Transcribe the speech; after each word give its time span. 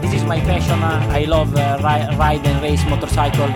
this 0.00 0.14
is 0.14 0.24
my 0.24 0.40
passion. 0.40 0.82
I 0.82 1.24
love 1.24 1.54
uh, 1.56 1.78
ri- 1.82 2.16
ride 2.16 2.46
and 2.46 2.60
race 2.62 2.84
motorcycle. 2.88 3.48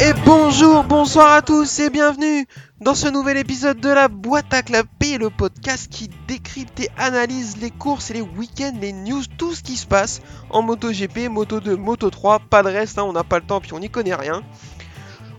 Et 0.00 0.12
bonjour, 0.24 0.84
bonsoir 0.84 1.32
à 1.32 1.42
tous 1.42 1.80
et 1.80 1.90
bienvenue 1.90 2.46
dans 2.80 2.94
ce 2.94 3.08
nouvel 3.08 3.36
épisode 3.36 3.80
de 3.80 3.88
la 3.88 4.06
boîte 4.06 4.54
à 4.54 4.62
clapper, 4.62 5.18
le 5.18 5.28
podcast 5.28 5.88
qui 5.90 6.08
décrypte 6.28 6.78
et 6.78 6.88
analyse 6.96 7.56
les 7.60 7.72
courses 7.72 8.10
et 8.10 8.14
les 8.14 8.20
week-ends, 8.20 8.74
les 8.80 8.92
news, 8.92 9.22
tout 9.36 9.54
ce 9.54 9.62
qui 9.62 9.76
se 9.76 9.86
passe 9.86 10.20
en 10.50 10.62
MotoGP, 10.62 11.28
Moto 11.28 11.58
2, 11.58 11.76
Moto 11.76 12.10
3, 12.10 12.38
pas 12.38 12.62
de 12.62 12.68
reste, 12.68 12.98
hein, 12.98 13.04
on 13.08 13.12
n'a 13.12 13.24
pas 13.24 13.40
le 13.40 13.44
temps 13.44 13.60
puis 13.60 13.72
on 13.72 13.80
n'y 13.80 13.90
connaît 13.90 14.14
rien. 14.14 14.42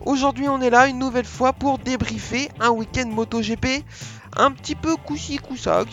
Aujourd'hui 0.05 0.49
on 0.49 0.59
est 0.61 0.69
là 0.69 0.87
une 0.87 0.99
nouvelle 0.99 1.25
fois 1.25 1.53
pour 1.53 1.77
débriefer 1.77 2.49
un 2.59 2.71
week-end 2.71 3.07
MotoGP 3.07 3.85
un 4.39 4.51
petit 4.51 4.75
peu 4.75 4.95
coup-ci 4.95 5.37
coup-ça, 5.37 5.83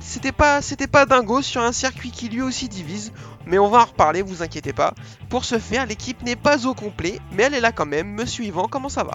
c'était 0.00 0.32
pas, 0.32 0.62
c'était 0.62 0.86
pas 0.86 1.06
dingo 1.06 1.42
sur 1.42 1.62
un 1.62 1.72
circuit 1.72 2.10
qui 2.10 2.28
lui 2.28 2.42
aussi 2.42 2.68
divise 2.68 3.12
mais 3.46 3.58
on 3.58 3.68
va 3.68 3.78
en 3.78 3.84
reparler, 3.84 4.22
vous 4.22 4.42
inquiétez 4.42 4.72
pas. 4.72 4.94
Pour 5.28 5.44
ce 5.44 5.58
faire, 5.58 5.86
l'équipe 5.86 6.22
n'est 6.22 6.36
pas 6.36 6.66
au 6.66 6.74
complet, 6.74 7.18
mais 7.32 7.44
elle 7.44 7.54
est 7.54 7.60
là 7.60 7.72
quand 7.72 7.86
même. 7.86 8.08
Monsieur 8.08 8.44
Yvan, 8.44 8.68
comment 8.68 8.88
ça 8.88 9.04
va? 9.04 9.12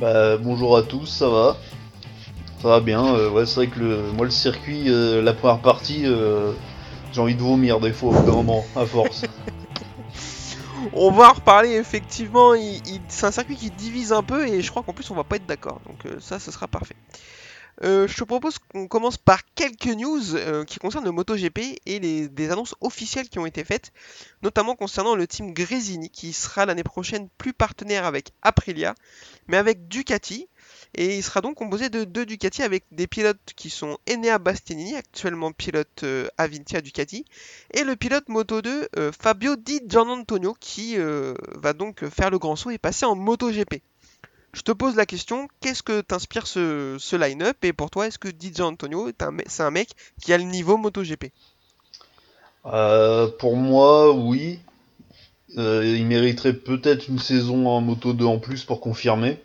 Bah 0.00 0.36
bonjour 0.38 0.76
à 0.76 0.82
tous, 0.82 1.06
ça 1.06 1.28
va? 1.28 1.56
Ça 2.62 2.68
va 2.68 2.80
bien, 2.80 3.14
euh, 3.14 3.30
ouais 3.30 3.46
c'est 3.46 3.54
vrai 3.56 3.66
que 3.68 3.78
le, 3.78 4.12
moi 4.12 4.26
le 4.26 4.30
circuit, 4.30 4.84
euh, 4.88 5.22
la 5.22 5.32
première 5.32 5.60
partie, 5.60 6.02
euh, 6.04 6.52
j'ai 7.12 7.20
envie 7.20 7.34
de 7.34 7.40
vomir 7.40 7.80
des 7.80 7.92
fois 7.92 8.10
au 8.10 8.12
bout 8.12 8.26
d'un 8.26 8.36
moment, 8.36 8.64
à 8.76 8.84
force. 8.84 9.22
on 10.92 11.10
va 11.10 11.30
en 11.30 11.32
reparler 11.32 11.70
effectivement, 11.70 12.52
c'est 13.08 13.26
un 13.26 13.30
circuit 13.30 13.56
qui 13.56 13.70
divise 13.70 14.12
un 14.12 14.22
peu 14.22 14.46
et 14.46 14.60
je 14.60 14.70
crois 14.70 14.82
qu'en 14.82 14.92
plus 14.92 15.10
on 15.10 15.14
va 15.14 15.24
pas 15.24 15.36
être 15.36 15.46
d'accord, 15.46 15.80
donc 15.86 16.12
ça 16.20 16.38
ce 16.38 16.50
sera 16.50 16.66
parfait. 16.66 16.96
Euh, 17.82 18.06
je 18.06 18.14
te 18.14 18.24
propose 18.24 18.58
qu'on 18.58 18.88
commence 18.88 19.16
par 19.16 19.40
quelques 19.54 19.86
news 19.86 20.36
euh, 20.36 20.64
qui 20.64 20.78
concernent 20.78 21.04
le 21.04 21.12
MotoGP 21.12 21.80
et 21.86 22.28
des 22.28 22.50
annonces 22.50 22.74
officielles 22.82 23.30
qui 23.30 23.38
ont 23.38 23.46
été 23.46 23.64
faites, 23.64 23.92
notamment 24.42 24.76
concernant 24.76 25.14
le 25.14 25.26
team 25.26 25.54
Gresini 25.54 26.10
qui 26.10 26.34
sera 26.34 26.66
l'année 26.66 26.82
prochaine 26.82 27.28
plus 27.38 27.54
partenaire 27.54 28.04
avec 28.04 28.32
Aprilia, 28.42 28.94
mais 29.48 29.56
avec 29.56 29.88
Ducati. 29.88 30.48
Et 30.94 31.16
il 31.16 31.22
sera 31.22 31.40
donc 31.40 31.56
composé 31.56 31.88
de 31.88 32.04
deux 32.04 32.26
Ducati 32.26 32.62
avec 32.62 32.84
des 32.92 33.06
pilotes 33.06 33.54
qui 33.56 33.70
sont 33.70 33.96
Enea 34.10 34.38
Bastianini, 34.38 34.96
actuellement 34.96 35.52
pilote 35.52 36.02
euh, 36.02 36.28
à 36.36 36.48
Vintia 36.48 36.82
Ducati, 36.82 37.24
et 37.72 37.84
le 37.84 37.96
pilote 37.96 38.28
Moto 38.28 38.60
2 38.60 38.88
Fabio 39.18 39.56
Di 39.56 39.80
Gianantonio 39.86 40.54
qui 40.58 40.96
va 40.96 41.72
donc 41.72 42.06
faire 42.08 42.30
le 42.30 42.38
grand 42.38 42.56
saut 42.56 42.70
et 42.70 42.78
passer 42.78 43.06
en 43.06 43.14
MotoGP. 43.14 43.82
Je 44.52 44.62
te 44.62 44.72
pose 44.72 44.96
la 44.96 45.06
question, 45.06 45.48
qu'est-ce 45.60 45.82
que 45.82 46.00
t'inspire 46.00 46.46
ce, 46.46 46.96
ce 46.98 47.14
line-up 47.14 47.56
Et 47.64 47.72
pour 47.72 47.90
toi, 47.90 48.08
est-ce 48.08 48.18
que 48.18 48.28
DJ 48.28 48.60
Antonio, 48.60 49.10
c'est 49.46 49.62
un 49.62 49.70
mec 49.70 49.90
qui 50.20 50.32
a 50.32 50.38
le 50.38 50.44
niveau 50.44 50.76
MotoGP? 50.76 51.26
Euh, 52.66 53.28
Pour 53.28 53.56
moi, 53.56 54.12
oui. 54.12 54.58
Euh, 55.56 55.84
il 55.84 56.06
mériterait 56.06 56.52
peut-être 56.52 57.08
une 57.08 57.18
saison 57.18 57.66
en 57.66 57.80
Moto 57.80 58.12
2 58.12 58.24
en 58.24 58.38
plus 58.38 58.64
pour 58.64 58.80
confirmer. 58.80 59.40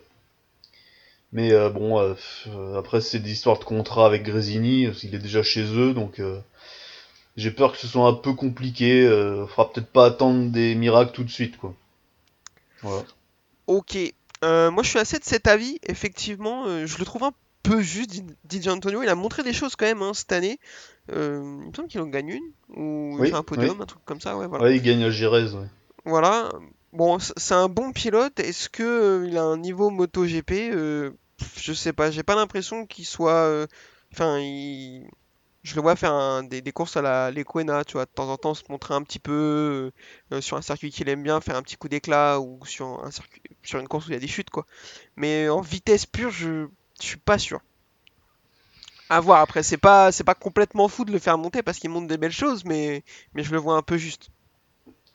Mais 1.32 1.52
euh, 1.52 1.68
bon, 1.70 1.98
après 2.76 3.00
c'est 3.00 3.18
des 3.18 3.32
histoires 3.32 3.58
de 3.58 3.64
contrat 3.64 4.06
avec 4.06 4.22
Gresini, 4.22 4.88
il 5.02 5.14
est 5.14 5.18
déjà 5.18 5.42
chez 5.42 5.64
eux, 5.64 5.92
donc 5.92 6.22
j'ai 7.36 7.50
peur 7.50 7.72
que 7.72 7.78
ce 7.78 7.88
soit 7.88 8.06
un 8.06 8.12
peu 8.12 8.32
compliqué. 8.32 9.02
Il 9.02 9.46
faudra 9.48 9.72
peut-être 9.72 9.90
pas 9.90 10.06
attendre 10.06 10.50
des 10.50 10.74
miracles 10.76 11.12
tout 11.12 11.24
de 11.24 11.30
suite, 11.30 11.56
quoi. 11.56 11.74
Voilà. 12.82 13.04
Ok, 13.66 13.98
euh, 14.44 14.70
moi, 14.70 14.82
je 14.82 14.90
suis 14.90 14.98
assez 14.98 15.18
de 15.18 15.24
cet 15.24 15.46
avis. 15.46 15.78
Effectivement, 15.86 16.66
euh, 16.66 16.86
je 16.86 16.98
le 16.98 17.04
trouve 17.04 17.24
un 17.24 17.32
peu 17.62 17.80
juste, 17.80 18.22
DJ 18.48 18.68
Antonio. 18.68 19.02
Il 19.02 19.08
a 19.08 19.14
montré 19.14 19.42
des 19.42 19.52
choses 19.52 19.76
quand 19.76 19.86
même 19.86 20.02
hein, 20.02 20.12
cette 20.14 20.32
année. 20.32 20.58
Euh, 21.12 21.60
il 21.62 21.68
me 21.68 21.74
semble 21.74 21.88
qu'il 21.88 22.00
en 22.00 22.06
gagne 22.06 22.28
une, 22.28 22.76
ou 22.76 23.18
il 23.20 23.30
fait 23.30 23.34
un 23.34 23.42
podium, 23.42 23.80
un 23.80 23.86
truc 23.86 24.04
comme 24.04 24.20
ça. 24.20 24.36
Ouais, 24.36 24.46
voilà. 24.46 24.70
il 24.70 24.82
gagne 24.82 25.04
à 25.04 25.10
Jerez. 25.10 25.48
Voilà. 26.04 26.50
Bon, 26.92 27.18
c'est 27.18 27.54
un 27.54 27.68
bon 27.68 27.92
pilote. 27.92 28.38
Est-ce 28.40 28.68
que 28.68 29.26
il 29.28 29.36
a 29.36 29.42
un 29.42 29.58
niveau 29.58 29.90
MotoGP? 29.90 30.72
Je 31.56 31.72
sais 31.72 31.92
pas. 31.92 32.10
J'ai 32.10 32.22
pas 32.22 32.34
l'impression 32.34 32.86
qu'il 32.86 33.06
soit. 33.06 33.66
Enfin, 34.12 34.38
il 34.38 35.06
je 35.66 35.74
le 35.74 35.80
vois 35.80 35.96
faire 35.96 36.44
des, 36.44 36.62
courses 36.72 36.96
à 36.96 37.02
la 37.02 37.32
l'Equena, 37.32 37.84
tu 37.84 37.94
vois, 37.94 38.04
de 38.04 38.10
temps 38.10 38.30
en 38.30 38.36
temps 38.36 38.54
se 38.54 38.62
montrer 38.68 38.94
un 38.94 39.02
petit 39.02 39.18
peu 39.18 39.90
euh, 40.32 40.40
sur 40.40 40.56
un 40.56 40.62
circuit 40.62 40.92
qu'il 40.92 41.08
aime 41.08 41.24
bien, 41.24 41.40
faire 41.40 41.56
un 41.56 41.62
petit 41.62 41.76
coup 41.76 41.88
d'éclat 41.88 42.38
ou 42.38 42.60
sur 42.64 43.04
un 43.04 43.10
circuit, 43.10 43.42
sur 43.64 43.80
une 43.80 43.88
course 43.88 44.06
où 44.06 44.10
il 44.10 44.14
y 44.14 44.16
a 44.16 44.20
des 44.20 44.28
chutes, 44.28 44.50
quoi. 44.50 44.64
Mais 45.16 45.48
en 45.48 45.60
vitesse 45.60 46.06
pure, 46.06 46.30
je, 46.30 46.68
je 47.00 47.06
suis 47.06 47.16
pas 47.16 47.36
sûr. 47.36 47.60
À 49.08 49.18
voir 49.18 49.40
après, 49.40 49.64
c'est 49.64 49.76
pas 49.76 50.12
c'est 50.12 50.24
pas 50.24 50.34
complètement 50.34 50.86
fou 50.86 51.04
de 51.04 51.10
le 51.10 51.18
faire 51.18 51.36
monter 51.36 51.64
parce 51.64 51.78
qu'il 51.78 51.90
monte 51.90 52.06
des 52.06 52.16
belles 52.16 52.30
choses, 52.30 52.64
mais 52.64 53.02
mais 53.34 53.42
je 53.42 53.50
le 53.50 53.58
vois 53.58 53.74
un 53.74 53.82
peu 53.82 53.96
juste. 53.96 54.28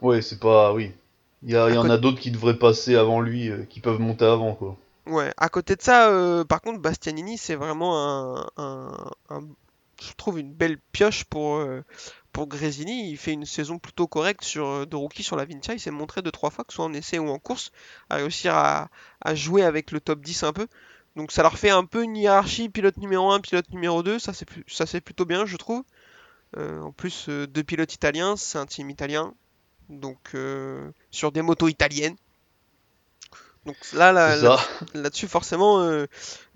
Ouais, 0.02 0.22
c'est 0.22 0.40
pas 0.40 0.74
oui. 0.74 0.92
Il 1.44 1.52
y, 1.52 1.58
en 1.58 1.90
a 1.90 1.98
d'autres 1.98 2.20
qui 2.20 2.30
devraient 2.30 2.60
passer 2.60 2.96
avant 2.96 3.20
lui, 3.22 3.50
euh, 3.50 3.64
qui 3.70 3.80
peuvent 3.80 4.00
monter 4.00 4.26
avant 4.26 4.54
quoi. 4.54 4.78
Ouais, 5.08 5.32
à 5.38 5.50
côté 5.50 5.76
de 5.76 5.82
ça, 5.82 6.10
euh, 6.10 6.44
par 6.44 6.62
contre, 6.62 6.80
Bastianini, 6.80 7.38
c'est 7.38 7.56
vraiment 7.56 8.46
un, 8.58 9.42
je 10.02 10.14
trouve 10.14 10.40
une 10.40 10.54
belle 10.54 10.78
pioche 10.92 11.24
pour, 11.26 11.56
euh, 11.56 11.84
pour 12.32 12.48
Grésini. 12.48 13.10
Il 13.10 13.18
fait 13.18 13.34
une 13.34 13.46
saison 13.46 13.80
plutôt 13.80 14.08
correcte 14.08 14.44
sur, 14.44 14.68
euh, 14.68 14.86
de 14.86 14.96
rookie 14.96 15.24
sur 15.24 15.36
la 15.36 15.46
Vincia. 15.46 15.74
Il 15.74 15.80
s'est 15.80 15.92
montré 15.92 16.22
deux 16.22 16.32
trois 16.32 16.50
fois, 16.50 16.64
que 16.64 16.74
ce 16.74 16.78
soit 16.78 16.86
en 16.86 16.94
essai 16.94 17.20
ou 17.20 17.30
en 17.30 17.40
course, 17.40 17.72
à 18.10 18.18
réussir 18.18 18.56
à, 18.56 18.90
jouer 19.34 19.64
avec 19.64 19.92
le 19.92 20.00
top 20.02 20.22
10 20.22 20.44
un 20.44 20.54
peu. 20.54 20.68
Donc 21.16 21.32
ça 21.32 21.44
leur 21.44 21.58
fait 21.58 21.70
un 21.70 21.86
peu 21.86 22.04
une 22.04 22.16
hiérarchie 22.16 22.70
pilote 22.70 22.98
numéro 22.98 23.32
1, 23.32 23.42
pilote 23.42 23.70
numéro 23.72 24.02
2. 24.02 24.20
Ça 24.20 24.34
c'est 24.34 25.02
plutôt 25.02 25.26
bien, 25.26 25.46
je 25.46 25.58
trouve. 25.58 25.84
Euh, 26.58 26.82
en 26.82 26.92
plus, 26.92 27.30
deux 27.30 27.64
pilotes 27.64 27.94
italiens, 27.94 28.36
c'est 28.38 28.58
un 28.58 28.66
team 28.66 28.90
italien. 28.90 29.34
Donc 29.90 30.36
sur 31.12 31.32
des 31.32 31.42
motos 31.42 31.68
italiennes. 31.68 32.16
Donc 33.66 33.76
là, 33.94 34.12
là, 34.12 34.58
là-dessus, 34.96 35.28
forcément, 35.28 35.82
euh, 35.82 36.08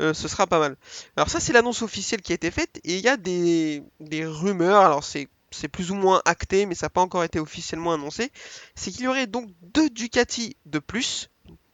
euh, 0.02 0.14
ce 0.14 0.28
sera 0.28 0.48
pas 0.48 0.58
mal. 0.60 0.76
Alors 1.16 1.30
ça, 1.30 1.40
c'est 1.40 1.54
l'annonce 1.54 1.84
officielle 1.84 2.22
qui 2.22 2.32
a 2.32 2.36
été 2.36 2.50
faite, 2.50 2.80
et 2.84 2.96
il 2.96 3.02
y 3.02 3.08
a 3.08 3.16
des, 3.16 3.84
rumeurs, 4.26 4.82
alors 4.82 5.04
c'est, 5.04 5.28
c'est 5.52 5.68
plus 5.68 5.92
ou 5.92 5.96
moins 5.96 6.24
acté, 6.26 6.66
mais 6.66 6.74
ça 6.74 6.88
n'a 6.88 6.90
pas 6.90 7.02
encore 7.02 7.24
été 7.24 7.40
officiellement 7.40 7.94
annoncé, 7.94 8.32
c'est 8.74 8.90
qu'il 8.90 9.04
y 9.04 9.08
aurait 9.08 9.28
donc 9.28 9.52
deux 9.62 9.90
Ducati 9.92 10.58
de 10.66 10.80
plus 10.80 11.30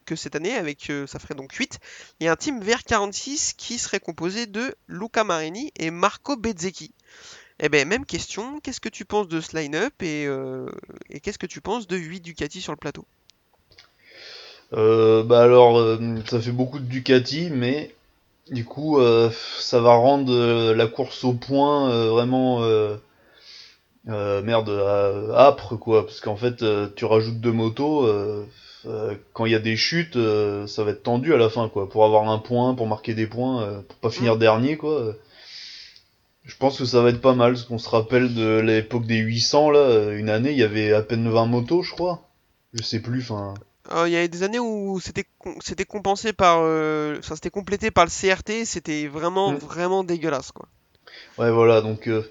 que 0.05 0.17
cette 0.17 0.35
année, 0.35 0.55
avec 0.55 0.89
euh, 0.89 1.07
ça 1.07 1.17
ferait 1.17 1.35
donc 1.35 1.53
8, 1.53 1.79
et 2.19 2.27
un 2.27 2.35
team 2.35 2.61
VR46 2.61 3.53
qui 3.55 3.79
serait 3.79 4.01
composé 4.01 4.47
de 4.47 4.75
Luca 4.87 5.23
Marini 5.23 5.71
et 5.77 5.91
Marco 5.91 6.35
Bezzecchi. 6.35 6.91
Eh 7.59 7.69
bien, 7.69 7.85
même 7.85 8.05
question, 8.05 8.59
qu'est-ce 8.59 8.81
que 8.81 8.89
tu 8.89 9.05
penses 9.05 9.29
de 9.29 9.39
ce 9.39 9.55
line-up 9.55 9.93
et, 10.01 10.27
et 11.11 11.19
qu'est-ce 11.19 11.37
que 11.37 11.45
tu 11.45 11.61
penses 11.61 11.85
de 11.85 11.95
8 11.95 12.19
Ducati 12.19 12.59
sur 12.59 12.73
le 12.73 12.77
plateau? 12.77 13.05
Euh, 14.73 15.23
bah 15.23 15.41
alors, 15.43 15.77
euh, 15.79 15.97
ça 16.29 16.39
fait 16.39 16.51
beaucoup 16.51 16.79
de 16.79 16.85
Ducati, 16.85 17.49
mais 17.51 17.93
du 18.49 18.65
coup, 18.65 18.99
euh, 18.99 19.29
ça 19.59 19.81
va 19.81 19.93
rendre 19.95 20.73
la 20.73 20.87
course 20.87 21.23
au 21.23 21.33
point 21.33 21.89
vraiment 22.07 22.61
merde 24.05 24.69
âpre 25.35 25.75
quoi, 25.77 26.05
parce 26.05 26.21
qu'en 26.21 26.35
fait, 26.35 26.63
tu 26.95 27.05
rajoutes 27.05 27.39
deux 27.39 27.51
motos. 27.51 28.07
quand 29.33 29.45
il 29.45 29.51
y 29.51 29.55
a 29.55 29.59
des 29.59 29.75
chutes, 29.75 30.17
ça 30.67 30.83
va 30.83 30.91
être 30.91 31.03
tendu 31.03 31.33
à 31.33 31.37
la 31.37 31.49
fin 31.49 31.69
quoi, 31.69 31.89
pour 31.89 32.05
avoir 32.05 32.29
un 32.29 32.39
point, 32.39 32.73
pour 32.75 32.87
marquer 32.87 33.13
des 33.13 33.27
points, 33.27 33.83
pour 33.87 33.97
pas 33.97 34.09
finir 34.09 34.35
mm. 34.35 34.39
dernier 34.39 34.77
quoi. 34.77 35.15
Je 36.43 36.57
pense 36.57 36.77
que 36.77 36.85
ça 36.85 37.01
va 37.01 37.09
être 37.09 37.21
pas 37.21 37.35
mal, 37.35 37.53
parce 37.53 37.65
qu'on 37.65 37.77
se 37.77 37.89
rappelle 37.89 38.33
de 38.33 38.59
l'époque 38.59 39.05
des 39.05 39.17
800 39.17 39.71
là, 39.71 40.11
une 40.13 40.29
année 40.29 40.51
il 40.51 40.57
y 40.57 40.63
avait 40.63 40.93
à 40.93 41.01
peine 41.01 41.29
20 41.29 41.45
motos 41.45 41.83
je 41.83 41.91
crois. 41.91 42.27
Je 42.73 42.83
sais 42.83 43.01
plus, 43.01 43.21
enfin. 43.31 43.53
Euh, 43.89 44.07
il 44.07 44.11
y 44.11 44.17
a 44.17 44.27
des 44.27 44.43
années 44.43 44.59
où 44.59 44.99
c'était 44.99 45.25
c'était 45.59 45.85
compensé 45.85 46.33
par 46.33 46.59
euh, 46.61 47.19
ça 47.21 47.35
c'était 47.35 47.49
complété 47.49 47.89
par 47.89 48.05
le 48.05 48.11
CRT 48.11 48.65
c'était 48.65 49.07
vraiment 49.07 49.53
mm. 49.53 49.55
vraiment 49.55 50.03
dégueulasse 50.03 50.51
quoi. 50.51 50.67
Ouais 51.39 51.49
voilà 51.49 51.81
donc 51.81 52.07
euh, 52.07 52.23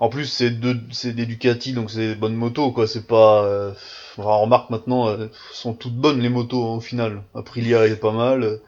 en 0.00 0.08
plus 0.08 0.26
c'est 0.26 0.50
deux 0.50 0.76
c'est 0.90 1.12
des 1.12 1.24
Ducati 1.24 1.72
donc 1.72 1.92
c'est 1.92 2.08
des 2.08 2.14
bonnes 2.16 2.34
motos 2.34 2.72
quoi 2.72 2.88
c'est 2.88 3.06
pas 3.06 3.74
on 4.18 4.42
remarque 4.42 4.70
maintenant 4.70 5.16
sont 5.52 5.72
toutes 5.72 5.94
bonnes 5.94 6.20
les 6.20 6.28
motos 6.28 6.64
au 6.64 6.80
final. 6.80 7.22
Aprilia 7.34 7.86
est 7.86 7.96
pas 7.96 8.12
mal. 8.12 8.60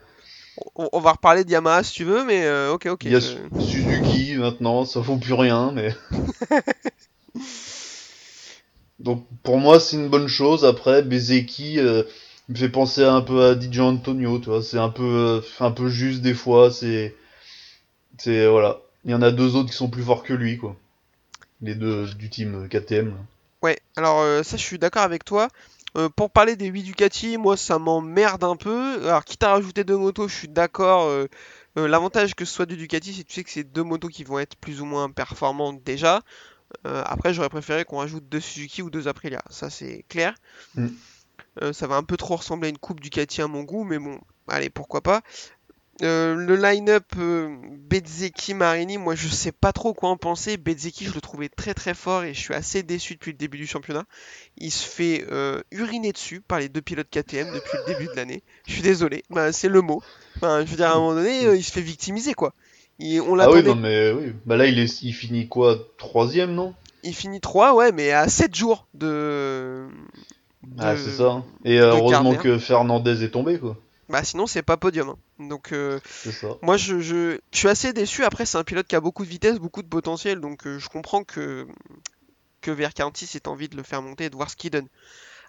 On, 0.76 1.00
va 1.00 1.12
reparler 1.12 1.44
de 1.44 1.50
Yamaha 1.50 1.83
si 1.83 1.94
tu 1.94 2.05
veux 2.05 2.25
mais 2.25 2.49
ok 2.69 2.87
ok 2.87 3.05
il 3.05 3.12
y 3.12 3.17
a 3.17 3.21
Suzuki 3.21 4.37
maintenant 4.37 4.85
ça 4.85 5.00
vaut 5.00 5.17
plus 5.17 5.33
rien 5.33 5.73
mais 5.73 5.94
Donc 9.00 9.26
pour 9.43 9.58
moi 9.58 9.81
c'est 9.81 9.97
une 9.97 10.08
bonne 10.08 10.29
chose. 10.29 10.64
Après 10.64 11.02
Bezeki 11.02 11.81
euh, 11.81 12.02
me 12.49 12.55
fait 12.55 12.69
penser 12.69 13.02
un 13.02 13.23
peu 13.23 13.43
à 13.44 13.58
DJ 13.58 13.81
Antonio, 13.81 14.38
tu. 14.38 14.50
C'est 14.62 14.79
un 14.79 14.91
peu 14.91 15.02
euh, 15.02 15.41
un 15.61 15.70
peu 15.70 15.88
juste 15.88 16.20
des 16.20 16.35
fois. 16.35 16.70
C'est 16.70 17.17
c'est 18.19 18.47
voilà. 18.47 18.81
Il 19.05 19.11
y 19.11 19.14
en 19.14 19.23
a 19.23 19.31
deux 19.31 19.56
autres 19.56 19.70
qui 19.70 19.76
sont 19.76 19.88
plus 19.88 20.02
forts 20.02 20.23
que 20.23 20.35
lui 20.35 20.58
quoi. 20.58 20.76
Les 21.62 21.75
deux 21.75 22.06
du 22.14 22.29
team 22.29 22.69
KTM. 22.69 23.14
Ouais. 23.62 23.79
Alors 23.97 24.20
euh, 24.20 24.43
ça 24.43 24.58
je 24.58 24.62
suis 24.62 24.79
d'accord 24.79 25.02
avec 25.02 25.25
toi. 25.25 25.49
pour 26.17 26.31
parler 26.31 26.56
des 26.56 26.67
8 26.67 26.82
Ducati, 26.82 27.38
moi 27.38 27.56
ça 27.56 27.79
m'emmerde 27.79 28.44
un 28.44 28.56
peu. 28.56 29.06
Alors 29.06 29.25
quitte 29.25 29.43
à 29.43 29.52
rajouter 29.52 29.82
deux 29.82 29.97
motos, 29.97 30.29
je 30.29 30.35
suis 30.35 30.49
d'accord. 30.49 31.11
L'avantage 31.76 32.35
que 32.35 32.44
ce 32.44 32.52
soit 32.52 32.67
du 32.67 32.76
Ducati, 32.76 33.14
c'est 33.14 33.23
que 33.23 33.29
tu 33.29 33.35
sais 33.35 33.44
que 33.44 33.50
c'est 33.50 33.64
deux 33.64 33.82
motos 33.82 34.08
qui 34.08 34.25
vont 34.25 34.38
être 34.38 34.56
plus 34.56 34.82
ou 34.82 34.85
moins 34.85 35.11
performantes 35.11 35.82
déjà. 35.82 36.20
Euh, 36.87 37.03
après, 37.07 37.35
j'aurais 37.35 37.49
préféré 37.49 37.85
qu'on 37.85 37.99
rajoute 37.99 38.29
deux 38.29 38.41
Suzuki 38.41 38.83
ou 38.83 38.91
deux 38.91 39.09
Aprilia, 39.09 39.43
ça 39.51 39.71
c'est 39.71 40.05
clair. 40.09 40.35
Mm. 40.75 40.89
Euh, 41.63 41.73
ça 41.73 41.87
va 41.87 41.97
un 41.97 42.03
peu 42.03 42.17
trop 42.17 42.37
ressembler 42.37 42.69
à 42.69 42.71
une 42.71 42.79
coupe 42.79 43.01
Ducati 43.01 43.43
à 43.43 43.49
mon 43.49 43.63
goût, 43.63 43.85
mais 43.85 43.99
bon, 43.99 44.21
allez, 44.49 44.71
pourquoi 44.71 45.01
pas. 45.01 45.23
Euh, 46.03 46.35
le 46.35 46.57
line-up 46.57 47.15
Bezzecchi 47.15 48.55
Marini, 48.55 48.97
moi 48.97 49.15
je 49.15 49.29
sais 49.29 49.53
pas 49.53 49.71
trop 49.75 49.93
quoi 49.93 50.09
en 50.09 50.17
penser. 50.17 50.57
Bezzecchi, 50.57 51.05
je 51.05 51.13
le 51.13 51.21
trouvais 51.21 51.51
très 51.51 51.75
très 51.75 51.93
fort 51.93 52.25
et 52.25 52.33
je 52.33 52.41
suis 52.41 52.55
assez 52.55 52.83
déçu 52.83 53.15
depuis 53.15 53.33
le 53.33 53.37
début 53.37 53.59
du 53.59 53.67
championnat. 53.67 54.07
Il 54.57 54.71
se 54.71 54.87
fait 54.87 55.27
uriner 55.71 56.13
dessus 56.13 56.41
par 56.41 56.59
les 56.59 56.71
deux 56.71 56.81
pilotes 56.81 57.11
KTM 57.11 57.53
depuis 57.53 57.77
le 57.87 57.93
début 57.93 58.07
de 58.07 58.17
l'année. 58.17 58.43
Je 58.67 58.73
suis 58.73 58.83
désolé, 58.83 59.25
bah, 59.29 59.53
c'est 59.53 59.69
le 59.69 59.83
mot. 59.83 60.03
Enfin, 60.37 60.65
je 60.65 60.71
veux 60.71 60.77
dire, 60.77 60.89
à 60.89 60.93
un 60.93 61.01
moment 61.01 61.15
donné, 61.15 61.43
il 61.55 61.63
se 61.63 61.73
fait 61.73 61.83
victimiser 61.83 62.33
quoi. 62.33 62.55
Il- 63.00 63.20
on 63.23 63.38
Ah 63.38 63.50
oui, 63.50 63.62
non, 63.62 63.75
mais 63.76 64.12
oui. 64.12 64.32
Bah 64.47 64.56
là, 64.56 64.67
il, 64.67 64.79
est, 64.79 65.02
il 65.02 65.12
finit 65.12 65.49
quoi? 65.49 65.79
Troisième, 65.99 66.55
non? 66.55 66.75
Il 67.02 67.14
finit 67.14 67.41
3, 67.41 67.75
ouais, 67.75 67.93
mais 67.93 68.12
à 68.12 68.29
7 68.29 68.55
jours 68.55 68.87
de. 68.94 69.88
Ah, 70.79 70.97
c'est 70.97 71.11
ça. 71.11 71.43
Et 71.64 71.81
euh, 71.81 71.93
heureusement 71.93 72.35
que 72.35 72.58
Fernandez 72.58 73.25
est 73.25 73.31
tombé, 73.31 73.58
quoi. 73.58 73.76
Bah 74.11 74.25
sinon, 74.25 74.47
c'est 74.47 74.62
pas 74.62 74.76
podium. 74.76 75.11
hein. 75.11 75.17
Donc, 75.38 75.73
euh, 75.73 76.00
C'est 76.05 76.32
ça. 76.32 76.49
Moi, 76.62 76.76
je, 76.76 76.99
je, 77.00 77.38
je 77.52 77.58
suis 77.58 77.69
assez 77.69 77.93
déçu. 77.93 78.25
Après, 78.25 78.44
c'est 78.44 78.58
un 78.58 78.64
pilote 78.64 78.87
qui 78.87 78.97
a 78.97 79.00
beaucoup 79.00 79.25
de 79.25 79.31
vitesse, 79.31 79.58
beaucoup 79.58 79.82
de 79.82 79.88
potentiel, 79.88 80.41
donc 80.41 80.67
euh, 80.67 80.79
je 80.79 80.88
comprends 80.88 81.23
que, 81.25 81.67
que 82.61 82.70
VR46 82.70 83.37
ait 83.37 83.49
envie 83.49 83.69
de 83.69 83.76
le 83.76 83.82
faire 83.85 84.02
monter 84.02 84.25
et 84.25 84.31
de 84.31 84.37
voir 84.37 84.50
ce 84.50 84.56
qu'il 84.56 84.70
donne. 84.70 84.88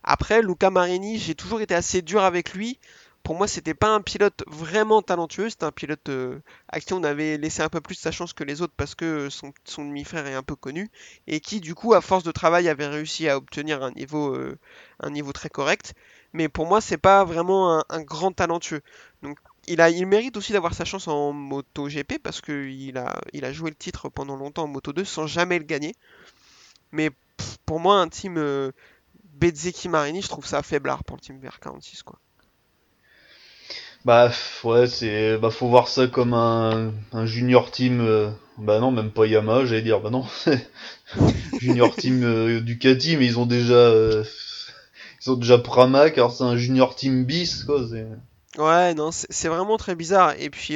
Après, 0.03 0.41
Luca 0.41 0.69
Marini, 0.69 1.19
j'ai 1.19 1.35
toujours 1.35 1.61
été 1.61 1.75
assez 1.75 2.01
dur 2.01 2.23
avec 2.23 2.53
lui. 2.53 2.79
Pour 3.23 3.35
moi, 3.35 3.47
c'était 3.47 3.73
pas 3.73 3.93
un 3.93 4.01
pilote 4.01 4.43
vraiment 4.47 5.01
talentueux, 5.01 5.49
c'était 5.49 5.65
un 5.65 5.71
pilote 5.71 6.09
euh, 6.09 6.39
à 6.67 6.79
qui 6.79 6.93
on 6.93 7.03
avait 7.03 7.37
laissé 7.37 7.61
un 7.61 7.69
peu 7.69 7.79
plus 7.81 7.95
sa 7.95 8.11
chance 8.11 8.33
que 8.33 8.43
les 8.43 8.61
autres 8.61 8.73
parce 8.75 8.95
que 8.95 9.29
son, 9.29 9.53
demi-frère 9.77 10.25
est 10.27 10.33
un 10.33 10.43
peu 10.43 10.55
connu 10.55 10.89
et 11.27 11.39
qui, 11.39 11.59
du 11.59 11.75
coup, 11.75 11.93
à 11.93 12.01
force 12.01 12.23
de 12.23 12.31
travail, 12.31 12.67
avait 12.67 12.87
réussi 12.87 13.29
à 13.29 13.37
obtenir 13.37 13.83
un 13.83 13.91
niveau, 13.91 14.35
euh, 14.35 14.57
un 14.99 15.11
niveau 15.11 15.33
très 15.33 15.49
correct. 15.49 15.93
Mais 16.33 16.49
pour 16.49 16.65
moi, 16.65 16.81
c'est 16.81 16.97
pas 16.97 17.23
vraiment 17.23 17.79
un, 17.79 17.83
un 17.89 18.01
grand 18.01 18.31
talentueux. 18.31 18.81
Donc, 19.21 19.37
il 19.67 19.81
a, 19.81 19.89
il 19.89 20.05
mérite 20.07 20.37
aussi 20.37 20.53
d'avoir 20.53 20.73
sa 20.73 20.85
chance 20.85 21.07
en 21.07 21.33
Moto 21.33 21.87
GP 21.87 22.19
parce 22.21 22.41
qu'il 22.41 22.97
a, 22.97 23.21
il 23.33 23.45
a 23.45 23.53
joué 23.53 23.69
le 23.69 23.75
titre 23.75 24.09
pendant 24.09 24.35
longtemps 24.35 24.63
en 24.63 24.67
Moto 24.67 24.93
2 24.93 25.03
sans 25.05 25.27
jamais 25.27 25.59
le 25.59 25.65
gagner. 25.65 25.93
Mais 26.91 27.11
pff, 27.37 27.57
pour 27.65 27.79
moi, 27.79 27.97
un 27.99 28.09
team 28.09 28.37
euh, 28.37 28.71
Bezzecchi 29.35 29.89
Marini, 29.89 30.21
je 30.21 30.29
trouve 30.29 30.45
ça 30.45 30.63
faiblard 30.63 31.03
pour 31.03 31.17
le 31.17 31.21
team 31.21 31.39
VR46 31.39 32.03
quoi. 32.03 32.19
Bah 34.05 34.31
ouais, 34.63 34.87
c'est 34.87 35.37
bah 35.37 35.51
faut 35.51 35.67
voir 35.67 35.87
ça 35.87 36.07
comme 36.07 36.33
un, 36.33 36.91
un 37.11 37.25
junior 37.25 37.69
team. 37.71 38.01
euh, 38.01 38.29
Bah 38.57 38.79
non, 38.79 38.91
même 38.91 39.11
pas 39.11 39.27
Yamaha, 39.27 39.65
j'allais 39.65 39.81
dire. 39.83 39.99
Bah 40.01 40.09
non, 40.09 40.25
junior 41.59 41.95
team 41.95 42.23
euh, 42.23 42.61
Ducati, 42.61 43.17
mais 43.17 43.25
ils 43.25 43.37
ont 43.39 43.45
déjà 43.45 43.73
euh, 43.73 44.23
ils 45.23 45.31
ont 45.31 45.35
déjà 45.35 45.57
Pramac. 45.59 46.17
Alors 46.17 46.31
c'est 46.31 46.43
un 46.43 46.57
junior 46.57 46.95
team 46.95 47.25
bis 47.25 47.63
quoi. 47.63 47.85
c'est- 47.89 48.07
Ouais, 48.57 48.93
non, 48.95 49.11
c'est 49.13 49.47
vraiment 49.47 49.77
très 49.77 49.95
bizarre. 49.95 50.33
Et 50.37 50.49
puis, 50.49 50.75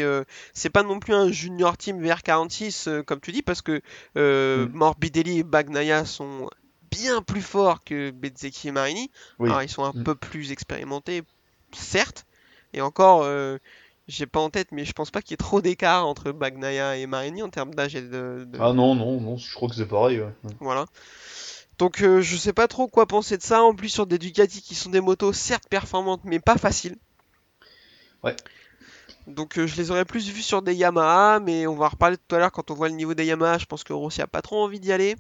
c'est 0.54 0.70
pas 0.70 0.82
non 0.84 1.00
plus 1.00 1.14
un 1.14 1.30
junior 1.30 1.76
team 1.78 2.02
VR46, 2.02 2.88
euh, 2.88 3.04
comme 3.04 3.20
tu 3.20 3.34
dis, 3.34 3.42
parce 3.42 3.62
que 3.62 3.82
euh, 4.18 4.66
Mm. 4.68 4.78
Morbidelli 4.78 5.40
et 5.40 5.44
Bagnaia 5.44 6.06
sont 6.06 6.50
bien 6.90 7.22
plus 7.22 7.42
forts 7.42 7.84
que 7.84 8.12
Bezzecchi 8.12 8.70
et 8.70 8.72
Marini. 8.72 9.12
Oui. 9.40 9.50
Alors, 9.50 9.62
ils 9.62 9.68
sont 9.70 9.84
un 9.84 9.92
Mm. 9.94 10.04
peu 10.06 10.16
plus 10.16 10.54
expérimentés, 10.54 11.24
certes. 11.74 12.26
Et 12.76 12.82
encore, 12.82 13.24
euh, 13.24 13.58
j'ai 14.08 14.28
pas 14.28 14.40
en 14.40 14.50
tête, 14.52 14.68
mais 14.72 14.86
je 14.86 14.92
pense 14.92 15.10
pas 15.10 15.22
qu'il 15.22 15.32
y 15.32 15.34
ait 15.34 15.38
trop 15.38 15.62
d'écart 15.62 16.06
entre 16.06 16.32
Bagnaia 16.32 16.98
et 16.98 17.08
Marini 17.08 17.42
en 17.42 17.50
termes 17.50 17.74
d'âge 17.74 17.96
et 17.96 18.02
de, 18.02 18.46
de- 18.48 18.60
Ah 18.60 18.74
non 18.74 18.94
non 18.94 19.20
non, 19.22 19.38
je 19.38 19.52
crois 19.56 19.70
que 19.70 19.76
c'est 19.76 19.88
pareil. 19.88 20.20
Ouais. 20.20 20.52
Voilà. 20.60 20.86
Donc, 21.80 22.02
euh, 22.04 22.22
je 22.22 22.36
sais 22.38 22.54
pas 22.54 22.68
trop 22.68 22.88
quoi 22.88 23.06
penser 23.06 23.38
de 23.38 23.42
ça. 23.44 23.64
En 23.64 23.74
plus, 23.74 23.90
sur 23.90 24.06
des 24.08 24.18
Ducati 24.20 24.62
qui 24.62 24.76
sont 24.76 24.90
des 24.90 25.02
motos, 25.02 25.34
certes 25.34 25.68
performantes, 25.70 26.22
mais 26.24 26.40
pas 26.40 26.58
faciles. 26.58 26.98
Ouais. 28.24 28.36
Donc 29.28 29.58
euh, 29.58 29.66
je 29.66 29.76
les 29.78 29.90
aurais 29.90 30.06
plus 30.06 30.30
vus 30.30 30.44
sur 30.44 30.62
des 30.62 30.76
Yamaha, 30.76 31.40
mais 31.40 31.66
on 31.66 31.76
va 31.76 31.86
en 31.88 31.90
reparler 31.90 32.18
tout 32.18 32.36
à 32.36 32.40
l'heure 32.40 32.52
quand 32.52 32.70
on 32.72 32.76
voit 32.76 32.90
le 32.90 32.96
niveau 32.96 33.14
des 33.14 33.26
Yamaha. 33.26 33.58
Je 33.58 33.66
pense 33.66 33.84
que 33.84 33.94
Rossi 33.94 34.22
a 34.22 34.28
pas 34.28 34.42
trop 34.42 34.64
envie 34.64 34.80
d'y 34.80 34.92
aller. 34.92 35.16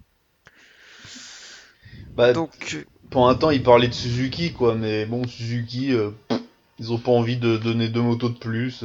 Bah 2.15 2.33
Donc 2.33 2.85
pendant 3.09 3.27
un 3.27 3.35
temps, 3.35 3.49
ils 3.49 3.63
parlaient 3.63 3.87
de 3.87 3.93
Suzuki 3.93 4.53
quoi, 4.53 4.75
mais 4.75 5.05
bon 5.05 5.27
Suzuki, 5.27 5.91
euh, 5.93 6.11
pff, 6.29 6.39
ils 6.79 6.91
ont 6.91 6.97
pas 6.97 7.11
envie 7.11 7.37
de 7.37 7.57
donner 7.57 7.87
deux 7.87 8.01
motos 8.01 8.29
de 8.29 8.37
plus. 8.37 8.83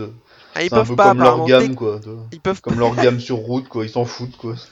ah, 0.54 0.62
ils 0.62 0.68
C'est 0.68 0.74
un 0.74 0.78
peuvent 0.78 0.88
peu 0.88 0.96
pas 0.96 1.08
comme 1.10 1.22
leur 1.22 1.44
gamme 1.44 1.74
quoi. 1.74 2.00
Ils 2.32 2.40
peuvent 2.40 2.60
Comme 2.60 2.78
leur 2.78 2.94
gamme 2.94 3.20
sur 3.20 3.36
route 3.36 3.68
quoi, 3.68 3.84
ils 3.84 3.90
s'en 3.90 4.04
foutent 4.04 4.36
quoi. 4.36 4.54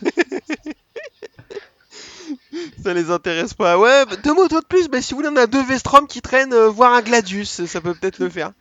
ça 2.82 2.94
les 2.94 3.10
intéresse 3.10 3.54
pas. 3.54 3.78
Ouais, 3.78 4.04
deux 4.22 4.34
motos 4.34 4.60
de 4.60 4.66
plus. 4.66 4.88
Mais 4.90 5.02
si 5.02 5.12
vous 5.12 5.20
voulez, 5.20 5.30
on 5.32 5.36
a 5.36 5.46
deux 5.46 5.62
Vestrom 5.64 6.06
qui 6.06 6.22
traînent, 6.22 6.52
euh, 6.52 6.68
voire 6.68 6.94
un 6.94 7.02
Gladius, 7.02 7.64
ça 7.66 7.80
peut 7.80 7.94
peut-être 7.94 8.18
le 8.18 8.28
faire. 8.28 8.52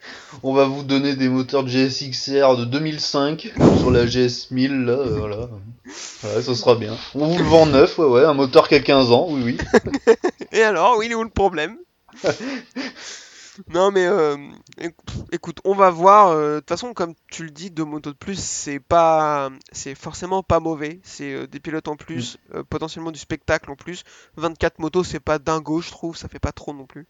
On 0.43 0.53
va 0.53 0.65
vous 0.65 0.83
donner 0.83 1.15
des 1.15 1.29
moteurs 1.29 1.63
de 1.63 1.69
GSXR 1.69 2.57
de 2.57 2.65
2005 2.65 3.53
sur 3.79 3.91
la 3.91 4.05
GS 4.05 4.51
1000 4.51 4.85
là, 4.85 4.93
euh, 4.93 5.15
voilà. 5.17 5.49
Ouais, 6.23 6.41
ça 6.41 6.55
sera 6.55 6.75
bien. 6.75 6.97
On 7.15 7.27
vous 7.27 7.37
le 7.37 7.43
vend 7.45 7.65
neuf, 7.65 7.97
ouais 7.99 8.05
ouais, 8.05 8.25
un 8.25 8.33
moteur 8.33 8.67
qui 8.67 8.75
a 8.75 8.79
15 8.79 9.11
ans, 9.11 9.27
oui 9.29 9.41
oui. 9.43 9.57
Et 10.51 10.63
alors, 10.63 10.97
oui, 10.97 11.05
il 11.07 11.11
est 11.11 11.15
où 11.15 11.23
le 11.23 11.29
problème? 11.29 11.77
Non 13.69 13.91
mais 13.91 14.05
euh, 14.05 14.37
éc- 14.77 14.93
écoute, 15.31 15.59
on 15.63 15.73
va 15.73 15.89
voir. 15.89 16.29
euh, 16.29 16.55
De 16.55 16.59
toute 16.59 16.69
façon, 16.69 16.93
comme 16.93 17.13
tu 17.31 17.43
le 17.43 17.49
dis, 17.49 17.71
deux 17.71 17.85
motos 17.85 18.11
de 18.11 18.17
plus, 18.17 18.39
c'est 18.39 18.79
pas, 18.79 19.49
c'est 19.71 19.95
forcément 19.95 20.43
pas 20.43 20.59
mauvais. 20.59 20.99
C'est 21.03 21.33
euh, 21.33 21.47
des 21.47 21.59
pilotes 21.59 21.87
en 21.87 21.95
plus, 21.95 22.37
euh, 22.53 22.63
potentiellement 22.63 23.11
du 23.11 23.19
spectacle 23.19 23.71
en 23.71 23.75
plus. 23.75 24.03
24 24.35 24.79
motos, 24.79 25.03
c'est 25.03 25.19
pas 25.19 25.39
dingo, 25.39 25.81
je 25.81 25.89
trouve. 25.91 26.15
Ça 26.17 26.27
fait 26.27 26.39
pas 26.39 26.51
trop 26.51 26.73
non 26.73 26.85
plus. 26.85 27.07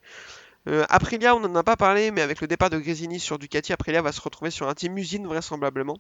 Euh, 0.68 0.86
Aprilia, 0.90 1.36
on 1.36 1.44
en 1.46 1.56
a 1.56 1.64
pas 1.64 1.78
parlé, 1.78 2.12
mais 2.12 2.22
avec 2.22 2.42
le 2.42 2.48
départ 2.48 2.70
de 2.72 2.80
Gresini 2.80 3.20
sur 3.20 3.40
Ducati, 3.40 3.74
Aprilia 3.74 4.02
va 4.02 4.12
se 4.14 4.22
retrouver 4.22 4.52
sur 4.52 4.70
un 4.70 4.76
team 4.76 4.98
usine 4.98 5.28
vraisemblablement. 5.28 5.98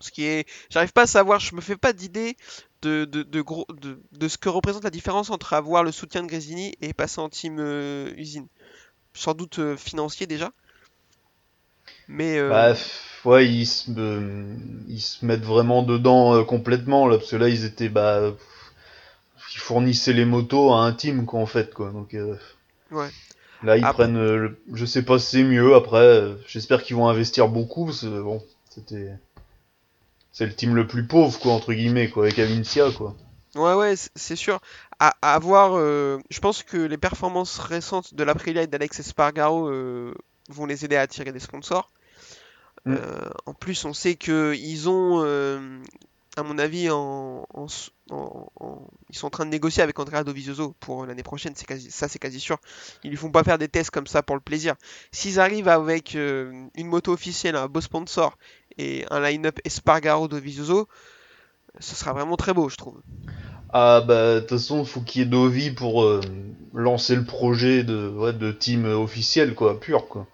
Ce 0.00 0.10
qui 0.10 0.24
est, 0.24 0.46
j'arrive 0.70 0.92
pas 0.92 1.02
à 1.02 1.06
savoir, 1.06 1.40
je 1.40 1.54
me 1.54 1.60
fais 1.60 1.76
pas 1.76 1.92
d'idée 1.92 2.36
de, 2.82 3.04
de, 3.06 3.22
de, 3.22 3.40
gros, 3.42 3.66
de, 3.70 4.00
de 4.12 4.28
ce 4.28 4.38
que 4.38 4.48
représente 4.48 4.84
la 4.84 4.90
différence 4.90 5.30
entre 5.30 5.54
avoir 5.54 5.82
le 5.84 5.92
soutien 5.92 6.22
de 6.22 6.28
Gresini 6.28 6.74
et 6.80 6.92
passer 6.92 7.20
en 7.20 7.28
team 7.28 7.58
euh, 7.60 8.12
usine. 8.16 8.48
Sans 9.14 9.34
doute 9.34 9.58
euh, 9.60 9.76
financier 9.76 10.26
déjà. 10.26 10.50
Mais 12.08 12.38
euh, 12.38 12.50
Bah 12.50 12.74
ouais, 13.24 13.46
ils 13.48 13.66
se, 13.66 13.90
euh, 13.96 14.54
ils 14.88 15.00
se 15.00 15.24
mettent 15.24 15.44
vraiment 15.44 15.82
dedans 15.82 16.34
euh, 16.34 16.44
complètement 16.44 17.06
là, 17.06 17.18
parce 17.18 17.30
que 17.30 17.36
là 17.36 17.48
ils 17.48 17.64
étaient 17.64 17.88
bah 17.88 18.34
ils 19.54 19.58
fournissaient 19.60 20.12
les 20.12 20.24
motos 20.24 20.72
à 20.72 20.80
un 20.84 20.92
team 20.92 21.24
quoi 21.24 21.40
en 21.40 21.46
fait 21.46 21.72
quoi. 21.72 21.90
Donc 21.92 22.14
Ouais. 22.90 23.10
là 23.64 23.76
ils 23.76 23.82
prennent, 23.82 24.14
le- 24.14 24.62
je 24.72 24.84
sais 24.84 25.02
pas 25.04 25.18
si 25.18 25.26
c'est 25.38 25.42
mieux 25.42 25.74
après. 25.74 26.36
J'espère 26.46 26.82
qu'ils 26.84 26.94
vont 26.96 27.08
investir 27.08 27.48
beaucoup 27.48 27.86
parce 27.86 28.02
que 28.02 28.22
bon 28.22 28.40
c'était 28.70 29.10
c'est 30.32 30.44
le 30.44 30.52
team 30.54 30.74
le 30.74 30.86
plus 30.86 31.06
pauvre 31.06 31.38
quoi 31.40 31.54
entre 31.54 31.72
guillemets 31.72 32.10
quoi 32.10 32.24
avec 32.24 32.38
Avincia 32.38 32.90
quoi. 32.90 33.16
Ouais, 33.54 33.74
ouais, 33.74 33.94
c'est 34.16 34.36
sûr. 34.36 34.60
À, 35.00 35.14
euh, 35.42 36.18
je 36.30 36.40
pense 36.40 36.62
que 36.62 36.76
les 36.76 36.96
performances 36.98 37.58
récentes 37.58 38.14
de 38.14 38.24
l'Aprilia 38.24 38.62
et 38.62 38.66
d'Alex 38.66 39.00
Espargaro 39.00 39.68
euh, 39.68 40.14
vont 40.48 40.66
les 40.66 40.84
aider 40.84 40.96
à 40.96 41.02
attirer 41.02 41.32
des 41.32 41.40
sponsors. 41.40 41.90
Mm. 42.86 42.94
Euh, 42.94 43.30
en 43.46 43.54
plus, 43.54 43.84
on 43.84 43.92
sait 43.92 44.14
que 44.14 44.54
ils 44.56 44.88
ont, 44.88 45.22
à 46.36 46.42
mon 46.42 46.58
avis, 46.58 46.90
en, 46.90 47.46
en 47.52 47.66
s- 47.66 47.90
en- 48.10 48.46
en- 48.60 48.86
ils 49.10 49.16
sont 49.16 49.26
en 49.26 49.30
train 49.30 49.46
de 49.46 49.50
négocier 49.50 49.82
avec 49.82 49.98
Andrea 49.98 50.24
Dovizioso 50.24 50.74
pour 50.80 51.06
l'année 51.06 51.22
prochaine. 51.22 51.54
Quasi, 51.54 51.90
ça, 51.90 52.08
c'est 52.08 52.18
quasi 52.18 52.40
sûr. 52.40 52.58
Ils 53.02 53.10
lui 53.10 53.16
font 53.16 53.30
pas 53.30 53.44
faire 53.44 53.58
des 53.58 53.68
tests 53.68 53.90
comme 53.90 54.06
ça 54.06 54.22
pour 54.22 54.36
le 54.36 54.42
plaisir. 54.42 54.74
S'ils 55.12 55.40
arrivent 55.40 55.68
avec 55.68 56.14
une 56.14 56.70
moto 56.86 57.12
officielle, 57.12 57.56
un 57.56 57.68
beau 57.68 57.80
sponsor 57.80 58.36
et 58.78 59.06
un 59.10 59.20
line-up 59.20 59.58
Espargaro 59.64 60.28
Dovizioso, 60.28 60.88
ce 61.80 61.94
sera 61.94 62.12
vraiment 62.12 62.36
très 62.36 62.52
beau, 62.52 62.68
je 62.68 62.76
trouve. 62.76 63.00
Ah 63.74 64.00
bah 64.00 64.36
de 64.36 64.40
toute 64.40 64.48
façon 64.50 64.86
faut 64.86 65.02
qu'il 65.02 65.20
y 65.20 65.24
ait 65.24 65.28
Dovi 65.28 65.70
pour 65.70 66.02
euh, 66.02 66.20
lancer 66.72 67.14
le 67.14 67.24
projet 67.24 67.84
de 67.84 68.08
ouais, 68.08 68.32
de 68.32 68.52
team 68.52 68.86
euh, 68.86 68.96
officiel 68.96 69.54
quoi 69.54 69.78
pur 69.78 70.08
quoi. 70.08 70.26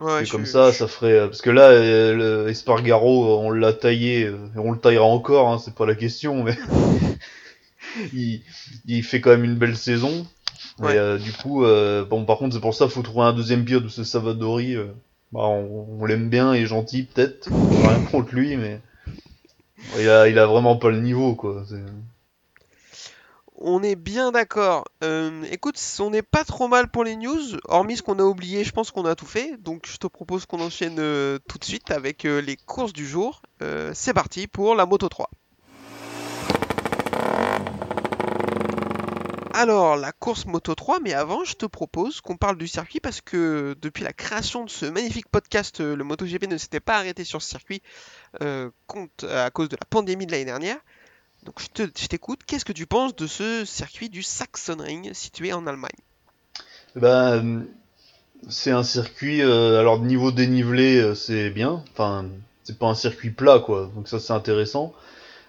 Ouais, 0.00 0.22
Et 0.22 0.24
je- 0.24 0.30
comme 0.32 0.44
ça, 0.46 0.72
ça 0.72 0.86
ferait 0.88 1.12
euh, 1.12 1.26
parce 1.28 1.40
que 1.40 1.50
là, 1.50 1.70
euh, 1.70 2.48
Espargaro, 2.48 3.38
on 3.38 3.50
l'a 3.50 3.72
taillé 3.72 4.24
euh, 4.24 4.36
et 4.54 4.58
on 4.58 4.72
le 4.72 4.78
taillera 4.78 5.04
encore, 5.04 5.48
hein, 5.48 5.58
c'est 5.58 5.74
pas 5.74 5.86
la 5.86 5.94
question, 5.94 6.42
mais 6.42 6.56
il, 8.12 8.42
il 8.86 9.02
fait 9.02 9.20
quand 9.20 9.30
même 9.30 9.44
une 9.44 9.56
belle 9.56 9.76
saison. 9.76 10.26
Ouais. 10.80 10.94
Et 10.94 10.98
euh, 10.98 11.18
du 11.18 11.32
coup, 11.32 11.64
euh, 11.64 12.04
bon, 12.04 12.24
par 12.24 12.38
contre, 12.38 12.54
c'est 12.54 12.60
pour 12.60 12.74
ça, 12.74 12.88
faut 12.88 13.02
trouver 13.02 13.26
un 13.26 13.32
deuxième 13.32 13.64
pilote 13.64 13.84
parce 13.84 13.96
que 13.96 14.04
Savadori, 14.04 14.74
euh, 14.76 14.86
bah, 15.32 15.42
on, 15.42 15.86
on 16.00 16.04
l'aime 16.06 16.28
bien, 16.28 16.54
il 16.54 16.62
est 16.62 16.66
gentil 16.66 17.04
peut-être, 17.04 17.48
rien 17.84 18.00
contre 18.10 18.34
lui, 18.34 18.56
mais 18.56 18.80
il 19.98 20.08
a, 20.08 20.28
il 20.28 20.38
a 20.38 20.46
vraiment 20.46 20.76
pas 20.76 20.90
le 20.90 21.00
niveau, 21.00 21.34
quoi. 21.34 21.64
On 23.66 23.82
est 23.82 23.96
bien 23.96 24.30
d'accord. 24.30 24.84
Euh, 25.02 25.42
écoute, 25.50 25.80
on 25.98 26.10
n'est 26.10 26.20
pas 26.20 26.44
trop 26.44 26.68
mal 26.68 26.90
pour 26.90 27.02
les 27.02 27.16
news, 27.16 27.40
hormis 27.66 27.96
ce 27.96 28.02
qu'on 28.02 28.18
a 28.18 28.22
oublié, 28.22 28.62
je 28.62 28.72
pense 28.72 28.90
qu'on 28.90 29.06
a 29.06 29.14
tout 29.14 29.24
fait. 29.24 29.56
Donc 29.56 29.86
je 29.86 29.96
te 29.96 30.06
propose 30.06 30.44
qu'on 30.44 30.60
enchaîne 30.60 30.98
euh, 30.98 31.38
tout 31.48 31.56
de 31.56 31.64
suite 31.64 31.90
avec 31.90 32.26
euh, 32.26 32.42
les 32.42 32.56
courses 32.58 32.92
du 32.92 33.08
jour. 33.08 33.40
C'est 33.94 34.12
parti 34.12 34.46
pour 34.48 34.74
la 34.74 34.84
Moto 34.84 35.08
3. 35.08 35.30
Alors, 39.54 39.96
la 39.96 40.12
course 40.12 40.44
Moto 40.44 40.74
3, 40.74 41.00
mais 41.00 41.14
avant, 41.14 41.44
je 41.44 41.54
te 41.54 41.64
propose 41.64 42.20
qu'on 42.20 42.36
parle 42.36 42.58
du 42.58 42.68
circuit 42.68 43.00
parce 43.00 43.22
que 43.22 43.74
depuis 43.80 44.04
la 44.04 44.12
création 44.12 44.64
de 44.66 44.70
ce 44.70 44.84
magnifique 44.84 45.28
podcast, 45.30 45.80
le 45.80 46.04
MotoGP 46.04 46.48
ne 46.48 46.58
s'était 46.58 46.80
pas 46.80 46.96
arrêté 46.96 47.24
sur 47.24 47.40
ce 47.40 47.48
circuit 47.48 47.80
à 48.40 49.50
cause 49.50 49.70
de 49.70 49.76
la 49.76 49.86
pandémie 49.88 50.26
de 50.26 50.32
l'année 50.32 50.44
dernière. 50.44 50.76
Donc, 51.44 51.60
je 51.60 51.66
te- 51.68 52.00
je 52.00 52.06
t'écoute. 52.06 52.40
Qu'est-ce 52.46 52.64
que 52.64 52.72
tu 52.72 52.86
penses 52.86 53.14
de 53.16 53.26
ce 53.26 53.64
circuit 53.64 54.08
du 54.08 54.22
Sachsenring 54.22 55.12
situé 55.12 55.52
en 55.52 55.66
Allemagne? 55.66 55.90
Euh, 57.02 57.60
c'est 58.48 58.70
un 58.70 58.82
circuit, 58.82 59.42
euh, 59.42 59.78
alors 59.78 60.00
niveau 60.00 60.30
dénivelé, 60.32 60.96
euh, 61.00 61.14
c'est 61.14 61.50
bien. 61.50 61.82
Enfin, 61.92 62.26
c'est 62.62 62.78
pas 62.78 62.86
un 62.86 62.94
circuit 62.94 63.30
plat, 63.30 63.58
quoi. 63.58 63.90
Donc 63.94 64.08
ça, 64.08 64.18
c'est 64.18 64.32
intéressant. 64.32 64.94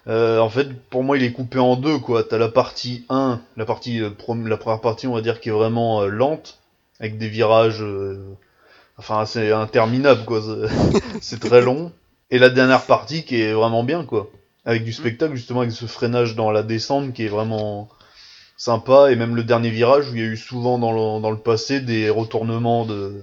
Euh, 0.06 0.38
en 0.38 0.48
fait, 0.50 0.68
pour 0.90 1.02
moi, 1.02 1.16
il 1.16 1.24
est 1.24 1.32
coupé 1.32 1.58
en 1.58 1.76
deux, 1.76 1.98
quoi. 1.98 2.22
T'as 2.24 2.38
la 2.38 2.48
partie 2.48 3.04
1, 3.08 3.40
la 3.56 3.64
partie, 3.64 4.00
première 4.18 4.58
partie, 4.80 5.06
on 5.06 5.14
va 5.14 5.20
dire, 5.22 5.40
qui 5.40 5.48
est 5.48 5.52
vraiment 5.52 6.04
lente, 6.04 6.58
avec 7.00 7.18
des 7.18 7.28
virages, 7.28 7.82
enfin, 8.98 9.26
c'est 9.26 9.50
interminable, 9.50 10.24
quoi. 10.24 10.40
C'est 11.20 11.40
très 11.40 11.60
long. 11.60 11.90
Et 12.30 12.38
la 12.38 12.50
dernière 12.50 12.86
partie 12.86 13.24
qui 13.24 13.40
est 13.40 13.52
vraiment 13.52 13.82
bien, 13.82 14.04
quoi. 14.04 14.30
Avec 14.66 14.84
du 14.84 14.92
spectacle, 14.92 15.34
justement, 15.36 15.60
avec 15.60 15.72
ce 15.72 15.86
freinage 15.86 16.34
dans 16.36 16.50
la 16.50 16.62
descente 16.62 17.14
qui 17.14 17.24
est 17.24 17.28
vraiment 17.28 17.88
sympa. 18.56 19.10
Et 19.12 19.16
même 19.16 19.36
le 19.36 19.44
dernier 19.44 19.70
virage 19.70 20.10
où 20.10 20.14
il 20.16 20.20
y 20.20 20.24
a 20.24 20.28
eu 20.28 20.36
souvent 20.36 20.78
dans 20.78 20.92
le, 20.92 21.22
dans 21.22 21.30
le 21.30 21.38
passé 21.38 21.80
des 21.80 22.10
retournements 22.10 22.84
de, 22.86 23.22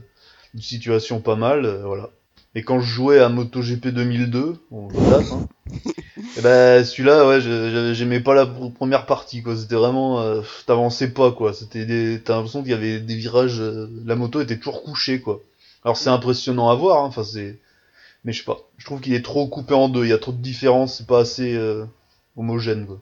de 0.53 0.61
situations 0.61 1.19
pas 1.21 1.35
mal, 1.35 1.65
euh, 1.65 1.83
voilà. 1.85 2.09
Et 2.55 2.63
quand 2.63 2.79
je 2.79 2.85
jouais 2.87 3.19
à 3.19 3.29
MotoGP 3.29 3.87
2002, 3.87 4.55
bon, 4.71 4.89
je 4.91 5.03
date, 5.03 5.31
hein, 5.31 5.45
et 6.37 6.41
ben 6.41 6.83
celui-là, 6.85 7.27
ouais, 7.27 7.41
j'aimais 7.95 8.19
pas 8.19 8.35
la 8.35 8.45
pr- 8.45 8.73
première 8.73 9.05
partie, 9.07 9.41
quoi. 9.43 9.55
C'était 9.57 9.75
vraiment, 9.75 10.21
euh, 10.21 10.41
t'avançais 10.67 11.09
pas, 11.13 11.31
quoi. 11.31 11.53
C'était 11.53 11.85
des, 11.85 12.21
t'as 12.23 12.35
l'impression 12.35 12.61
qu'il 12.61 12.71
y 12.71 12.75
avait 12.75 12.99
des 12.99 13.15
virages, 13.15 13.59
euh, 13.59 13.89
la 14.05 14.15
moto 14.15 14.41
était 14.41 14.57
toujours 14.57 14.83
couchée, 14.83 15.19
quoi. 15.21 15.41
Alors 15.83 15.97
c'est 15.97 16.09
impressionnant 16.09 16.69
à 16.69 16.75
voir, 16.75 17.03
hein, 17.03 17.07
enfin 17.07 17.23
c'est, 17.23 17.59
mais 18.23 18.33
je 18.33 18.39
sais 18.39 18.45
pas. 18.45 18.59
Je 18.77 18.85
trouve 18.85 19.01
qu'il 19.01 19.13
est 19.13 19.23
trop 19.23 19.47
coupé 19.47 19.73
en 19.73 19.89
deux. 19.89 20.05
Il 20.05 20.09
y 20.09 20.13
a 20.13 20.17
trop 20.17 20.31
de 20.31 20.37
différences, 20.37 20.97
c'est 20.97 21.07
pas 21.07 21.19
assez 21.19 21.55
euh, 21.55 21.85
homogène, 22.35 22.85
quoi. 22.85 23.01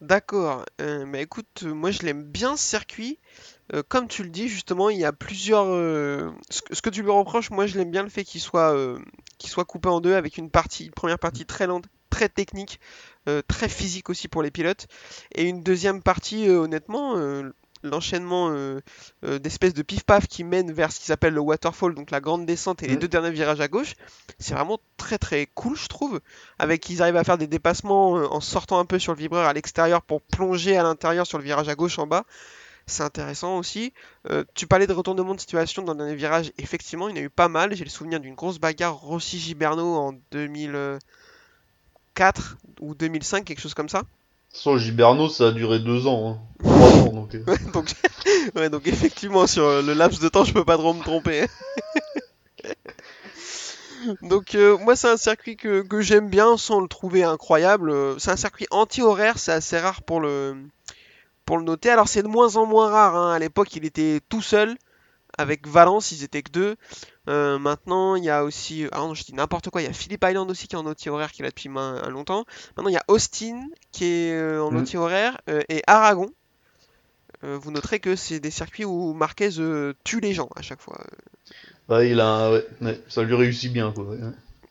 D'accord. 0.00 0.66
Euh, 0.80 1.06
bah 1.06 1.20
écoute, 1.20 1.62
euh, 1.62 1.72
moi 1.72 1.90
je 1.90 2.02
l'aime 2.02 2.22
bien 2.22 2.56
ce 2.56 2.64
circuit. 2.64 3.18
Euh, 3.72 3.82
comme 3.88 4.08
tu 4.08 4.22
le 4.22 4.28
dis, 4.28 4.48
justement, 4.48 4.90
il 4.90 4.98
y 4.98 5.04
a 5.04 5.12
plusieurs. 5.12 5.66
Ce 6.50 6.82
que, 6.82 6.90
tu 6.90 7.02
lui 7.02 7.10
reproches, 7.10 7.50
moi 7.50 7.66
je 7.66 7.78
l'aime 7.78 7.90
bien 7.90 8.02
le 8.02 8.10
fait 8.10 8.24
qu'il 8.24 8.40
soit, 8.40 8.76
qu'il 9.38 9.50
soit 9.50 9.64
coupé 9.64 9.88
en 9.88 10.00
deux 10.00 10.14
avec 10.14 10.38
une 10.38 10.50
partie, 10.50 10.86
une 10.86 10.92
première 10.92 11.18
partie 11.18 11.46
très 11.46 11.66
lente, 11.66 11.86
très 12.10 12.28
technique, 12.28 12.78
très 13.48 13.68
physique 13.68 14.10
aussi 14.10 14.28
pour 14.28 14.42
les 14.42 14.50
pilotes, 14.50 14.86
et 15.34 15.44
une 15.44 15.62
deuxième 15.62 16.02
partie, 16.02 16.48
honnêtement, 16.48 17.16
l'enchaînement 17.88 18.50
euh, 18.50 18.80
euh, 19.24 19.38
d'espèces 19.38 19.74
de 19.74 19.82
pif-paf 19.82 20.26
qui 20.26 20.44
mène 20.44 20.72
vers 20.72 20.92
ce 20.92 21.00
qu'ils 21.00 21.12
appellent 21.12 21.34
le 21.34 21.40
waterfall, 21.40 21.94
donc 21.94 22.10
la 22.10 22.20
grande 22.20 22.46
descente 22.46 22.82
et 22.82 22.86
les 22.86 22.96
deux 22.96 23.08
derniers 23.08 23.30
virages 23.30 23.60
à 23.60 23.68
gauche, 23.68 23.94
c'est 24.38 24.54
vraiment 24.54 24.78
très 24.96 25.18
très 25.18 25.46
cool, 25.54 25.76
je 25.76 25.88
trouve 25.88 26.20
avec 26.58 26.80
qu'ils 26.80 27.02
arrivent 27.02 27.16
à 27.16 27.24
faire 27.24 27.38
des 27.38 27.46
dépassements 27.46 28.18
euh, 28.18 28.26
en 28.26 28.40
sortant 28.40 28.78
un 28.78 28.84
peu 28.84 28.98
sur 28.98 29.12
le 29.12 29.18
vibreur 29.18 29.46
à 29.46 29.52
l'extérieur 29.52 30.02
pour 30.02 30.22
plonger 30.22 30.76
à 30.76 30.82
l'intérieur 30.82 31.26
sur 31.26 31.38
le 31.38 31.44
virage 31.44 31.68
à 31.68 31.74
gauche 31.74 31.98
en 31.98 32.06
bas. 32.06 32.24
C'est 32.88 33.02
intéressant 33.02 33.58
aussi. 33.58 33.92
Euh, 34.30 34.44
tu 34.54 34.68
parlais 34.68 34.86
de 34.86 34.92
retournement 34.92 35.34
de 35.34 35.40
situation 35.40 35.82
dans 35.82 35.90
le 35.92 35.98
dernier 35.98 36.14
virage. 36.14 36.52
Effectivement, 36.56 37.08
il 37.08 37.16
y 37.16 37.18
en 37.18 37.22
a 37.22 37.24
eu 37.24 37.30
pas 37.30 37.48
mal. 37.48 37.74
J'ai 37.74 37.82
le 37.82 37.90
souvenir 37.90 38.20
d'une 38.20 38.36
grosse 38.36 38.60
bagarre 38.60 38.94
Rossi-Giberno 38.94 39.96
en 39.96 40.12
2004 40.30 42.58
ou 42.80 42.94
2005, 42.94 43.44
quelque 43.44 43.60
chose 43.60 43.74
comme 43.74 43.88
ça. 43.88 44.04
Sur 44.52 44.78
Giberno, 44.78 45.28
ça 45.28 45.48
a 45.48 45.52
duré 45.52 45.78
deux 45.78 46.06
ans, 46.06 46.30
hein. 46.30 46.38
trois 46.64 46.92
ans, 47.02 47.12
donc. 47.12 47.34
euh. 47.34 47.44
Ouais, 48.56 48.70
donc, 48.70 48.86
effectivement, 48.86 49.46
sur 49.46 49.64
euh, 49.64 49.82
le 49.82 49.92
laps 49.92 50.20
de 50.20 50.28
temps, 50.28 50.44
je 50.44 50.54
peux 50.54 50.64
pas 50.64 50.78
trop 50.78 50.94
me 50.94 51.02
tromper. 51.02 51.46
donc 54.22 54.54
euh, 54.54 54.76
moi, 54.78 54.96
c'est 54.96 55.08
un 55.08 55.16
circuit 55.16 55.56
que, 55.56 55.84
j'aime 56.00 56.28
bien 56.30 56.56
sans 56.56 56.80
le 56.80 56.88
trouver 56.88 57.24
incroyable. 57.24 57.92
C'est 58.18 58.30
un 58.30 58.36
circuit 58.36 58.66
anti-horaire, 58.70 59.38
c'est 59.38 59.52
assez 59.52 59.78
rare 59.78 60.02
pour 60.02 60.20
le, 60.20 60.56
pour 61.44 61.58
le 61.58 61.64
noter. 61.64 61.90
Alors 61.90 62.08
c'est 62.08 62.22
de 62.22 62.28
moins 62.28 62.56
en 62.56 62.66
moins 62.66 62.90
rare. 62.90 63.16
hein. 63.16 63.32
À 63.32 63.38
l'époque, 63.38 63.74
il 63.76 63.84
était 63.84 64.20
tout 64.28 64.42
seul. 64.42 64.76
Avec 65.38 65.66
Valence, 65.66 66.12
ils 66.12 66.24
étaient 66.24 66.42
que 66.42 66.52
deux. 66.52 66.76
Euh, 67.28 67.58
maintenant, 67.58 68.14
il 68.16 68.24
y 68.24 68.30
a 68.30 68.44
aussi. 68.44 68.86
Ah 68.92 68.98
non, 68.98 69.14
je 69.14 69.24
dis 69.24 69.34
n'importe 69.34 69.70
quoi. 69.70 69.82
Il 69.82 69.86
y 69.86 69.88
a 69.88 69.92
Phillip 69.92 70.24
Island 70.24 70.50
aussi 70.50 70.68
qui 70.68 70.76
est 70.76 70.78
en 70.78 70.86
anti-horaire, 70.86 71.32
qui 71.32 71.42
est 71.42 71.44
là 71.44 71.50
depuis 71.50 71.68
un 71.74 72.08
longtemps. 72.08 72.44
Maintenant, 72.76 72.90
il 72.90 72.94
y 72.94 72.98
a 72.98 73.04
Austin 73.08 73.66
qui 73.92 74.04
est 74.04 74.32
euh, 74.32 74.62
en 74.62 74.70
Mm. 74.70 74.76
anti-horaire. 74.76 75.40
euh, 75.48 75.62
et 75.68 75.82
Aragon. 75.86 76.30
Euh, 77.44 77.58
vous 77.60 77.70
noterez 77.70 78.00
que 78.00 78.16
c'est 78.16 78.40
des 78.40 78.50
circuits 78.50 78.84
où 78.84 79.12
Marquez 79.12 79.50
euh, 79.58 79.92
tue 80.04 80.20
les 80.20 80.32
gens 80.32 80.48
à 80.56 80.62
chaque 80.62 80.80
fois. 80.80 80.98
Ouais, 81.88 82.10
il 82.10 82.20
a, 82.20 82.50
ouais, 82.50 82.66
ouais, 82.80 83.00
ça 83.08 83.22
lui 83.22 83.34
réussit 83.34 83.72
bien, 83.72 83.92
quoi. 83.92 84.04
ouais. 84.04 84.18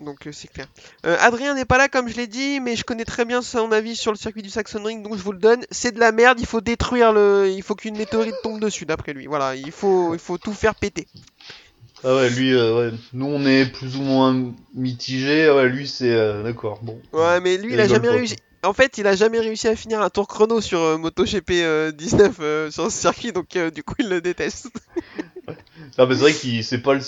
Donc 0.02 0.28
euh, 0.28 0.32
c'est 0.34 0.50
clair. 0.50 0.68
Euh, 1.06 1.16
Adrien 1.22 1.54
n'est 1.54 1.64
pas 1.64 1.78
là 1.78 1.88
comme 1.88 2.10
je 2.10 2.16
l'ai 2.18 2.28
dit, 2.28 2.60
mais 2.60 2.76
je 2.76 2.84
connais 2.84 3.06
très 3.06 3.24
bien 3.24 3.42
son 3.42 3.72
avis 3.72 3.96
sur 3.96 4.12
le 4.12 4.18
circuit 4.18 4.42
du 4.42 4.50
Saxon 4.50 4.84
Ring, 4.84 5.02
donc 5.04 5.16
je 5.16 5.22
vous 5.22 5.32
le 5.32 5.38
donne. 5.40 5.64
C'est 5.72 5.94
de 5.94 6.00
la 6.02 6.12
merde, 6.12 6.40
il 6.40 6.46
faut 6.46 6.60
détruire 6.60 7.14
le. 7.14 7.50
Il 7.56 7.62
faut 7.64 7.76
qu'une 7.76 7.98
météorite 7.98 8.36
tombe 8.44 8.60
dessus, 8.60 8.86
d'après 8.86 9.14
lui. 9.14 9.28
Voilà, 9.28 9.56
il 9.56 9.72
faut, 9.72 10.14
il 10.14 10.20
faut 10.20 10.38
tout 10.38 10.52
faire 10.54 10.76
péter. 10.76 11.08
Ah 12.08 12.16
ouais, 12.16 12.30
lui, 12.30 12.54
euh, 12.54 12.78
ouais. 12.78 12.98
Nous, 13.14 13.26
on 13.26 13.44
est 13.48 13.66
plus 13.66 13.98
ou 13.98 14.04
moins 14.04 14.54
mitigé. 14.76 15.50
Ouais, 15.50 15.68
lui, 15.68 15.88
c'est 15.88 16.14
euh, 16.14 16.44
d'accord. 16.44 16.80
Bon. 16.84 17.02
Ouais, 17.14 17.42
mais 17.42 17.58
lui, 17.58 17.74
il 17.74 17.80
a 17.82 17.88
jamais 17.88 18.10
pas, 18.10 18.14
réussi. 18.14 18.36
En 18.64 18.74
fait, 18.74 19.00
il 19.00 19.08
a 19.08 19.16
jamais 19.16 19.40
réussi 19.40 19.68
à 19.68 19.76
finir 19.76 20.02
un 20.02 20.12
tour 20.12 20.28
chrono 20.28 20.62
sur 20.62 20.82
euh, 20.82 20.98
MotoGP 20.98 21.52
euh, 21.52 21.92
19 21.92 22.38
euh, 22.40 22.70
sur 22.70 22.92
ce 22.92 22.98
circuit, 22.98 23.32
donc 23.32 23.56
euh, 23.56 23.72
du 23.72 23.84
coup, 23.84 23.96
il 23.98 24.10
le 24.10 24.22
déteste. 24.22 24.70
Ah, 25.98 26.06
mais 26.06 26.16
c'est 26.16 26.22
vrai 26.22 26.34
qu'il 26.34 26.64
c'est 26.64 26.80
pas 26.80 26.94
le... 26.94 27.02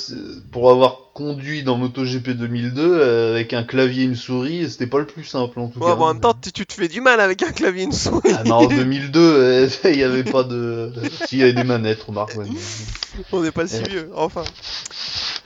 pour 0.51 0.69
avoir 0.69 1.11
conduit 1.13 1.63
dans 1.63 1.77
MotoGP 1.77 2.29
2002 2.31 2.81
euh, 2.99 3.33
avec 3.33 3.53
un 3.53 3.63
clavier 3.63 4.03
et 4.03 4.05
une 4.05 4.15
souris, 4.15 4.69
c'était 4.69 4.85
pas 4.87 4.99
le 4.99 5.07
plus 5.07 5.23
simple 5.23 5.59
en 5.59 5.67
tout 5.69 5.79
Ouais, 5.79 5.87
cas. 5.87 5.95
bon, 5.95 6.03
en 6.05 6.13
même 6.13 6.21
temps, 6.21 6.33
tu, 6.39 6.51
tu 6.51 6.65
te 6.65 6.73
fais 6.73 6.87
du 6.87 7.01
mal 7.01 7.19
avec 7.19 7.41
un 7.43 7.51
clavier 7.51 7.81
et 7.81 7.85
une 7.85 7.91
souris. 7.91 8.31
Ah, 8.33 8.43
mais 8.43 8.51
en 8.51 8.67
2002, 8.67 9.19
euh, 9.19 9.69
il 9.85 9.97
y 9.97 10.03
avait 10.03 10.23
pas 10.23 10.43
de. 10.43 10.91
S'il 11.25 11.39
y 11.39 11.43
avait 11.43 11.53
des 11.53 11.63
manettes, 11.63 12.03
remarque. 12.03 12.35
ouais, 12.35 12.45
mais- 12.49 13.23
On 13.31 13.41
n'est 13.41 13.51
pas 13.51 13.67
si 13.67 13.77
Ouais. 13.81 13.89
vieux, 13.89 14.11
enfin. 14.15 14.43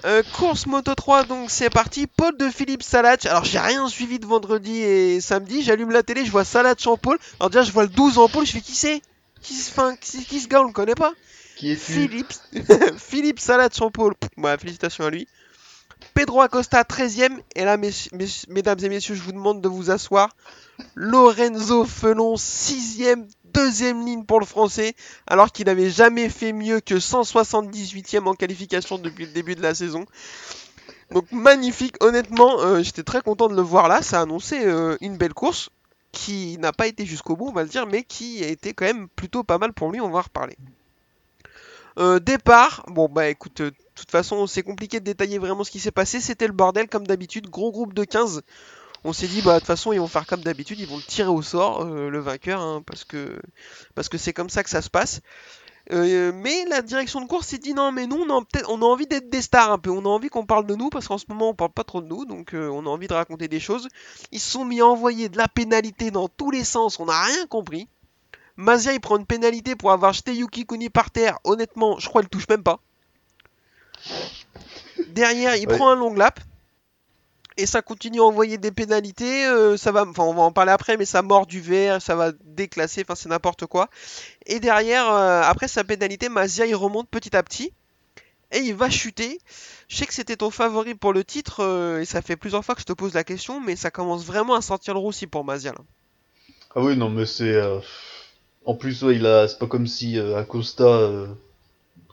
Euh, 0.03 0.24
course 0.33 0.65
Moto 0.65 0.93
3, 0.95 1.24
donc 1.25 1.50
c'est 1.51 1.69
parti. 1.69 2.07
Paul 2.07 2.36
de 2.38 2.50
Philippe 2.50 2.81
Salach. 2.83 3.25
Alors 3.27 3.45
j'ai 3.45 3.60
rien 3.60 3.88
suivi 3.88 4.17
de 4.19 4.25
vendredi 4.25 4.79
et 4.79 5.21
samedi. 5.21 5.62
J'allume 5.62 5.91
la 5.91 6.01
télé, 6.03 6.25
je 6.25 6.31
vois 6.31 6.43
Salach 6.43 6.86
en 6.88 6.98
pôle. 6.98 7.17
Alors 7.39 7.50
déjà, 7.51 7.63
je 7.63 7.71
vois 7.71 7.83
le 7.83 7.89
12 7.89 8.17
en 8.17 8.27
pôle. 8.27 8.45
Je 8.45 8.51
fais 8.51 8.62
qui 8.62 8.74
c'est? 8.74 9.01
Qui, 9.41 9.53
se- 9.53 9.69
enfin, 9.71 9.95
qui, 10.01 10.25
qui 10.25 10.39
ce 10.39 10.48
gars 10.48 10.62
On 10.62 10.67
le 10.67 10.74
connaît 10.74 10.95
pas 10.95 11.13
Philippe, 11.75 12.34
Philippe. 12.98 13.39
Pff, 14.20 14.30
bah, 14.38 14.58
félicitations 14.58 15.06
à 15.06 15.10
lui. 15.10 15.27
Pedro 16.13 16.41
Acosta 16.41 16.82
13ème. 16.84 17.39
Et 17.56 17.63
là, 17.63 17.77
mes- 17.77 17.91
mes- 18.13 18.27
mesdames 18.50 18.80
et 18.84 18.89
messieurs, 18.89 19.15
je 19.15 19.22
vous 19.22 19.32
demande 19.32 19.62
de 19.62 19.70
vous 19.70 19.91
asseoir. 19.91 20.30
Lorenzo 20.96 21.86
Felon 21.86 22.36
6ème, 22.36 23.27
deuxième 23.53 24.06
ligne 24.06 24.24
pour 24.25 24.39
le 24.39 24.46
français, 24.46 24.96
alors 25.27 25.51
qu'il 25.51 25.65
n'avait 25.68 25.91
jamais 25.91 26.27
fait 26.30 26.53
mieux 26.53 26.80
que 26.80 26.96
178ème 27.00 28.27
en 28.27 28.34
qualification 28.34 28.98
depuis 28.98 29.25
le 29.27 29.32
début 29.32 29.56
de 29.56 29.62
la 29.62 29.75
saison. 29.75 30.06
Donc 31.12 31.25
magnifique, 31.32 31.96
honnêtement, 32.03 32.62
euh, 32.62 32.82
j'étais 32.82 33.03
très 33.03 33.22
content 33.22 33.48
de 33.50 33.56
le 33.56 33.62
voir 33.62 33.88
là, 33.88 34.01
ça 34.01 34.20
a 34.20 34.22
annoncé 34.24 34.65
euh, 34.65 34.98
une 35.01 35.18
belle 35.18 35.34
course 35.34 35.70
qui 36.12 36.58
n'a 36.58 36.72
pas 36.72 36.88
été 36.88 37.06
jusqu'au 37.06 37.36
bout, 37.36 37.50
on 37.50 37.53
va 37.53 37.63
le 37.63 37.70
dire, 37.70 37.86
mais 37.86 38.03
qui 38.03 38.44
a 38.44 38.48
été 38.48 38.74
quand 38.74 38.86
même 38.86 39.08
plutôt 39.10 39.44
pas 39.44 39.58
mal 39.58 39.74
pour 39.74 39.91
lui, 39.91 40.01
on 40.01 40.10
va 40.10 40.20
en 40.20 40.22
reparler. 40.22 40.58
Euh, 42.01 42.20
départ, 42.20 42.84
bon 42.88 43.08
bah 43.08 43.29
écoute, 43.29 43.62
euh, 43.62 43.70
de 43.70 43.75
toute 43.93 44.10
façon 44.10 44.48
c'est 44.48 44.63
compliqué 44.63 45.00
de 45.00 45.05
détailler 45.05 45.38
vraiment 45.38 45.63
ce 45.63 45.70
qui 45.70 45.79
s'est 45.79 45.91
passé, 45.91 46.20
c'était 46.20 46.48
le 46.48 46.53
bordel 46.53 46.88
comme 46.88 47.05
d'habitude, 47.05 47.48
gros 47.48 47.72
groupe 47.72 47.93
de 47.93 48.03
15. 48.03 48.41
On 49.03 49.13
s'est 49.13 49.27
dit 49.27 49.43
bah 49.43 49.53
de 49.53 49.60
toute 49.60 49.67
façon 49.67 49.93
ils 49.93 50.00
vont 50.00 50.08
faire 50.08 50.25
comme 50.25 50.41
d'habitude, 50.41 50.79
ils 50.79 50.88
vont 50.88 50.98
le 50.98 51.03
tirer 51.03 51.29
au 51.29 51.43
sort, 51.43 51.86
euh, 51.86 52.10
le 52.10 52.20
vainqueur, 52.20 52.60
hein, 52.60 52.81
parce 52.88 53.03
que 53.03 53.39
parce 53.93 54.10
que 54.10 54.17
c'est 54.17 54.34
comme 54.34 54.50
ça 54.50 54.63
que 54.63 54.72
ça 54.72 54.81
se 54.81 54.89
passe. 54.89 55.22
Mais 55.91 56.65
la 56.70 56.81
direction 56.81 57.22
de 57.22 57.27
course 57.27 57.48
s'est 57.48 57.58
dit 57.58 57.74
non 57.74 57.91
mais 57.91 58.08
nous 58.08 58.17
on 58.27 58.39
a, 58.39 58.43
on 58.70 58.81
a 58.81 58.86
envie 58.86 59.08
d'être 59.08 59.29
des 59.29 59.41
stars 59.41 59.72
un 59.72 59.77
peu, 59.77 59.91
on 59.91 60.05
a 60.05 60.10
envie 60.10 60.29
qu'on 60.29 60.46
parle 60.46 60.65
de 60.65 60.74
nous 60.75 60.89
parce 60.89 61.08
qu'en 61.08 61.17
ce 61.17 61.25
moment 61.27 61.50
on 61.50 61.53
parle 61.53 61.72
pas 61.72 61.84
trop 61.84 62.01
de 62.01 62.08
nous 62.08 62.25
donc 62.25 62.51
on 62.53 62.86
a 62.86 62.89
envie 62.89 63.08
de 63.08 63.13
raconter 63.13 63.48
des 63.48 63.60
choses. 63.60 63.89
Ils 64.31 64.39
se 64.39 64.50
sont 64.50 64.65
mis 64.65 64.81
à 64.81 64.88
envoyer 64.88 65.29
de 65.29 65.38
la 65.38 65.48
pénalité 65.48 66.10
dans 66.10 66.29
tous 66.29 66.50
les 66.50 66.63
sens, 66.63 67.00
on 67.00 67.05
n'a 67.05 67.22
rien 67.22 67.46
compris. 67.46 67.88
Mazia 68.58 68.93
il 68.93 69.00
prend 69.00 69.17
une 69.17 69.25
pénalité 69.25 69.75
pour 69.75 69.91
avoir 69.91 70.13
jeté 70.13 70.34
Yuki 70.34 70.65
Kuni 70.65 70.89
par 70.89 71.12
terre, 71.12 71.39
honnêtement 71.43 71.98
je 72.00 72.08
crois 72.08 72.22
qu'il 72.22 72.29
touche 72.29 72.48
même 72.50 72.63
pas. 72.63 72.79
Derrière 75.08 75.55
il 75.55 75.67
Ouais. 75.67 75.75
prend 75.77 75.89
un 75.89 75.96
long 75.96 76.13
lap. 76.13 76.39
Et 77.58 77.65
ça 77.65 77.81
continue 77.81 78.22
à 78.22 78.24
envoyer 78.24 78.58
des 78.58 78.72
pénalités, 78.72 79.46
euh, 79.46 79.75
ça 79.75 79.91
va, 79.91 80.05
enfin 80.08 80.24
on 80.24 80.34
va 80.34 80.41
en 80.41 80.53
parler 80.53 80.72
après, 80.72 80.96
mais 80.96 81.03
ça 81.05 81.22
mord 81.22 81.46
du 81.46 81.60
verre, 81.60 82.01
ça 82.01 82.15
va 82.15 82.31
déclasser, 82.46 83.01
enfin 83.03 83.13
c'est 83.13 83.27
n'importe 83.27 83.65
quoi. 83.65 83.89
Et 84.46 84.62
derrière, 84.62 85.12
euh, 85.12 85.41
après 85.43 85.67
sa 85.67 85.84
pénalité, 85.84 86.29
Mazia 86.29 86.65
il 86.65 86.75
remonte 86.75 87.10
petit 87.10 87.36
à 87.36 87.43
petit 87.43 87.74
et 88.53 88.60
il 88.60 88.74
va 88.74 88.89
chuter. 88.89 89.39
Je 89.89 89.98
sais 89.98 90.05
que 90.05 90.13
c'était 90.13 90.38
ton 90.38 90.50
favori 90.50 90.96
pour 90.96 91.12
le 91.12 91.25
titre 91.25 91.62
euh, 91.62 92.00
et 92.00 92.05
ça 92.05 92.22
fait 92.22 92.38
plusieurs 92.38 92.63
fois 92.63 92.74
que 92.74 92.81
je 92.81 92.86
te 92.86 92.93
pose 92.93 93.13
la 93.13 93.25
question, 93.25 93.60
mais 93.60 93.75
ça 93.75 93.91
commence 93.91 94.24
vraiment 94.25 94.55
à 94.55 94.62
sentir 94.62 94.93
le 94.93 95.01
roussi 95.01 95.27
pour 95.27 95.43
Mazia 95.43 95.74
là. 95.74 95.79
Ah 96.74 96.79
oui, 96.81 96.96
non, 96.96 97.10
mais 97.10 97.25
c'est. 97.25 97.53
En 98.65 98.75
plus, 98.75 99.01
ouais, 99.03 99.15
il 99.15 99.25
a, 99.25 99.48
c'est 99.48 99.58
pas 99.60 99.68
comme 99.68 99.88
si 99.88 100.18
euh, 100.20 100.38
Acosta 100.38 100.84
euh, 100.84 101.27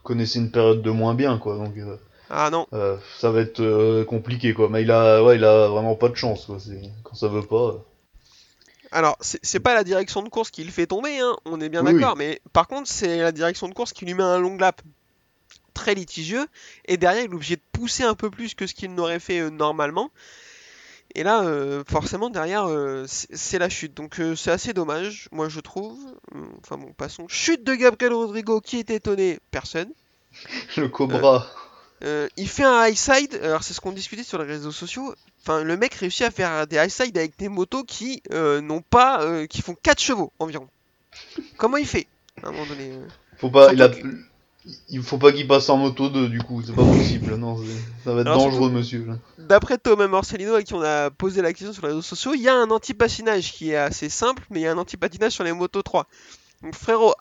connaissait 0.02 0.38
une 0.38 0.50
période 0.50 0.83
de 0.83 0.90
moins 0.90 1.14
bien, 1.14 1.38
quoi. 1.38 1.57
Donc, 1.57 1.76
euh, 1.76 1.97
Ah 2.31 2.49
non, 2.50 2.67
euh, 2.73 2.97
ça 3.19 3.31
va 3.31 3.40
être 3.40 3.61
euh, 3.61 4.05
compliqué, 4.05 4.55
quoi. 4.55 4.69
Mais 4.71 4.83
il 4.83 4.90
a, 4.90 5.23
ouais, 5.23 5.37
il 5.37 5.45
a 5.45 5.69
vraiment 5.69 5.95
pas 5.95 6.09
de 6.09 6.14
chance, 6.17 6.47
quoi. 6.47 6.59
C'est 6.59 6.81
quand 7.05 7.14
ça 7.14 7.28
veut 7.28 7.43
pas. 7.43 7.57
euh. 7.57 7.78
alors 8.90 9.19
c'est 9.21 9.61
pas 9.61 9.75
la 9.75 9.85
direction 9.85 10.23
de 10.23 10.31
course 10.31 10.50
qui 10.50 10.64
le 10.64 10.71
fait 10.71 10.87
tomber, 10.87 11.19
hein, 11.19 11.37
on 11.45 11.61
est 11.61 11.69
bien 11.69 11.85
Oui, 11.85 11.93
d'accord, 11.93 12.17
mais 12.17 12.40
par 12.55 12.67
contre 12.67 12.88
c'est 12.88 13.19
la 13.19 13.33
direction 13.33 13.69
de 13.69 13.75
course 13.75 13.93
qui 13.93 14.07
lui 14.07 14.14
met 14.14 14.23
un 14.23 14.38
long 14.38 14.57
lap 14.57 14.81
très 15.75 15.95
litigieux, 15.95 16.47
et 16.87 16.97
derrière 16.97 17.25
il 17.25 17.31
est 17.31 17.35
obligé 17.35 17.57
de 17.57 17.62
pousser 17.73 18.05
un 18.05 18.14
peu 18.14 18.31
plus 18.31 18.55
que 18.55 18.67
ce 18.67 18.73
qu'il 18.75 18.95
n'aurait 18.95 19.21
fait 19.21 19.50
normalement. 19.50 20.11
Et 21.15 21.23
là, 21.23 21.43
euh, 21.43 21.83
forcément, 21.88 22.31
derrière, 22.31 22.67
euh, 22.69 23.05
c'est 23.09 23.59
la 23.59 23.69
chute. 23.69 23.95
Donc, 23.95 24.21
euh, 24.21 24.37
c'est 24.37 24.50
assez 24.50 24.73
dommage, 24.73 25.29
moi, 25.33 25.49
je 25.49 25.61
trouve. 25.61 25.99
Euh, 26.35 26.41
Enfin, 26.62 26.77
bon, 26.77 26.93
passons. 26.97 27.27
Chute 27.29 27.65
de 27.65 27.75
Gabriel 27.75 28.12
Rodrigo, 28.12 28.61
qui 28.61 28.79
est 28.79 28.91
étonné 28.91 29.38
Personne. 29.50 29.91
Le 30.77 30.88
Cobra. 30.88 31.47
Il 32.37 32.49
fait 32.49 32.65
un 32.65 32.87
high 32.87 32.97
side, 32.97 33.41
alors 33.43 33.62
c'est 33.65 33.75
ce 33.75 33.81
qu'on 33.81 33.93
discutait 33.93 34.23
sur 34.23 34.38
les 34.38 34.45
réseaux 34.45 34.71
sociaux. 34.71 35.15
Enfin, 35.43 35.65
le 35.65 35.77
mec 35.77 35.95
réussit 35.95 36.23
à 36.27 36.31
faire 36.31 36.67
des 36.67 36.77
high 36.77 36.91
side 36.91 37.17
avec 37.17 37.37
des 37.38 37.49
motos 37.49 37.83
qui 37.83 38.23
n'ont 38.31 38.83
pas, 38.83 39.47
qui 39.49 39.62
font 39.62 39.75
4 39.75 40.00
chevaux 40.00 40.33
environ. 40.38 40.69
Comment 41.57 41.79
il 41.79 41.87
fait 41.87 42.07
À 42.43 42.49
un 42.49 42.53
moment 42.53 42.67
donné. 42.67 42.93
Faut 43.38 43.50
pas, 43.50 43.73
il 43.73 43.83
a, 43.83 43.91
il 44.91 45.03
faut 45.03 45.19
pas 45.19 45.33
qu'il 45.33 45.47
passe 45.49 45.69
en 45.71 45.77
moto 45.77 46.09
2, 46.09 46.29
du 46.29 46.43
coup. 46.43 46.62
C'est 46.65 46.75
pas 46.75 46.85
possible. 46.85 47.37
Non, 47.37 47.57
ça 48.05 48.12
va 48.12 48.21
être 48.23 48.27
Alors, 48.27 48.45
dangereux, 48.45 48.71
monsieur. 48.71 49.07
D'après 49.38 49.79
Thomas 49.79 50.09
Morcellino, 50.09 50.55
à 50.55 50.62
qui 50.62 50.75
on 50.75 50.83
a 50.83 51.11
posé 51.11 51.43
la 51.43 51.53
question 51.53 51.73
sur 51.73 51.83
les 51.83 51.88
réseaux 51.88 52.03
sociaux, 52.03 52.35
il 52.35 52.43
y 52.43 52.49
a 52.49 52.55
un 52.55 52.71
anti-patinage 52.71 53.53
qui 53.53 53.71
est 53.71 53.77
assez 53.77 54.09
simple, 54.09 54.45
mais 54.50 54.61
il 54.61 54.62
y 54.65 54.67
a 54.67 54.73
un 54.73 54.79
anti-patinage 54.79 55.33
sur 55.33 55.45
les 55.45 55.53
motos 55.53 55.83
3. 55.83 56.07
Donc 56.62 56.75
frérot, 56.75 57.15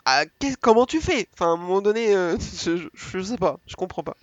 comment 0.61 0.85
tu 0.85 0.99
fais? 0.99 1.27
Enfin, 1.33 1.45
à 1.45 1.49
un 1.53 1.57
moment 1.57 1.81
donné, 1.81 2.15
euh, 2.15 2.35
je, 2.65 2.87
je- 2.93 3.21
sais 3.23 3.37
pas, 3.37 3.59
je 3.67 3.75
comprends 3.75 4.03
pas. 4.03 4.15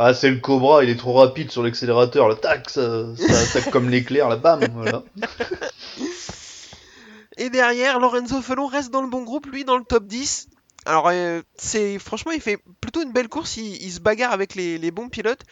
Ah, 0.00 0.14
c'est 0.14 0.30
le 0.30 0.36
Cobra, 0.38 0.84
il 0.84 0.90
est 0.90 0.96
trop 0.96 1.14
rapide 1.14 1.50
sur 1.50 1.62
l'accélérateur. 1.64 2.28
Là, 2.28 2.36
tac, 2.36 2.70
ça, 2.70 3.06
ça 3.16 3.38
attaque 3.40 3.70
comme 3.72 3.88
l'éclair, 3.88 4.28
là, 4.28 4.36
bam, 4.36 4.60
voilà. 4.74 5.02
Et 7.36 7.50
derrière, 7.50 7.98
Lorenzo 7.98 8.40
Felon 8.42 8.66
reste 8.66 8.90
dans 8.92 9.02
le 9.02 9.08
bon 9.08 9.22
groupe, 9.22 9.46
lui 9.46 9.64
dans 9.64 9.76
le 9.78 9.84
top 9.84 10.06
10. 10.06 10.48
Alors, 10.86 11.08
euh, 11.08 11.42
c'est 11.56 11.98
franchement, 11.98 12.32
il 12.32 12.40
fait 12.40 12.58
plutôt 12.80 13.02
une 13.02 13.12
belle 13.12 13.28
course. 13.28 13.56
Il, 13.58 13.82
il 13.82 13.92
se 13.92 14.00
bagarre 14.00 14.32
avec 14.32 14.54
les, 14.54 14.78
les 14.78 14.90
bons 14.90 15.08
pilotes, 15.10 15.42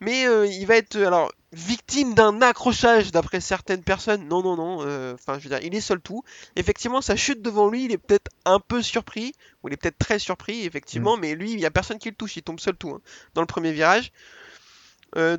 mais 0.00 0.26
euh, 0.26 0.46
il 0.46 0.64
va 0.66 0.76
être 0.76 0.96
euh, 0.96 1.06
alors 1.06 1.32
victime 1.52 2.14
d'un 2.14 2.40
accrochage 2.40 3.10
d'après 3.12 3.40
certaines 3.40 3.82
personnes. 3.82 4.26
Non, 4.28 4.42
non, 4.42 4.56
non. 4.56 4.78
euh, 4.86 5.14
Enfin, 5.14 5.38
je 5.38 5.44
veux 5.48 5.50
dire, 5.54 5.66
il 5.66 5.74
est 5.74 5.80
seul 5.82 6.00
tout. 6.00 6.22
Effectivement, 6.56 7.02
sa 7.02 7.14
chute 7.16 7.42
devant 7.42 7.68
lui, 7.68 7.84
il 7.84 7.92
est 7.92 7.98
peut-être 7.98 8.30
un 8.46 8.58
peu 8.60 8.80
surpris, 8.82 9.34
ou 9.62 9.68
il 9.68 9.74
est 9.74 9.76
peut-être 9.76 9.98
très 9.98 10.18
surpris, 10.18 10.64
effectivement. 10.64 11.16
Mais 11.18 11.34
lui, 11.34 11.52
il 11.52 11.60
y 11.60 11.66
a 11.66 11.70
personne 11.70 11.98
qui 11.98 12.08
le 12.08 12.14
touche. 12.16 12.36
Il 12.36 12.42
tombe 12.42 12.60
seul 12.60 12.76
tout 12.76 12.90
hein, 12.90 13.00
dans 13.34 13.42
le 13.42 13.46
premier 13.46 13.72
virage. 13.72 14.12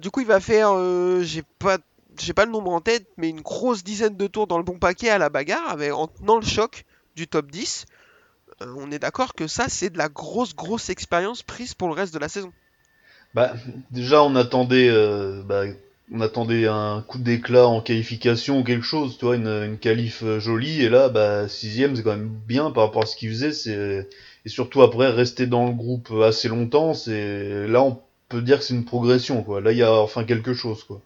Du 0.01 0.09
coup, 0.09 0.21
il 0.21 0.25
va 0.27 0.39
faire, 0.39 0.71
euh, 0.73 1.21
j'ai 1.23 1.43
pas 1.59 1.77
j'ai 2.19 2.33
pas 2.33 2.45
le 2.45 2.51
nombre 2.51 2.71
en 2.71 2.81
tête, 2.81 3.05
mais 3.17 3.29
une 3.29 3.41
grosse 3.41 3.83
dizaine 3.83 4.17
de 4.17 4.25
tours 4.25 4.47
dans 4.47 4.57
le 4.57 4.63
bon 4.63 4.79
paquet 4.79 5.09
à 5.09 5.19
la 5.19 5.29
bagarre, 5.29 5.69
avec, 5.69 5.93
en 5.93 6.07
tenant 6.07 6.39
le 6.39 6.45
choc 6.45 6.83
du 7.15 7.27
top 7.27 7.51
10. 7.51 7.85
Euh, 8.61 8.73
on 8.77 8.91
est 8.91 8.99
d'accord 8.99 9.35
que 9.35 9.47
ça, 9.47 9.65
c'est 9.69 9.89
de 9.89 9.97
la 9.97 10.09
grosse, 10.09 10.55
grosse 10.55 10.89
expérience 10.89 11.43
prise 11.43 11.73
pour 11.73 11.87
le 11.87 11.93
reste 11.93 12.13
de 12.13 12.19
la 12.19 12.29
saison. 12.29 12.51
Bah, 13.33 13.53
déjà, 13.91 14.23
on 14.23 14.35
attendait, 14.35 14.89
euh, 14.89 15.43
bah, 15.43 15.63
on 16.11 16.21
attendait 16.21 16.67
un 16.67 17.03
coup 17.07 17.19
d'éclat 17.19 17.67
en 17.67 17.81
qualification 17.81 18.59
ou 18.59 18.63
quelque 18.63 18.85
chose, 18.85 19.17
tu 19.17 19.25
vois, 19.25 19.35
une, 19.35 19.47
une 19.47 19.77
qualif 19.77 20.23
euh, 20.23 20.39
jolie, 20.39 20.81
et 20.81 20.89
là, 20.89 21.09
bah, 21.09 21.47
sixième, 21.47 21.95
c'est 21.95 22.03
quand 22.03 22.15
même 22.15 22.29
bien 22.47 22.71
par 22.71 22.85
rapport 22.85 23.03
à 23.03 23.05
ce 23.05 23.15
qu'il 23.15 23.29
faisait, 23.29 24.05
et 24.45 24.49
surtout 24.49 24.81
après, 24.81 25.09
rester 25.09 25.45
dans 25.45 25.67
le 25.67 25.73
groupe 25.73 26.11
assez 26.23 26.47
longtemps, 26.47 26.93
c'est, 26.93 27.67
là, 27.67 27.83
on 27.83 28.01
peut 28.29 28.41
dire 28.41 28.59
que 28.59 28.63
c'est 28.63 28.73
une 28.73 28.85
progression, 28.85 29.43
quoi. 29.43 29.61
Là, 29.61 29.71
il 29.71 29.77
y 29.77 29.83
a 29.83 29.93
enfin 29.93 30.23
quelque 30.23 30.53
chose, 30.53 30.83
quoi. 30.83 31.01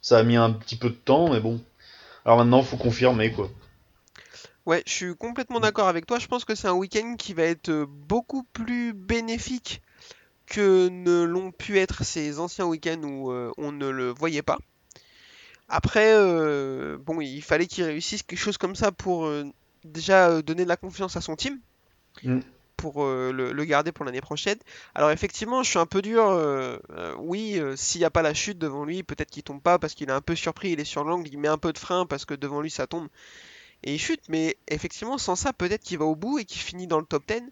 Ça 0.00 0.18
a 0.18 0.22
mis 0.22 0.36
un 0.36 0.50
petit 0.50 0.76
peu 0.76 0.88
de 0.88 0.94
temps, 0.94 1.32
mais 1.32 1.40
bon. 1.40 1.60
Alors 2.24 2.38
maintenant, 2.38 2.62
faut 2.62 2.76
confirmer, 2.76 3.30
quoi. 3.30 3.50
Ouais, 4.66 4.82
je 4.86 4.92
suis 4.92 5.16
complètement 5.16 5.60
d'accord 5.60 5.88
avec 5.88 6.06
toi. 6.06 6.18
Je 6.18 6.26
pense 6.26 6.44
que 6.44 6.54
c'est 6.54 6.68
un 6.68 6.74
week-end 6.74 7.14
qui 7.16 7.32
va 7.34 7.44
être 7.44 7.68
euh, 7.68 7.86
beaucoup 7.88 8.42
plus 8.42 8.92
bénéfique 8.92 9.80
que 10.46 10.88
ne 10.88 11.22
l'ont 11.22 11.52
pu 11.52 11.78
être 11.78 12.04
ces 12.04 12.38
anciens 12.38 12.66
week-ends 12.66 13.02
où 13.02 13.30
euh, 13.30 13.52
on 13.58 13.72
ne 13.72 13.88
le 13.88 14.10
voyait 14.10 14.42
pas. 14.42 14.58
Après, 15.68 16.12
euh, 16.14 16.96
bon, 16.98 17.20
il 17.20 17.42
fallait 17.42 17.66
qu'il 17.66 17.84
réussisse 17.84 18.22
quelque 18.22 18.38
chose 18.38 18.58
comme 18.58 18.76
ça 18.76 18.92
pour 18.92 19.26
euh, 19.26 19.44
déjà 19.84 20.40
donner 20.42 20.64
de 20.64 20.68
la 20.68 20.76
confiance 20.76 21.16
à 21.16 21.20
son 21.20 21.36
team, 21.36 21.58
Mm. 22.22 22.40
pour 22.78 23.04
le, 23.04 23.52
le 23.52 23.64
garder 23.64 23.92
pour 23.92 24.06
l'année 24.06 24.22
prochaine. 24.22 24.58
Alors 24.94 25.10
effectivement, 25.10 25.62
je 25.62 25.68
suis 25.68 25.78
un 25.78 25.84
peu 25.86 26.00
dur. 26.00 26.24
oui, 27.18 27.60
s'il 27.76 28.00
n'y 28.00 28.04
a 28.06 28.10
pas 28.10 28.22
la 28.22 28.32
chute 28.32 28.58
devant 28.58 28.84
lui, 28.84 29.02
peut-être 29.02 29.30
qu'il 29.30 29.42
tombe 29.42 29.60
pas 29.60 29.78
parce 29.78 29.94
qu'il 29.94 30.08
est 30.08 30.12
un 30.12 30.22
peu 30.22 30.34
surpris, 30.34 30.70
il 30.70 30.80
est 30.80 30.84
sur 30.84 31.04
l'angle, 31.04 31.28
il 31.28 31.38
met 31.38 31.48
un 31.48 31.58
peu 31.58 31.74
de 31.74 31.78
frein 31.78 32.06
parce 32.06 32.24
que 32.24 32.32
devant 32.32 32.62
lui 32.62 32.70
ça 32.70 32.86
tombe 32.86 33.08
et 33.82 33.94
il 33.94 33.98
chute. 33.98 34.22
Mais 34.28 34.56
effectivement, 34.68 35.18
sans 35.18 35.36
ça, 35.36 35.52
peut-être 35.52 35.82
qu'il 35.82 35.98
va 35.98 36.04
au 36.04 36.16
bout 36.16 36.38
et 36.38 36.44
qu'il 36.44 36.60
finit 36.60 36.86
dans 36.86 36.98
le 36.98 37.06
top 37.06 37.24
10. 37.28 37.42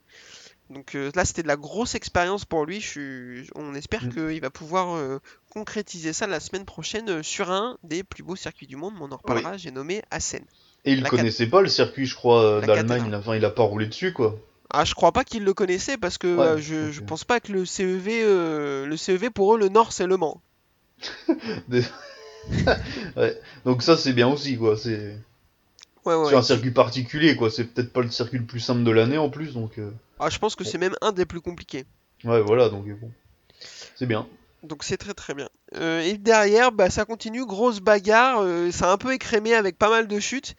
Donc 0.70 0.94
euh, 0.94 1.10
là, 1.14 1.24
c'était 1.24 1.42
de 1.42 1.48
la 1.48 1.56
grosse 1.56 1.94
expérience 1.94 2.44
pour 2.44 2.64
lui. 2.64 2.80
Je 2.80 2.88
suis... 2.88 3.50
On 3.54 3.74
espère 3.74 4.04
Mm. 4.04 4.08
qu'il 4.10 4.40
va 4.40 4.50
pouvoir 4.50 4.96
euh, 4.96 5.20
concrétiser 5.50 6.12
ça 6.12 6.26
la 6.26 6.40
semaine 6.40 6.64
prochaine 6.64 7.08
euh, 7.10 7.22
sur 7.22 7.50
un 7.50 7.76
des 7.82 8.02
plus 8.02 8.22
beaux 8.22 8.36
circuits 8.36 8.66
du 8.66 8.76
monde. 8.76 8.94
Mais 8.94 9.02
on 9.02 9.12
en 9.12 9.16
reparlera. 9.16 9.56
J'ai 9.56 9.70
nommé 9.70 10.02
Assen. 10.10 10.44
Et 10.86 10.92
il 10.92 11.02
La 11.02 11.08
connaissait 11.08 11.46
pas 11.46 11.62
le 11.62 11.68
circuit, 11.68 12.06
je 12.06 12.14
crois, 12.14 12.60
d'Allemagne, 12.60 13.14
enfin, 13.14 13.36
il 13.36 13.44
a 13.44 13.50
pas 13.50 13.62
roulé 13.62 13.86
dessus, 13.86 14.12
quoi. 14.12 14.38
Ah, 14.70 14.84
je 14.84 14.94
crois 14.94 15.12
pas 15.12 15.22
qu'il 15.22 15.44
le 15.44 15.54
connaissait 15.54 15.96
parce 15.96 16.18
que 16.18 16.56
Ouais, 16.56 16.60
je, 16.60 17.00
pense 17.00 17.24
pas 17.24 17.38
que 17.38 17.52
le 17.52 17.64
CEV, 17.64 18.22
euh, 18.24 18.86
le 18.86 18.96
CEV 18.96 19.30
pour 19.30 19.54
eux, 19.54 19.58
le 19.58 19.68
Nord, 19.68 19.92
c'est 19.92 20.06
Le 20.06 20.16
Mans. 20.16 20.40
Ouais. 23.16 23.40
Donc 23.64 23.82
ça, 23.82 23.96
c'est 23.96 24.12
bien 24.12 24.28
aussi, 24.28 24.58
quoi. 24.58 24.76
C'est 24.76 25.16
Ouais, 26.04 26.14
ouais. 26.14 26.28
sur 26.28 26.38
un 26.38 26.42
circuit 26.42 26.70
particulier, 26.70 27.36
quoi. 27.36 27.50
C'est 27.50 27.64
peut-être 27.64 27.92
pas 27.92 28.02
le 28.02 28.10
circuit 28.10 28.38
le 28.38 28.44
plus 28.44 28.60
simple 28.60 28.84
de 28.84 28.90
l'année 28.90 29.18
en 29.18 29.30
plus, 29.30 29.54
donc. 29.54 29.78
euh, 29.78 29.90
Ah, 30.18 30.28
je 30.30 30.38
pense 30.38 30.54
que 30.54 30.64
c'est 30.64 30.78
même 30.78 30.94
un 31.00 31.12
des 31.12 31.24
plus 31.26 31.40
compliqués. 31.40 31.84
Ouais, 32.24 32.40
voilà, 32.42 32.68
donc 32.68 32.86
euh, 32.86 32.94
bon. 32.94 33.10
C'est 33.94 34.06
bien. 34.06 34.26
Donc 34.62 34.82
c'est 34.82 34.96
très 34.96 35.14
très 35.14 35.34
bien. 35.34 35.48
Euh, 35.76 36.00
et 36.00 36.16
derrière, 36.18 36.72
bah, 36.72 36.88
ça 36.90 37.04
continue, 37.04 37.44
grosse 37.46 37.80
bagarre, 37.80 38.40
euh, 38.42 38.70
ça 38.70 38.88
a 38.90 38.92
un 38.92 38.96
peu 38.98 39.12
écrémé 39.12 39.54
avec 39.54 39.78
pas 39.78 39.90
mal 39.90 40.06
de 40.08 40.18
chutes. 40.20 40.54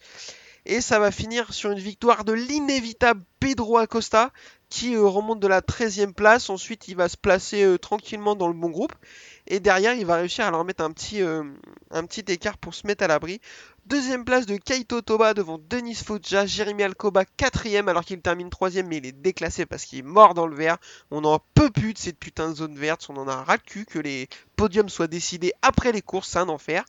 Et 0.64 0.80
ça 0.80 0.98
va 0.98 1.12
finir 1.12 1.52
sur 1.54 1.70
une 1.70 1.78
victoire 1.78 2.24
de 2.24 2.32
l'inévitable 2.32 3.22
Pedro 3.38 3.78
Acosta, 3.78 4.32
qui 4.68 4.96
euh, 4.96 5.06
remonte 5.06 5.38
de 5.38 5.46
la 5.46 5.60
13e 5.60 6.12
place. 6.12 6.50
Ensuite, 6.50 6.88
il 6.88 6.96
va 6.96 7.08
se 7.08 7.16
placer 7.16 7.76
tranquillement 7.80 8.34
dans 8.34 8.48
le 8.48 8.54
bon 8.54 8.70
groupe. 8.70 8.92
Et 9.46 9.60
derrière, 9.60 9.94
il 9.94 10.06
va 10.06 10.16
réussir 10.16 10.44
à 10.44 10.50
leur 10.50 10.64
mettre 10.64 10.82
un 10.82 10.90
petit, 10.90 11.20
un 11.22 12.04
petit 12.04 12.24
écart 12.32 12.58
pour 12.58 12.74
se 12.74 12.84
mettre 12.86 13.04
à 13.04 13.06
l'abri. 13.06 13.40
Deuxième 13.86 14.24
place 14.24 14.46
de 14.46 14.56
Kaito 14.56 15.00
Toba 15.00 15.32
devant 15.32 15.60
Denis 15.70 15.94
Foggia, 15.94 16.44
Jérémy 16.44 16.82
Alcoba 16.82 17.24
quatrième 17.24 17.88
alors 17.88 18.04
qu'il 18.04 18.20
termine 18.20 18.50
troisième 18.50 18.88
mais 18.88 18.96
il 18.96 19.06
est 19.06 19.12
déclassé 19.12 19.64
parce 19.64 19.84
qu'il 19.84 20.00
est 20.00 20.02
mort 20.02 20.34
dans 20.34 20.48
le 20.48 20.56
vert. 20.56 20.78
On 21.12 21.20
n'en 21.20 21.38
peut 21.54 21.70
plus 21.70 21.92
de 21.92 21.98
cette 21.98 22.18
putain 22.18 22.50
de 22.50 22.56
zone 22.56 22.76
verte, 22.76 23.06
on 23.10 23.16
en 23.16 23.28
a 23.28 23.44
ras 23.44 23.58
que 23.58 24.00
les 24.00 24.28
podiums 24.56 24.88
soient 24.88 25.06
décidés 25.06 25.52
après 25.62 25.92
les 25.92 26.02
courses, 26.02 26.30
c'est 26.30 26.40
un 26.40 26.48
enfer. 26.48 26.84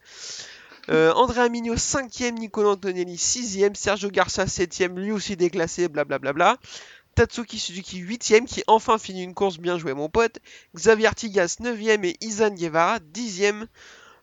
Euh, 0.90 1.14
Andrea 1.14 1.50
Mignot 1.50 1.76
5ème, 1.76 2.34
Nicolas 2.34 2.70
Antonelli 2.70 3.16
6ème, 3.16 3.76
Sergio 3.76 4.10
Garcia 4.10 4.46
7ème, 4.46 4.96
lui 4.96 5.12
aussi 5.12 5.38
déclassé, 5.38 5.90
blablabla. 5.90 6.58
Tatsuki 7.14 7.60
Suzuki 7.60 8.04
8ème 8.04 8.46
qui 8.46 8.64
enfin 8.66 8.98
finit 8.98 9.24
une 9.24 9.36
course 9.36 9.60
bien 9.60 9.78
jouée 9.78 9.94
mon 9.94 10.10
pote. 10.10 10.40
Xavier 10.76 11.06
Artigas 11.06 11.58
9ème 11.60 12.06
et 12.06 12.16
Izan 12.22 12.56
Guevara 12.56 12.98
10ème. 13.14 13.68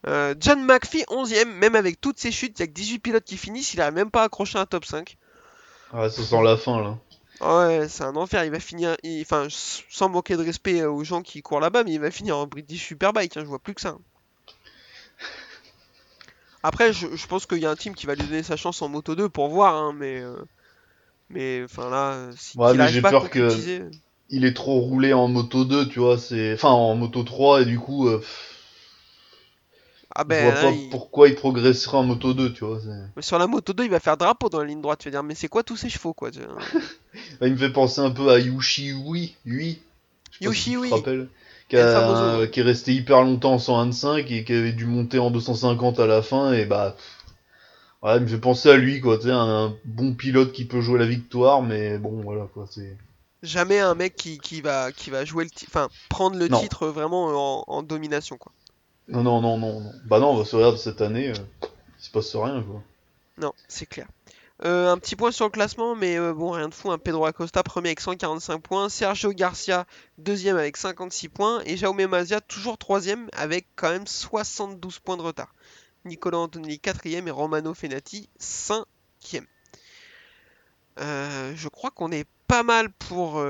Euh, 0.06 0.34
John 0.38 0.64
McPhee 0.64 1.04
11ème, 1.08 1.50
même 1.54 1.74
avec 1.74 2.00
toutes 2.00 2.18
ces 2.18 2.30
chutes, 2.30 2.58
il 2.58 2.62
n'y 2.62 2.64
a 2.64 2.66
que 2.66 2.72
18 2.72 2.98
pilotes 2.98 3.24
qui 3.24 3.36
finissent, 3.36 3.72
il 3.74 3.78
n'arrive 3.78 3.94
même 3.94 4.10
pas 4.10 4.22
à 4.22 4.24
accrocher 4.24 4.58
un 4.58 4.66
top 4.66 4.84
5. 4.84 5.16
Ah, 5.92 6.10
ça 6.10 6.22
sent 6.22 6.42
la 6.42 6.56
fin, 6.56 6.80
là. 6.82 6.98
Ouais, 7.40 7.88
c'est 7.88 8.04
un 8.04 8.14
enfer, 8.16 8.44
il 8.44 8.50
va 8.50 8.60
finir, 8.60 8.96
il- 9.02 9.22
enfin, 9.22 9.46
sans 9.50 10.08
manquer 10.08 10.36
de 10.36 10.44
respect 10.44 10.80
euh, 10.82 10.90
aux 10.90 11.04
gens 11.04 11.22
qui 11.22 11.42
courent 11.42 11.60
là-bas, 11.60 11.84
mais 11.84 11.92
il 11.92 12.00
va 12.00 12.10
finir 12.10 12.36
en 12.36 12.46
British 12.46 12.84
Superbike, 12.86 13.36
hein, 13.36 13.40
je 13.42 13.46
vois 13.46 13.58
plus 13.58 13.74
que 13.74 13.80
ça. 13.80 13.96
Après, 16.62 16.92
je, 16.92 17.14
je 17.14 17.26
pense 17.26 17.46
qu'il 17.46 17.58
y 17.58 17.66
a 17.66 17.70
un 17.70 17.76
team 17.76 17.94
qui 17.94 18.06
va 18.06 18.14
lui 18.14 18.24
donner 18.24 18.42
sa 18.42 18.56
chance 18.56 18.80
en 18.82 18.88
Moto 18.88 19.14
2 19.14 19.28
pour 19.28 19.48
voir, 19.48 19.74
hein, 19.74 19.92
mais... 19.94 20.20
euh, 20.20 20.36
mais 21.30 21.62
enfin 21.64 21.90
là, 21.90 22.30
si 22.36 22.58
Ouais, 22.58 22.74
mais 22.74 22.88
j'ai 22.88 23.02
peur 23.02 23.30
que- 23.30 23.90
Il 24.30 24.44
est 24.44 24.54
trop 24.54 24.80
roulé 24.80 25.12
en 25.12 25.28
moto 25.28 25.64
2, 25.64 25.86
tu 25.88 25.98
vois, 26.00 26.16
c'est. 26.18 26.54
Enfin, 26.54 26.70
en 26.70 26.94
moto 26.94 27.22
3, 27.22 27.62
et 27.62 27.64
du 27.66 27.78
coup, 27.78 28.08
euh, 28.08 28.22
Ah 30.16 30.22
je 30.22 30.28
ben 30.28 30.44
vois 30.44 30.54
là, 30.54 30.62
pas 30.62 30.70
il- 30.70 30.88
pourquoi 30.90 31.28
il 31.28 31.34
progresserait 31.34 31.96
en 31.96 32.04
moto 32.04 32.34
2, 32.34 32.52
tu 32.52 32.64
vois. 32.64 32.78
mais 33.16 33.22
sur 33.22 33.38
la 33.38 33.46
Moto 33.48 33.72
2, 33.72 33.84
il 33.84 33.90
va 33.90 33.98
faire 34.00 34.16
drapeau 34.16 34.48
dans 34.48 34.60
la 34.60 34.66
ligne 34.66 34.80
droite, 34.80 35.00
tu 35.00 35.08
vas 35.08 35.10
dire, 35.10 35.22
mais 35.24 35.34
c'est 35.34 35.48
quoi 35.48 35.62
tous 35.64 35.76
ces 35.76 35.88
chevaux, 35.88 36.12
quoi 36.14 36.30
tu 36.30 36.38
vois 36.40 36.56
Bah, 37.40 37.46
il 37.48 37.52
me 37.54 37.56
fait 37.58 37.70
penser 37.72 38.00
un 38.00 38.10
peu 38.10 38.30
à 38.30 38.38
Yushi 38.38 38.92
Ui, 38.92 39.34
Ui. 39.44 39.80
Je 40.30 40.38
sais 40.38 40.44
pas 40.44 40.50
Yushi 40.50 40.76
Ui. 40.76 40.90
Qui, 41.68 41.76
a- 41.76 42.46
qui 42.46 42.60
est 42.60 42.62
resté 42.62 42.92
hyper 42.92 43.22
longtemps 43.22 43.54
en 43.54 43.58
125 43.58 44.30
et 44.30 44.44
qui 44.44 44.52
avait 44.52 44.72
dû 44.72 44.84
monter 44.86 45.18
en 45.18 45.30
250 45.30 45.98
à 45.98 46.06
la 46.06 46.22
fin, 46.22 46.52
et 46.52 46.64
bah. 46.66 46.94
il 48.04 48.20
me 48.20 48.26
fait 48.26 48.38
penser 48.38 48.70
à 48.70 48.76
lui, 48.76 49.00
quoi. 49.00 49.16
Tu 49.16 49.24
sais, 49.24 49.30
un 49.32 49.74
bon 49.84 50.14
pilote 50.14 50.52
qui 50.52 50.64
peut 50.66 50.80
jouer 50.80 50.98
la 50.98 51.06
victoire, 51.06 51.62
mais 51.62 51.98
bon, 51.98 52.20
voilà, 52.22 52.46
quoi. 52.52 52.66
C'est. 52.70 52.96
Jamais 53.42 53.78
un 53.80 53.94
mec 53.94 54.14
qui, 54.16 54.38
qui 54.38 54.60
va, 54.60 54.92
qui 54.92 55.10
va 55.10 55.24
jouer 55.24 55.44
le 55.44 55.50
enfin, 55.68 55.88
prendre 56.08 56.36
le 56.38 56.48
Non. 56.48 56.60
titre 56.60 56.86
vraiment 56.86 57.60
en, 57.60 57.64
en 57.66 57.82
domination, 57.82 58.36
quoi. 58.38 58.52
Non, 59.08 59.22
non, 59.22 59.40
non, 59.40 59.58
non. 59.58 59.92
Bah 60.06 60.18
non, 60.18 60.30
on 60.30 60.36
va 60.36 60.44
se 60.44 60.56
regarder 60.56 60.78
cette 60.78 61.00
année, 61.00 61.28
euh, 61.28 61.34
il 61.98 62.04
se 62.04 62.10
passe 62.10 62.34
rien, 62.34 62.62
quoi. 62.62 62.82
Non, 63.38 63.52
c'est 63.68 63.86
clair. 63.86 64.06
Euh, 64.64 64.90
un 64.90 64.98
petit 64.98 65.16
point 65.16 65.32
sur 65.32 65.46
le 65.46 65.50
classement, 65.50 65.96
mais 65.96 66.16
euh, 66.16 66.32
bon, 66.32 66.52
rien 66.52 66.68
de 66.68 66.74
fou. 66.74 66.90
Un 66.90 66.98
Pedro 66.98 67.26
Acosta, 67.26 67.62
premier 67.62 67.88
avec 67.88 68.00
145 68.00 68.62
points. 68.62 68.88
Sergio 68.88 69.32
Garcia, 69.32 69.86
deuxième 70.18 70.56
avec 70.56 70.76
56 70.76 71.28
points. 71.28 71.62
Et 71.66 71.76
Jaume 71.76 72.06
Mazia, 72.06 72.40
toujours 72.40 72.78
troisième 72.78 73.28
avec 73.32 73.66
quand 73.74 73.90
même 73.90 74.06
72 74.06 75.00
points 75.00 75.16
de 75.16 75.22
retard. 75.22 75.52
Nicolas 76.04 76.38
Antonelli, 76.38 76.78
quatrième. 76.78 77.26
Et 77.26 77.32
Romano 77.32 77.74
Fenati, 77.74 78.28
cinquième. 78.38 79.46
Euh, 81.00 81.52
je 81.56 81.68
crois 81.68 81.90
qu'on 81.90 82.12
est 82.12 82.28
pas 82.46 82.62
mal 82.62 82.90
pour, 82.90 83.44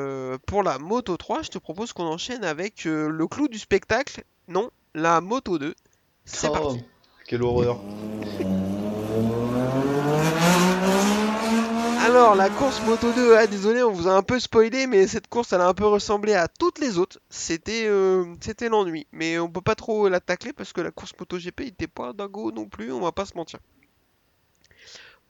pour 0.47 0.63
la 0.63 0.79
Moto 0.79 1.17
3. 1.17 1.43
Je 1.43 1.51
te 1.51 1.59
propose 1.59 1.93
qu'on 1.93 2.07
enchaîne 2.07 2.45
avec 2.45 2.85
le 2.85 3.27
clou 3.27 3.49
du 3.49 3.59
spectacle. 3.59 4.25
Non, 4.49 4.71
la 4.95 5.21
Moto 5.21 5.59
2. 5.59 5.75
C'est 6.25 6.49
Oh, 6.49 6.53
parti. 6.53 6.85
Quelle 7.27 7.43
horreur. 7.43 7.81
Alors, 12.01 12.35
la 12.35 12.49
course 12.51 12.81
Moto 12.83 13.11
2, 13.13 13.35
ah, 13.37 13.47
désolé, 13.47 13.83
on 13.83 13.91
vous 13.91 14.09
a 14.09 14.13
un 14.13 14.23
peu 14.23 14.39
spoilé, 14.39 14.87
mais 14.87 15.07
cette 15.07 15.27
course, 15.27 15.53
elle 15.53 15.61
a 15.63 15.67
un 15.69 15.75
peu 15.75 15.87
ressemblé 15.87 16.35
à 16.35 16.49
toutes 16.49 16.79
les 16.79 16.99
autres. 16.99 17.19
C'était 17.31 17.87
euh, 17.87 18.25
c'était 18.41 18.69
l'ennui. 18.69 19.07
Mais 19.13 19.39
on 19.39 19.49
peut 19.49 19.61
pas 19.63 19.75
trop 19.75 20.09
la 20.09 20.21
tacler 20.21 20.53
parce 20.53 20.73
que 20.73 20.81
la 20.81 20.91
course 20.91 21.13
Moto 21.19 21.39
GP 21.39 21.61
était 21.63 21.87
pas 21.89 22.13
dingo 22.13 22.53
non 22.53 22.67
plus, 22.67 22.93
on 22.93 23.01
va 23.01 23.13
pas 23.13 23.25
se 23.27 23.35
mentir. 23.37 23.59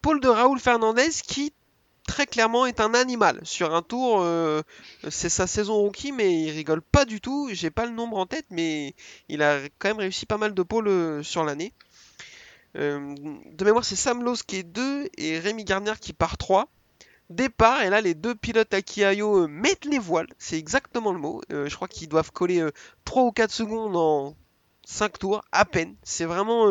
Paul 0.03 0.21
de 0.21 0.29
Raoul 0.29 0.59
Fernandez 0.59 1.11
qui, 1.27 1.53
très 2.07 2.27
clairement, 2.27 2.67
est 2.67 2.81
un 2.81 2.95
animal. 2.95 3.41
Sur 3.43 3.75
un 3.75 3.83
tour, 3.83 4.21
euh, 4.21 4.63
c'est 5.11 5.29
sa 5.29 5.47
saison 5.47 5.75
rookie, 5.75 6.13
mais 6.13 6.43
il 6.43 6.51
rigole 6.51 6.83
pas 6.83 7.05
du 7.05 7.21
tout. 7.21 7.49
J'ai 7.53 7.71
pas 7.71 7.87
le 7.87 7.93
nombre 7.93 8.19
en 8.19 8.27
tête, 8.27 8.47
mais 8.51 8.95
il 9.29 9.43
a 9.43 9.61
quand 9.79 9.89
même 9.89 9.99
réussi 9.99 10.27
pas 10.27 10.39
mal 10.39 10.55
de 10.55 10.63
pôles 10.63 10.89
euh, 10.89 11.23
sur 11.23 11.45
l'année. 11.45 11.73
Euh, 12.77 13.15
de 13.53 13.65
mémoire, 13.65 13.85
c'est 13.85 13.97
Sam 13.97 14.23
Lowe 14.23 14.37
qui 14.47 14.57
est 14.57 14.63
2 14.63 15.09
et 15.17 15.39
Rémi 15.39 15.65
Garnier 15.65 15.95
qui 16.01 16.13
part 16.13 16.37
3. 16.37 16.69
Départ, 17.31 17.83
et 17.83 17.89
là, 17.89 18.01
les 18.03 18.15
deux 18.15 18.35
pilotes 18.35 18.75
à 18.75 19.49
mettent 19.49 19.87
les 19.87 19.99
voiles, 19.99 20.29
c'est 20.39 20.59
exactement 20.59 21.11
le 21.11 21.19
mot. 21.19 21.41
Je 21.49 21.75
crois 21.75 21.89
qu'ils 21.89 22.09
doivent 22.09 22.33
coller 22.33 22.61
euh, 22.61 22.71
3 23.07 23.23
ou 23.25 23.33
4 23.33 23.51
secondes 23.51 23.97
en 23.97 24.37
5 24.85 25.19
tours, 25.19 25.43
à 25.51 25.65
peine. 25.65 25.97
C'est 26.03 26.27
vraiment. 26.27 26.67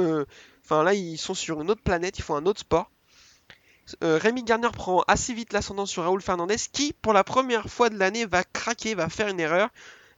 Enfin, 0.63 0.83
là, 0.83 0.93
ils 0.93 1.17
sont 1.17 1.33
sur 1.33 1.61
une 1.61 1.71
autre 1.71 1.81
planète, 1.81 2.19
ils 2.19 2.21
font 2.21 2.35
un 2.35 2.45
autre 2.45 2.59
sport. 2.59 2.91
Euh, 4.03 4.17
Rémi 4.17 4.43
Garnier 4.43 4.69
prend 4.71 5.03
assez 5.07 5.33
vite 5.33 5.53
l'ascendant 5.53 5.85
sur 5.85 6.03
Raoul 6.03 6.21
Fernandez, 6.21 6.57
qui, 6.71 6.93
pour 6.93 7.13
la 7.13 7.23
première 7.23 7.69
fois 7.69 7.89
de 7.89 7.97
l'année, 7.97 8.25
va 8.25 8.43
craquer, 8.43 8.95
va 8.95 9.09
faire 9.09 9.27
une 9.27 9.39
erreur 9.39 9.69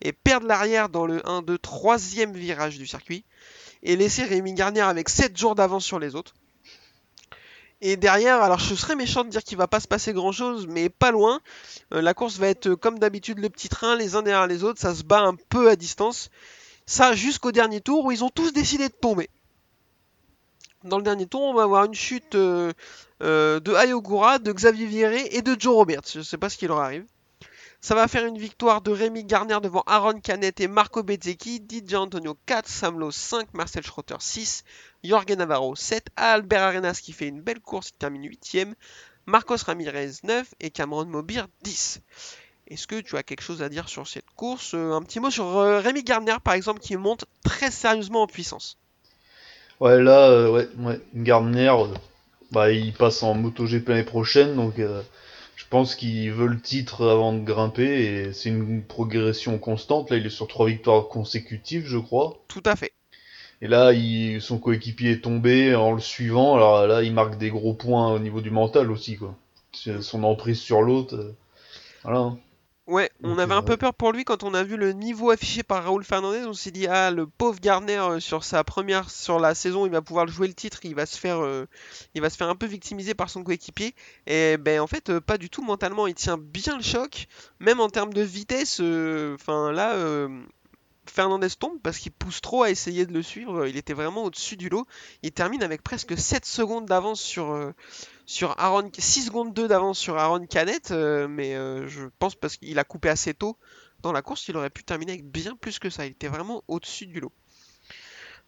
et 0.02 0.12
perdre 0.12 0.48
l'arrière 0.48 0.90
dans 0.90 1.06
le 1.06 1.28
1, 1.28 1.42
2, 1.42 1.56
3e 1.58 2.34
virage 2.34 2.78
du 2.78 2.86
circuit 2.86 3.24
et 3.84 3.96
laisser 3.96 4.24
Rémi 4.24 4.54
Garnier 4.54 4.82
avec 4.82 5.10
7 5.10 5.38
jours 5.38 5.56
d'avance 5.56 5.86
sur 5.86 6.00
les 6.00 6.16
autres. 6.16 6.34
Et 7.82 7.98
derrière, 7.98 8.42
alors 8.42 8.60
je 8.60 8.74
serais 8.74 8.96
méchant 8.96 9.24
de 9.24 9.30
dire 9.30 9.44
qu'il 9.44 9.58
va 9.58 9.68
pas 9.68 9.80
se 9.80 9.88
passer 9.88 10.14
grand 10.14 10.32
chose, 10.32 10.66
mais 10.68 10.90
pas 10.90 11.12
loin. 11.12 11.42
Euh, 11.94 12.02
la 12.02 12.14
course 12.14 12.38
va 12.38 12.48
être 12.48 12.74
comme 12.74 13.00
d'habitude 13.00 13.40
le 13.40 13.50
petit 13.50 13.70
train, 13.70 13.96
les 13.96 14.16
uns 14.16 14.24
derrière 14.24 14.48
les 14.48 14.64
autres, 14.64 14.80
ça 14.80 14.96
se 14.96 15.04
bat 15.04 15.20
un 15.20 15.36
peu 15.36 15.70
à 15.70 15.76
distance. 15.76 16.30
Ça 16.86 17.14
jusqu'au 17.14 17.52
dernier 17.52 17.82
tour 17.82 18.06
où 18.06 18.12
ils 18.12 18.24
ont 18.24 18.30
tous 18.30 18.54
décidé 18.54 18.88
de 18.88 18.94
tomber. 18.94 19.30
Dans 20.86 20.98
le 20.98 21.04
dernier 21.04 21.26
tour, 21.26 21.42
on 21.42 21.54
va 21.56 21.64
avoir 21.64 21.86
une 21.86 21.96
chute 21.96 22.36
euh, 22.36 22.72
euh, 23.24 23.60
de 23.60 23.74
Ayogura, 23.74 24.38
de 24.38 24.52
Xavier 24.52 24.86
Vieré 24.86 25.28
et 25.32 25.42
de 25.42 25.56
Joe 25.60 25.74
Roberts. 25.74 26.04
Je 26.14 26.22
sais 26.22 26.38
pas 26.38 26.48
ce 26.48 26.58
qui 26.58 26.68
leur 26.68 26.80
arrive. 26.80 27.06
Ça 27.82 27.96
va 27.96 28.08
faire 28.08 28.24
une 28.28 28.38
victoire 28.38 28.82
de 28.82 28.92
Rémi 28.92 29.24
Garner 29.24 29.58
devant 29.64 29.82
Aaron 29.88 30.20
Canet 30.20 30.60
et 30.62 30.68
Marco 30.68 31.02
Bezzecchi, 31.02 31.64
DJ 31.68 31.96
Antonio 31.96 32.38
4, 32.46 32.68
Sam 32.68 33.00
Lowe 33.00 33.12
5, 33.12 33.52
Marcel 33.54 33.84
Schrotter 33.84 34.18
6, 34.20 34.64
Jorge 35.04 35.32
Navarro 35.32 35.76
7, 35.76 36.06
Albert 36.16 36.62
Arenas 36.62 37.00
qui 37.02 37.14
fait 37.14 37.30
une 37.30 37.42
belle 37.42 37.62
course, 37.62 37.88
qui 37.88 37.98
termine 37.98 38.24
8ème, 38.24 38.74
Marcos 39.26 39.58
Ramirez 39.66 40.12
9 40.24 40.54
et 40.60 40.70
Cameron 40.70 41.06
Mobir 41.06 41.48
10. 41.64 42.02
Est-ce 42.68 42.86
que 42.86 43.02
tu 43.02 43.18
as 43.18 43.24
quelque 43.24 43.42
chose 43.42 43.64
à 43.64 43.70
dire 43.70 43.90
sur 43.90 44.08
cette 44.08 44.30
course? 44.36 44.76
Euh, 44.76 44.94
Un 44.94 45.02
petit 45.02 45.20
mot 45.20 45.32
sur 45.32 45.52
Rémi 45.82 46.04
Garner 46.04 46.38
par 46.44 46.54
exemple 46.54 46.80
qui 46.80 46.96
monte 46.96 47.26
très 47.44 47.72
sérieusement 47.72 48.22
en 48.22 48.28
puissance. 48.28 48.78
Ouais, 49.82 50.02
là, 50.02 50.30
euh, 50.30 50.50
ouais, 50.50 50.68
ouais, 50.80 51.00
Gardner, 51.16 51.70
euh, 51.70 51.88
bah, 52.52 52.72
il 52.72 52.94
passe 52.94 53.24
en 53.24 53.34
MotoGP 53.34 53.90
l'année 53.90 54.04
prochaine, 54.04 54.56
donc 54.56 54.80
euh, 54.80 55.02
je 55.58 55.66
pense 55.70 55.96
qu'il 55.96 56.32
veut 56.32 56.48
le 56.48 56.60
titre 56.60 57.08
avant 57.08 57.34
de 57.34 57.44
grimper, 57.44 58.06
et 58.06 58.34
c'est 58.34 58.50
une 58.50 58.84
progression 58.84 59.58
constante. 59.58 60.12
Là, 60.12 60.18
il 60.18 60.26
est 60.26 60.30
sur 60.30 60.48
trois 60.48 60.68
victoires 60.68 61.08
consécutives, 61.10 61.86
je 61.86 61.98
crois. 61.98 62.38
Tout 62.48 62.64
à 62.66 62.76
fait. 62.76 62.94
Et 63.62 63.68
là, 63.68 63.92
il, 63.94 64.42
son 64.42 64.60
coéquipier 64.60 65.12
est 65.12 65.24
tombé 65.24 65.76
en 65.76 65.92
le 65.94 66.02
suivant, 66.02 66.56
alors 66.56 66.88
là, 66.88 67.04
il 67.04 67.14
marque 67.14 67.38
des 67.38 67.50
gros 67.50 67.74
points 67.74 68.14
au 68.14 68.20
niveau 68.20 68.42
du 68.42 68.52
mental 68.52 68.92
aussi, 68.92 69.18
quoi. 69.18 69.36
Son 70.00 70.24
emprise 70.24 70.60
sur 70.60 70.82
l'autre, 70.82 71.16
euh, 71.16 71.36
voilà. 72.04 72.34
Ouais, 72.88 73.10
on 73.24 73.36
Donc, 73.36 73.40
avait 73.40 73.54
euh, 73.54 73.58
un 73.58 73.64
peu 73.64 73.78
peur 73.78 73.96
pour 73.96 74.12
lui 74.12 74.26
quand 74.26 74.44
on 74.44 74.54
a 74.54 74.64
vu 74.64 74.78
le 74.78 74.92
niveau 74.94 75.32
affiché 75.32 75.64
par 75.64 75.84
Raoul 75.84 76.04
Fernandez. 76.04 76.46
On 76.46 76.54
s'est 76.54 76.70
dit, 76.70 76.86
ah, 76.86 77.10
le 77.10 77.26
pauvre 77.26 77.60
Garner 77.60 77.98
euh, 77.98 78.20
sur 78.20 78.44
sa 78.44 78.64
première, 78.64 79.10
sur 79.10 79.40
la 79.40 79.56
saison, 79.56 79.88
il 79.88 79.92
va 79.92 80.04
pouvoir 80.04 80.28
jouer 80.28 80.48
le 80.48 80.54
titre, 80.54 80.82
il 80.84 80.94
va 80.94 81.08
se 81.08 81.18
faire, 81.18 81.44
euh, 81.44 81.66
il 82.14 82.22
va 82.22 82.30
se 82.30 82.38
faire 82.38 82.48
un 82.48 82.56
peu 82.56 82.68
victimiser 82.68 83.16
par 83.16 83.32
son 83.32 83.44
coéquipier. 83.44 83.96
Et 84.28 84.58
ben 84.58 84.80
en 84.82 84.88
fait, 84.88 85.10
euh, 85.10 85.20
pas 85.20 85.40
du 85.40 85.50
tout 85.50 85.64
mentalement, 85.64 86.06
il 86.06 86.14
tient 86.14 86.38
bien 86.38 86.78
le 86.78 86.84
choc, 86.84 87.28
même 87.60 87.80
en 87.80 87.90
termes 87.90 88.14
de 88.14 88.22
vitesse. 88.22 88.80
euh, 88.82 89.34
Enfin 89.34 89.72
là, 89.72 89.94
euh, 89.96 90.30
Fernandez 91.08 91.50
tombe 91.60 91.80
parce 91.82 91.98
qu'il 92.00 92.12
pousse 92.12 92.42
trop 92.42 92.64
à 92.64 92.70
essayer 92.72 93.06
de 93.06 93.14
le 93.14 93.22
suivre. 93.24 93.68
Il 93.68 93.78
était 93.78 93.94
vraiment 93.94 94.24
au-dessus 94.26 94.58
du 94.58 94.70
lot. 94.70 94.86
Il 95.24 95.32
termine 95.32 95.64
avec 95.64 95.82
presque 95.84 96.18
7 96.18 96.46
secondes 96.46 96.86
d'avance 96.86 97.22
sur, 97.22 97.52
euh, 97.54 97.72
sur 98.26 98.60
Aaron, 98.60 98.90
6 98.98 99.26
secondes 99.26 99.54
2 99.54 99.68
d'avance 99.68 100.00
sur 100.00 100.18
Aaron 100.18 100.46
Canet, 100.48 100.92
euh, 100.92 101.28
mais 101.28 101.56
euh, 101.56 101.88
je 101.88 102.08
pense 102.20 102.36
parce 102.36 102.58
qu'il 102.58 102.78
a 102.80 102.84
coupé 102.84 103.10
assez 103.10 103.34
tôt 103.34 103.58
dans 104.02 104.12
la 104.12 104.22
course, 104.22 104.48
il 104.48 104.58
aurait 104.58 104.70
pu 104.70 104.84
terminer 104.84 105.14
avec 105.14 105.26
bien 105.26 105.56
plus 105.56 105.80
que 105.80 105.90
ça. 105.90 106.06
Il 106.06 106.12
était 106.12 106.28
vraiment 106.28 106.64
au-dessus 106.68 107.08
du 107.08 107.20
lot. 107.20 107.32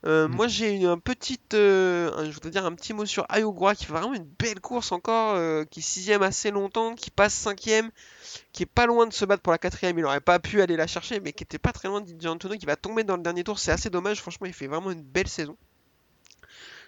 Euh, 0.05 0.27
Mm. 0.27 0.31
Moi 0.35 0.47
j'ai 0.47 0.69
une 0.69 0.85
un 0.85 0.99
petite, 0.99 1.53
je 1.53 2.31
voudrais 2.31 2.51
dire 2.51 2.65
un 2.65 2.73
petit 2.73 2.93
mot 2.93 3.07
sur 3.07 3.25
Ayogura 3.29 3.73
qui 3.73 3.85
fait 3.85 3.93
vraiment 3.93 4.13
une 4.13 4.27
belle 4.37 4.59
course 4.59 4.91
encore, 4.91 5.35
qui 5.69 5.79
est 5.79 5.83
sixième 5.83 6.21
assez 6.21 6.51
longtemps, 6.51 6.93
qui 6.93 7.09
passe 7.09 7.33
cinquième, 7.33 7.89
qui 8.53 8.63
est 8.63 8.67
pas 8.67 8.85
loin 8.85 9.07
de 9.07 9.13
se 9.13 9.25
battre 9.25 9.41
pour 9.41 9.51
la 9.51 9.57
quatrième. 9.57 9.97
Il 9.97 10.05
aurait 10.05 10.21
pas 10.21 10.37
pu 10.37 10.61
aller 10.61 10.75
la 10.75 10.85
chercher, 10.85 11.19
mais 11.19 11.33
qui 11.33 11.43
était 11.43 11.57
pas 11.57 11.71
très 11.71 11.87
loin 11.87 12.01
de 12.01 12.11
Di 12.11 12.27
Antonio 12.27 12.57
qui 12.57 12.67
va 12.67 12.75
tomber 12.75 13.03
dans 13.03 13.17
le 13.17 13.23
dernier 13.23 13.43
tour. 13.43 13.57
C'est 13.57 13.71
assez 13.71 13.89
dommage. 13.89 14.21
Franchement, 14.21 14.45
il 14.45 14.53
fait 14.53 14.67
vraiment 14.67 14.91
une 14.91 15.03
belle 15.03 15.27
saison. 15.27 15.57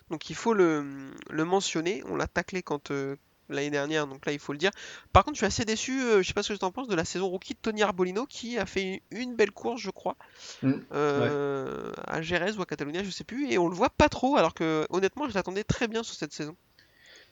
Donc 0.09 0.29
il 0.29 0.35
faut 0.35 0.53
le, 0.53 1.11
le 1.29 1.45
mentionner. 1.45 2.03
On 2.07 2.15
l'a 2.15 2.27
taclé 2.27 2.63
quand 2.63 2.91
euh, 2.91 3.15
l'année 3.49 3.69
dernière, 3.69 4.07
donc 4.07 4.25
là 4.25 4.31
il 4.31 4.39
faut 4.39 4.51
le 4.53 4.57
dire. 4.57 4.71
Par 5.13 5.23
contre, 5.23 5.35
je 5.35 5.39
suis 5.39 5.45
assez 5.45 5.65
déçu. 5.65 6.01
euh, 6.01 6.21
je 6.21 6.27
sais 6.27 6.33
pas 6.33 6.43
ce 6.43 6.53
que 6.53 6.57
tu 6.57 6.65
en 6.65 6.71
penses 6.71 6.87
de 6.87 6.95
la 6.95 7.05
saison 7.05 7.27
rookie 7.29 7.53
de 7.53 7.59
Tony 7.61 7.83
Arbolino 7.83 8.25
qui 8.25 8.57
a 8.57 8.65
fait 8.65 9.01
une 9.11 9.35
belle 9.35 9.51
course, 9.51 9.81
je 9.81 9.91
crois, 9.91 10.15
Mm, 10.63 10.73
euh, 10.93 11.91
à 12.07 12.21
Jerez 12.21 12.53
ou 12.57 12.61
à 12.61 12.65
Catalunya, 12.65 13.03
je 13.03 13.09
sais 13.11 13.23
plus, 13.23 13.51
et 13.51 13.57
on 13.57 13.67
le 13.67 13.75
voit 13.75 13.89
pas 13.89 14.09
trop. 14.09 14.35
Alors 14.37 14.53
que 14.53 14.85
honnêtement, 14.89 15.27
je 15.29 15.33
l'attendais 15.35 15.63
très 15.63 15.87
bien 15.87 16.03
sur 16.03 16.15
cette 16.15 16.33
saison. 16.33 16.55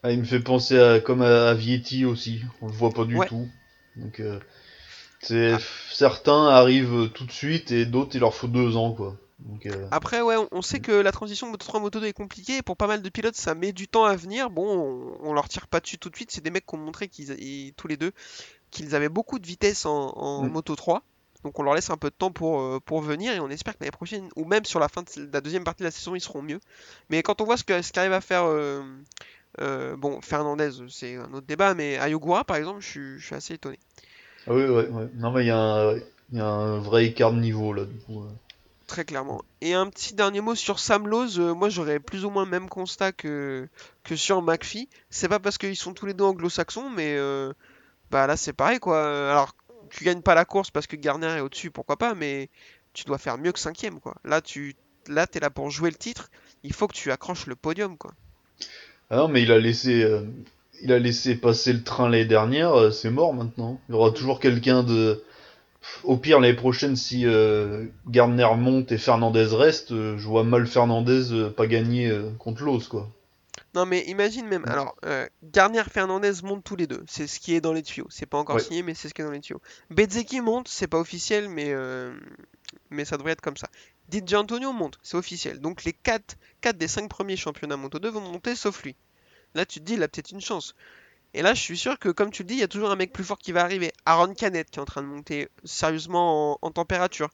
Ah, 0.02 0.12
il 0.12 0.20
me 0.20 0.24
fait 0.24 0.40
penser 0.40 0.78
à, 0.78 1.00
comme 1.00 1.22
à, 1.22 1.48
à 1.50 1.54
Vietti 1.54 2.04
aussi, 2.04 2.40
on 2.62 2.66
le 2.66 2.72
voit 2.72 2.90
pas 2.90 3.04
du 3.04 3.16
Ouais. 3.16 3.26
tout. 3.26 3.48
Donc, 3.96 4.22
c'est, 5.20 5.56
certains 5.90 6.46
arrivent 6.46 7.10
tout 7.14 7.24
de 7.24 7.32
suite 7.32 7.72
et 7.72 7.84
d'autres 7.86 8.14
il 8.14 8.20
leur 8.20 8.34
faut 8.34 8.48
deux 8.48 8.76
ans, 8.76 8.92
quoi. 8.92 9.16
Donc, 9.40 9.66
euh, 9.66 9.86
Après, 9.90 10.20
ouais, 10.20 10.36
on- 10.36 10.48
on 10.50 10.62
sait 10.62 10.80
que 10.80 10.92
la 10.92 11.12
transition 11.12 11.46
Moto 11.48 11.64
3 11.66 11.80
Moto 11.80 12.00
2 12.00 12.06
est 12.06 12.12
compliquée 12.12 12.56
et 12.58 12.62
pour 12.62 12.76
pas 12.76 12.86
mal 12.88 13.02
de 13.02 13.08
pilotes, 13.08 13.36
ça 13.36 13.54
met 13.54 13.72
du 13.72 13.86
temps 13.88 14.04
à 14.04 14.16
venir. 14.16 14.50
Bon, 14.50 14.66
on, 15.22 15.28
on 15.30 15.32
leur 15.32 15.48
tire 15.48 15.68
pas 15.68 15.80
dessus 15.80 15.96
tout 15.98 16.10
de 16.10 16.16
suite. 16.16 16.30
C'est 16.32 16.40
des 16.42 16.50
mecs 16.50 16.66
qui 16.66 16.74
ont 16.74 16.78
montré 16.78 17.08
qu'ils, 17.08 17.72
tous 17.76 17.88
les 17.88 17.96
deux 17.96 18.12
qu'ils 18.70 18.94
avaient 18.94 19.08
beaucoup 19.08 19.38
de 19.38 19.46
vitesse 19.46 19.86
en, 19.86 20.10
en 20.16 20.42
Mm. 20.44 20.48
Moto 20.50 20.76
3. 20.76 21.02
Donc 21.44 21.58
on 21.60 21.62
leur 21.62 21.74
laisse 21.74 21.88
un 21.90 21.96
peu 21.96 22.10
de 22.10 22.14
temps 22.14 22.32
pour, 22.32 22.60
euh, 22.60 22.80
pour 22.84 23.00
venir 23.00 23.32
et 23.32 23.38
on 23.40 23.48
espère 23.48 23.74
que 23.74 23.78
l'année 23.84 23.92
prochaine, 23.92 24.28
ou 24.34 24.44
même 24.44 24.64
sur 24.64 24.80
la 24.80 24.88
fin 24.88 25.02
de 25.02 25.30
la 25.32 25.40
deuxième 25.40 25.62
partie 25.62 25.82
de 25.82 25.86
la 25.86 25.92
saison, 25.92 26.16
ils 26.16 26.20
seront 26.20 26.42
mieux. 26.42 26.58
Mais 27.10 27.22
quand 27.22 27.40
on 27.40 27.44
voit 27.44 27.56
ce 27.56 27.62
qu'arrive 27.64 28.12
à 28.12 28.20
faire, 28.20 28.42
euh, 28.44 28.82
euh, 29.60 29.96
bon, 29.96 30.20
Fernandez, 30.20 30.70
c'est 30.90 31.14
un 31.16 31.32
autre 31.32 31.46
débat, 31.46 31.74
mais 31.74 31.96
Ayogura, 31.96 32.42
par 32.44 32.56
exemple, 32.56 32.80
je 32.80 32.88
suis, 32.88 33.18
je 33.20 33.24
suis 33.26 33.34
assez 33.36 33.54
étonné. 33.54 33.78
ah 34.48 34.52
oui, 34.52 34.64
ouais, 34.64 34.88
ouais. 34.88 35.08
Non, 35.14 35.30
mais 35.30 35.44
il 35.44 35.46
y, 35.46 35.50
a 35.50 35.58
un- 35.58 35.94
ouais, 35.94 36.06
il 36.32 36.38
y 36.38 36.40
a 36.40 36.46
un 36.46 36.78
vrai 36.80 37.06
écart 37.06 37.32
de 37.32 37.38
niveau 37.38 37.72
là, 37.72 37.84
du 37.84 37.98
coup. 38.00 38.24
Très 38.88 39.04
clairement. 39.04 39.42
Et 39.60 39.74
un 39.74 39.86
petit 39.88 40.14
dernier 40.14 40.40
mot 40.40 40.54
sur 40.54 40.80
Sam 40.80 41.06
Lowe, 41.06 41.38
euh, 41.38 41.54
moi 41.54 41.68
j'aurais 41.68 42.00
plus 42.00 42.24
ou 42.24 42.30
moins 42.30 42.44
le 42.44 42.50
même 42.50 42.68
constat 42.68 43.12
que, 43.12 43.68
sur 44.16 44.42
McPhee. 44.42 44.88
C'est 45.10 45.28
pas 45.28 45.38
parce 45.38 45.58
qu'ils 45.58 45.76
sont 45.76 45.92
tous 45.92 46.06
les 46.06 46.14
deux 46.14 46.24
anglo-saxons, 46.24 46.88
mais 46.88 47.14
euh, 47.16 47.52
bah 48.10 48.26
là 48.26 48.36
c'est 48.36 48.54
pareil 48.54 48.80
quoi. 48.80 49.30
Alors 49.30 49.54
tu 49.90 50.04
gagnes 50.04 50.22
pas 50.22 50.34
la 50.34 50.46
course 50.46 50.70
parce 50.70 50.86
que 50.86 50.96
Garner 50.96 51.36
est 51.36 51.40
au-dessus, 51.40 51.70
pourquoi 51.70 51.96
pas, 51.96 52.14
mais 52.14 52.48
tu 52.94 53.04
dois 53.04 53.18
faire 53.18 53.36
mieux 53.38 53.52
que 53.52 53.60
cinquième 53.60 54.00
quoi. 54.00 54.16
Là 54.24 54.40
tu 54.40 54.74
là 55.06 55.26
t'es 55.26 55.38
là 55.38 55.50
pour 55.50 55.70
jouer 55.70 55.90
le 55.90 55.96
titre, 55.96 56.30
il 56.62 56.72
faut 56.72 56.88
que 56.88 56.94
tu 56.94 57.12
accroches 57.12 57.46
le 57.46 57.56
podium 57.56 57.98
quoi. 57.98 58.12
Ah 59.10 59.16
non, 59.16 59.28
mais 59.28 59.42
il 59.42 59.52
a 59.52 59.58
laissé, 59.58 60.02
euh, 60.02 60.22
il 60.82 60.92
a 60.92 60.98
laissé 60.98 61.34
passer 61.34 61.72
le 61.72 61.82
train 61.82 62.08
l'année 62.08 62.24
dernière, 62.24 62.72
euh, 62.72 62.90
c'est 62.90 63.10
mort 63.10 63.34
maintenant. 63.34 63.80
Il 63.88 63.92
y 63.92 63.94
aura 63.94 64.10
toujours 64.12 64.40
quelqu'un 64.40 64.82
de. 64.82 65.22
Au 66.04 66.16
pire, 66.16 66.40
l'année 66.40 66.54
prochaine, 66.54 66.96
si 66.96 67.26
euh, 67.26 67.86
Gardner 68.06 68.48
monte 68.56 68.92
et 68.92 68.98
Fernandez 68.98 69.48
reste, 69.52 69.92
euh, 69.92 70.16
je 70.16 70.26
vois 70.26 70.44
mal 70.44 70.66
Fernandez 70.66 71.32
euh, 71.32 71.50
pas 71.50 71.66
gagner 71.66 72.08
euh, 72.08 72.30
contre 72.38 72.62
Los, 72.62 72.88
quoi. 72.88 73.08
Non, 73.74 73.84
mais 73.84 74.04
imagine 74.06 74.46
même. 74.46 74.62
Mm. 74.62 74.68
Alors, 74.70 74.96
Garnier 75.42 75.82
Fernandez 75.84 76.32
montent 76.42 76.64
tous 76.64 76.76
les 76.76 76.86
deux. 76.86 77.04
C'est 77.06 77.26
ce 77.26 77.38
qui 77.38 77.54
est 77.54 77.60
dans 77.60 77.72
les 77.72 77.82
tuyaux. 77.82 78.06
C'est 78.10 78.26
pas 78.26 78.38
encore 78.38 78.56
Ouais. 78.56 78.62
signé, 78.62 78.82
mais 78.82 78.94
c'est 78.94 79.08
ce 79.08 79.14
qui 79.14 79.20
est 79.20 79.24
dans 79.24 79.30
les 79.30 79.40
tuyaux. 79.40 79.60
Bezzeki 79.90 80.40
monte, 80.40 80.68
c'est 80.68 80.86
pas 80.86 80.98
officiel, 80.98 81.48
mais, 81.48 81.74
mais 82.90 83.04
ça 83.04 83.16
devrait 83.18 83.32
être 83.32 83.40
comme 83.42 83.56
ça. 83.56 83.68
Di 84.08 84.22
Antonio 84.34 84.72
monte, 84.72 84.98
c'est 85.02 85.16
officiel. 85.18 85.60
Donc 85.60 85.84
les 85.84 85.92
4, 85.92 86.36
4 86.62 86.78
des 86.78 86.88
5 86.88 87.10
premiers 87.10 87.36
championnats 87.36 87.76
Moto 87.76 87.98
2 87.98 88.08
vont 88.08 88.20
monter 88.22 88.54
sauf 88.54 88.82
lui. 88.82 88.96
Là, 89.54 89.66
tu 89.66 89.80
te 89.80 89.84
dis, 89.84 89.94
il 89.94 90.02
a 90.02 90.08
peut-être 90.08 90.30
une 90.30 90.40
chance. 90.40 90.74
Et 91.34 91.42
là, 91.42 91.52
je 91.54 91.60
suis 91.60 91.76
sûr 91.76 91.98
que, 91.98 92.08
comme 92.08 92.30
tu 92.30 92.42
le 92.42 92.48
dis, 92.48 92.54
il 92.54 92.60
y 92.60 92.64
a 92.64 92.68
toujours 92.68 92.90
un 92.90 92.96
mec 92.96 93.12
plus 93.12 93.22
fort 93.24 93.38
qui 93.38 93.52
va 93.52 93.62
arriver. 93.62 93.92
Aaron 94.06 94.32
Canet 94.34 94.68
qui 94.70 94.78
est 94.78 94.82
en 94.82 94.86
train 94.86 95.02
de 95.02 95.06
monter 95.06 95.48
sérieusement 95.62 96.52
en, 96.54 96.58
en 96.62 96.70
température. 96.70 97.28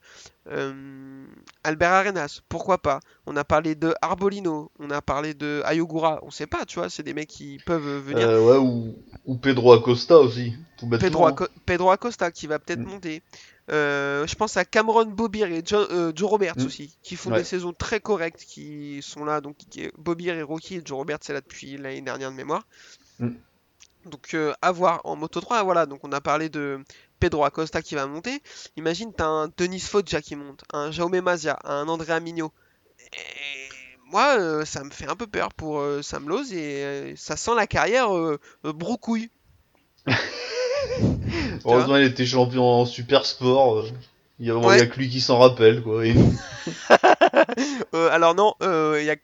Euh, 0.50 1.24
Albert 1.62 1.92
Arenas, 1.92 2.40
pourquoi 2.48 2.78
pas? 2.78 3.00
On 3.26 3.36
a 3.36 3.44
parlé 3.44 3.74
de 3.76 3.94
Arbolino, 4.02 4.70
on 4.78 4.90
a 4.90 5.00
parlé 5.00 5.32
de 5.32 5.62
Ayogura, 5.64 6.18
on 6.22 6.30
sait 6.30 6.46
pas, 6.46 6.64
tu 6.66 6.78
vois, 6.80 6.90
c'est 6.90 7.02
des 7.02 7.14
mecs 7.14 7.28
qui 7.28 7.58
peuvent 7.64 8.00
venir. 8.04 8.28
Euh, 8.28 8.40
ouais, 8.40 8.56
ou, 8.58 8.94
ou 9.26 9.36
Pedro 9.36 9.72
Acosta 9.72 10.18
aussi, 10.18 10.54
tout. 10.76 10.88
Pedro, 10.88 11.26
Aco- 11.26 11.48
Pedro 11.64 11.90
Acosta 11.90 12.30
qui 12.30 12.46
va 12.46 12.58
peut-être 12.58 12.80
Mm. 12.80 12.84
monter. 12.90 13.22
Euh, 13.70 14.26
je 14.26 14.34
pense 14.34 14.58
à 14.58 14.64
Cameron 14.66 15.06
Bobir 15.06 15.46
et 15.50 15.62
Joe, 15.64 15.86
euh, 15.90 16.12
Joe 16.14 16.28
Roberts 16.28 16.58
Mm. 16.58 16.66
aussi, 16.66 16.98
qui 17.02 17.16
font 17.16 17.30
Ouais. 17.30 17.38
des 17.38 17.44
saisons 17.44 17.72
très 17.72 18.00
correctes, 18.00 18.44
qui 18.44 19.00
sont 19.02 19.24
là. 19.24 19.40
Donc 19.40 19.56
Bobir 19.96 20.34
et 20.34 20.42
Rocky 20.42 20.82
Joe 20.84 20.98
Roberts, 20.98 21.20
c'est 21.22 21.32
là 21.32 21.40
depuis 21.40 21.78
l'année 21.78 22.02
dernière 22.02 22.30
de 22.32 22.36
mémoire. 22.36 22.66
Mm. 23.20 23.28
Donc 24.06 24.34
euh, 24.34 24.52
à 24.62 24.72
voir 24.72 25.00
en 25.04 25.16
Moto 25.16 25.40
3, 25.40 25.62
voilà. 25.62 25.86
Donc 25.86 26.00
on 26.02 26.12
a 26.12 26.20
parlé 26.20 26.48
de 26.48 26.82
Pedro 27.20 27.44
Acosta 27.44 27.82
qui 27.82 27.94
va 27.94 28.06
monter. 28.06 28.42
Imagine, 28.76 29.12
t'as 29.12 29.26
un 29.26 29.48
Denis 29.56 29.80
Foggia 29.80 30.20
qui 30.20 30.36
monte, 30.36 30.62
un 30.72 30.90
Jaume 30.90 31.20
Mazia, 31.20 31.58
un 31.64 31.88
Andrea 31.88 32.20
Migno. 32.20 32.52
Et 33.12 33.68
moi, 34.10 34.36
euh, 34.38 34.64
ça 34.64 34.84
me 34.84 34.90
fait 34.90 35.08
un 35.08 35.16
peu 35.16 35.26
peur 35.26 35.52
pour 35.54 35.80
euh, 35.80 36.02
Sam 36.02 36.30
et 36.52 36.84
euh, 36.84 37.14
ça 37.16 37.36
sent 37.36 37.54
la 37.56 37.66
carrière 37.66 38.14
euh, 38.14 38.38
brocouille. 38.62 39.30
Heureusement, 41.64 41.96
il 41.96 42.04
était 42.04 42.26
champion 42.26 42.64
en 42.64 42.84
super 42.86 43.24
sport. 43.26 43.86
Il 44.38 44.46
y 44.46 44.50
a, 44.50 44.56
Ouais. 44.56 44.76
il 44.76 44.80
y 44.80 44.82
a 44.82 44.86
que 44.86 44.98
lui 44.98 45.08
qui 45.08 45.20
s'en 45.20 45.38
rappelle, 45.38 45.82
quoi. 45.82 46.04
Et 46.06 46.16
alors 48.10 48.34
non, 48.34 48.54
y 48.60 49.10
a... 49.10 49.16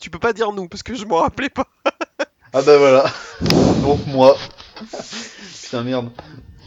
tu 0.00 0.10
peux 0.10 0.18
pas 0.18 0.32
dire 0.32 0.52
nous 0.52 0.68
parce 0.68 0.82
que 0.82 0.94
je 0.94 1.04
m'en 1.04 1.16
rappelais 1.16 1.50
pas. 1.50 1.66
Ah 2.52 2.62
bah 2.62 2.78
voilà. 2.78 3.12
Donc 3.82 4.06
moi. 4.06 4.36
Putain, 5.62 5.82
merde. 5.84 6.10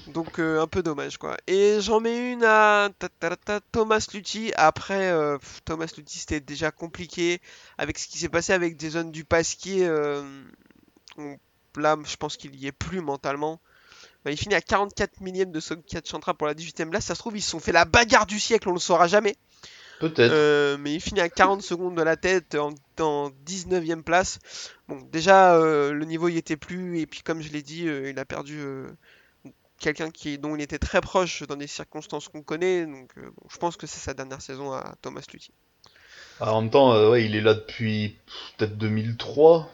Donc 0.08 0.40
euh, 0.40 0.62
un 0.62 0.68
peu 0.68 0.84
dommage 0.84 1.18
quoi. 1.18 1.38
Et 1.48 1.80
j'en 1.82 2.00
mets 2.00 2.32
une 2.34 2.44
à 2.44 2.90
ta- 3.00 3.10
ta- 3.10 3.30
ta- 3.32 3.36
ta- 3.36 3.60
Thomas 3.72 4.06
Lutti. 4.14 4.52
Après, 4.56 5.12
euh, 5.12 5.38
pff, 5.38 5.62
Thomas 5.66 5.92
Lutti 5.98 6.20
c'était 6.20 6.40
déjà 6.40 6.72
compliqué 6.72 7.42
avec 7.78 7.98
ce 7.98 8.08
qui 8.08 8.18
s'est 8.20 8.30
passé 8.30 8.54
avec 8.54 8.80
Jason 8.80 9.06
Dupasquier. 9.06 9.86
Euh, 9.86 10.24
on- 11.18 11.38
là, 11.78 11.98
je 12.06 12.16
pense 12.18 12.38
qu'il 12.38 12.56
y 12.56 12.68
est 12.68 12.72
plus 12.72 13.02
mentalement. 13.02 13.60
Bah, 14.24 14.32
il 14.32 14.38
finit 14.38 14.56
à 14.56 14.62
44 14.62 15.20
millième 15.20 15.52
de 15.52 15.60
Sokia 15.60 16.00
Chantra 16.06 16.34
pour 16.34 16.48
la 16.48 16.54
18ème 16.54 16.90
place. 16.92 17.06
Ça 17.06 17.16
se 17.16 17.20
trouve, 17.20 17.36
ils 17.36 17.42
se 17.42 17.50
sont 17.50 17.60
fait 17.60 17.72
la 17.74 17.84
bagarre 17.86 18.26
du 18.26 18.40
siècle, 18.40 18.70
on 18.70 18.74
le 18.74 18.80
saura 18.80 19.08
jamais. 19.08 19.36
Peut-être. 20.04 20.34
Euh, 20.34 20.78
mais 20.78 20.94
il 20.94 21.00
finit 21.00 21.22
à 21.22 21.30
40 21.30 21.62
secondes 21.62 21.96
de 21.96 22.02
la 22.02 22.18
tête 22.18 22.56
en, 22.56 22.74
en 23.00 23.30
19ème 23.46 24.04
place. 24.04 24.40
Bon, 24.90 25.00
déjà, 25.12 25.56
euh, 25.56 25.94
le 25.94 26.06
niveau 26.06 26.28
y 26.28 26.38
était 26.38 26.58
plus, 26.58 27.00
et 27.00 27.06
puis 27.06 27.22
comme 27.22 27.42
je 27.42 27.52
l'ai 27.52 27.62
dit, 27.62 27.88
euh, 27.88 28.10
il 28.10 28.20
a 28.20 28.26
perdu 28.26 28.60
quelqu'un 29.80 30.12
qui, 30.12 30.38
dont 30.38 30.56
il 30.56 30.62
était 30.62 30.80
très 30.80 31.00
proche 31.00 31.44
dans 31.44 31.56
des 31.56 31.68
circonstances 31.68 32.28
qu'on 32.28 32.42
connaît. 32.42 32.86
Donc, 32.86 33.12
bon, 33.16 33.48
je 33.50 33.58
pense 33.58 33.78
que 33.78 33.88
c'est 33.88 34.00
sa 34.00 34.14
dernière 34.14 34.42
saison 34.42 34.74
à 34.74 34.96
Thomas 35.02 35.24
Luthi. 35.32 35.52
Ah, 36.42 36.54
en 36.54 36.62
même 36.62 36.70
temps, 36.72 37.10
ouais, 37.10 37.24
il 37.24 37.36
est 37.36 37.42
là 37.42 37.54
depuis 37.54 38.18
peut-être 38.58 38.78
2003. 38.78 39.70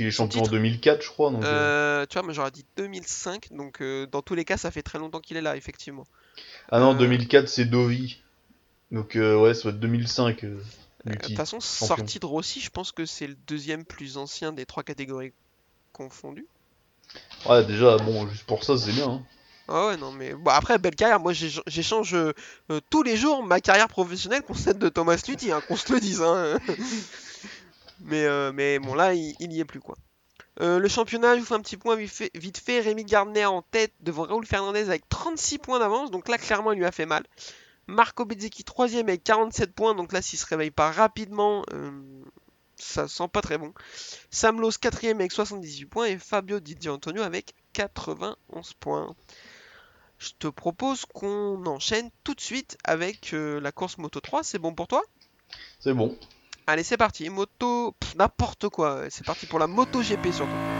Il 0.00 0.06
est 0.06 0.10
champion 0.10 0.40
en 0.40 0.42
titre 0.44 0.54
2004, 0.54 1.02
je 1.02 1.08
crois. 1.08 1.30
Donc, 1.30 1.42
tu 1.42 2.14
vois, 2.14 2.22
moi 2.22 2.32
j'aurais 2.32 2.50
dit 2.50 2.64
2005, 2.76 3.52
donc 3.52 3.82
dans 4.10 4.22
tous 4.22 4.34
les 4.34 4.44
cas, 4.44 4.56
ça 4.56 4.70
fait 4.70 4.82
très 4.82 4.98
longtemps 4.98 5.20
qu'il 5.20 5.36
est 5.36 5.42
là, 5.42 5.56
effectivement. 5.56 6.06
Ah 6.70 6.80
non, 6.80 6.94
euh, 6.94 6.98
2004, 6.98 7.48
c'est 7.48 7.64
Dovi. 7.64 8.18
Donc, 8.90 9.16
euh, 9.16 9.36
ouais, 9.40 9.50
être 9.50 9.70
2005. 9.70 10.44
euh, 10.44 10.58
Euh, 11.06 11.10
De 11.12 11.16
toute 11.18 11.36
façon, 11.36 11.60
sorti 11.60 12.18
de 12.18 12.26
Rossi, 12.26 12.60
je 12.60 12.70
pense 12.70 12.92
que 12.92 13.06
c'est 13.06 13.26
le 13.26 13.34
deuxième 13.46 13.84
plus 13.84 14.16
ancien 14.16 14.52
des 14.52 14.66
trois 14.66 14.82
catégories 14.82 15.32
confondues. 15.92 16.46
Ouais, 17.46 17.64
déjà, 17.64 17.96
bon, 17.98 18.28
juste 18.28 18.44
pour 18.44 18.64
ça, 18.64 18.76
c'est 18.76 18.92
bien. 18.92 19.08
hein. 19.08 19.22
Ah 19.68 19.86
ouais, 19.88 19.96
non, 19.98 20.12
mais 20.12 20.34
bon, 20.34 20.50
après, 20.50 20.78
belle 20.78 20.96
carrière. 20.96 21.20
Moi, 21.20 21.32
j'éch- 21.32 21.60
j'échange 21.66 22.14
euh, 22.14 22.32
tous 22.90 23.02
les 23.02 23.16
jours 23.16 23.42
ma 23.44 23.60
carrière 23.60 23.88
professionnelle 23.88 24.42
contre 24.42 24.60
celle 24.60 24.78
de 24.78 24.88
Thomas 24.88 25.22
Luthi, 25.28 25.52
hein, 25.52 25.60
qu'on 25.68 25.76
se 25.76 25.92
le 25.92 26.00
dise. 26.00 26.22
Hein. 26.22 26.58
mais, 28.00 28.24
euh, 28.24 28.52
mais 28.52 28.78
bon, 28.78 28.94
là, 28.94 29.14
il, 29.14 29.34
il 29.40 29.52
y 29.52 29.60
est 29.60 29.64
plus, 29.64 29.80
quoi. 29.80 29.96
Euh, 30.60 30.78
le 30.78 30.88
championnat, 30.88 31.34
je 31.36 31.40
vous 31.40 31.46
fais 31.46 31.54
un 31.54 31.60
petit 31.60 31.76
point 31.76 31.94
vite 31.96 32.10
fait. 32.10 32.30
Vite 32.34 32.58
fait 32.58 32.80
Rémi 32.80 33.04
Gardner 33.04 33.44
en 33.46 33.62
tête 33.62 33.92
devant 34.00 34.24
Raoul 34.24 34.44
Fernandez 34.46 34.82
avec 34.88 35.08
36 35.08 35.58
points 35.58 35.78
d'avance. 35.78 36.10
Donc 36.10 36.28
là, 36.28 36.38
clairement, 36.38 36.72
il 36.72 36.78
lui 36.78 36.86
a 36.86 36.92
fait 36.92 37.06
mal. 37.06 37.24
Marco 37.88 38.26
Bezzecchi, 38.26 38.64
troisième 38.64 39.08
avec 39.08 39.24
47 39.24 39.72
points. 39.72 39.94
Donc 39.94 40.12
là, 40.12 40.22
s'il 40.22 40.38
se 40.38 40.46
réveille 40.46 40.70
pas 40.70 40.92
rapidement, 40.92 41.64
euh, 41.72 41.90
ça 42.76 43.08
sent 43.08 43.28
pas 43.32 43.40
très 43.40 43.58
bon. 43.58 43.72
Sam 44.30 44.60
Lowe, 44.60 44.70
quatrième 44.78 45.18
avec 45.18 45.32
78 45.32 45.86
points. 45.86 46.06
Et 46.06 46.18
Fabio 46.18 46.60
Di 46.60 46.88
Antonio 46.88 47.22
avec 47.22 47.54
91 47.72 48.74
points. 48.74 49.16
Je 50.18 50.30
te 50.38 50.48
propose 50.48 51.06
qu'on 51.06 51.64
enchaîne 51.66 52.10
tout 52.24 52.34
de 52.34 52.40
suite 52.40 52.76
avec 52.84 53.32
euh, 53.32 53.58
la 53.60 53.72
course 53.72 53.98
Moto 53.98 54.20
3. 54.20 54.44
C'est 54.44 54.58
bon 54.58 54.74
pour 54.74 54.86
toi? 54.86 55.02
C'est 55.80 55.94
bon. 55.94 56.16
Allez, 56.66 56.82
c'est 56.82 56.98
parti. 56.98 57.30
Moto, 57.30 57.94
n'importe 58.16 58.68
quoi. 58.68 59.04
C'est 59.08 59.24
parti 59.24 59.46
pour 59.46 59.58
la 59.58 59.66
Moto 59.66 60.02
GP 60.02 60.32
surtout. 60.32 60.77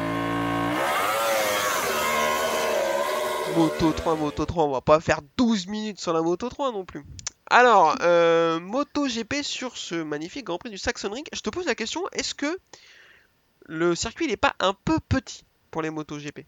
Moto 3.59 3.93
3, 3.93 4.15
Moto 4.15 4.47
3, 4.47 4.65
on 4.67 4.71
va 4.71 4.81
pas 4.81 5.01
faire 5.01 5.21
12 5.37 5.67
minutes 5.67 6.01
sur 6.01 6.13
la 6.13 6.23
Moto 6.23 6.49
3 6.49 6.71
non 6.71 6.85
plus. 6.85 7.05
Alors, 7.51 7.97
euh, 8.03 8.61
Moto 8.61 9.09
GP 9.09 9.43
sur 9.43 9.77
ce 9.77 9.97
magnifique 9.97 10.45
Grand 10.45 10.59
Prix 10.59 10.71
du 10.71 10.79
Saxonring. 10.79 11.25
Je 11.33 11.41
te 11.41 11.51
pose 11.51 11.67
la 11.67 11.75
question, 11.75 12.05
est-ce 12.13 12.37
que 12.37 12.57
le 13.67 13.97
circuit 13.97 14.29
n'est 14.29 14.37
pas 14.37 14.55
un 14.61 14.75
peu 14.85 15.01
petit 15.01 15.45
pour 15.73 15.83
les 15.83 15.91
Moto 15.91 16.19
GP 16.19 16.47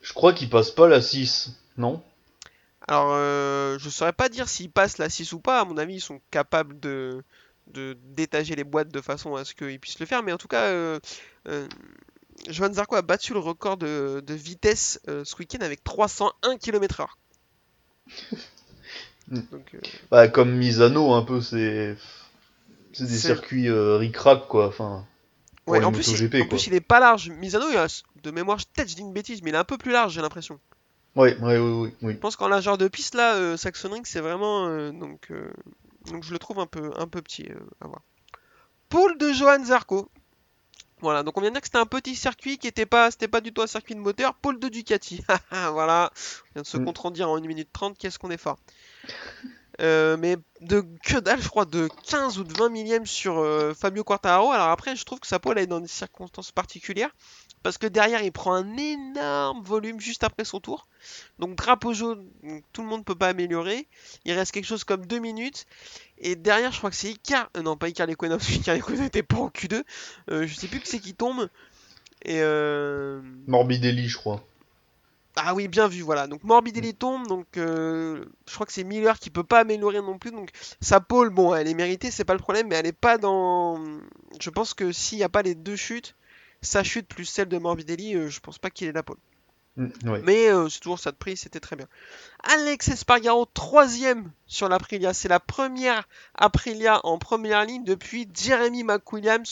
Je 0.00 0.12
crois 0.12 0.32
qu'il 0.32 0.48
passe 0.48 0.70
pas 0.70 0.86
la 0.86 1.02
6, 1.02 1.50
non? 1.76 2.00
Alors, 2.86 3.14
euh, 3.14 3.76
je 3.80 3.88
saurais 3.88 4.12
pas 4.12 4.28
dire 4.28 4.48
s'ils 4.48 4.70
passent 4.70 4.98
la 4.98 5.10
6 5.10 5.32
ou 5.32 5.40
pas. 5.40 5.62
À 5.62 5.64
mon 5.64 5.78
avis, 5.78 5.96
ils 5.96 6.00
sont 6.00 6.20
capables 6.30 6.78
de, 6.78 7.24
de 7.66 7.98
détager 8.04 8.54
les 8.54 8.62
boîtes 8.62 8.92
de 8.92 9.00
façon 9.00 9.34
à 9.34 9.44
ce 9.44 9.52
qu'ils 9.52 9.80
puissent 9.80 9.98
le 9.98 10.06
faire. 10.06 10.22
Mais 10.22 10.32
en 10.32 10.38
tout 10.38 10.46
cas, 10.46 10.66
euh, 10.66 11.00
euh, 11.48 11.66
Johan 12.48 12.72
Zarco 12.72 12.94
a 12.96 13.02
battu 13.02 13.32
le 13.32 13.38
record 13.40 13.76
de, 13.76 14.22
de 14.26 14.34
vitesse 14.34 15.00
euh, 15.08 15.24
ce 15.24 15.36
week-end 15.36 15.58
avec 15.60 15.82
301 15.84 16.56
km/h. 16.58 17.06
Mm. 19.28 19.40
Donc, 19.52 19.74
euh, 19.74 19.80
Bah, 20.10 20.28
comme 20.28 20.52
Misano, 20.56 21.12
un 21.12 21.22
peu, 21.22 21.40
c'est. 21.40 21.96
C'est 22.92 23.04
des 23.04 23.10
C'est- 23.10 23.26
circuits 23.28 23.68
euh, 23.68 23.96
ric-rac, 23.98 24.48
quoi. 24.48 24.68
Enfin. 24.68 25.06
ouais, 25.66 25.84
en 25.84 25.92
plus, 25.92 26.06
il, 26.08 26.12
MotoGP, 26.12 26.34
en 26.36 26.38
quoi. 26.40 26.48
plus, 26.56 26.66
il 26.68 26.74
est 26.74 26.80
pas 26.80 27.00
large. 27.00 27.28
Misano, 27.30 27.66
il 27.70 27.76
a, 27.76 27.86
de 28.22 28.30
mémoire, 28.30 28.58
peut-être 28.74 28.88
je 28.88 28.94
dis 28.96 29.02
une 29.02 29.12
bêtise, 29.12 29.42
mais 29.42 29.50
il 29.50 29.54
est 29.54 29.58
un 29.58 29.64
peu 29.64 29.76
plus 29.78 29.92
large, 29.92 30.14
j'ai 30.14 30.22
l'impression. 30.22 30.58
Ouais, 31.14 31.36
ouais, 31.38 31.58
oui, 31.58 31.70
oui, 31.72 31.94
oui. 32.02 32.12
Je 32.14 32.18
pense 32.18 32.36
qu'en 32.36 32.48
largeur 32.48 32.78
de 32.78 32.88
piste, 32.88 33.14
là, 33.14 33.34
euh, 33.34 33.56
Saxon 33.56 33.90
Ring, 33.90 34.06
c'est 34.06 34.20
vraiment. 34.20 34.90
donc, 34.92 35.30
donc, 36.10 36.24
je 36.24 36.32
le 36.32 36.38
trouve 36.38 36.58
un 36.60 36.66
peu, 36.66 36.90
un 36.96 37.06
peu 37.06 37.20
petit 37.20 37.46
à 37.82 37.86
voir. 37.88 38.00
Poule 38.88 39.18
de 39.18 39.32
Johan 39.32 39.62
Zarco. 39.64 40.08
Voilà, 41.00 41.22
donc 41.22 41.36
on 41.36 41.40
vient 41.40 41.50
de 41.50 41.54
dire 41.54 41.60
que 41.60 41.68
c'était 41.68 41.78
un 41.78 41.86
petit 41.86 42.16
circuit 42.16 42.58
qui 42.58 42.66
était 42.66 42.86
pas, 42.86 43.10
c'était 43.10 43.28
pas 43.28 43.40
du 43.40 43.52
tout 43.52 43.62
un 43.62 43.66
circuit 43.66 43.94
de 43.94 44.00
moteur. 44.00 44.34
Pôle 44.34 44.58
de 44.58 44.68
Ducati. 44.68 45.22
voilà, 45.50 46.10
on 46.14 46.54
vient 46.54 46.62
de 46.62 46.66
se 46.66 46.76
Mm. 46.76 46.84
contredire 46.84 47.30
en 47.30 47.36
1 47.36 47.40
minute 47.40 47.68
30. 47.72 47.96
Qu'est-ce 47.98 48.18
qu'on 48.18 48.30
est 48.30 48.36
fort. 48.36 48.58
Euh, 49.80 50.16
mais 50.16 50.36
de 50.60 50.84
que 51.04 51.18
dalle, 51.20 51.40
je 51.40 51.48
crois, 51.48 51.64
de 51.64 51.88
15 52.08 52.38
ou 52.40 52.44
de 52.44 52.52
20 52.52 52.68
millièmes 52.68 53.06
sur 53.06 53.38
euh, 53.38 53.74
Fabio 53.74 54.02
Quartararo. 54.02 54.50
Alors 54.50 54.68
après, 54.70 54.96
je 54.96 55.04
trouve 55.04 55.20
que 55.20 55.26
sa 55.28 55.38
pole 55.38 55.56
est 55.58 55.68
dans 55.68 55.78
des 55.80 55.86
circonstances 55.86 56.50
particulières. 56.50 57.10
Parce 57.62 57.78
que 57.78 57.86
derrière, 57.86 58.22
il 58.22 58.32
prend 58.32 58.54
un 58.54 58.76
énorme 58.76 59.62
volume 59.62 60.00
juste 60.00 60.24
après 60.24 60.44
son 60.44 60.60
tour. 60.60 60.86
Donc 61.38 61.56
drapeau 61.56 61.92
jaune, 61.92 62.28
donc, 62.42 62.62
tout 62.72 62.82
le 62.82 62.88
monde 62.88 63.04
peut 63.04 63.14
pas 63.14 63.28
améliorer. 63.28 63.86
Il 64.24 64.32
reste 64.32 64.52
quelque 64.52 64.66
chose 64.66 64.84
comme 64.84 65.06
2 65.06 65.18
minutes. 65.18 65.66
Et 66.18 66.36
derrière, 66.36 66.72
je 66.72 66.78
crois 66.78 66.90
que 66.90 66.96
c'est 66.96 67.10
Icar. 67.10 67.50
euh, 67.56 67.62
non, 67.62 67.76
pas 67.76 67.88
Icar 67.88 68.06
Lequena, 68.06 68.36
parce 68.38 68.48
qu'Icar 68.48 68.76
Lequena 68.76 69.02
n'était 69.02 69.22
pas 69.22 69.36
en 69.36 69.48
Q2. 69.48 69.82
Euh, 70.30 70.46
je 70.46 70.54
sais 70.54 70.68
plus 70.68 70.80
que 70.80 70.88
c'est 70.88 71.00
qui 71.00 71.14
tombe. 71.14 71.48
Et 72.24 72.40
euh... 72.42 73.20
Morbidelli, 73.46 74.08
je 74.08 74.16
crois. 74.16 74.44
Ah 75.40 75.54
oui, 75.54 75.68
bien 75.68 75.86
vu, 75.86 76.00
voilà. 76.02 76.26
Donc 76.26 76.42
Morbidelli 76.42 76.94
tombe, 76.94 77.28
donc 77.28 77.46
euh, 77.56 78.24
je 78.48 78.54
crois 78.54 78.66
que 78.66 78.72
c'est 78.72 78.82
Miller 78.82 79.20
qui 79.20 79.30
peut 79.30 79.44
pas 79.44 79.60
améliorer 79.60 80.00
non 80.00 80.18
plus. 80.18 80.32
Donc 80.32 80.50
sa 80.80 80.98
pole, 80.98 81.30
bon, 81.30 81.54
elle 81.54 81.68
est 81.68 81.74
méritée, 81.74 82.10
c'est 82.10 82.24
pas 82.24 82.32
le 82.32 82.40
problème, 82.40 82.66
mais 82.68 82.74
elle 82.74 82.86
est 82.86 82.92
pas 82.92 83.18
dans. 83.18 83.80
Je 84.40 84.50
pense 84.50 84.74
que 84.74 84.90
s'il 84.90 85.18
n'y 85.18 85.24
a 85.24 85.28
pas 85.28 85.42
les 85.42 85.54
deux 85.54 85.76
chutes, 85.76 86.16
sa 86.60 86.82
chute 86.82 87.08
plus 87.08 87.24
celle 87.24 87.48
de 87.48 87.58
Morbidelli, 87.58 88.14
euh, 88.14 88.28
je 88.28 88.40
pense 88.40 88.58
pas 88.58 88.70
qu'il 88.70 88.88
ait 88.88 88.92
la 88.92 89.02
pole. 89.02 89.18
Mm, 89.78 90.10
ouais. 90.10 90.20
Mais 90.24 90.48
euh, 90.50 90.68
c'est 90.68 90.80
toujours 90.80 90.98
ça 90.98 91.12
de 91.12 91.16
prix, 91.16 91.36
c'était 91.36 91.60
très 91.60 91.76
bien. 91.76 91.86
Alex 92.42 92.88
Espargaro, 92.88 93.46
troisième 93.54 94.30
sur 94.46 94.68
l'Aprilia. 94.68 95.14
C'est 95.14 95.28
la 95.28 95.40
première 95.40 96.08
Aprilia 96.34 97.00
en 97.04 97.18
première 97.18 97.64
ligne 97.64 97.84
depuis 97.84 98.28
Jeremy 98.34 98.82
McWilliams 98.82 99.44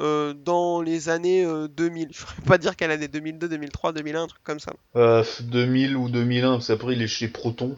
euh, 0.00 0.34
dans 0.34 0.80
les 0.80 1.08
années 1.08 1.44
euh, 1.44 1.68
2000. 1.68 2.08
Je 2.12 2.22
ne 2.22 2.26
pourrais 2.26 2.46
pas 2.46 2.58
dire 2.58 2.76
quelle 2.76 2.92
année, 2.92 3.08
2002, 3.08 3.48
2003, 3.48 3.92
2001, 3.92 4.22
un 4.22 4.26
truc 4.28 4.42
comme 4.44 4.60
ça. 4.60 4.72
Euh, 4.96 5.24
2000 5.40 5.96
ou 5.96 6.08
2001, 6.08 6.52
parce 6.52 6.68
qu'après 6.68 6.92
il 6.94 7.02
est 7.02 7.08
chez 7.08 7.28
Proton. 7.28 7.74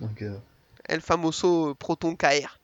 Donc, 0.00 0.24
El 0.84 1.00
famoso 1.00 1.74
Proton 1.76 2.16
KR. 2.16 2.58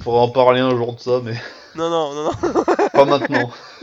faudra 0.00 0.22
en 0.22 0.30
parler 0.30 0.60
un 0.60 0.70
jour 0.70 0.94
de 0.94 1.00
ça, 1.00 1.20
mais 1.22 1.34
Non, 1.76 1.88
non, 1.90 2.14
non, 2.14 2.24
non. 2.24 2.64
pas 2.92 3.04
maintenant. 3.04 3.50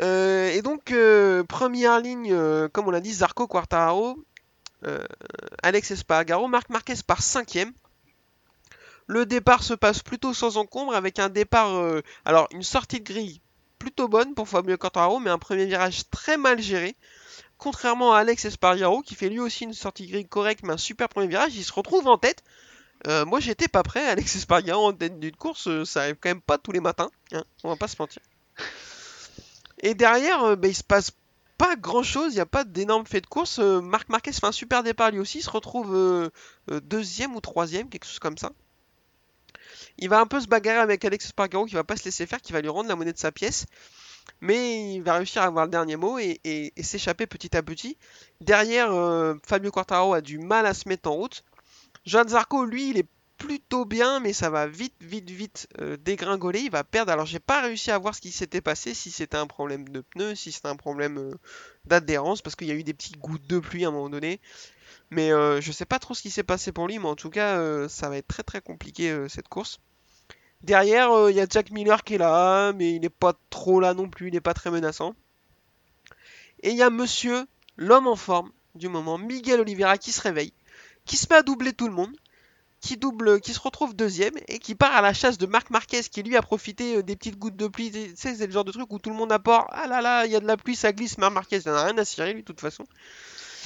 Euh, 0.00 0.50
et 0.50 0.62
donc, 0.62 0.90
euh, 0.90 1.44
première 1.44 2.00
ligne, 2.00 2.32
euh, 2.32 2.68
comme 2.68 2.88
on 2.88 2.90
l'a 2.90 3.00
dit, 3.00 3.12
Zarco 3.12 3.46
Quartararo, 3.46 4.18
Alex 5.62 5.92
Espargaro, 5.92 6.46
Marc 6.46 6.68
Marquez 6.68 6.96
par 7.06 7.22
cinquième. 7.22 7.72
Le 9.06 9.24
départ 9.24 9.62
se 9.62 9.72
passe 9.72 10.02
plutôt 10.02 10.34
sans 10.34 10.58
encombre 10.58 10.94
avec 10.94 11.18
un 11.18 11.30
départ, 11.30 11.82
alors 12.26 12.48
une 12.50 12.62
sortie 12.62 13.00
de 13.00 13.04
grille 13.04 13.40
plutôt 13.78 14.08
bonne 14.08 14.34
pour 14.34 14.46
Fabio 14.46 14.76
Quartararo, 14.76 15.20
mais 15.20 15.30
un 15.30 15.38
premier 15.38 15.64
virage 15.64 16.10
très 16.10 16.36
mal 16.36 16.60
géré. 16.60 16.96
Contrairement 17.56 18.12
à 18.12 18.18
Alex 18.18 18.44
Espargaro 18.44 19.00
qui 19.00 19.14
fait 19.14 19.30
lui 19.30 19.40
aussi 19.40 19.64
une 19.64 19.72
sortie 19.72 20.06
de 20.06 20.12
grille 20.12 20.28
correcte, 20.28 20.62
mais 20.64 20.74
un 20.74 20.78
super 20.78 21.08
premier 21.08 21.28
virage, 21.28 21.56
il 21.56 21.64
se 21.64 21.72
retrouve 21.72 22.06
en 22.06 22.18
tête. 22.18 22.44
Moi 23.06 23.40
j'étais 23.40 23.68
pas 23.68 23.84
prêt, 23.84 24.06
Alex 24.06 24.36
Espargaro 24.36 24.88
en 24.88 24.92
tête 24.92 25.18
d'une 25.18 25.34
course, 25.36 25.84
ça 25.84 26.02
arrive 26.02 26.16
quand 26.20 26.28
même 26.28 26.42
pas 26.42 26.58
tous 26.58 26.72
les 26.72 26.80
matins, 26.80 27.10
hein, 27.32 27.44
on 27.62 27.70
va 27.70 27.76
pas 27.76 27.88
se 27.88 27.96
mentir. 27.98 28.20
Et 29.84 29.92
derrière, 29.94 30.42
euh, 30.42 30.56
bah, 30.56 30.66
il 30.66 30.74
se 30.74 30.82
passe 30.82 31.12
pas 31.58 31.76
grand 31.76 32.02
chose, 32.02 32.32
il 32.32 32.36
n'y 32.36 32.40
a 32.40 32.46
pas 32.46 32.64
d'énorme 32.64 33.06
fait 33.06 33.20
de 33.20 33.26
course. 33.26 33.58
Euh, 33.58 33.82
Marc 33.82 34.08
Marquez 34.08 34.32
fait 34.32 34.46
un 34.46 34.50
super 34.50 34.82
départ 34.82 35.10
lui 35.10 35.20
aussi, 35.20 35.38
il 35.38 35.42
se 35.42 35.50
retrouve 35.50 35.94
euh, 35.94 36.30
deuxième 36.82 37.36
ou 37.36 37.40
troisième, 37.42 37.90
quelque 37.90 38.06
chose 38.06 38.18
comme 38.18 38.38
ça. 38.38 38.50
Il 39.98 40.08
va 40.08 40.20
un 40.20 40.26
peu 40.26 40.40
se 40.40 40.48
bagarrer 40.48 40.78
avec 40.80 41.04
Alex 41.04 41.26
Espargaro 41.26 41.66
qui 41.66 41.74
va 41.74 41.84
pas 41.84 41.96
se 41.96 42.06
laisser 42.06 42.26
faire, 42.26 42.40
qui 42.40 42.54
va 42.54 42.62
lui 42.62 42.70
rendre 42.70 42.88
la 42.88 42.96
monnaie 42.96 43.12
de 43.12 43.18
sa 43.18 43.30
pièce. 43.30 43.66
Mais 44.40 44.94
il 44.94 45.02
va 45.02 45.16
réussir 45.16 45.42
à 45.42 45.44
avoir 45.44 45.66
le 45.66 45.70
dernier 45.70 45.96
mot 45.96 46.18
et, 46.18 46.72
s'échapper 46.82 47.26
petit 47.26 47.54
à 47.54 47.62
petit. 47.62 47.98
Derrière, 48.40 48.88
Fabio 49.46 49.70
Quartararo 49.70 50.14
a 50.14 50.22
du 50.22 50.38
mal 50.38 50.64
à 50.64 50.72
se 50.72 50.88
mettre 50.88 51.10
en 51.10 51.14
route. 51.14 51.44
Johan 52.06 52.26
Zarco, 52.26 52.64
lui, 52.64 52.90
il 52.90 52.98
est 52.98 53.08
plutôt 53.46 53.84
bien, 53.84 54.20
mais 54.20 54.32
ça 54.32 54.50
va 54.50 54.66
vite, 54.66 54.94
vite, 55.00 55.30
vite 55.30 55.68
euh, 55.80 55.96
dégringoler. 55.96 56.60
Il 56.60 56.70
va 56.70 56.84
perdre. 56.84 57.12
Alors, 57.12 57.26
j'ai 57.26 57.38
pas 57.38 57.60
réussi 57.60 57.90
à 57.90 57.98
voir 57.98 58.14
ce 58.14 58.20
qui 58.20 58.32
s'était 58.32 58.60
passé, 58.60 58.94
si 58.94 59.10
c'était 59.10 59.36
un 59.36 59.46
problème 59.46 59.88
de 59.88 60.00
pneus, 60.00 60.34
si 60.34 60.52
c'était 60.52 60.68
un 60.68 60.76
problème 60.76 61.18
euh, 61.18 61.34
d'adhérence, 61.84 62.42
parce 62.42 62.56
qu'il 62.56 62.68
y 62.68 62.70
a 62.70 62.74
eu 62.74 62.84
des 62.84 62.94
petites 62.94 63.18
gouttes 63.18 63.46
de 63.46 63.58
pluie 63.58 63.84
à 63.84 63.88
un 63.88 63.92
moment 63.92 64.08
donné. 64.08 64.40
Mais 65.10 65.32
euh, 65.32 65.60
je 65.60 65.72
sais 65.72 65.84
pas 65.84 65.98
trop 65.98 66.14
ce 66.14 66.22
qui 66.22 66.30
s'est 66.30 66.42
passé 66.42 66.72
pour 66.72 66.88
lui, 66.88 66.98
mais 66.98 67.08
en 67.08 67.16
tout 67.16 67.30
cas, 67.30 67.58
euh, 67.58 67.88
ça 67.88 68.08
va 68.08 68.16
être 68.16 68.28
très 68.28 68.42
très 68.42 68.60
compliqué 68.60 69.26
cette 69.28 69.48
course. 69.48 69.80
Derrière, 70.62 71.28
il 71.28 71.36
y 71.36 71.40
a 71.40 71.46
Jack 71.48 71.70
Miller 71.70 72.02
qui 72.04 72.14
est 72.14 72.18
là, 72.18 72.72
mais 72.72 72.94
il 72.94 73.00
n'est 73.00 73.10
pas 73.10 73.34
trop 73.50 73.80
là 73.80 73.92
non 73.92 74.08
plus, 74.08 74.28
il 74.28 74.32
n'est 74.32 74.40
pas 74.40 74.54
très 74.54 74.70
menaçant. 74.70 75.14
Et 76.62 76.70
il 76.70 76.76
y 76.76 76.82
a 76.82 76.88
monsieur, 76.88 77.46
l'homme 77.76 78.06
en 78.06 78.16
forme 78.16 78.50
du 78.74 78.88
moment, 78.88 79.18
Miguel 79.18 79.60
Oliveira, 79.60 79.98
qui 79.98 80.10
se 80.10 80.22
réveille, 80.22 80.54
qui 81.04 81.16
se 81.18 81.26
met 81.28 81.36
à 81.36 81.42
doubler 81.42 81.74
tout 81.74 81.86
le 81.86 81.94
monde, 81.94 82.16
qui 82.84 82.98
double, 82.98 83.40
qui 83.40 83.54
se 83.54 83.60
retrouve 83.60 83.96
deuxième 83.96 84.34
et 84.46 84.58
qui 84.58 84.74
part 84.74 84.94
à 84.94 85.00
la 85.00 85.14
chasse 85.14 85.38
de 85.38 85.46
Marc 85.46 85.70
Marquez, 85.70 86.02
qui 86.02 86.22
lui 86.22 86.36
a 86.36 86.42
profité 86.42 86.98
euh, 86.98 87.02
des 87.02 87.16
petites 87.16 87.38
gouttes 87.38 87.56
de 87.56 87.66
pluie. 87.66 87.90
C'est 88.14 88.38
le 88.38 88.52
genre 88.52 88.64
de 88.64 88.72
truc 88.72 88.92
où 88.92 88.98
tout 88.98 89.08
le 89.08 89.16
monde 89.16 89.32
apporte. 89.32 89.66
Ah 89.70 89.86
là 89.86 90.02
là, 90.02 90.26
il 90.26 90.32
y 90.32 90.36
a 90.36 90.40
de 90.40 90.46
la 90.46 90.58
pluie, 90.58 90.76
ça 90.76 90.92
glisse. 90.92 91.16
Marc 91.16 91.32
Marquez, 91.32 91.60
n'en 91.64 91.72
a 91.72 91.84
rien 91.84 91.96
à 91.96 92.04
cirer 92.04 92.34
lui, 92.34 92.42
de 92.42 92.46
toute 92.46 92.60
façon. 92.60 92.84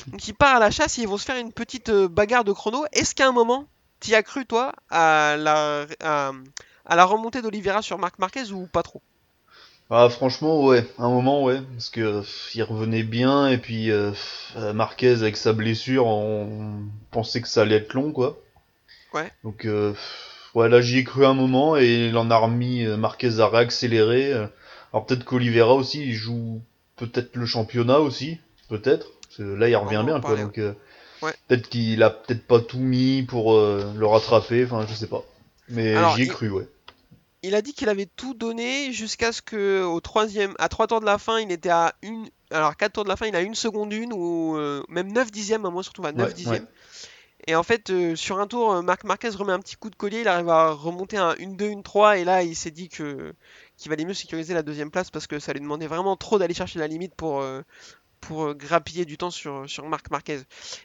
Donc 0.06 0.26
il 0.28 0.34
part 0.34 0.56
à 0.56 0.60
la 0.60 0.70
chasse 0.70 0.98
et 0.98 1.02
ils 1.02 1.08
vont 1.08 1.18
se 1.18 1.24
faire 1.24 1.36
une 1.36 1.52
petite 1.52 1.88
euh, 1.88 2.06
bagarre 2.06 2.44
de 2.44 2.52
chrono. 2.52 2.84
Est-ce 2.92 3.16
qu'à 3.16 3.26
un 3.26 3.32
moment, 3.32 3.66
tu 3.98 4.14
as 4.14 4.22
cru 4.22 4.46
toi 4.46 4.72
à 4.88 5.36
la, 5.36 5.86
à, 6.00 6.96
la 6.96 7.04
remontée 7.04 7.42
d'Oliveira 7.42 7.82
sur 7.82 7.98
Marc 7.98 8.20
Marquez 8.20 8.52
ou 8.52 8.68
pas 8.68 8.84
trop? 8.84 9.02
Ah, 9.90 10.08
franchement, 10.10 10.64
ouais, 10.64 10.86
un 10.98 11.08
moment, 11.08 11.42
ouais, 11.42 11.60
parce 11.72 11.90
que 11.90 12.22
il 12.54 12.62
revenait 12.62 13.02
bien, 13.02 13.48
et 13.48 13.56
puis 13.56 13.90
euh, 13.90 14.12
Marquez 14.74 15.12
avec 15.12 15.36
sa 15.36 15.54
blessure, 15.54 16.06
on 16.06 16.82
pensait 17.10 17.40
que 17.40 17.48
ça 17.48 17.62
allait 17.62 17.76
être 17.76 17.94
long, 17.94 18.12
quoi. 18.12 18.38
Ouais. 19.14 19.30
Donc, 19.44 19.64
euh, 19.64 19.94
ouais, 20.54 20.68
là 20.68 20.80
j'y 20.80 20.98
ai 20.98 21.04
cru 21.04 21.24
un 21.24 21.34
moment, 21.34 21.76
et 21.76 22.08
il 22.08 22.16
en 22.16 22.30
a 22.30 22.36
remis, 22.36 22.84
euh, 22.84 22.96
Marquez 22.96 23.40
a 23.40 23.48
réaccéléré. 23.48 24.32
euh. 24.32 24.46
Alors 24.92 25.06
peut-être 25.06 25.24
qu'Olivera 25.24 25.74
aussi, 25.74 26.02
il 26.04 26.14
joue 26.14 26.62
peut-être 26.96 27.36
le 27.36 27.46
championnat 27.46 28.00
aussi, 28.00 28.38
peut-être. 28.68 29.06
Là 29.38 29.68
il 29.68 29.76
revient 29.76 29.98
en 29.98 30.04
bien, 30.04 30.20
quoi. 30.20 30.36
Donc, 30.36 30.58
euh, 30.58 30.72
Ouais. 31.22 31.32
peut-être 31.48 31.68
qu'il 31.68 32.02
a 32.02 32.10
peut-être 32.10 32.46
pas 32.46 32.60
tout 32.60 32.78
mis 32.78 33.22
pour 33.22 33.54
euh, 33.54 33.92
le 33.96 34.06
rattraper, 34.06 34.64
enfin, 34.64 34.86
je 34.88 34.94
sais 34.94 35.08
pas. 35.08 35.22
Mais 35.68 35.94
j'y 36.14 36.22
ai 36.22 36.24
il- 36.26 36.30
cru, 36.30 36.48
ouais. 36.50 36.68
Il 37.44 37.54
a 37.54 37.62
dit 37.62 37.72
qu'il 37.72 37.88
avait 37.88 38.06
tout 38.16 38.34
donné 38.34 38.92
jusqu'à 38.92 39.30
ce 39.32 39.42
que 39.42 39.82
au 39.84 40.00
troisième, 40.00 40.54
à 40.58 40.68
3 40.68 40.88
tours 40.88 41.00
de 41.00 41.06
la 41.06 41.18
fin, 41.18 41.38
il 41.38 41.52
était 41.52 41.68
à 41.70 41.94
une. 42.02 42.28
Alors 42.50 42.76
4 42.76 42.94
tours 42.94 43.04
de 43.04 43.08
la 43.08 43.16
fin, 43.16 43.26
il 43.26 43.36
a 43.36 43.42
une 43.42 43.54
seconde 43.54 43.92
une 43.92 44.12
ou 44.12 44.56
euh, 44.56 44.82
même 44.88 45.12
9 45.12 45.30
dixièmes, 45.30 45.64
à 45.64 45.70
moi 45.70 45.82
surtout 45.84 46.04
à 46.04 46.10
9 46.12 46.28
Ouais, 46.28 46.34
dixièmes. 46.34 46.66
Et 47.48 47.56
en 47.56 47.62
fait, 47.62 47.88
euh, 47.88 48.14
sur 48.14 48.40
un 48.40 48.46
tour, 48.46 48.74
euh, 48.74 48.82
Marc 48.82 49.04
Marquez 49.04 49.30
remet 49.30 49.54
un 49.54 49.58
petit 49.58 49.76
coup 49.76 49.88
de 49.88 49.96
collier, 49.96 50.20
il 50.20 50.28
arrive 50.28 50.50
à 50.50 50.70
remonter 50.70 51.16
un 51.16 51.32
1-2, 51.36 51.80
1-3, 51.82 52.18
et 52.18 52.24
là 52.24 52.42
il 52.42 52.54
s'est 52.54 52.70
dit 52.70 52.90
que 52.90 53.34
qu'il 53.78 53.88
valait 53.88 54.04
mieux 54.04 54.12
sécuriser 54.12 54.52
la 54.52 54.62
deuxième 54.62 54.90
place 54.90 55.10
parce 55.10 55.26
que 55.26 55.38
ça 55.38 55.54
lui 55.54 55.60
demandait 55.60 55.86
vraiment 55.86 56.14
trop 56.14 56.38
d'aller 56.38 56.52
chercher 56.52 56.78
la 56.78 56.86
limite 56.86 57.14
pour, 57.14 57.40
euh, 57.40 57.62
pour 58.20 58.54
grappiller 58.54 59.06
du 59.06 59.16
temps 59.16 59.30
sur, 59.30 59.64
sur 59.66 59.88
Marc 59.88 60.10
Marquez. 60.10 60.40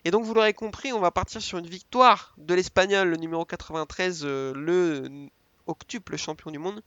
Et 0.05 0.11
donc 0.11 0.23
vous 0.23 0.33
l'aurez 0.33 0.53
compris, 0.53 0.93
on 0.93 1.01
va 1.01 1.11
partir 1.11 1.41
sur 1.41 1.57
une 1.57 1.67
victoire 1.67 2.33
de 2.37 2.53
l'Espagnol, 2.53 3.09
le 3.09 3.17
numéro 3.17 3.43
93, 3.43 4.21
euh, 4.23 4.53
le 4.55 5.29
octuple 5.67 6.17
champion 6.17 6.49
du 6.49 6.59
monde, 6.59 6.81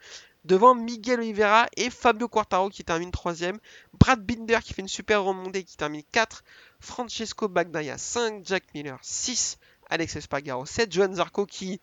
devant 0.46 0.74
Miguel 0.74 1.20
Oliveira 1.20 1.66
et 1.76 1.90
Fabio 1.90 2.28
Quartaro 2.28 2.70
qui 2.70 2.84
termine 2.84 3.10
troisième, 3.10 3.58
Brad 3.98 4.24
Binder 4.24 4.58
qui 4.62 4.72
fait 4.72 4.82
une 4.82 4.88
super 4.88 5.22
remontée 5.22 5.64
qui 5.64 5.76
termine 5.76 6.02
4, 6.12 6.44
Francesco 6.80 7.48
Bagnaia 7.48 7.98
5, 7.98 8.44
Jack 8.44 8.64
Miller 8.74 8.98
6, 9.02 9.58
Alex 9.90 10.16
Espargaro 10.16 10.66
7, 10.66 10.92
Johan 10.92 11.14
Zarco 11.14 11.46
qui, 11.46 11.80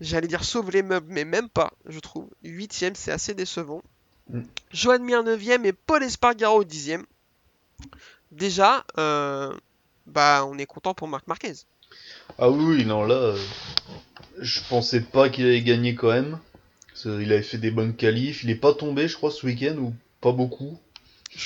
j'allais 0.00 0.28
dire 0.28 0.44
sauve 0.44 0.70
les 0.70 0.82
meubles, 0.82 1.06
mais 1.10 1.24
même 1.24 1.48
pas, 1.48 1.72
je 1.86 1.98
trouve. 2.00 2.28
8ème, 2.44 2.94
c'est 2.94 3.12
assez 3.12 3.34
décevant. 3.34 3.82
Mm. 4.30 4.42
Johan 4.72 5.00
Mir 5.00 5.22
9ème 5.22 5.64
et 5.64 5.72
Paul 5.72 6.02
Espargaro 6.02 6.64
10ème. 6.64 7.04
Déjà, 8.30 8.84
euh, 8.98 9.54
bah, 10.06 10.44
on 10.46 10.58
est 10.58 10.66
content 10.66 10.94
pour 10.94 11.08
Marc 11.08 11.26
Marquez. 11.26 11.54
Ah 12.38 12.50
oui, 12.50 12.84
non, 12.84 13.04
là, 13.04 13.14
euh, 13.14 13.38
je 14.38 14.60
pensais 14.68 15.00
pas 15.00 15.28
qu'il 15.28 15.44
allait 15.44 15.62
gagner 15.62 15.94
quand 15.94 16.12
même. 16.12 16.38
Qu'il 16.94 17.32
avait 17.32 17.42
fait 17.42 17.58
des 17.58 17.70
bonnes 17.70 17.94
qualifs. 17.94 18.44
Il 18.44 18.50
est 18.50 18.54
pas 18.54 18.74
tombé, 18.74 19.08
je 19.08 19.16
crois, 19.16 19.30
ce 19.30 19.46
week-end, 19.46 19.76
ou 19.76 19.94
pas 20.20 20.32
beaucoup. 20.32 20.78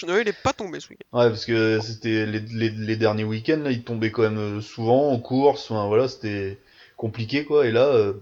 Non, 0.06 0.18
il 0.18 0.28
est 0.28 0.42
pas 0.42 0.52
tombé 0.52 0.80
ce 0.80 0.88
week-end. 0.88 1.18
Ouais, 1.18 1.28
parce 1.28 1.44
que 1.44 1.80
c'était 1.80 2.26
les, 2.26 2.40
les, 2.40 2.70
les 2.70 2.96
derniers 2.96 3.24
week-ends, 3.24 3.58
là, 3.58 3.70
il 3.70 3.84
tombait 3.84 4.10
quand 4.10 4.22
même 4.22 4.38
euh, 4.38 4.60
souvent 4.60 5.10
en 5.10 5.18
course. 5.18 5.70
Enfin, 5.70 5.86
voilà, 5.86 6.08
c'était 6.08 6.58
compliqué, 6.96 7.44
quoi. 7.44 7.66
Et 7.66 7.72
là, 7.72 7.86
euh, 7.86 8.14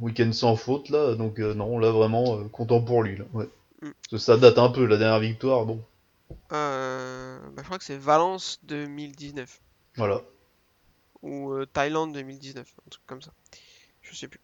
week-end 0.00 0.32
sans 0.32 0.56
faute, 0.56 0.88
là. 0.88 1.14
Donc, 1.14 1.38
euh, 1.38 1.54
non, 1.54 1.78
là, 1.78 1.90
vraiment, 1.90 2.38
euh, 2.38 2.44
content 2.44 2.80
pour 2.80 3.02
lui, 3.02 3.16
là. 3.16 3.24
Ouais. 3.34 3.44
Mm. 3.82 3.90
Parce 3.90 4.10
que 4.10 4.18
ça 4.18 4.36
date 4.36 4.58
un 4.58 4.70
peu, 4.70 4.86
la 4.86 4.96
dernière 4.96 5.20
victoire, 5.20 5.66
bon. 5.66 5.82
Euh, 6.52 7.38
bah, 7.50 7.62
je 7.62 7.64
crois 7.64 7.78
que 7.78 7.84
c'est 7.84 7.96
Valence 7.98 8.58
2019 8.64 9.60
Voilà. 9.96 10.22
ou 11.22 11.52
Thaïlande 11.66 12.12
2019, 12.14 12.66
un 12.86 12.90
truc 12.90 13.02
comme 13.06 13.20
ça. 13.22 13.32
Je 14.00 14.14
sais 14.14 14.28
plus. 14.28 14.40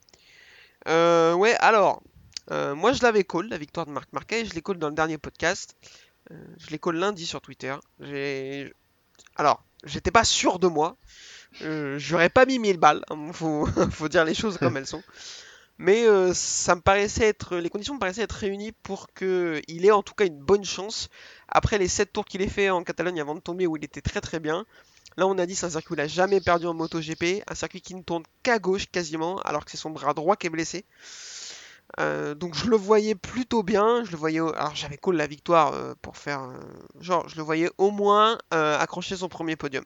Ouais, 0.86 1.54
alors, 1.60 2.02
moi 2.50 2.92
je 2.92 3.02
l'avais 3.02 3.24
call, 3.24 3.48
la 3.48 3.58
victoire 3.58 3.86
de 3.86 3.90
Marc 3.90 4.12
Marquez, 4.12 4.44
je 4.44 4.54
l'ai 4.54 4.60
call 4.62 4.78
dans 4.78 4.88
le 4.88 4.94
dernier 4.94 5.16
podcast. 5.18 5.76
Euh, 6.30 6.34
je 6.58 6.70
l'ai 6.70 6.78
call 6.78 6.96
lundi 6.96 7.26
sur 7.26 7.40
Twitter. 7.40 7.74
Alors, 9.36 9.62
j'étais 9.84 10.10
pas 10.10 10.24
sûr 10.24 10.58
de 10.58 10.66
moi. 10.66 10.96
Euh, 11.62 11.98
J'aurais 11.98 12.28
pas 12.28 12.46
mis 12.46 12.58
1000 12.58 12.76
balles, 12.76 13.04
hein, 13.10 13.32
faut, 13.32 14.08
dire 14.08 14.24
les 14.24 14.34
choses 14.34 14.58
comme 14.58 14.76
elles 14.76 14.86
sont. 14.86 15.02
Mais 15.78 16.06
euh, 16.06 16.34
ça 16.34 16.74
me 16.74 16.80
paraissait 16.80 17.26
être, 17.26 17.56
les 17.56 17.70
conditions 17.70 17.94
me 17.94 18.00
paraissaient 18.00 18.22
être 18.22 18.32
réunies 18.32 18.72
pour 18.72 19.06
que 19.14 19.62
il 19.68 19.86
ait 19.86 19.92
en 19.92 20.02
tout 20.02 20.14
cas 20.14 20.26
une 20.26 20.40
bonne 20.40 20.64
chance. 20.64 21.08
Après 21.48 21.78
les 21.78 21.86
7 21.86 22.12
tours 22.12 22.24
qu'il 22.24 22.42
ait 22.42 22.48
fait 22.48 22.68
en 22.68 22.82
Catalogne 22.82 23.20
avant 23.20 23.36
de 23.36 23.40
tomber 23.40 23.66
où 23.68 23.76
il 23.76 23.84
était 23.84 24.00
très 24.00 24.20
très 24.20 24.40
bien. 24.40 24.66
Là 25.16 25.28
on 25.28 25.38
a 25.38 25.46
dit 25.46 25.54
c'est 25.54 25.66
un 25.66 25.70
circuit 25.70 25.92
où 25.92 25.94
il 25.94 26.00
a 26.00 26.08
jamais 26.08 26.40
perdu 26.40 26.66
en 26.66 26.74
MotoGP, 26.74 27.44
un 27.46 27.54
circuit 27.54 27.80
qui 27.80 27.94
ne 27.94 28.02
tourne 28.02 28.24
qu'à 28.42 28.58
gauche 28.58 28.86
quasiment, 28.90 29.38
alors 29.42 29.64
que 29.64 29.70
c'est 29.70 29.76
son 29.76 29.90
bras 29.90 30.14
droit 30.14 30.34
qui 30.34 30.48
est 30.48 30.50
blessé. 30.50 30.84
Euh, 31.98 32.34
donc 32.34 32.54
je 32.54 32.66
le 32.66 32.76
voyais 32.76 33.14
plutôt 33.14 33.62
bien, 33.62 34.04
je 34.04 34.12
le 34.12 34.18
voyais, 34.18 34.40
alors 34.40 34.74
j'avais 34.76 34.98
call 34.98 35.16
la 35.16 35.26
victoire 35.26 35.72
euh, 35.72 35.94
pour 36.02 36.16
faire, 36.16 36.42
euh, 36.42 36.60
genre 37.00 37.28
je 37.28 37.36
le 37.36 37.42
voyais 37.42 37.70
au 37.78 37.90
moins 37.90 38.38
accrocher 38.50 39.16
son 39.16 39.28
premier 39.28 39.56
podium. 39.56 39.84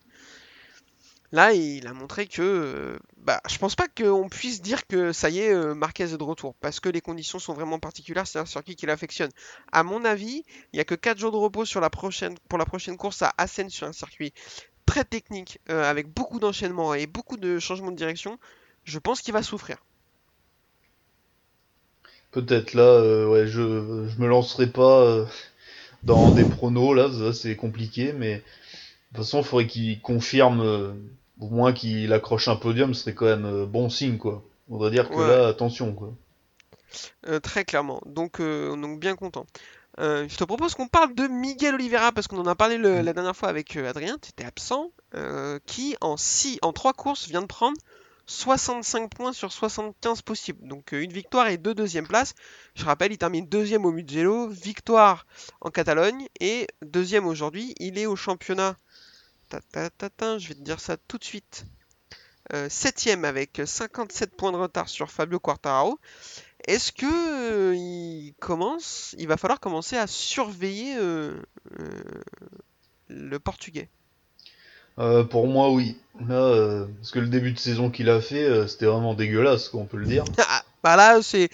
Là, 1.34 1.54
il 1.54 1.86
a 1.86 1.94
montré 1.94 2.26
que, 2.26 2.98
bah, 3.16 3.40
je 3.48 3.56
pense 3.56 3.74
pas 3.74 3.88
qu'on 3.88 4.28
puisse 4.28 4.60
dire 4.60 4.86
que 4.86 5.12
ça 5.12 5.30
y 5.30 5.38
est, 5.38 5.74
Marquez 5.74 6.04
est 6.04 6.18
de 6.18 6.22
retour, 6.22 6.54
parce 6.60 6.78
que 6.78 6.90
les 6.90 7.00
conditions 7.00 7.38
sont 7.38 7.54
vraiment 7.54 7.78
particulières. 7.78 8.26
C'est 8.26 8.38
un 8.38 8.44
circuit 8.44 8.76
qu'il 8.76 8.90
affectionne. 8.90 9.30
À 9.72 9.82
mon 9.82 10.04
avis, 10.04 10.44
il 10.74 10.76
y 10.76 10.80
a 10.80 10.84
que 10.84 10.94
4 10.94 11.18
jours 11.18 11.32
de 11.32 11.38
repos 11.38 11.64
pour 11.64 12.58
la 12.58 12.66
prochaine 12.66 12.96
course 12.98 13.22
à 13.22 13.32
Assen 13.38 13.70
sur 13.70 13.86
un 13.86 13.92
circuit 13.92 14.34
très 14.84 15.04
technique, 15.04 15.58
avec 15.68 16.12
beaucoup 16.12 16.38
d'enchaînements 16.38 16.92
et 16.92 17.06
beaucoup 17.06 17.38
de 17.38 17.58
changements 17.58 17.92
de 17.92 17.96
direction. 17.96 18.38
Je 18.84 18.98
pense 18.98 19.22
qu'il 19.22 19.32
va 19.32 19.42
souffrir. 19.42 19.78
Peut-être 22.32 22.74
là, 22.74 22.82
euh, 22.82 23.26
ouais, 23.28 23.46
je, 23.46 24.08
je 24.08 24.20
me 24.20 24.26
lancerai 24.26 24.66
pas 24.66 25.02
euh, 25.02 25.24
dans 26.02 26.32
des 26.32 26.44
pronos 26.44 26.94
là, 26.94 27.08
ça, 27.10 27.32
c'est 27.32 27.56
compliqué, 27.56 28.12
mais 28.12 28.36
de 28.36 28.40
toute 29.16 29.18
façon, 29.18 29.40
il 29.40 29.44
faudrait 29.44 29.66
qu'il 29.66 30.00
confirme, 30.00 30.60
euh, 30.62 30.92
au 31.40 31.48
moins 31.48 31.72
qu'il 31.72 32.12
accroche 32.12 32.48
un 32.48 32.56
podium, 32.56 32.94
ce 32.94 33.02
serait 33.02 33.14
quand 33.14 33.26
même 33.26 33.66
bon 33.66 33.88
signe 33.90 34.16
quoi. 34.18 34.42
On 34.70 34.78
doit 34.78 34.90
dire 34.90 35.08
que 35.10 35.14
Ouais. 35.14 35.26
là, 35.28 35.48
attention 35.48 35.92
quoi. 35.94 36.12
Très 37.42 37.64
clairement. 37.64 38.00
Donc, 38.06 38.40
donc 38.40 39.00
bien 39.00 39.16
content. 39.16 39.46
Je 39.98 40.34
te 40.36 40.44
propose 40.44 40.74
qu'on 40.74 40.88
parle 40.88 41.14
de 41.14 41.26
Miguel 41.26 41.74
Oliveira 41.74 42.12
parce 42.12 42.26
qu'on 42.28 42.38
en 42.38 42.46
a 42.46 42.54
parlé 42.54 42.78
le- 42.78 43.00
Mm. 43.00 43.04
la 43.04 43.12
dernière 43.12 43.36
fois 43.36 43.48
avec 43.48 43.76
Adrien, 43.76 44.16
tu 44.20 44.30
étais 44.30 44.44
absent, 44.44 44.90
qui 45.66 45.96
en 46.00 46.16
six, 46.16 46.58
en 46.62 46.72
3 46.72 46.92
courses 46.92 47.28
vient 47.28 47.42
de 47.42 47.46
prendre 47.46 47.76
65 48.32 49.10
points 49.10 49.32
sur 49.32 49.52
75 49.52 50.22
possibles. 50.22 50.66
Donc 50.66 50.92
euh, 50.94 51.02
une 51.02 51.12
victoire 51.12 51.48
et 51.48 51.58
deux 51.58 51.74
deuxièmes 51.74 52.08
places. 52.08 52.34
Je 52.74 52.84
rappelle, 52.84 53.12
il 53.12 53.18
termine 53.18 53.46
deuxième 53.46 53.84
au 53.84 53.92
Mugello, 53.92 54.48
victoire 54.48 55.26
en 55.60 55.70
Catalogne 55.70 56.26
et 56.40 56.66
deuxième 56.82 57.26
aujourd'hui. 57.26 57.74
Il 57.78 57.98
est 57.98 58.06
au 58.06 58.16
championnat. 58.16 58.76
Je 59.52 60.48
vais 60.48 60.54
te 60.54 60.62
dire 60.62 60.80
ça 60.80 60.96
tout 60.96 61.18
de 61.18 61.24
suite. 61.24 61.66
Euh, 62.54 62.68
septième 62.68 63.24
avec 63.24 63.60
57 63.64 64.34
points 64.36 64.52
de 64.52 64.56
retard 64.56 64.88
sur 64.88 65.10
Fabio 65.10 65.38
Quartararo. 65.38 66.00
Est-ce 66.66 66.90
que 66.92 67.06
euh, 67.06 67.74
il 67.76 68.34
commence, 68.40 69.14
il 69.18 69.28
va 69.28 69.36
falloir 69.36 69.60
commencer 69.60 69.96
à 69.96 70.06
surveiller 70.06 70.96
le 73.08 73.38
portugais? 73.38 73.90
Euh, 74.98 75.24
pour 75.24 75.46
moi, 75.46 75.70
oui. 75.70 75.96
Là, 76.28 76.34
euh, 76.36 76.86
parce 77.00 77.10
que 77.10 77.18
le 77.18 77.26
début 77.26 77.52
de 77.52 77.58
saison 77.58 77.90
qu'il 77.90 78.08
a 78.10 78.20
fait, 78.20 78.44
euh, 78.44 78.66
c'était 78.68 78.86
vraiment 78.86 79.14
dégueulasse, 79.14 79.68
quoi, 79.68 79.80
on 79.80 79.86
peut 79.86 79.96
le 79.96 80.06
dire. 80.06 80.24
Ah, 80.38 80.62
bah 80.84 80.96
là, 80.96 81.20
c'est, 81.22 81.48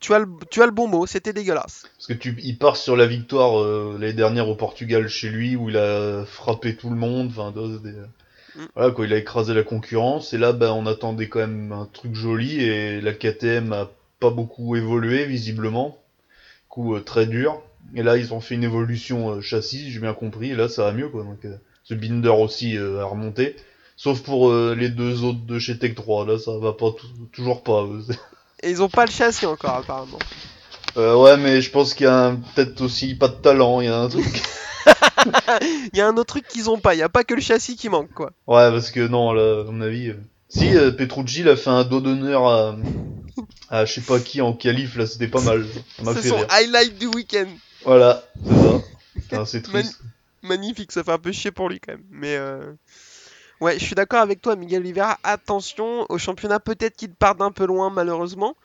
tu 0.00 0.14
as 0.14 0.18
le, 0.18 0.26
tu 0.50 0.60
as 0.62 0.66
le 0.66 0.72
bon 0.72 0.88
mot, 0.88 1.06
c'était 1.06 1.32
dégueulasse. 1.32 1.82
Parce 1.96 2.06
que 2.08 2.12
tu, 2.12 2.36
il 2.42 2.58
part 2.58 2.76
sur 2.76 2.96
la 2.96 3.06
victoire 3.06 3.64
l'année 3.98 4.12
dernière 4.12 4.48
au 4.48 4.56
Portugal 4.56 5.08
chez 5.08 5.28
lui 5.30 5.54
où 5.56 5.70
il 5.70 5.76
a 5.76 6.24
frappé 6.26 6.74
tout 6.76 6.90
le 6.90 6.96
monde. 6.96 7.28
Enfin, 7.30 7.52
de- 7.52 7.78
des- 7.78 7.92
Mm. 8.56 8.66
voilà 8.76 8.90
quoi, 8.92 9.06
il 9.06 9.12
a 9.12 9.16
écrasé 9.16 9.52
la 9.54 9.62
concurrence. 9.64 10.32
Et 10.32 10.38
là, 10.38 10.52
ben, 10.52 10.70
on 10.72 10.86
attendait 10.86 11.28
quand 11.28 11.40
même 11.40 11.72
un 11.72 11.86
truc 11.92 12.14
joli 12.14 12.60
et 12.62 13.00
la 13.00 13.12
KTM 13.12 13.72
a 13.72 13.90
pas 14.20 14.30
beaucoup 14.30 14.74
évolué 14.76 15.24
visiblement. 15.26 15.98
Coup, 16.68 16.98
très 17.00 17.26
dur. 17.26 17.62
Et 17.94 18.02
là, 18.04 18.16
ils 18.16 18.32
ont 18.34 18.40
fait 18.40 18.54
une 18.56 18.64
évolution 18.64 19.40
châssis, 19.40 19.90
j'ai 19.90 20.00
bien 20.00 20.14
compris. 20.14 20.50
Et 20.50 20.54
là, 20.56 20.68
ça 20.68 20.84
va 20.84 20.92
mieux 20.92 21.08
quoi. 21.08 21.22
Donc, 21.24 21.46
ce 21.84 21.94
Binder 21.94 22.28
aussi 22.30 22.76
euh, 22.76 23.00
a 23.00 23.04
remonté. 23.04 23.56
Sauf 23.96 24.22
pour 24.22 24.50
euh, 24.50 24.74
les 24.76 24.88
deux 24.88 25.22
autres 25.22 25.44
de 25.46 25.58
chez 25.58 25.78
Tech 25.78 25.94
3. 25.94 26.26
Là, 26.26 26.38
ça 26.38 26.56
va 26.58 26.72
pas 26.72 26.90
tou- 26.90 27.06
toujours 27.32 27.62
pas. 27.62 27.82
euh, 27.82 28.02
Et 28.62 28.70
ils 28.70 28.82
ont 28.82 28.88
pas 28.88 29.04
le 29.06 29.10
châssis 29.12 29.46
encore, 29.46 29.76
apparemment. 29.76 30.18
Euh, 30.96 31.14
ouais, 31.16 31.36
mais 31.36 31.60
je 31.60 31.70
pense 31.70 31.92
qu'il 31.94 32.06
y 32.06 32.08
a 32.08 32.36
peut-être 32.54 32.80
aussi 32.80 33.14
pas 33.14 33.28
de 33.28 33.34
talent. 33.34 33.80
Il 33.80 33.86
y 33.86 33.88
a 33.88 33.98
un 34.00 34.08
truc. 34.08 34.24
Il 35.92 35.96
y 35.98 36.00
a 36.00 36.06
un 36.08 36.16
autre 36.16 36.34
truc 36.34 36.46
qu'ils 36.48 36.68
ont 36.68 36.78
pas, 36.78 36.94
il 36.94 36.98
y 36.98 37.02
a 37.02 37.08
pas 37.08 37.24
que 37.24 37.32
le 37.34 37.40
châssis 37.40 37.76
qui 37.76 37.88
manque, 37.88 38.12
quoi. 38.12 38.32
Ouais, 38.46 38.70
parce 38.70 38.90
que 38.90 39.06
non, 39.06 39.32
là, 39.32 39.62
à 39.66 39.70
mon 39.70 39.80
avis. 39.80 40.10
euh, 40.10 40.16
Si, 40.50 40.68
Petrucci, 40.98 41.40
il 41.40 41.48
a 41.48 41.56
fait 41.56 41.70
un 41.70 41.84
dos 41.84 42.00
d'honneur 42.02 42.46
à, 42.46 42.76
à 43.70 43.84
je 43.86 43.94
sais 43.94 44.00
pas 44.02 44.20
qui 44.20 44.42
en 44.42 44.52
qualif, 44.52 44.96
là, 44.96 45.06
c'était 45.06 45.28
pas 45.28 45.40
mal. 45.40 45.64
C'est 46.14 46.28
son 46.28 46.44
highlight 46.50 46.98
du 46.98 47.06
week-end. 47.06 47.46
Voilà, 47.86 48.22
c'est 48.46 48.54
ça. 49.30 49.46
C'est 49.46 49.66
Man- 49.68 49.82
triste. 49.82 50.00
Magnifique, 50.44 50.92
ça 50.92 51.02
fait 51.02 51.12
un 51.12 51.18
peu 51.18 51.32
chier 51.32 51.50
pour 51.50 51.68
lui 51.68 51.80
quand 51.80 51.92
même. 51.92 52.04
Mais 52.10 52.36
euh, 52.36 52.72
ouais, 53.60 53.78
je 53.78 53.84
suis 53.84 53.94
d'accord 53.94 54.20
avec 54.20 54.40
toi, 54.40 54.56
Miguel 54.56 54.80
Oliveira. 54.82 55.18
Attention 55.24 56.06
au 56.08 56.18
championnat, 56.18 56.60
peut-être 56.60 56.96
qu'il 56.96 57.14
part 57.14 57.34
d'un 57.34 57.50
peu 57.50 57.66
loin, 57.66 57.90
malheureusement. 57.90 58.56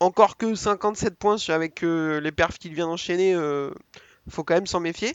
Encore 0.00 0.36
que 0.36 0.54
57 0.54 1.16
points 1.16 1.36
avec 1.48 1.82
euh, 1.82 2.20
les 2.20 2.32
perfs 2.32 2.58
qu'il 2.58 2.74
vient 2.74 2.86
d'enchaîner, 2.86 3.34
euh, 3.34 3.70
faut 4.28 4.44
quand 4.44 4.54
même 4.54 4.66
s'en 4.66 4.80
méfier. 4.80 5.14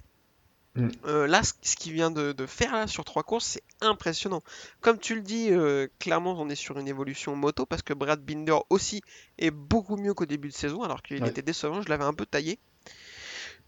Mm. 0.75 0.87
Euh, 1.05 1.27
là, 1.27 1.41
ce 1.43 1.75
qu'il 1.75 1.93
vient 1.93 2.09
de, 2.09 2.31
de 2.31 2.45
faire 2.47 2.73
là, 2.73 2.87
sur 2.87 3.05
trois 3.05 3.23
courses, 3.23 3.45
c'est 3.45 3.63
impressionnant. 3.81 4.41
Comme 4.81 4.97
tu 4.97 5.15
le 5.15 5.21
dis, 5.21 5.51
clairement, 5.99 6.35
on 6.39 6.49
est 6.49 6.55
sur 6.55 6.79
une 6.79 6.87
évolution 6.87 7.35
moto 7.35 7.65
parce 7.65 7.81
que 7.83 7.93
Brad 7.93 8.21
Binder 8.23 8.57
aussi 8.69 9.01
est 9.37 9.51
beaucoup 9.51 9.97
mieux 9.97 10.13
qu'au 10.13 10.25
début 10.25 10.47
de 10.49 10.53
saison, 10.53 10.81
alors 10.81 11.03
qu'il 11.03 11.21
Ouais. 11.21 11.29
était 11.29 11.41
décevant. 11.43 11.81
Je 11.81 11.89
l'avais 11.89 12.05
un 12.05 12.13
peu 12.13 12.25
taillé. 12.25 12.57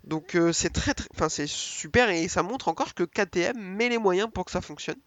Donc 0.05 0.35
euh, 0.35 0.53
c'est 0.53 0.69
très, 0.69 0.93
très, 0.93 1.07
enfin 1.15 1.29
c'est 1.29 1.47
super 1.47 2.09
et 2.09 2.27
ça 2.27 2.43
montre 2.43 2.67
encore 2.67 2.93
que 2.93 3.03
KTM 3.03 3.57
met 3.57 3.89
les 3.89 3.97
moyens 3.97 4.29
pour 4.31 4.45
que 4.45 4.51
ça 4.51 4.61
fonctionne. 4.61 4.99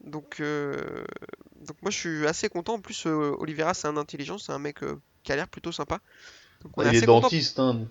Donc, 0.00 0.40
euh, 0.40 1.04
donc 1.60 1.76
moi 1.80 1.92
je 1.92 1.98
suis 1.98 2.26
assez 2.26 2.48
content. 2.48 2.74
En 2.74 2.80
plus, 2.80 3.06
euh, 3.06 3.36
Oliveira 3.38 3.72
c'est 3.72 3.86
un 3.86 3.96
intelligent, 3.96 4.36
c'est 4.36 4.50
un 4.52 4.58
mec 4.58 4.80
qui 5.22 5.32
a 5.32 5.36
l'air 5.36 5.46
plutôt 5.46 5.70
sympa. 5.70 6.00
Donc 6.62 6.76
on 6.76 6.82
est 6.82 6.88
il 6.88 6.96
est 6.96 7.06
dentiste, 7.06 7.60
hein, 7.60 7.74
donc. 7.74 7.90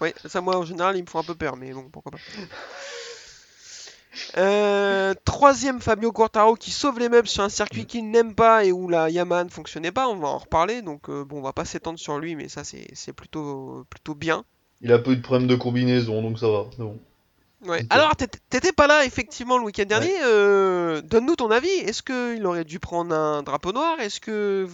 Ouais, 0.00 0.14
ça 0.26 0.40
moi 0.40 0.56
en 0.56 0.64
général 0.64 0.96
ils 0.96 1.02
me 1.02 1.08
font 1.08 1.18
un 1.18 1.24
peu 1.24 1.34
peur, 1.34 1.56
mais 1.56 1.72
bon 1.72 1.88
pourquoi 1.90 2.12
pas. 2.12 2.18
Troisième 5.24 5.80
Fabio 5.80 6.12
Quartaro 6.12 6.54
qui 6.54 6.70
sauve 6.70 7.00
les 7.00 7.08
meubles 7.08 7.28
sur 7.28 7.42
un 7.42 7.48
circuit 7.48 7.86
qu'il 7.86 8.10
n'aime 8.10 8.34
pas 8.34 8.64
et 8.64 8.72
où 8.72 8.88
la 8.88 9.10
Yamaha 9.10 9.44
ne 9.44 9.50
fonctionnait 9.50 9.92
pas, 9.92 10.08
on 10.08 10.16
va 10.16 10.28
en 10.28 10.38
reparler, 10.38 10.82
donc 10.82 11.10
bon 11.10 11.38
on 11.38 11.42
va 11.42 11.52
pas 11.52 11.64
s'étendre 11.64 11.98
sur 11.98 12.18
lui 12.18 12.36
mais 12.36 12.48
ça 12.48 12.62
c'est 12.62 12.86
c'est 12.94 13.12
plutôt, 13.12 13.84
plutôt 13.90 14.14
bien. 14.14 14.44
Il 14.82 14.92
a 14.92 14.98
pas 14.98 15.10
eu 15.10 15.16
de 15.16 15.22
problème 15.22 15.48
de 15.48 15.54
combinaison, 15.54 16.22
donc 16.22 16.38
ça 16.38 16.48
va. 16.48 16.64
bon. 16.78 16.98
Ouais. 17.66 17.84
Alors, 17.90 18.14
t'étais 18.16 18.72
pas 18.72 18.86
là 18.86 19.04
effectivement 19.04 19.56
le 19.58 19.64
week-end 19.64 19.86
dernier. 19.86 20.12
euh, 20.24 21.00
Donne-nous 21.02 21.36
ton 21.36 21.50
avis. 21.50 21.68
Est-ce 21.68 22.02
qu'il 22.02 22.44
aurait 22.46 22.64
dû 22.64 22.78
prendre 22.78 23.14
un 23.14 23.42
drapeau 23.42 23.72
noir? 23.72 23.98
Est-ce 24.00 24.20
que. 24.20 24.68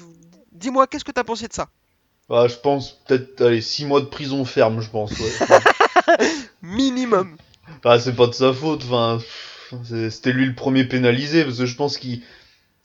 Dis-moi, 0.53 0.87
qu'est-ce 0.87 1.05
que 1.05 1.13
t'as 1.13 1.25
pensé 1.25 1.47
de 1.49 1.53
ça? 1.53 1.69
Ah, 2.29 2.47
je 2.49 2.57
pense 2.57 3.01
peut-être, 3.07 3.41
allez, 3.43 3.61
6 3.61 3.85
mois 3.87 4.01
de 4.01 4.07
prison 4.07 4.45
ferme, 4.45 4.81
je 4.81 4.91
pense. 4.91 5.13
Ouais. 5.19 5.31
Minimum. 6.63 7.37
Ah, 7.85 7.99
c'est 7.99 8.15
pas 8.15 8.27
de 8.27 8.33
sa 8.33 8.53
faute, 8.53 8.83
enfin, 8.85 9.19
c'était 9.85 10.33
lui 10.33 10.47
le 10.47 10.55
premier 10.55 10.85
pénalisé, 10.85 11.45
parce 11.45 11.59
que 11.59 11.67
je 11.67 11.77
pense 11.77 11.97
qu'il. 11.99 12.23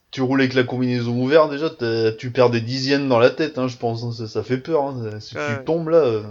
Tu 0.10 0.22
roules 0.22 0.40
avec 0.40 0.54
la 0.54 0.64
combinaison 0.64 1.22
ouverte, 1.22 1.52
déjà, 1.52 1.70
tu 2.18 2.32
perds 2.32 2.50
des 2.50 2.62
dixièmes 2.62 3.10
dans 3.10 3.20
la 3.20 3.30
tête, 3.30 3.58
hein, 3.58 3.68
je 3.68 3.76
pense, 3.76 4.04
hein, 4.04 4.12
ça, 4.18 4.28
ça 4.28 4.42
fait 4.44 4.58
peur, 4.58 4.84
hein, 4.86 5.20
si 5.20 5.36
tu 5.36 5.66
tombes 5.66 5.90
là. 5.90 5.98
euh. 5.98 6.24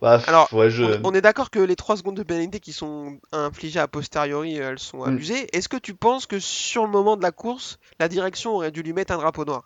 Bah, 0.00 0.20
Alors, 0.26 0.48
je. 0.68 0.84
On, 1.04 1.10
on 1.10 1.14
est 1.14 1.20
d'accord 1.20 1.50
que 1.50 1.58
les 1.58 1.76
3 1.76 1.96
secondes 1.96 2.16
de 2.16 2.22
pénalité 2.22 2.58
qui 2.60 2.72
sont 2.72 3.18
infligées 3.32 3.80
a 3.80 3.88
posteriori, 3.88 4.54
elles 4.56 4.78
sont 4.78 4.98
Mm. 5.04 5.08
abusées. 5.08 5.46
Est-ce 5.56 5.68
que 5.68 5.76
tu 5.76 5.94
penses 5.94 6.26
que 6.26 6.38
sur 6.38 6.84
le 6.84 6.90
moment 6.90 7.16
de 7.16 7.22
la 7.22 7.32
course, 7.32 7.78
la 7.98 8.08
direction 8.08 8.54
aurait 8.56 8.70
dû 8.70 8.82
lui 8.82 8.92
mettre 8.92 9.12
un 9.12 9.18
drapeau 9.18 9.44
noir? 9.44 9.62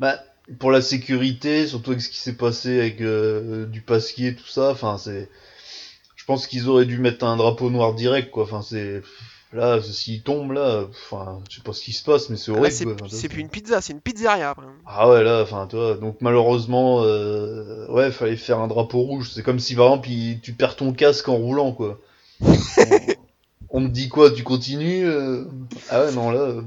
Bah, 0.00 0.18
pour 0.58 0.70
la 0.70 0.80
sécurité, 0.80 1.66
surtout 1.66 1.90
avec 1.90 2.02
ce 2.02 2.08
qui 2.08 2.16
s'est 2.18 2.36
passé 2.36 2.80
avec 2.80 3.00
euh, 3.00 3.66
du 3.66 3.82
pasquier, 3.82 4.34
tout 4.34 4.46
ça, 4.46 4.70
enfin, 4.70 4.96
c'est. 4.96 5.28
Je 6.16 6.24
pense 6.24 6.46
qu'ils 6.46 6.68
auraient 6.68 6.84
dû 6.86 6.98
mettre 6.98 7.24
un 7.24 7.36
drapeau 7.36 7.70
noir 7.70 7.94
direct, 7.94 8.30
quoi, 8.30 8.44
enfin, 8.44 8.62
c'est. 8.62 9.02
Là, 9.54 9.80
s'il 9.80 10.22
tombe, 10.22 10.52
là, 10.52 10.84
enfin, 10.90 11.40
je 11.48 11.56
sais 11.56 11.62
pas 11.62 11.72
ce 11.72 11.82
qui 11.82 11.92
se 11.94 12.04
passe, 12.04 12.28
mais 12.28 12.36
c'est 12.36 12.50
Là, 12.52 12.58
horrible, 12.58 12.96
c'est 13.08 13.28
plus 13.30 13.40
une 13.40 13.48
pizza, 13.48 13.80
c'est 13.80 13.94
une 13.94 14.00
pizzeria 14.02 14.50
après. 14.50 14.66
Ah 14.86 15.08
ouais, 15.08 15.22
là, 15.24 15.40
enfin, 15.42 15.66
toi, 15.66 15.94
donc 15.94 16.18
malheureusement, 16.20 17.00
euh, 17.02 17.86
ouais, 17.90 18.10
fallait 18.10 18.36
faire 18.36 18.58
un 18.58 18.68
drapeau 18.68 18.98
rouge. 19.00 19.30
C'est 19.34 19.42
comme 19.42 19.58
si, 19.58 19.74
par 19.74 19.86
exemple, 19.86 20.10
il- 20.10 20.40
tu 20.42 20.52
perds 20.52 20.76
ton 20.76 20.92
casque 20.92 21.28
en 21.30 21.36
roulant, 21.36 21.72
quoi. 21.72 21.98
on, 23.70 23.80
on 23.80 23.80
te 23.86 23.90
dit 23.92 24.08
quoi, 24.10 24.30
tu 24.30 24.42
continues 24.44 25.06
euh 25.06 25.44
Ah 25.88 26.02
ouais, 26.04 26.12
non, 26.12 26.30
là. 26.30 26.40
euh, 26.40 26.62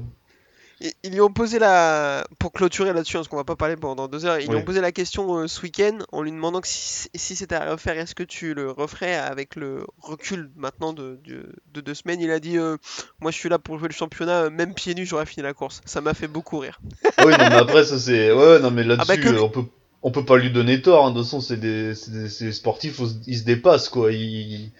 Ils 1.04 1.12
lui 1.12 1.20
ont 1.20 1.32
posé 1.32 1.58
la. 1.58 2.26
Pour 2.38 2.52
clôturer 2.52 2.92
là-dessus, 2.92 3.16
hein, 3.16 3.20
parce 3.20 3.28
qu'on 3.28 3.36
va 3.36 3.44
pas 3.44 3.56
parler 3.56 3.76
pendant 3.76 4.08
deux 4.08 4.26
heures, 4.26 4.38
ils 4.40 4.48
lui 4.48 4.56
ont 4.56 4.64
posé 4.64 4.80
la 4.80 4.90
question 4.92 5.38
euh, 5.38 5.46
ce 5.46 5.62
week-end 5.62 5.98
en 6.10 6.22
lui 6.22 6.32
demandant 6.32 6.60
que 6.60 6.66
si, 6.68 7.08
si 7.14 7.36
c'était 7.36 7.54
à 7.54 7.70
refaire, 7.70 7.96
est-ce 7.98 8.14
que 8.14 8.22
tu 8.24 8.54
le 8.54 8.70
referais 8.70 9.14
avec 9.14 9.54
le 9.54 9.84
recul 10.00 10.50
maintenant 10.56 10.92
de, 10.92 11.20
de, 11.24 11.54
de 11.72 11.80
deux 11.80 11.94
semaines? 11.94 12.20
Il 12.20 12.30
a 12.30 12.40
dit 12.40 12.58
euh, 12.58 12.76
Moi 13.20 13.30
je 13.30 13.36
suis 13.36 13.48
là 13.48 13.58
pour 13.58 13.78
jouer 13.78 13.88
le 13.88 13.94
championnat, 13.94 14.44
euh, 14.44 14.50
même 14.50 14.74
pieds 14.74 14.94
nus, 14.94 15.06
j'aurais 15.06 15.26
fini 15.26 15.42
la 15.42 15.54
course. 15.54 15.80
Ça 15.84 16.00
m'a 16.00 16.14
fait 16.14 16.28
beaucoup 16.28 16.58
rire. 16.58 16.80
Ah 17.16 17.24
oui, 17.26 17.32
non, 17.32 17.48
mais 17.48 17.56
après, 17.56 17.84
ça 17.84 17.98
c'est. 17.98 18.32
Ouais, 18.32 18.58
non, 18.58 18.70
mais 18.70 18.82
là-dessus, 18.82 19.10
Ah 19.12 19.16
bah 19.16 19.22
que- 19.22 19.40
on 19.40 19.48
peut. 19.48 19.64
On 20.04 20.10
peut 20.10 20.24
pas 20.24 20.36
lui 20.36 20.50
donner 20.50 20.82
tort, 20.82 21.06
hein. 21.06 21.10
de 21.12 21.18
toute 21.18 21.26
façon, 21.26 21.40
c'est 21.40 21.58
des, 21.58 21.92
des, 22.08 22.52
sportifs, 22.52 23.00
ils 23.28 23.38
se 23.38 23.44
dépassent, 23.44 23.88
quoi. 23.88 24.10
Ils... 24.10 24.72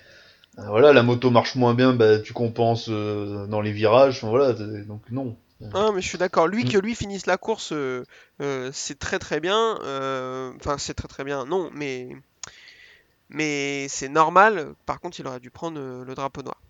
Voilà, 0.57 0.93
la 0.93 1.05
moto 1.05 1.31
marche 1.31 1.55
moins 1.55 1.75
bien, 1.75 1.93
bah, 1.95 2.19
tu 2.19 2.33
compenses 2.33 2.87
euh, 2.89 3.47
dans 3.47 3.61
les 3.61 3.71
virages, 3.71 4.17
enfin, 4.17 4.31
voilà, 4.31 4.53
donc 4.53 5.03
non. 5.13 5.37
Ah, 5.71 5.91
mais 5.95 6.01
je 6.03 6.09
suis 6.09 6.19
d'accord. 6.19 6.47
Lui, 6.49 6.65
Mm. 6.65 6.69
que 6.69 6.79
lui 6.79 6.95
finisse 6.95 7.27
la 7.27 7.37
course, 7.39 7.73
euh, 7.73 8.05
euh, 8.41 8.71
c'est 8.73 8.99
très 8.99 9.19
très 9.19 9.41
bien. 9.41 9.79
euh, 9.83 10.53
Enfin, 10.57 10.79
c'est 10.79 10.95
très 10.95 11.09
très 11.09 11.25
bien, 11.25 11.45
non, 11.47 11.71
mais. 11.73 12.09
Mais 13.29 13.87
c'est 13.89 14.09
normal. 14.09 14.75
Par 14.87 15.01
contre, 15.01 15.19
il 15.21 15.27
aurait 15.27 15.41
dû 15.41 15.51
prendre 15.51 15.81
le 15.81 16.15
drapeau 16.15 16.43
noir. 16.43 16.61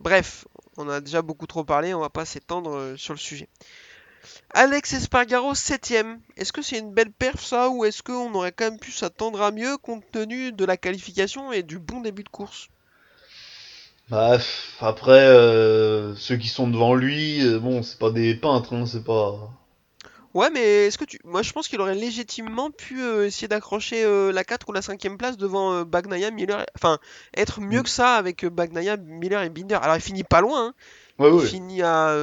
Bref, 0.00 0.46
On 0.78 0.88
a 0.88 1.00
déjà 1.00 1.22
beaucoup 1.22 1.46
trop 1.46 1.64
parlé, 1.64 1.94
on 1.94 2.00
va 2.00 2.10
pas 2.10 2.24
s'étendre 2.24 2.94
sur 2.96 3.14
le 3.14 3.18
sujet. 3.18 3.48
Alex 4.54 4.92
Espargaro, 4.92 5.54
7ème. 5.56 6.20
Est-ce 6.36 6.52
que 6.52 6.62
c'est 6.62 6.78
une 6.78 6.92
belle 6.94 7.10
perf 7.12 7.42
ça 7.44 7.68
ou 7.68 7.84
est-ce 7.84 8.02
qu'on 8.02 8.32
aurait 8.34 8.52
quand 8.52 8.64
même 8.70 8.78
pu 8.78 8.92
s'attendre 8.92 9.42
à 9.42 9.50
mieux 9.50 9.76
compte 9.78 10.04
tenu 10.12 10.52
de 10.52 10.64
la 10.64 10.76
qualification 10.76 11.50
et 11.52 11.62
du 11.64 11.78
bon 11.80 12.00
début 12.00 12.22
de 12.22 12.28
course? 12.28 12.68
Bah, 14.10 14.38
après, 14.80 15.24
euh, 15.26 16.14
ceux 16.16 16.36
qui 16.36 16.48
sont 16.48 16.68
devant 16.68 16.94
lui, 16.94 17.46
euh, 17.46 17.58
bon, 17.60 17.82
c'est 17.82 17.98
pas 17.98 18.10
des 18.10 18.34
peintres, 18.34 18.74
hein, 18.74 18.84
c'est 18.86 19.04
pas. 19.04 19.50
Ouais, 20.34 20.50
mais 20.50 20.86
est-ce 20.86 20.98
que 20.98 21.04
tu. 21.04 21.18
Moi 21.24 21.42
je 21.42 21.52
pense 21.52 21.66
qu'il 21.66 21.80
aurait 21.80 21.94
légitimement 21.96 22.70
pu 22.70 23.02
euh, 23.02 23.26
essayer 23.26 23.48
d'accrocher 23.48 24.04
la 24.32 24.44
4 24.44 24.68
ou 24.68 24.72
la 24.72 24.80
5ème 24.80 25.16
place 25.16 25.36
devant 25.36 25.82
Bagnaia, 25.84 26.30
Miller. 26.30 26.64
Enfin, 26.76 26.98
être 27.36 27.60
mieux 27.60 27.80
Mm. 27.80 27.82
que 27.82 27.88
ça 27.88 28.14
avec 28.14 28.44
Bagnaia, 28.46 28.96
Miller 28.96 29.42
et 29.42 29.50
Binder. 29.50 29.78
Alors 29.82 29.96
il 29.96 30.00
finit 30.02 30.22
pas 30.24 30.40
loin, 30.40 30.68
hein. 30.68 30.74
Ouais, 31.18 31.28
Il 31.28 31.34
ouais. 31.34 31.46
finit 31.46 31.82
à. 31.82 32.16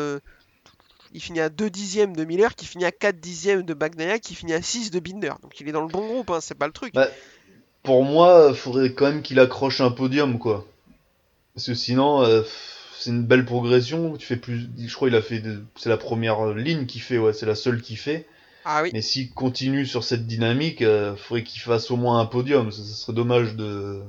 Il 1.13 1.21
finit 1.21 1.39
à 1.39 1.49
2 1.49 1.69
dixièmes 1.69 2.15
de 2.15 2.23
Miller, 2.25 2.55
qui 2.55 2.65
finit 2.65 2.85
à 2.85 2.91
4 2.91 3.19
dixièmes 3.19 3.63
de 3.63 3.73
Bagnaia, 3.73 4.19
qui 4.19 4.35
finit 4.35 4.53
à 4.53 4.61
6 4.61 4.89
de 4.91 4.99
Binder. 4.99 5.33
Donc 5.41 5.59
il 5.59 5.67
est 5.67 5.71
dans 5.73 5.81
le 5.81 5.87
bon 5.87 6.05
groupe, 6.05 6.29
hein, 6.29 6.39
c'est 6.41 6.57
pas 6.57 6.67
le 6.67 6.73
truc. 6.73 6.93
Bah, 6.93 7.07
Pour 7.83 8.03
moi, 8.05 8.53
faudrait 8.53 8.93
quand 8.93 9.05
même 9.05 9.21
qu'il 9.21 9.39
accroche 9.39 9.81
un 9.81 9.91
podium, 9.91 10.39
quoi. 10.39 10.65
Parce 11.57 11.65
que 11.65 11.73
sinon, 11.73 12.21
euh, 12.23 12.43
c'est 12.99 13.09
une 13.09 13.23
belle 13.25 13.43
progression. 13.43 14.15
Tu 14.15 14.27
fais 14.27 14.35
plus. 14.37 14.69
Je 14.77 14.93
crois 14.93 15.07
qu'il 15.09 15.17
a 15.17 15.23
fait. 15.23 15.39
de- 15.39 15.63
C'est 15.75 15.89
la 15.89 15.97
première 15.97 16.53
ligne 16.53 16.85
qu'il 16.85 17.01
fait, 17.01 17.17
ouais, 17.17 17.33
c'est 17.33 17.47
la 17.47 17.55
seule 17.55 17.81
qu'il 17.81 17.97
fait. 17.97 18.27
Ah 18.63 18.83
oui. 18.83 18.91
Mais 18.93 19.01
s'il 19.01 19.31
continue 19.31 19.87
sur 19.87 20.03
cette 20.03 20.27
dynamique, 20.27 20.83
euh, 20.83 21.15
faudrait 21.15 21.41
qu'il 21.43 21.59
fasse 21.61 21.89
au 21.89 21.95
moins 21.97 22.19
un 22.19 22.27
podium. 22.27 22.71
Ça, 22.71 22.83
ça 22.83 22.93
serait 22.93 23.13
dommage 23.13 23.55
de. 23.55 24.03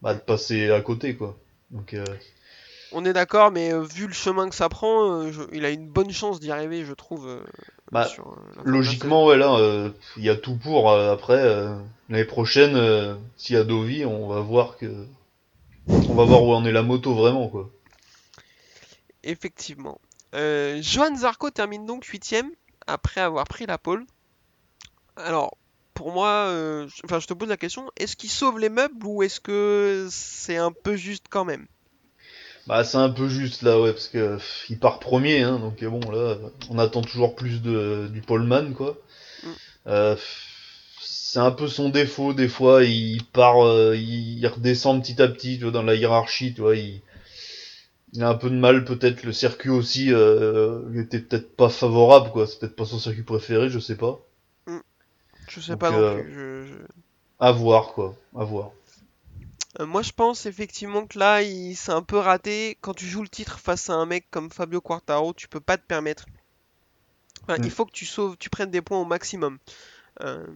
Bah, 0.00 0.14
de 0.14 0.20
passer 0.20 0.70
à 0.70 0.80
côté, 0.80 1.14
quoi. 1.16 1.36
Donc, 1.70 1.92
euh, 1.92 2.02
On 2.92 3.04
est 3.04 3.12
d'accord, 3.12 3.50
mais 3.50 3.72
euh, 3.74 3.82
vu 3.82 4.06
le 4.06 4.12
chemin 4.14 4.48
que 4.48 4.54
ça 4.54 4.70
prend, 4.70 5.30
je- 5.30 5.42
il 5.52 5.64
a 5.66 5.70
une 5.70 5.88
bonne 5.88 6.12
chance 6.12 6.40
d'y 6.40 6.50
arriver, 6.50 6.84
je 6.86 6.94
trouve. 6.94 7.42
Bah, 7.92 8.06
sur, 8.06 8.36
Logiquement, 8.64 9.26
ouais, 9.26 9.36
là, 9.36 9.90
il 10.16 10.24
y 10.24 10.30
a 10.30 10.36
tout 10.36 10.56
pour. 10.56 10.90
après, 10.90 11.42
l'année 12.08 12.24
prochaine, 12.24 12.78
s'il 13.36 13.54
y 13.56 13.58
a 13.58 13.64
Dovi, 13.64 14.06
on 14.06 14.28
va 14.28 14.40
voir 14.40 14.78
que. 14.78 14.86
On 16.08 16.14
va 16.14 16.24
voir 16.24 16.42
où 16.42 16.52
en 16.52 16.64
est 16.64 16.72
la 16.72 16.82
moto 16.82 17.14
vraiment, 17.14 17.48
quoi. 17.48 17.70
Effectivement. 19.22 20.00
Euh, 20.34 20.80
Johan 20.82 21.16
Zarco 21.16 21.50
termine 21.50 21.86
donc 21.86 22.04
8ème 22.04 22.50
après 22.86 23.20
avoir 23.20 23.44
pris 23.44 23.66
la 23.66 23.78
pole. 23.78 24.04
Alors, 25.16 25.56
pour 25.94 26.12
moi, 26.12 26.28
euh, 26.48 26.88
je- 26.88 27.02
enfin, 27.04 27.20
je 27.20 27.26
te 27.26 27.34
pose 27.34 27.48
la 27.48 27.56
question, 27.56 27.90
est-ce 27.96 28.16
qu'il 28.16 28.30
sauve 28.30 28.58
les 28.58 28.68
meubles 28.68 29.06
ou 29.06 29.22
est-ce 29.22 29.40
que 29.40 30.08
c'est 30.10 30.56
un 30.56 30.72
peu 30.72 30.96
juste 30.96 31.26
quand 31.30 31.44
même? 31.44 31.66
Bah, 32.66 32.82
c'est 32.82 32.96
un 32.98 33.10
peu 33.10 33.28
juste 33.28 33.62
là, 33.62 33.80
ouais, 33.80 33.92
parce 33.92 34.08
que 34.08 34.36
pff, 34.36 34.66
il 34.70 34.78
part 34.78 34.98
premier, 34.98 35.42
hein, 35.42 35.58
donc 35.58 35.84
bon, 35.84 36.10
là, 36.10 36.36
on 36.70 36.78
attend 36.78 37.02
toujours 37.02 37.36
plus 37.36 37.62
de, 37.62 38.08
du 38.12 38.22
poleman, 38.22 38.74
quoi. 38.74 38.96
Mm. 39.42 39.48
Euh, 39.86 40.14
pff, 40.16 40.53
c'est 41.34 41.40
un 41.40 41.50
peu 41.50 41.66
son 41.68 41.88
défaut, 41.88 42.32
des 42.32 42.46
fois, 42.48 42.84
il 42.84 43.24
part, 43.24 43.64
euh, 43.66 43.96
il, 43.96 44.38
il 44.38 44.46
redescend 44.46 45.02
petit 45.02 45.20
à 45.20 45.28
petit, 45.28 45.56
tu 45.58 45.64
vois, 45.64 45.72
dans 45.72 45.82
la 45.82 45.96
hiérarchie, 45.96 46.54
tu 46.54 46.60
vois, 46.60 46.76
il, 46.76 47.02
il 48.14 48.22
a 48.22 48.30
un 48.30 48.34
peu 48.34 48.48
de 48.48 48.54
mal, 48.54 48.86
peut-être, 48.86 49.24
le 49.24 49.32
circuit 49.34 49.68
aussi, 49.68 50.10
euh, 50.10 50.80
était 50.98 51.20
peut-être 51.20 51.54
pas 51.54 51.68
favorable, 51.68 52.30
quoi, 52.30 52.46
c'est 52.46 52.58
peut-être 52.58 52.76
pas 52.76 52.86
son 52.86 52.98
circuit 52.98 53.24
préféré, 53.24 53.68
je 53.68 53.78
sais 53.78 53.96
pas. 53.96 54.20
Je 55.48 55.58
sais 55.60 55.74
Donc, 55.74 55.78
pas 55.78 55.90
non 55.90 56.02
euh, 56.02 56.22
plus. 56.22 56.30
je- 56.34 56.66
je- 56.66 56.86
À 57.38 57.52
voir, 57.52 57.92
quoi, 57.92 58.16
à 58.34 58.42
voir. 58.42 58.72
Euh, 59.78 59.86
moi, 59.86 60.02
je 60.02 60.10
pense 60.10 60.46
effectivement 60.46 61.06
que 61.06 61.16
là, 61.16 61.40
il 61.42 61.76
s'est 61.76 61.92
un 61.92 62.02
peu 62.02 62.18
raté. 62.18 62.76
Quand 62.80 62.92
tu 62.92 63.06
joues 63.06 63.22
le 63.22 63.28
titre 63.28 63.60
face 63.60 63.88
à 63.88 63.94
un 63.94 64.04
mec 64.04 64.26
comme 64.32 64.50
Fabio 64.50 64.80
Quartaro, 64.80 65.32
tu 65.32 65.46
peux 65.46 65.60
pas 65.60 65.78
te 65.78 65.86
permettre. 65.86 66.26
Enfin, 67.44 67.58
Mm. 67.58 67.62
Il 67.62 67.70
faut 67.70 67.84
que 67.86 67.92
tu 67.92 68.06
sauves, 68.06 68.36
tu 68.38 68.50
prennes 68.50 68.70
des 68.70 68.82
points 68.82 69.00
au 69.00 69.04
maximum. 69.04 69.58
Euh, 70.22 70.46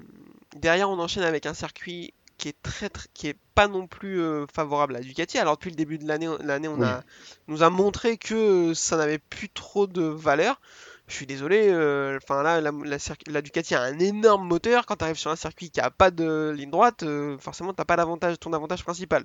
derrière, 0.58 0.90
on 0.90 0.98
enchaîne 0.98 1.22
avec 1.24 1.46
un 1.46 1.54
circuit 1.54 2.12
qui 2.36 2.48
est 2.48 2.56
très, 2.62 2.88
très- 2.88 3.08
qui 3.14 3.26
est 3.28 3.36
pas 3.54 3.66
non 3.66 3.86
plus 3.88 4.20
euh, 4.20 4.46
favorable 4.52 4.94
à 4.96 5.00
Ducati. 5.00 5.38
Alors 5.38 5.56
depuis 5.56 5.70
le 5.70 5.76
début 5.76 5.98
de 5.98 6.06
l'année, 6.06 6.28
l'année, 6.40 6.68
on 6.68 6.78
Oui. 6.78 6.86
a 6.86 7.02
nous 7.48 7.62
a 7.64 7.70
montré 7.70 8.16
que 8.16 8.74
ça 8.74 8.96
n'avait 8.96 9.18
plus 9.18 9.48
trop 9.48 9.86
de 9.88 10.02
valeur. 10.02 10.60
Je 11.08 11.14
suis 11.14 11.26
désolé, 11.26 11.68
euh, 11.70 12.18
enfin 12.22 12.42
là, 12.42 12.60
la, 12.60 12.70
la 12.84 12.98
circuit- 12.98 13.32
la 13.32 13.42
Ducati 13.42 13.74
a 13.74 13.80
un 13.82 13.98
énorme 13.98 14.46
moteur. 14.46 14.86
Quand 14.86 14.96
tu 14.96 15.04
arrives 15.04 15.16
sur 15.16 15.30
un 15.32 15.36
circuit 15.36 15.70
qui 15.70 15.80
a 15.80 15.90
pas 15.90 16.10
de 16.12 16.50
ligne 16.56 16.70
droite, 16.70 17.02
euh, 17.02 17.36
forcément, 17.38 17.72
t'as 17.74 17.84
pas 17.86 17.96
l'avantage, 17.96 18.38
ton 18.38 18.52
avantage 18.52 18.84
principal. 18.84 19.24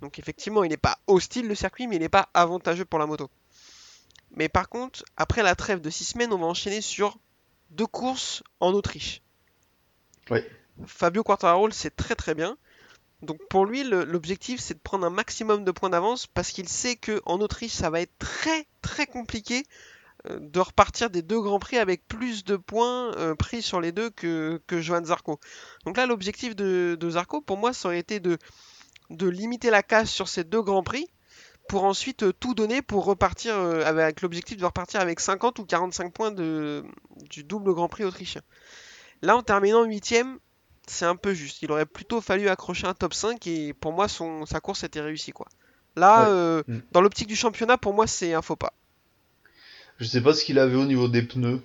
Donc 0.00 0.18
effectivement, 0.18 0.64
il 0.64 0.70
n'est 0.70 0.76
pas 0.78 0.98
hostile 1.06 1.46
le 1.46 1.54
circuit, 1.54 1.86
mais 1.86 1.96
il 1.96 2.00
n'est 2.00 2.08
pas 2.08 2.28
avantageux 2.34 2.84
pour 2.86 2.98
la 2.98 3.06
moto. 3.06 3.30
Mais 4.32 4.48
par 4.48 4.68
contre, 4.68 5.04
après 5.16 5.42
la 5.42 5.54
trêve 5.54 5.80
de 5.80 5.90
6 5.90 6.04
semaines, 6.04 6.32
on 6.32 6.38
va 6.38 6.46
enchaîner 6.46 6.80
sur 6.80 7.18
deux 7.70 7.86
courses 7.86 8.42
en 8.60 8.72
Autriche. 8.72 9.22
Oui. 10.30 10.40
Fabio 10.86 11.22
Quartararo, 11.22 11.70
c'est 11.70 11.94
très 11.94 12.14
très 12.14 12.34
bien. 12.34 12.56
Donc 13.22 13.38
pour 13.50 13.66
lui, 13.66 13.82
l'objectif, 13.82 14.60
c'est 14.60 14.74
de 14.74 14.78
prendre 14.80 15.04
un 15.04 15.10
maximum 15.10 15.64
de 15.64 15.72
points 15.72 15.90
d'avance 15.90 16.26
parce 16.26 16.50
qu'il 16.50 16.68
sait 16.68 16.96
que 16.96 17.20
en 17.26 17.40
Autriche, 17.40 17.72
ça 17.72 17.90
va 17.90 18.00
être 18.00 18.16
très 18.18 18.66
très 18.80 19.06
compliqué 19.06 19.64
euh, 20.30 20.38
de 20.40 20.60
repartir 20.60 21.10
des 21.10 21.22
deux 21.22 21.40
grands 21.40 21.58
prix 21.58 21.78
avec 21.78 22.06
plus 22.06 22.44
de 22.44 22.56
points 22.56 23.12
euh, 23.16 23.34
pris 23.34 23.60
sur 23.60 23.80
les 23.80 23.90
deux 23.90 24.10
que, 24.10 24.60
que 24.68 24.80
Johan 24.80 25.04
Zarco. 25.04 25.40
Donc 25.84 25.96
là, 25.96 26.06
l'objectif 26.06 26.54
de, 26.54 26.96
de 26.98 27.10
Zarco, 27.10 27.40
pour 27.40 27.56
moi, 27.56 27.72
ça 27.72 27.88
aurait 27.88 27.98
été 27.98 28.20
de, 28.20 28.38
limiter 29.10 29.70
la 29.70 29.82
casse 29.82 30.10
sur 30.10 30.28
ces 30.28 30.44
deux 30.44 30.62
grands 30.62 30.84
prix 30.84 31.08
pour 31.68 31.84
ensuite 31.84 32.22
euh, 32.22 32.32
tout 32.32 32.54
donner 32.54 32.82
pour 32.82 33.04
repartir 33.04 33.56
avec 33.56 34.22
l'objectif 34.22 34.56
de 34.58 34.64
repartir 34.64 35.00
avec 35.00 35.18
50 35.18 35.58
ou 35.58 35.64
45 35.64 36.12
points 36.12 36.30
du 36.30 37.44
double 37.44 37.74
Grand 37.74 37.88
Prix 37.88 38.04
autrichien. 38.04 38.42
Là, 39.22 39.36
en 39.36 39.42
terminant 39.42 39.84
8ème, 39.84 40.38
c'est 40.90 41.04
un 41.06 41.16
peu 41.16 41.34
juste. 41.34 41.62
Il 41.62 41.70
aurait 41.72 41.86
plutôt 41.86 42.20
fallu 42.20 42.48
accrocher 42.48 42.86
un 42.86 42.94
top 42.94 43.14
5 43.14 43.46
et 43.46 43.72
pour 43.74 43.92
moi, 43.92 44.08
son, 44.08 44.46
sa 44.46 44.60
course 44.60 44.84
était 44.84 45.00
réussie. 45.00 45.32
Quoi. 45.32 45.46
Là, 45.96 46.22
Ouais. 46.22 46.26
euh, 46.30 46.62
Mm. 46.68 46.78
dans 46.92 47.00
l'optique 47.00 47.28
du 47.28 47.36
championnat, 47.36 47.76
pour 47.78 47.94
moi, 47.94 48.06
c'est 48.06 48.34
un 48.34 48.42
faux 48.42 48.56
pas. 48.56 48.72
Je 49.98 50.04
sais 50.06 50.20
pas 50.20 50.32
ce 50.32 50.44
qu'il 50.44 50.58
avait 50.58 50.76
au 50.76 50.84
niveau 50.84 51.08
des 51.08 51.22
pneus. 51.22 51.60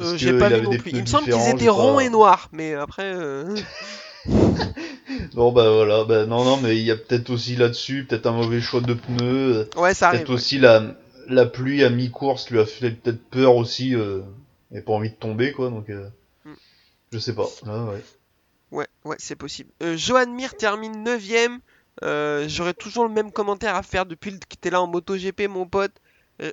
Euh, 0.00 0.16
J'ai 0.16 0.38
pas 0.38 0.48
vu 0.48 0.62
non 0.62 0.76
plus. 0.76 0.90
Il 0.92 1.00
me 1.02 1.06
semble 1.06 1.24
qu'ils 1.24 1.48
étaient 1.50 1.68
ronds 1.68 2.00
et 2.00 2.08
noirs, 2.10 2.48
mais 2.52 2.74
après. 2.74 3.12
euh, 3.14 3.56
Bon 5.34 5.52
bah 5.52 5.70
voilà, 5.70 6.04
bah 6.04 6.26
non 6.26 6.44
non 6.44 6.56
mais 6.58 6.76
il 6.76 6.84
y 6.84 6.90
a 6.90 6.96
peut-être 6.96 7.30
aussi 7.30 7.56
là-dessus, 7.56 8.06
peut-être 8.08 8.26
un 8.26 8.32
mauvais 8.32 8.60
choix 8.60 8.80
de 8.80 8.94
pneus, 8.94 9.68
Ouais, 9.76 9.94
ça 9.94 10.08
arrive. 10.08 10.20
peut-être 10.20 10.28
ouais. 10.30 10.34
aussi 10.36 10.58
la, 10.58 10.94
la 11.28 11.44
pluie 11.46 11.82
à 11.84 11.90
mi-course 11.90 12.50
lui 12.50 12.60
a 12.60 12.66
fait 12.66 12.92
peut-être 12.92 13.22
peur 13.30 13.56
aussi, 13.56 13.94
a 13.94 14.80
pas 14.80 14.92
envie 14.92 15.10
de 15.10 15.14
tomber 15.16 15.52
quoi, 15.52 15.70
donc. 15.70 15.90
Je 17.12 17.18
sais 17.18 17.34
pas. 17.34 17.46
Ah, 17.66 17.84
ouais. 17.84 18.02
Ouais, 18.70 18.88
ouais, 19.04 19.16
c'est 19.18 19.36
possible. 19.36 19.70
Euh, 19.82 19.96
Johan 19.96 20.26
Mir 20.28 20.56
termine 20.56 21.04
9ème. 21.04 21.58
Euh, 22.02 22.46
J'aurais 22.48 22.72
toujours 22.72 23.04
le 23.04 23.12
même 23.12 23.30
commentaire 23.30 23.76
à 23.76 23.82
faire 23.82 24.06
depuis 24.06 24.38
que 24.40 24.56
t'es 24.58 24.70
là 24.70 24.80
en 24.80 24.86
MotoGP, 24.86 25.42
mon 25.48 25.66
pote. 25.66 25.92
Euh, 26.40 26.50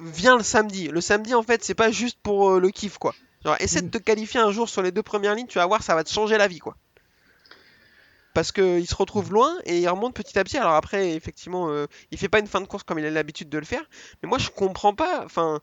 viens 0.00 0.36
le 0.36 0.42
samedi. 0.42 0.88
Le 0.88 1.00
samedi, 1.00 1.32
en 1.32 1.44
fait, 1.44 1.62
c'est 1.62 1.76
pas 1.76 1.92
juste 1.92 2.18
pour 2.22 2.58
le 2.58 2.70
kiff, 2.70 2.98
quoi. 2.98 3.14
Genre, 3.44 3.56
essaie 3.60 3.82
de 3.82 3.88
te 3.88 3.98
qualifier 3.98 4.40
un 4.40 4.50
jour 4.50 4.68
sur 4.68 4.82
les 4.82 4.90
deux 4.90 5.02
premières 5.02 5.34
lignes, 5.34 5.46
tu 5.46 5.58
vas 5.58 5.66
voir, 5.66 5.82
ça 5.82 5.94
va 5.94 6.04
te 6.04 6.10
changer 6.10 6.38
la 6.38 6.48
vie, 6.48 6.58
quoi. 6.58 6.76
Parce 8.34 8.50
qu'il 8.50 8.86
se 8.86 8.94
retrouve 8.94 9.32
loin 9.32 9.54
et 9.64 9.78
il 9.78 9.88
remonte 9.88 10.14
petit 10.14 10.38
à 10.38 10.44
petit. 10.44 10.58
Alors 10.58 10.74
après, 10.74 11.10
effectivement, 11.10 11.68
il 12.10 12.18
fait 12.18 12.28
pas 12.28 12.38
une 12.38 12.46
fin 12.46 12.60
de 12.60 12.66
course 12.66 12.82
comme 12.82 12.98
il 12.98 13.04
a 13.04 13.10
l'habitude 13.10 13.48
de 13.48 13.58
le 13.58 13.64
faire. 13.64 13.84
Mais 14.22 14.28
moi, 14.28 14.38
je 14.38 14.48
comprends 14.48 14.94
pas. 14.94 15.24
Enfin, 15.24 15.60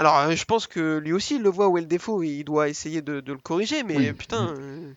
alors, 0.00 0.18
euh, 0.18 0.34
je 0.34 0.44
pense 0.44 0.66
que 0.66 0.98
lui 0.98 1.12
aussi, 1.12 1.36
il 1.36 1.42
le 1.42 1.50
voit 1.50 1.68
où 1.68 1.78
est 1.78 1.82
le 1.82 1.86
défaut 1.86 2.22
et 2.22 2.28
il 2.28 2.44
doit 2.44 2.68
essayer 2.68 3.02
de, 3.02 3.20
de 3.20 3.32
le 3.32 3.38
corriger. 3.38 3.82
Mais 3.84 3.96
Oui. 3.96 4.12
putain, 4.12 4.54
euh, 4.58 4.92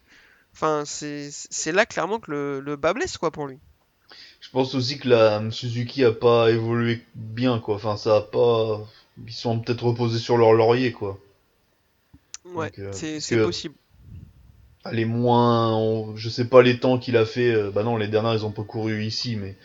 enfin, 0.53 0.83
c'est 0.85 1.29
c'est 1.31 1.71
là 1.71 1.85
clairement 1.85 2.19
que 2.19 2.31
le, 2.31 2.59
le 2.61 2.75
bas 2.75 2.93
blesse, 2.93 3.17
quoi, 3.17 3.29
pour 3.31 3.47
lui. 3.47 3.59
Je 4.41 4.49
pense 4.49 4.75
aussi 4.75 4.99
que 4.99 5.07
la 5.09 5.41
Suzuki 5.51 6.03
a 6.03 6.11
pas 6.11 6.51
évolué 6.51 7.01
bien 7.15 7.59
quoi, 7.59 7.75
enfin 7.75 7.95
ça 7.97 8.17
a 8.17 8.21
pas... 8.21 8.81
Ils 9.25 9.31
sont 9.33 9.59
peut-être 9.59 9.85
reposés 9.85 10.19
sur 10.19 10.37
leur 10.37 10.51
laurier 10.53 10.91
quoi. 10.91 11.17
Ouais, 12.45 12.71
euh, 12.79 12.91
c'est 12.91 13.19
que- 13.21 13.43
possible. 13.43 13.75
Les 14.91 15.05
moins... 15.05 15.73
on- 15.77 16.15
Je 16.17 16.29
sais 16.29 16.45
pas 16.45 16.61
les 16.61 16.77
temps 16.79 16.97
qu'il 16.99 17.15
a 17.17 17.25
fait, 17.25 17.51
euh, 17.53 17.71
bah 17.71 17.83
non 17.83 17.95
les 17.95 18.09
dernières 18.09 18.33
ils 18.33 18.45
ont 18.45 18.51
pas 18.51 18.63
couru 18.63 19.03
ici 19.03 19.37
mais... 19.37 19.55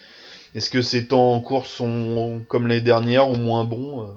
Est-ce 0.54 0.70
que 0.70 0.80
ces 0.80 1.08
temps 1.08 1.32
en 1.34 1.40
course 1.40 1.70
sont 1.70 2.42
comme 2.48 2.68
les 2.68 2.80
dernières 2.80 3.28
ou 3.28 3.36
moins 3.36 3.64
bons 3.64 4.04
euh, 4.04 4.12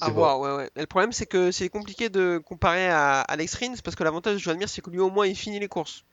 À 0.00 0.06
pas. 0.06 0.10
voir, 0.12 0.40
ouais, 0.40 0.54
ouais. 0.56 0.70
Et 0.76 0.80
le 0.80 0.86
problème, 0.86 1.12
c'est 1.12 1.26
que 1.26 1.50
c'est 1.50 1.68
compliqué 1.68 2.08
de 2.08 2.40
comparer 2.44 2.88
à 2.88 3.20
Alex 3.22 3.54
Rins 3.56 3.74
parce 3.82 3.96
que 3.96 4.04
l'avantage 4.04 4.34
de 4.34 4.38
Joan 4.38 4.56
Mir, 4.56 4.68
c'est 4.68 4.82
que 4.82 4.90
lui, 4.90 5.00
au 5.00 5.10
moins, 5.10 5.26
il 5.26 5.36
finit 5.36 5.58
les 5.58 5.68
courses. 5.68 6.04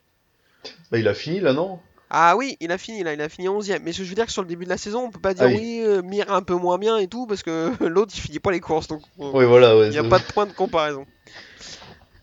Bah 0.91 0.97
il 0.97 1.07
a 1.07 1.13
fini 1.13 1.39
là 1.39 1.53
non? 1.53 1.79
Ah 2.09 2.35
oui, 2.37 2.57
il 2.59 2.71
a 2.71 2.77
fini 2.77 3.03
là, 3.03 3.13
il 3.13 3.21
a 3.21 3.29
fini 3.29 3.47
11ème. 3.47 3.81
Mais 3.83 3.91
ce 3.93 3.99
que 3.99 4.03
je 4.05 4.09
veux 4.09 4.15
dire 4.15 4.25
que 4.25 4.31
sur 4.31 4.41
le 4.41 4.47
début 4.47 4.63
de 4.65 4.69
la 4.69 4.77
saison, 4.77 5.03
on 5.03 5.11
peut 5.11 5.19
pas 5.19 5.33
dire 5.33 5.45
Ah 5.45 5.49
oui. 5.49 5.57
oui, 5.57 5.81
euh, 5.83 6.01
Mir 6.01 6.31
un 6.31 6.41
peu 6.41 6.55
moins 6.55 6.77
bien 6.77 6.97
et 6.97 7.07
tout 7.07 7.27
parce 7.27 7.43
que 7.43 7.71
l'autre 7.83 8.13
il 8.15 8.19
finit 8.21 8.39
pas 8.39 8.51
les 8.51 8.59
courses 8.59 8.87
donc 8.87 9.01
Oui 9.17 9.45
voilà 9.45 9.77
ouais. 9.77 9.87
il 9.87 9.91
n'y 9.91 9.97
a 9.97 10.03
pas 10.03 10.19
de 10.19 10.23
point 10.23 10.45
de 10.45 10.53
comparaison. 10.53 11.05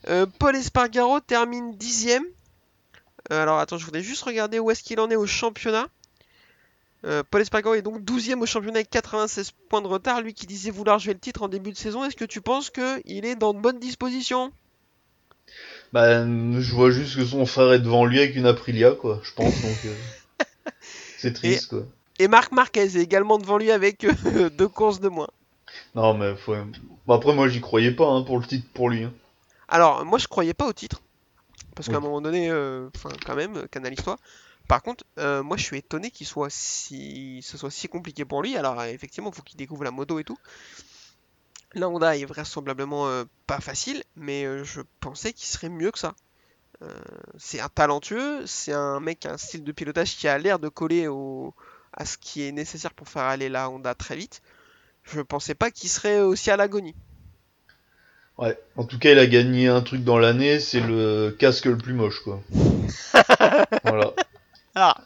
Euh, 0.09 0.27
Paul 0.39 0.57
Espargaro 0.57 1.21
termine 1.21 1.73
10ème. 1.77 2.23
Euh, 3.33 3.43
alors 3.43 3.59
attends, 3.59 3.79
je 3.79 3.85
voudrais 3.85 4.03
juste 4.03 4.23
regarder 4.23 4.59
où 4.59 4.71
est-ce 4.71 4.83
qu'il 4.83 5.01
en 5.01 5.11
est 5.11 5.17
au 5.17 5.27
championnat. 5.27 5.87
Euh, 7.05 7.23
Paul 7.31 7.43
Espargaro 7.43 7.75
est 7.75 7.83
donc 7.83 8.01
12ème 8.03 8.41
au 8.41 8.47
championnat 8.47 8.79
avec 8.79 8.91
96 8.91 9.53
points 9.69 9.83
de 9.83 9.87
retard. 9.87 10.21
Lui 10.23 10.33
qui 10.35 10.47
disait 10.47 10.71
vouloir 10.71 10.99
jouer 10.99 11.13
le 11.13 11.19
titre 11.21 11.43
en 11.43 11.49
début 11.49 11.71
de 11.73 11.77
saison, 11.77 12.05
est-ce 12.05 12.17
que 12.17 12.25
tu 12.25 12.41
penses 12.41 12.71
qu'il 12.71 13.25
est 13.27 13.37
dans 13.37 13.53
de 13.53 13.61
bonnes 13.61 13.79
dispositions? 13.79 14.53
Bah, 15.93 16.25
je 16.27 16.75
vois 16.75 16.91
juste 16.91 17.17
que 17.17 17.25
son 17.25 17.47
frère 17.47 17.73
est 17.73 17.79
devant 17.79 18.05
lui 18.05 18.19
avec 18.19 18.35
une 18.37 18.47
Aprilia, 18.47 18.93
quoi, 18.93 19.21
je 19.23 19.33
pense, 19.33 19.55
donc... 19.61 19.77
euh, 19.85 19.95
C'est 21.19 21.33
triste, 21.33 21.69
quoi. 21.71 21.87
Et 22.19 22.29
Marc 22.29 22.53
Marquez 22.53 22.81
est 22.83 22.97
également 22.97 23.39
devant 23.39 23.59
lui 23.59 23.71
avec 23.71 24.05
euh, 24.05 24.49
deux 24.59 24.69
courses 24.69 25.01
de 25.01 25.09
moins. 25.09 25.29
Non, 25.95 26.15
mais 26.15 26.35
faut... 26.37 26.55
Bon, 27.07 27.15
après, 27.15 27.35
moi, 27.35 27.49
j'y 27.49 27.61
croyais 27.61 27.91
pas, 27.93 28.07
hein, 28.09 28.23
pour 28.23 28.39
le 28.39 28.47
titre, 28.47 28.67
pour 28.75 28.89
lui. 28.89 29.05
hein. 29.05 29.13
Alors, 29.69 30.05
moi 30.05 30.19
je 30.19 30.27
croyais 30.29 30.55
pas 30.55 30.67
au 30.67 30.73
titre. 30.73 31.01
Parce 31.75 31.89
qu'à 31.89 31.95
Oui. 31.95 31.99
un 31.99 32.01
moment 32.03 32.21
donné, 32.21 32.51
euh, 32.51 32.89
enfin 32.95 33.09
quand 33.27 33.35
même, 33.35 33.67
canalise-toi. 33.71 34.17
Par 34.69 34.83
contre, 34.83 35.05
euh, 35.19 35.43
moi 35.43 35.57
je 35.57 35.65
suis 35.65 35.77
étonné 35.77 36.11
qu'il 36.11 36.27
soit 36.27 36.51
si, 36.51 37.41
ce 37.43 37.59
soit 37.59 37.71
si 37.71 37.89
compliqué 37.89 38.25
pour 38.25 38.43
lui. 38.43 38.57
Alors 38.57 38.81
euh, 38.81 38.87
effectivement, 38.87 39.31
il 39.31 39.37
faut 39.37 39.43
qu'il 39.43 39.59
découvre 39.59 39.85
la 39.85 39.91
moto 39.91 40.19
et 40.19 40.25
tout. 40.25 40.39
La 41.75 41.89
Honda 41.89 42.17
est 42.17 42.25
vraisemblablement 42.25 43.09
euh, 43.09 43.25
pas 43.47 43.61
facile, 43.61 44.05
mais 44.17 44.45
euh, 44.45 44.65
je 44.65 44.81
pensais 45.01 45.33
qu'il 45.33 45.47
serait 45.47 45.69
mieux 45.69 45.91
que 45.91 45.99
ça. 45.99 46.15
C'est 47.39 47.61
un 47.61 47.71
talentueux, 47.71 48.47
c'est 48.47 48.75
un 48.75 49.01
mec 49.01 49.21
qui 49.21 49.29
a 49.29 49.33
un 49.33 49.39
style 49.39 49.65
de 49.65 49.73
pilotage 49.73 50.17
qui 50.17 50.29
a 50.29 50.37
l'air 50.37 50.59
de 50.59 50.69
coller 50.69 51.09
au, 51.09 51.55
à 51.95 52.05
ce 52.05 52.19
qui 52.19 52.43
est 52.43 52.53
nécessaire 52.53 52.93
pour 52.93 53.09
faire 53.09 53.23
aller 53.23 53.49
la 53.49 53.71
Honda 53.71 53.95
très 53.95 54.17
vite. 54.17 54.43
Je 55.03 55.23
pensais 55.23 55.55
pas 55.55 55.71
qu'il 55.71 55.89
serait 55.89 56.21
aussi 56.21 56.51
à 56.51 56.59
l'agonie. 56.59 56.95
Ouais. 58.37 58.59
En 58.77 58.85
tout 58.85 58.99
cas, 58.99 59.13
il 59.13 59.19
a 59.19 59.27
gagné 59.27 59.69
un 59.69 59.81
truc 59.81 60.03
dans 60.03 60.19
l'année, 60.19 60.59
c'est 60.61 60.81
le 60.81 61.35
casque 61.39 61.67
le 61.67 61.79
plus 61.79 61.95
moche, 61.95 62.21
quoi. 62.23 62.43
voilà. 63.85 64.13
Ah, 64.77 64.97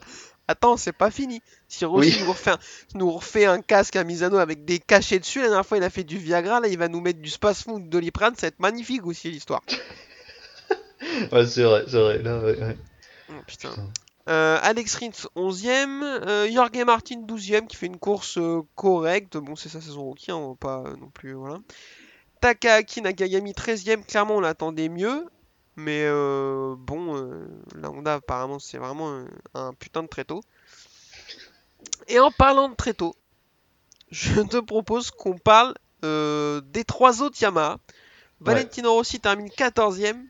attends, 0.49 0.77
c'est 0.79 0.93
pas 0.93 1.11
fini. 1.11 1.43
Si 1.69 1.85
Rossi 1.85 2.09
Oui. 2.09 2.21
nous, 2.21 2.29
refait 2.31 2.51
un, 2.53 2.59
nous 2.95 3.11
refait 3.11 3.45
un 3.45 3.61
casque 3.61 3.97
à 3.97 4.05
Misano 4.05 4.39
avec 4.39 4.65
des 4.65 4.79
cachets 4.79 5.19
dessus, 5.19 5.41
la 5.41 5.49
dernière 5.49 5.67
fois 5.67 5.77
il 5.77 5.85
a 5.85 5.91
fait 5.91 6.05
du 6.05 6.17
Viagra, 6.17 6.61
là 6.61 6.69
il 6.69 6.79
va 6.79 6.89
nous 6.89 7.01
mettre 7.03 7.21
du 7.21 7.29
Space 7.29 7.65
Food 7.65 7.85
de 7.85 7.89
Doliprane, 7.91 8.35
ça 8.35 8.43
va 8.43 8.49
être 8.49 8.61
magnifique 8.61 9.07
aussi 9.07 9.31
l'histoire. 9.31 9.63
Ouais, 11.31 11.47
c'est 11.47 11.63
vrai, 11.63 11.85
c'est 11.87 11.99
vrai. 12.01 12.19
Là, 12.23 12.41
ouais, 12.41 12.59
ouais. 12.59 12.77
Oh, 13.31 13.35
putain. 13.47 13.71
Putain. 13.71 13.89
Euh, 14.29 14.59
Alex 14.63 14.97
Rins 14.97 15.29
11ème, 15.37 16.03
euh, 16.03 16.51
Jorge 16.53 16.85
Martin 16.85 17.23
12ème 17.23 17.67
qui 17.67 17.77
fait 17.77 17.87
une 17.87 17.99
course 17.99 18.37
euh, 18.37 18.61
correcte, 18.75 19.37
bon 19.39 19.57
c'est 19.57 19.69
sa 19.71 19.81
saison 19.81 20.03
rookie, 20.03 20.31
hein, 20.33 20.37
on 20.37 20.49
va 20.51 20.55
pas 20.57 20.83
euh, 20.87 20.97
non 20.97 21.09
plus, 21.09 21.33
voilà. 21.33 21.59
Takaaki 22.41 23.01
Nakagami 23.01 23.53
13ème, 23.53 24.05
clairement 24.05 24.37
on 24.37 24.41
l'attendait 24.41 24.89
mieux, 24.91 25.25
mais 25.79 26.03
euh, 26.05 26.75
bon, 26.77 27.17
euh, 27.17 27.47
la 27.77 27.91
Honda 27.91 28.15
apparemment 28.15 28.59
c'est 28.59 28.79
vraiment 28.79 29.11
un, 29.15 29.27
un 29.55 29.73
putain 29.75 30.03
de 30.03 30.09
tréteau. 30.09 30.43
Et 32.09 32.19
en 32.19 32.31
parlant 32.31 32.69
de 32.69 32.75
tréteau, 32.75 33.15
je 34.11 34.41
te 34.43 34.57
propose 34.59 35.11
qu'on 35.11 35.39
parle 35.39 35.75
euh, 36.05 36.61
des 36.61 36.85
trois 36.85 37.23
autres 37.23 37.41
Yamaha. 37.41 37.79
Valentino 38.41 38.93
Rossi 38.93 39.19
termine 39.21 39.49
14ème, 39.49 40.25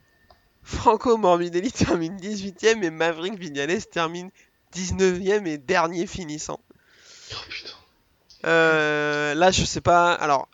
Franco 0.62 1.16
Morbidelli 1.16 1.70
termine 1.72 2.16
18ème 2.18 2.82
et 2.82 2.90
Maverick 2.90 3.38
Vignales 3.38 3.84
termine 3.86 4.30
19ème 4.74 5.46
et 5.46 5.59
dernier 5.59 6.07
finissant. 6.07 6.61
Oh, 7.32 7.34
putain. 7.49 7.68
Euh, 8.46 9.34
là, 9.34 9.51
je 9.51 9.64
sais 9.64 9.80
pas. 9.80 10.12
Alors, 10.14 10.49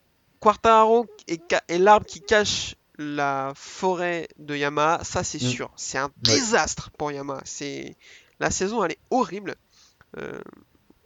est, 1.28 1.40
ca- 1.49 1.62
est 1.68 1.78
l'arbre 1.78 2.07
qui 2.07 2.20
cache 2.20 2.74
la 2.99 3.53
forêt 3.57 4.28
de 4.38 4.55
Yamaha, 4.57 5.03
ça 5.05 5.24
c'est 5.24 5.42
Mm. 5.42 5.47
sûr. 5.49 5.70
C'est 5.76 5.99
un 5.99 6.11
désastre 6.18 6.90
pour 6.97 7.11
Yamaha. 7.12 7.40
C'est 7.45 7.97
la 8.40 8.51
saison, 8.51 8.84
elle 8.84 8.92
est 8.92 9.01
horrible. 9.11 9.55
Euh, 10.18 10.40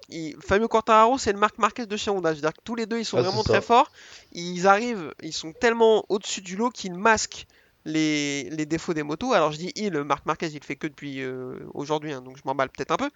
il- 0.09 0.36
Fabio 0.41 0.68
Quartararo, 0.68 1.18
c'est 1.18 1.32
le 1.32 1.39
Marc 1.39 1.59
Marquez 1.59 1.86
de 1.86 1.97
chez 1.97 2.11
Honda. 2.11 2.30
Je 2.32 2.36
veux 2.36 2.43
dire 2.43 2.53
que 2.53 2.61
tous 2.64 2.74
les 2.74 2.86
deux, 2.86 2.99
ils 2.99 3.05
sont 3.05 3.18
Ah, 3.18 3.22
vraiment 3.22 3.43
très 3.43 3.62
forts. 3.62 3.91
Ils 4.32 4.66
arrivent, 4.66 5.12
ils 5.22 5.32
sont 5.32 5.53
tellement 5.53 6.05
au-dessus 6.09 6.41
du 6.43 6.57
lot 6.57 6.70
qu'ils 6.70 6.95
masquent 6.95 7.47
les, 7.84 8.51
les 8.51 8.66
défauts 8.66 8.93
des 8.95 9.03
motos. 9.03 9.32
Alors 9.32 9.53
je 9.53 9.59
dis 9.59 9.72
il, 9.76 9.93
Marc 10.03 10.26
Marquez, 10.26 10.49
il 10.49 10.59
le 10.61 10.64
fait 10.64 10.76
que 10.76 10.86
depuis 10.86 11.22
euh, 11.22 11.59
aujourd'hui, 11.74 12.12
hein, 12.12 12.20
donc 12.20 12.36
je 12.36 12.43
m'emballe 12.45 12.68
peut-être 12.70 12.91
un 12.93 12.97
peu. 12.97 13.11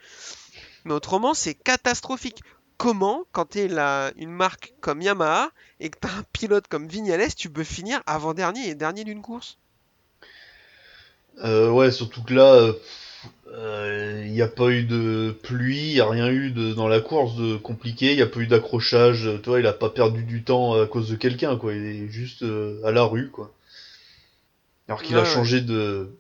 Mais 0.85 0.95
autrement, 0.95 1.35
c'est 1.35 1.55
catastrophique. 1.55 2.41
Comment, 2.83 3.27
quand 3.31 3.51
tu 3.51 3.61
es 3.61 3.69
une 4.17 4.33
marque 4.33 4.75
comme 4.81 5.03
Yamaha 5.03 5.53
et 5.79 5.89
que 5.89 6.01
tu 6.01 6.09
as 6.09 6.17
un 6.19 6.25
pilote 6.33 6.67
comme 6.67 6.89
Vignales, 6.89 7.33
tu 7.33 7.49
peux 7.49 7.63
finir 7.63 8.03
avant-dernier 8.07 8.67
et 8.69 8.75
dernier 8.75 9.05
d'une 9.05 9.23
course? 9.23 9.57
Euh, 11.45 11.71
ouais, 11.71 11.91
surtout 11.91 12.23
que 12.23 12.35
là, 12.35 12.55
euh, 12.55 12.73
euh, 13.53 14.23
il 14.27 14.33
n'y 14.33 14.43
a 14.43 14.49
pas 14.49 14.71
eu 14.71 14.85
de 14.85 15.35
pluie, 15.43 15.91
il 15.91 15.95
n'y 15.95 16.01
a 16.01 16.09
rien 16.09 16.29
eu 16.31 16.51
de, 16.51 16.75
dans 16.75 16.89
la 16.89 17.01
course 17.01 17.37
de 17.37 17.57
compliqué, 17.57 18.13
il 18.13 18.17
n'y 18.17 18.23
a 18.23 18.27
pas 18.27 18.41
eu 18.41 18.47
d'accrochage, 18.47 19.27
euh, 19.27 19.39
tu 19.43 19.51
vois, 19.51 19.61
il 19.61 19.67
a 19.67 19.73
pas 19.73 19.91
perdu 19.91 20.25
du 20.25 20.45
temps 20.45 20.81
à 20.81 20.87
cause 20.87 21.11
de 21.11 21.17
quelqu'un, 21.17 21.57
quoi, 21.57 21.75
il 21.75 21.85
est 21.85 22.09
juste 22.09 22.43
euh, 22.43 22.81
à 22.85 22.93
la 22.93 23.05
rue, 23.05 23.31
quoi. 23.31 23.53
Alors 24.89 25.03
qu'il 25.03 25.17
Ouais, 25.17 25.19
a 25.19 25.25
ouais. 25.25 25.25
changé 25.25 25.61
de, 25.61 26.15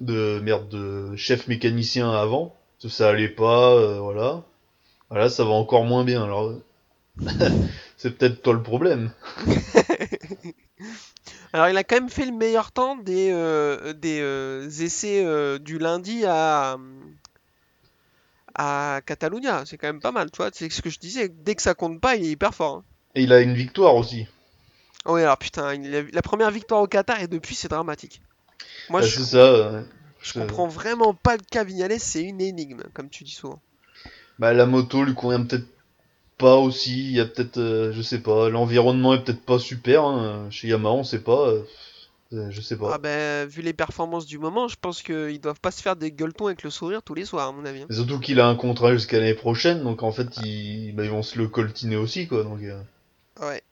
de, 0.00 0.40
merde, 0.42 0.68
de 0.68 1.16
chef 1.16 1.48
mécanicien 1.48 2.10
avant, 2.10 2.56
ça, 2.80 3.10
allait 3.10 3.28
pas, 3.28 3.74
euh, 3.74 4.44
voilà. 5.10 5.24
Voilà, 5.24 5.30
ça 5.30 5.44
va 5.44 5.50
encore 5.50 5.84
moins 5.84 6.04
bien, 6.04 6.24
alors... 6.24 6.54
C'est 7.96 8.16
peut-être 8.16 8.42
toi 8.42 8.54
le 8.54 8.62
problème. 8.62 9.12
Alors 11.52 11.68
il 11.68 11.76
a 11.76 11.84
quand 11.84 11.96
même 11.96 12.10
fait 12.10 12.26
le 12.26 12.32
meilleur 12.32 12.72
temps 12.72 12.96
des, 12.96 13.30
euh, 13.32 13.92
des 13.92 14.20
euh, 14.20 14.68
essais 14.68 15.24
euh, 15.24 15.58
du 15.58 15.78
lundi 15.78 16.24
à, 16.26 16.76
à 18.54 19.00
Catalunya. 19.06 19.64
C'est 19.66 19.78
quand 19.78 19.86
même 19.86 20.00
pas 20.00 20.12
mal, 20.12 20.30
tu 20.30 20.38
vois. 20.38 20.50
C'est 20.52 20.70
ce 20.70 20.82
que 20.82 20.90
je 20.90 20.98
disais. 20.98 21.28
Dès 21.28 21.54
que 21.54 21.62
ça 21.62 21.74
compte 21.74 22.00
pas, 22.00 22.16
il 22.16 22.24
est 22.24 22.30
hyper 22.30 22.54
fort. 22.54 22.76
hein. 22.78 22.84
Et 23.14 23.22
il 23.22 23.32
a 23.32 23.40
une 23.40 23.54
victoire 23.54 23.94
aussi. 23.96 24.26
Oh 25.06 25.14
oui, 25.14 25.22
alors 25.22 25.38
putain, 25.38 25.74
il 25.74 25.94
a- 25.94 26.02
la 26.02 26.22
première 26.22 26.50
victoire 26.50 26.82
au 26.82 26.86
Qatar 26.86 27.20
et 27.20 27.28
depuis 27.28 27.54
c'est 27.54 27.68
dramatique. 27.68 28.20
Moi 28.90 29.00
Bah, 29.00 29.06
je, 29.06 29.22
ça. 29.22 29.72
ouais. 29.72 29.82
je 30.22 30.32
comprends 30.34 30.68
vraiment 30.68 31.14
pas 31.14 31.36
le 31.36 31.42
cas 31.50 31.64
Vignales, 31.64 31.98
c'est 32.00 32.22
une 32.22 32.40
énigme, 32.40 32.82
comme 32.94 33.08
tu 33.10 33.24
dis 33.24 33.30
souvent. 33.32 33.60
Bah 34.38 34.52
la 34.52 34.66
moto 34.66 35.02
lui 35.04 35.14
convient 35.14 35.42
peut-être 35.44 35.66
pas 36.38 36.56
aussi, 36.56 37.06
il 37.08 37.12
y 37.16 37.20
a 37.20 37.24
peut-être, 37.26 37.58
euh, 37.58 37.92
je 37.92 38.00
sais 38.02 38.20
pas, 38.20 38.48
l'environnement 38.48 39.14
est 39.14 39.24
peut-être 39.24 39.42
pas 39.44 39.58
super, 39.58 40.04
hein. 40.04 40.46
chez 40.50 40.68
Yamaha 40.68 40.94
on 40.94 41.02
sait 41.04 41.18
pas, 41.18 41.48
euh, 41.48 41.62
euh, 42.32 42.46
je 42.50 42.60
sais 42.60 42.76
pas. 42.76 42.92
Ah 42.94 42.98
ben, 42.98 43.48
vu 43.48 43.60
les 43.62 43.72
performances 43.72 44.26
du 44.26 44.38
moment, 44.38 44.68
je 44.68 44.76
pense 44.80 45.02
qu'ils 45.02 45.40
doivent 45.40 45.60
pas 45.60 45.72
se 45.72 45.82
faire 45.82 45.96
des 45.96 46.12
gueuletons 46.12 46.46
avec 46.46 46.62
le 46.62 46.70
sourire 46.70 47.02
tous 47.02 47.14
les 47.14 47.24
soirs, 47.24 47.48
à 47.48 47.52
mon 47.52 47.64
avis. 47.64 47.82
hein. 47.82 47.86
Et 47.90 47.94
surtout 47.94 48.20
qu'il 48.20 48.38
a 48.38 48.46
un 48.46 48.54
contrat 48.54 48.92
jusqu'à 48.92 49.18
l'année 49.18 49.34
prochaine, 49.34 49.82
donc 49.82 50.04
en 50.04 50.12
fait 50.12 50.28
ils, 50.44 50.92
bah, 50.94 51.02
ils 51.04 51.10
vont 51.10 51.24
se 51.24 51.36
le 51.38 51.48
coltiner 51.48 51.96
aussi 51.96 52.28
quoi, 52.28 52.44
donc 52.44 52.60
euh, 52.62 52.80
Ouais. 53.40 53.62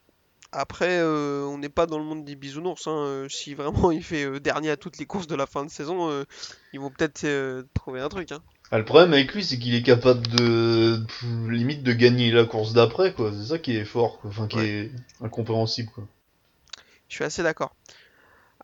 Après, 0.52 0.98
euh, 1.00 1.44
on 1.44 1.58
n'est 1.58 1.68
pas 1.68 1.86
dans 1.86 1.98
le 1.98 2.04
monde 2.04 2.24
des 2.24 2.34
bisounours. 2.34 2.86
hein. 2.86 2.96
Euh, 2.96 3.28
Si 3.28 3.54
vraiment 3.54 3.90
il 3.92 4.02
fait 4.02 4.40
dernier 4.40 4.70
à 4.70 4.76
toutes 4.76 4.96
les 4.98 5.04
courses 5.06 5.26
de 5.26 5.34
la 5.36 5.46
fin 5.46 5.64
de 5.64 5.70
saison, 5.70 6.24
ils 6.72 6.80
vont 6.80 6.90
peut-être 6.90 7.64
trouver 7.74 8.00
un 8.00 8.08
truc. 8.08 8.32
Hein. 8.32 8.40
Ah, 8.72 8.78
le 8.78 8.84
problème 8.84 9.12
avec 9.12 9.32
lui 9.32 9.44
c'est 9.44 9.58
qu'il 9.58 9.74
est 9.74 9.82
capable 9.82 10.26
de, 10.26 11.04
pff, 11.06 11.24
limite 11.48 11.82
de 11.84 11.92
gagner 11.92 12.30
la 12.32 12.44
course 12.44 12.72
d'après 12.72 13.12
quoi, 13.12 13.30
c'est 13.32 13.46
ça 13.46 13.58
qui 13.58 13.76
est 13.76 13.84
fort, 13.84 14.18
quoi. 14.20 14.30
enfin 14.30 14.48
qui 14.48 14.56
Ouais. 14.56 14.66
est 14.66 14.90
incompréhensible 15.22 15.90
quoi. 15.94 16.04
Je 17.08 17.14
suis 17.14 17.24
assez 17.24 17.42
d'accord. 17.44 17.74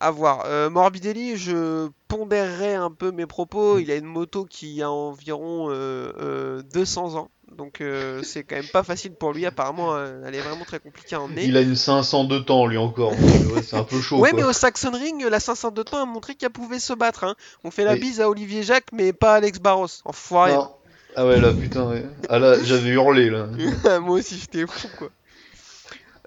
À 0.03 0.11
voir. 0.11 0.45
Euh, 0.47 0.69
Morbidelli, 0.69 1.37
je 1.37 1.89
pondérerai 2.09 2.75
un 2.75 2.91
peu 2.91 3.13
mes 3.13 3.27
propos. 3.27 3.79
Il 3.79 3.91
a 3.91 3.95
une 3.95 4.05
moto 4.05 4.45
qui 4.45 4.83
a 4.83 4.91
environ 4.91 5.69
euh, 5.71 6.13
euh, 6.21 6.63
200 6.75 7.15
ans. 7.15 7.31
Donc 7.57 7.81
euh, 7.81 8.21
c'est 8.25 8.43
quand 8.43 8.57
même 8.57 8.67
pas 8.73 8.83
facile 8.83 9.13
pour 9.15 9.33
lui. 9.33 9.47
Apparemment, 9.47 9.95
euh, 9.95 10.23
elle 10.27 10.35
est 10.35 10.41
vraiment 10.41 10.65
très 10.65 10.81
compliquée 10.81 11.15
à 11.15 11.21
emmener. 11.21 11.45
Il 11.45 11.57
a 11.57 11.61
une 11.61 11.77
500 11.77 12.25
de 12.25 12.39
temps 12.41 12.67
lui 12.67 12.79
encore, 12.79 13.13
euh, 13.13 13.61
c'est 13.63 13.77
un 13.77 13.85
peu 13.85 14.01
chaud 14.01 14.19
Ouais, 14.19 14.31
quoi. 14.31 14.41
mais 14.41 14.45
au 14.45 14.53
Saxon 14.53 14.91
Ring, 14.93 15.23
la 15.31 15.39
500 15.39 15.71
de 15.71 15.83
temps 15.85 16.03
a 16.03 16.07
montré 16.07 16.35
qu'elle 16.35 16.51
pouvait 16.51 16.79
se 16.81 16.93
battre. 16.95 17.23
hein. 17.25 17.37
On 17.63 17.71
fait 17.71 17.85
la 17.85 17.95
bise 17.95 18.21
à 18.21 18.29
Olivier 18.29 18.63
Jacques, 18.65 18.89
mais 18.93 19.13
pas 19.13 19.35
à 19.35 19.37
Alex 19.37 19.61
Barros. 19.61 19.87
Enfoiré. 20.05 20.55
Non. 20.55 20.69
Ah 21.15 21.27
ouais 21.27 21.39
là 21.41 21.53
putain, 21.53 21.87
ouais. 21.91 22.07
ah 22.31 22.39
là 22.39 22.55
j'avais 22.65 22.89
hurlé 22.89 23.29
là. 23.31 23.47
Moi 24.01 24.17
aussi, 24.19 24.37
j'étais 24.39 24.67
fou, 24.67 24.89
quoi. 24.99 25.11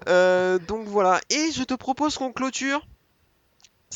Euh, 0.08 0.58
donc 0.58 0.86
voilà. 0.86 1.20
Et 1.30 1.50
je 1.52 1.64
te 1.64 1.74
propose 1.74 2.16
qu'on 2.16 2.32
clôture 2.32 2.86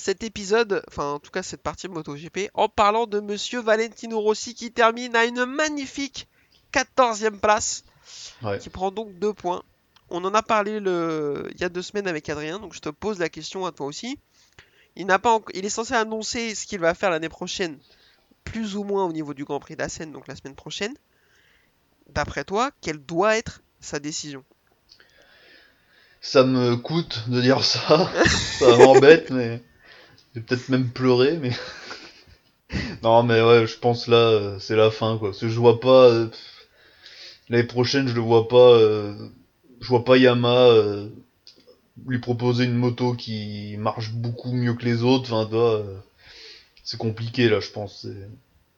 cet 0.01 0.23
épisode, 0.25 0.83
enfin 0.89 1.05
en 1.13 1.19
tout 1.19 1.31
cas 1.31 1.43
cette 1.43 1.63
partie 1.63 1.87
MotoGP, 1.89 2.51
en 2.55 2.69
parlant 2.69 3.07
de 3.07 3.21
Monsieur 3.21 3.61
Valentino 3.61 4.19
Rossi 4.21 4.55
qui 4.55 4.73
termine 4.73 5.15
à 5.15 5.27
une 5.27 5.45
magnifique 5.45 6.27
14e 6.73 7.39
place, 7.39 7.85
Ouais. 8.43 8.59
qui 8.59 8.71
prend 8.71 8.91
donc 8.91 9.19
deux 9.19 9.33
points. 9.35 9.63
On 10.09 10.25
en 10.25 10.35
a 10.35 10.43
parlé 10.43 10.81
le... 10.81 11.49
il 11.55 11.61
y 11.61 11.65
a 11.65 11.69
deux 11.69 11.83
semaines 11.83 12.09
avec 12.09 12.29
Adrien, 12.29 12.59
donc 12.59 12.73
je 12.75 12.81
te 12.81 12.89
pose 12.89 13.19
la 13.19 13.29
question 13.29 13.67
à 13.67 13.73
toi 13.73 13.87
aussi. 13.87 14.19
Il 14.97 15.07
n'a 15.07 15.19
pas, 15.19 15.39
il 15.55 15.65
est 15.65 15.69
censé 15.71 15.95
annoncer 15.95 16.55
ce 16.55 16.67
qu'il 16.67 16.81
va 16.81 16.95
faire 16.95 17.11
l'année 17.11 17.29
prochaine, 17.29 17.79
plus 18.45 18.75
ou 18.77 18.83
moins 18.83 19.05
au 19.05 19.13
niveau 19.13 19.35
du 19.35 19.45
Grand 19.45 19.61
Prix 19.61 19.77
d'Assen, 19.77 20.11
donc 20.11 20.27
la 20.27 20.35
semaine 20.35 20.57
prochaine. 20.57 20.95
D'après 22.09 22.43
toi, 22.45 22.71
quelle 22.81 22.99
doit 22.99 23.37
être 23.37 23.61
sa 23.81 24.01
décision? 24.01 24.43
Ça 26.21 26.43
me 26.45 26.77
coûte 26.77 27.29
de 27.29 27.41
dire 27.41 27.63
ça, 27.65 28.11
ça 28.59 28.77
m'embête, 28.77 29.31
mais 29.31 29.63
j'ai 30.35 30.41
peut-être 30.41 30.69
même 30.69 30.89
pleuré, 30.89 31.39
mais 31.39 31.51
non, 33.03 33.23
mais 33.23 33.41
ouais, 33.43 33.67
je 33.67 33.79
pense 33.79 34.07
là, 34.07 34.17
euh, 34.17 34.59
c'est 34.59 34.77
la 34.77 34.91
fin 34.91 35.19
quoi. 35.19 35.31
Parce 35.31 35.41
que 35.41 35.49
je 35.49 35.59
vois 35.59 35.81
pas, 35.81 36.09
euh, 36.09 36.29
l'année 37.49 37.65
prochaine, 37.67 38.09
je 38.09 38.15
le 38.15 38.21
vois 38.21 38.49
pas. 38.49 38.73
euh, 38.75 39.15
je 39.81 39.89
vois 39.89 40.05
pas 40.05 40.17
euh, 40.17 41.09
lui 42.07 42.19
proposer 42.19 42.65
une 42.65 42.75
moto 42.75 43.15
qui 43.15 43.77
marche 43.79 44.13
beaucoup 44.13 44.53
mieux 44.53 44.75
que 44.75 44.85
les 44.85 45.03
autres. 45.03 45.33
Enfin, 45.33 45.49
c'est 46.85 46.99
compliqué 46.99 47.49
là, 47.49 47.61
je 47.61 47.71
pense. 47.71 48.03
C'est 48.03 48.29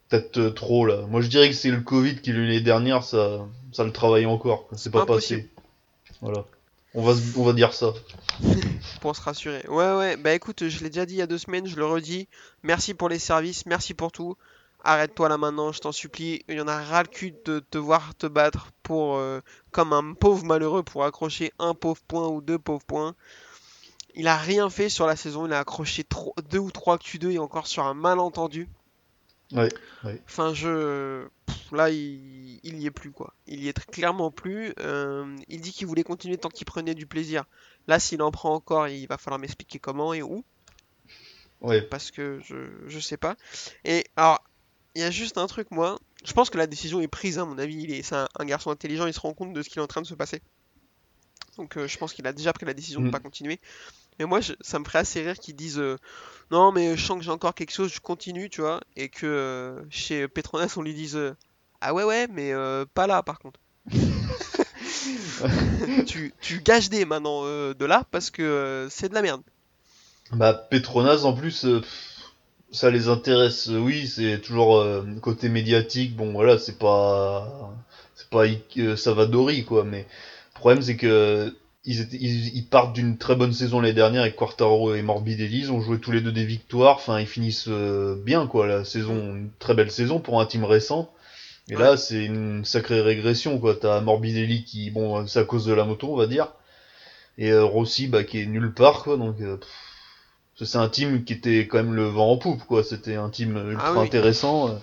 peut-être 0.08 0.54
trop 0.54 0.86
là. 0.86 1.02
Moi, 1.08 1.20
je 1.22 1.28
dirais 1.28 1.48
que 1.48 1.54
c'est 1.54 1.70
le 1.70 1.80
Covid 1.80 2.16
qui 2.16 2.32
l'année 2.32 2.60
dernière, 2.60 3.02
ça, 3.02 3.46
ça 3.72 3.84
le 3.84 3.92
travaille 3.92 4.26
encore. 4.26 4.68
C'est 4.76 4.92
pas 4.92 5.02
Impossible. 5.02 5.42
passé. 5.42 5.50
Voilà. 6.20 6.44
On 6.94 7.02
va, 7.02 7.52
dire 7.54 7.72
ça. 7.72 7.94
Pour 9.00 9.16
se 9.16 9.22
rassurer. 9.22 9.64
Ouais, 9.68 9.94
ouais, 9.94 10.16
bah 10.16 10.34
écoute, 10.34 10.68
je 10.68 10.82
l'ai 10.82 10.90
déjà 10.90 11.06
dit 11.06 11.14
il 11.14 11.18
y 11.18 11.22
a 11.22 11.26
deux 11.26 11.38
semaines, 11.38 11.66
je 11.66 11.76
le 11.76 11.86
redis. 11.86 12.28
Merci 12.62 12.92
pour 12.92 13.08
les 13.08 13.18
services, 13.18 13.64
merci 13.64 13.94
pour 13.94 14.12
tout. 14.12 14.36
Arrête-toi 14.84 15.28
là 15.28 15.38
maintenant, 15.38 15.72
je 15.72 15.78
t'en 15.78 15.92
supplie. 15.92 16.44
Il 16.48 16.56
y 16.56 16.60
en 16.60 16.68
a 16.68 16.82
ras 16.82 17.04
le 17.04 17.08
cul 17.08 17.34
de 17.46 17.60
te 17.60 17.78
voir 17.78 18.14
te 18.16 18.26
battre 18.26 18.70
pour, 18.82 19.16
euh, 19.16 19.40
comme 19.70 19.92
un 19.92 20.12
pauvre 20.12 20.44
malheureux 20.44 20.82
pour 20.82 21.04
accrocher 21.04 21.52
un 21.58 21.72
pauvre 21.72 22.02
point 22.06 22.28
ou 22.28 22.42
deux 22.42 22.58
pauvres 22.58 22.84
points. 22.84 23.14
Il 24.14 24.28
a 24.28 24.36
rien 24.36 24.68
fait 24.68 24.90
sur 24.90 25.06
la 25.06 25.16
saison, 25.16 25.46
il 25.46 25.52
a 25.54 25.60
accroché 25.60 26.04
deux 26.50 26.58
ou 26.58 26.70
trois 26.70 26.98
Q2 26.98 27.30
et 27.30 27.38
encore 27.38 27.68
sur 27.68 27.84
un 27.84 27.94
malentendu. 27.94 28.68
Ouais, 29.52 29.68
ouais. 30.04 30.20
Enfin, 30.26 30.54
je. 30.54 31.26
pff, 31.46 31.72
là, 31.72 31.90
il... 31.90 32.60
il 32.62 32.78
y 32.78 32.86
est 32.86 32.90
plus, 32.90 33.10
quoi. 33.12 33.34
Il 33.46 33.62
y 33.62 33.68
est 33.68 33.72
très 33.72 33.90
clairement 33.90 34.30
plus. 34.30 34.72
Euh, 34.80 35.36
il 35.48 35.60
dit 35.60 35.72
qu'il 35.72 35.86
voulait 35.86 36.04
continuer 36.04 36.38
tant 36.38 36.48
qu'il 36.48 36.64
prenait 36.64 36.94
du 36.94 37.06
plaisir. 37.06 37.44
Là, 37.86 37.98
s'il 37.98 38.22
en 38.22 38.30
prend 38.30 38.54
encore, 38.54 38.88
il 38.88 39.06
va 39.06 39.18
falloir 39.18 39.38
m'expliquer 39.38 39.78
comment 39.78 40.14
et 40.14 40.22
où. 40.22 40.44
Ouais. 41.60 41.82
Parce 41.82 42.10
que 42.10 42.40
je, 42.44 42.56
je 42.86 42.98
sais 42.98 43.16
pas. 43.16 43.36
Et 43.84 44.04
alors, 44.16 44.42
il 44.94 45.02
y 45.02 45.04
a 45.04 45.10
juste 45.10 45.38
un 45.38 45.46
truc, 45.46 45.70
moi. 45.70 45.98
Je 46.24 46.32
pense 46.32 46.50
que 46.50 46.58
la 46.58 46.66
décision 46.66 47.00
est 47.00 47.08
prise, 47.08 47.38
hein, 47.38 47.42
à 47.42 47.46
mon 47.46 47.58
avis. 47.58 47.82
Il 47.82 47.92
est, 47.92 48.02
c'est 48.02 48.14
un, 48.16 48.28
un 48.38 48.44
garçon 48.44 48.70
intelligent, 48.70 49.06
il 49.06 49.12
se 49.14 49.20
rend 49.20 49.34
compte 49.34 49.52
de 49.52 49.62
ce 49.62 49.68
qui 49.68 49.78
est 49.78 49.82
en 49.82 49.86
train 49.86 50.02
de 50.02 50.06
se 50.06 50.14
passer. 50.14 50.40
Donc, 51.58 51.76
euh, 51.76 51.86
je 51.86 51.98
pense 51.98 52.14
qu'il 52.14 52.26
a 52.26 52.32
déjà 52.32 52.52
pris 52.52 52.64
la 52.64 52.74
décision 52.74 53.00
de 53.00 53.08
Mm. 53.08 53.10
pas 53.10 53.20
continuer. 53.20 53.60
Mais 54.18 54.24
moi, 54.26 54.40
je- 54.40 54.52
ça 54.60 54.78
me 54.78 54.84
ferait 54.84 55.00
assez 55.00 55.22
rire 55.22 55.38
qu'ils 55.38 55.56
disent 55.56 55.78
euh, 55.78 55.96
Non, 56.50 56.72
mais 56.72 56.96
je 56.96 57.04
sens 57.04 57.18
que 57.18 57.24
j'ai 57.24 57.30
encore 57.30 57.54
quelque 57.54 57.72
chose, 57.72 57.92
je 57.94 58.00
continue, 58.00 58.50
tu 58.50 58.60
vois. 58.62 58.80
Et 58.96 59.08
que 59.08 59.26
euh, 59.26 59.80
chez 59.90 60.28
Petronas, 60.28 60.74
on 60.76 60.82
lui 60.82 60.94
dise 60.94 61.16
euh, 61.16 61.34
Ah 61.80 61.94
ouais, 61.94 62.04
ouais, 62.04 62.26
mais 62.28 62.52
euh, 62.52 62.84
pas 62.94 63.06
là, 63.06 63.22
par 63.22 63.38
contre. 63.38 63.60
tu, 66.06 66.32
tu 66.40 66.60
gages 66.60 66.90
des 66.90 67.04
maintenant 67.04 67.42
euh, 67.44 67.74
de 67.74 67.84
là 67.84 68.04
parce 68.10 68.30
que 68.30 68.42
euh, 68.42 68.88
c'est 68.88 69.08
de 69.08 69.14
la 69.14 69.22
merde. 69.22 69.42
Bah 70.32 70.54
Petronas 70.54 71.24
en 71.24 71.34
plus 71.34 71.64
euh, 71.66 71.82
ça 72.70 72.90
les 72.90 73.08
intéresse 73.08 73.68
euh, 73.68 73.78
oui 73.78 74.08
c'est 74.08 74.40
toujours 74.40 74.78
euh, 74.78 75.04
côté 75.20 75.48
médiatique 75.48 76.16
bon 76.16 76.32
voilà 76.32 76.58
c'est 76.58 76.78
pas 76.78 77.74
c'est 78.14 78.28
pas 78.30 78.44
euh, 78.78 78.96
Savadori 78.96 79.64
quoi 79.64 79.84
mais 79.84 80.06
le 80.54 80.58
problème 80.60 80.82
c'est 80.82 80.96
que 80.96 81.54
ils, 81.84 82.00
étaient, 82.00 82.16
ils, 82.16 82.56
ils 82.56 82.66
partent 82.66 82.92
d'une 82.92 83.18
très 83.18 83.34
bonne 83.34 83.52
saison 83.52 83.80
l'année 83.80 83.94
dernière 83.94 84.22
avec 84.22 84.36
Quartaro 84.36 84.94
et 84.94 85.02
Morbidelli 85.02 85.60
ils 85.60 85.72
ont 85.72 85.80
joué 85.80 85.98
tous 85.98 86.12
les 86.12 86.20
deux 86.20 86.32
des 86.32 86.44
victoires 86.44 86.96
enfin 86.96 87.18
ils 87.18 87.26
finissent 87.26 87.68
euh, 87.68 88.16
bien 88.16 88.46
quoi 88.46 88.66
la 88.66 88.84
saison 88.84 89.34
une 89.34 89.50
très 89.58 89.74
belle 89.74 89.90
saison 89.90 90.20
pour 90.20 90.40
un 90.40 90.46
team 90.46 90.64
récent 90.64 91.12
et 91.68 91.74
là 91.74 91.96
c'est 91.96 92.24
une 92.24 92.64
sacrée 92.64 93.00
régression 93.00 93.58
quoi 93.58 93.74
t'as 93.74 94.00
Morbidelli 94.00 94.64
qui 94.64 94.90
bon 94.90 95.26
c'est 95.26 95.40
à 95.40 95.44
cause 95.44 95.64
de 95.64 95.72
la 95.72 95.84
moto 95.84 96.12
on 96.12 96.16
va 96.16 96.26
dire 96.26 96.52
et 97.38 97.50
euh, 97.50 97.64
Rossi 97.64 98.08
bah 98.08 98.24
qui 98.24 98.40
est 98.40 98.46
nulle 98.46 98.72
part 98.72 99.02
quoi 99.02 99.16
donc 99.16 99.40
euh, 99.40 99.56
c'est 100.64 100.78
un 100.78 100.88
team 100.88 101.24
qui 101.24 101.32
était 101.32 101.66
quand 101.66 101.78
même 101.78 101.94
le 101.94 102.04
vent 102.04 102.30
en 102.30 102.36
poupe, 102.36 102.62
quoi. 102.64 102.84
C'était 102.84 103.16
un 103.16 103.30
team 103.30 103.56
ultra 103.70 103.88
Ah 103.88 103.98
oui. 103.98 104.06
intéressant. 104.06 104.78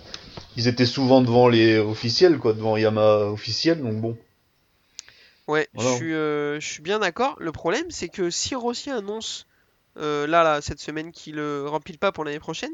Ils 0.58 0.68
étaient 0.68 0.86
souvent 0.86 1.22
devant 1.22 1.48
les 1.48 1.78
officiels, 1.78 2.38
quoi, 2.38 2.54
devant 2.54 2.76
Yamaha 2.76 3.28
officiel, 3.32 3.82
donc 3.82 3.96
bon. 4.02 4.18
Ouais, 5.50 5.68
Voilà. 5.74 5.80
je 5.80 5.86
suis, 5.96 6.14
euh, 6.14 6.60
je 6.62 6.68
suis 6.68 6.82
bien 6.82 7.00
d'accord. 7.00 7.36
Le 7.40 7.52
problème, 7.52 7.92
c'est 7.92 8.10
que 8.10 8.30
si 8.30 8.56
Rossi 8.56 8.90
annonce 8.92 9.48
euh, 9.98 10.28
là, 10.28 10.44
là, 10.44 10.62
cette 10.62 10.80
semaine 10.82 11.12
qu'il 11.12 11.36
ne 11.38 11.66
rempile 11.68 12.00
pas 12.00 12.12
pour 12.14 12.24
l'année 12.26 12.40
prochaine, 12.40 12.72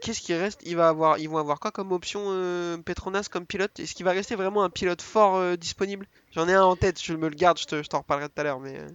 qu'est-ce 0.00 0.20
qui 0.20 0.34
reste? 0.34 0.60
Il 0.64 0.76
va 0.76 0.88
avoir, 0.88 1.18
ils 1.18 1.28
vont 1.28 1.38
avoir 1.38 1.60
quoi 1.60 1.70
comme 1.72 1.92
option 1.92 2.22
euh, 2.28 2.78
Petronas 2.78 3.28
comme 3.30 3.46
pilote? 3.46 3.78
Est-ce 3.80 3.94
qu'il 3.94 4.04
va 4.04 4.12
rester 4.12 4.34
vraiment 4.36 4.64
un 4.64 4.70
pilote 4.70 5.02
fort 5.02 5.36
euh, 5.36 5.56
disponible? 5.56 6.06
J'en 6.32 6.48
ai 6.48 6.54
un 6.54 6.64
en 6.64 6.76
tête, 6.76 7.02
je 7.02 7.14
me 7.14 7.28
le 7.28 7.36
garde, 7.36 7.58
je 7.58 7.66
te- 7.66 7.82
je 7.82 7.88
t'en 7.88 7.98
reparlerai 8.00 8.28
tout 8.28 8.40
à 8.40 8.44
l'heure, 8.44 8.60
mais 8.60 8.78
euh, 8.78 8.88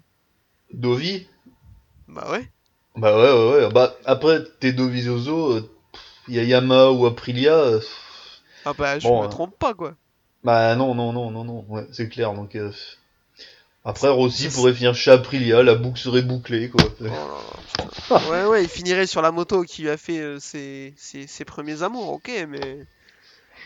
Dovi? 0.74 1.26
Bah 2.08 2.32
ouais. 2.32 2.50
Bah 2.96 3.16
ouais, 3.16 3.32
ouais, 3.32 3.66
ouais. 3.66 3.72
Bah 3.72 3.96
après, 4.06 4.44
t'es 4.60 4.74
Dovizioso, 4.74 5.52
euh, 5.54 5.70
il 6.30 6.36
y 6.36 6.40
a 6.40 6.44
Yamaha 6.44 6.92
ou 6.94 7.06
Aprilia. 7.08 7.56
euh, 7.56 7.82
Ah 8.66 8.74
bah 8.74 9.00
je 9.00 9.14
Bon, 9.14 9.16
me 9.16 9.30
trompe 9.30 9.58
pas 9.58 9.74
quoi. 9.74 9.96
Bah 10.44 10.76
non, 10.76 10.94
non, 10.96 11.14
non, 11.14 11.32
non, 11.32 11.44
non. 11.44 11.66
Ouais, 11.70 11.88
c'est 11.92 12.10
clair. 12.10 12.34
Donc 12.34 12.56
euh, 12.56 12.72
après, 13.86 14.10
Rossi 14.10 14.48
pourrait 14.50 14.74
finir 14.74 14.96
chez 14.96 15.12
Aprilia, 15.12 15.62
la 15.64 15.76
boucle 15.76 16.00
serait 16.00 16.22
bouclée, 16.22 16.70
quoi. 16.70 16.84
Oh. 17.02 18.18
Ouais 18.30 18.46
ouais, 18.46 18.64
il 18.64 18.70
finirait 18.70 19.08
sur 19.08 19.22
la 19.22 19.32
moto 19.32 19.64
qui 19.64 19.82
lui 19.84 19.90
a 19.90 19.98
fait 19.98 20.20
euh, 20.20 20.40
ses, 20.40 20.94
ses- 20.98 21.28
ses 21.28 21.46
premiers 21.46 21.84
amours, 21.84 22.10
ok, 22.12 22.30
mais 22.48 22.86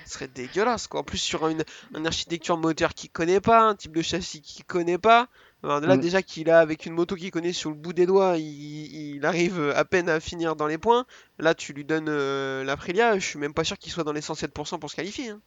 ce 0.06 0.14
serait 0.14 0.28
dégueulasse 0.28 0.88
quoi. 0.88 1.02
En 1.02 1.04
plus 1.04 1.18
sur 1.18 1.48
une, 1.48 1.64
une 1.96 2.08
architecture 2.08 2.58
moteur 2.58 2.94
qu'il 2.94 3.10
connaît 3.10 3.42
pas, 3.42 3.62
un 3.62 3.76
type 3.76 3.96
de 3.96 4.02
châssis 4.02 4.42
qu'il 4.42 4.64
connaît 4.66 4.98
pas. 4.98 5.28
Alors, 5.64 5.82
là 5.82 5.98
Mm. 5.98 6.02
déjà 6.02 6.22
qu'il 6.22 6.50
a 6.50 6.60
avec 6.60 6.86
une 6.86 6.94
moto 6.94 7.16
qu'il 7.16 7.32
connaît 7.32 7.54
sur 7.54 7.70
le 7.70 7.76
bout 7.76 7.94
des 7.94 8.06
doigts, 8.06 8.38
il, 8.38 9.16
il 9.18 9.26
arrive 9.26 9.74
à 9.76 9.86
peine 9.86 10.08
à 10.10 10.20
finir 10.20 10.56
dans 10.56 10.68
les 10.68 10.78
points. 10.78 11.06
Là 11.40 11.54
tu 11.56 11.74
lui 11.74 11.84
donnes 11.84 12.10
euh, 12.10 12.64
l'Aprilia, 12.64 13.18
je 13.20 13.26
suis 13.26 13.40
même 13.40 13.54
pas 13.54 13.64
sûr 13.64 13.78
qu'il 13.78 13.92
soit 13.92 14.04
dans 14.04 14.14
les 14.14 14.22
107% 14.22 14.80
pour 14.80 14.90
se 14.90 14.96
qualifier. 14.96 15.30
hein. 15.30 15.40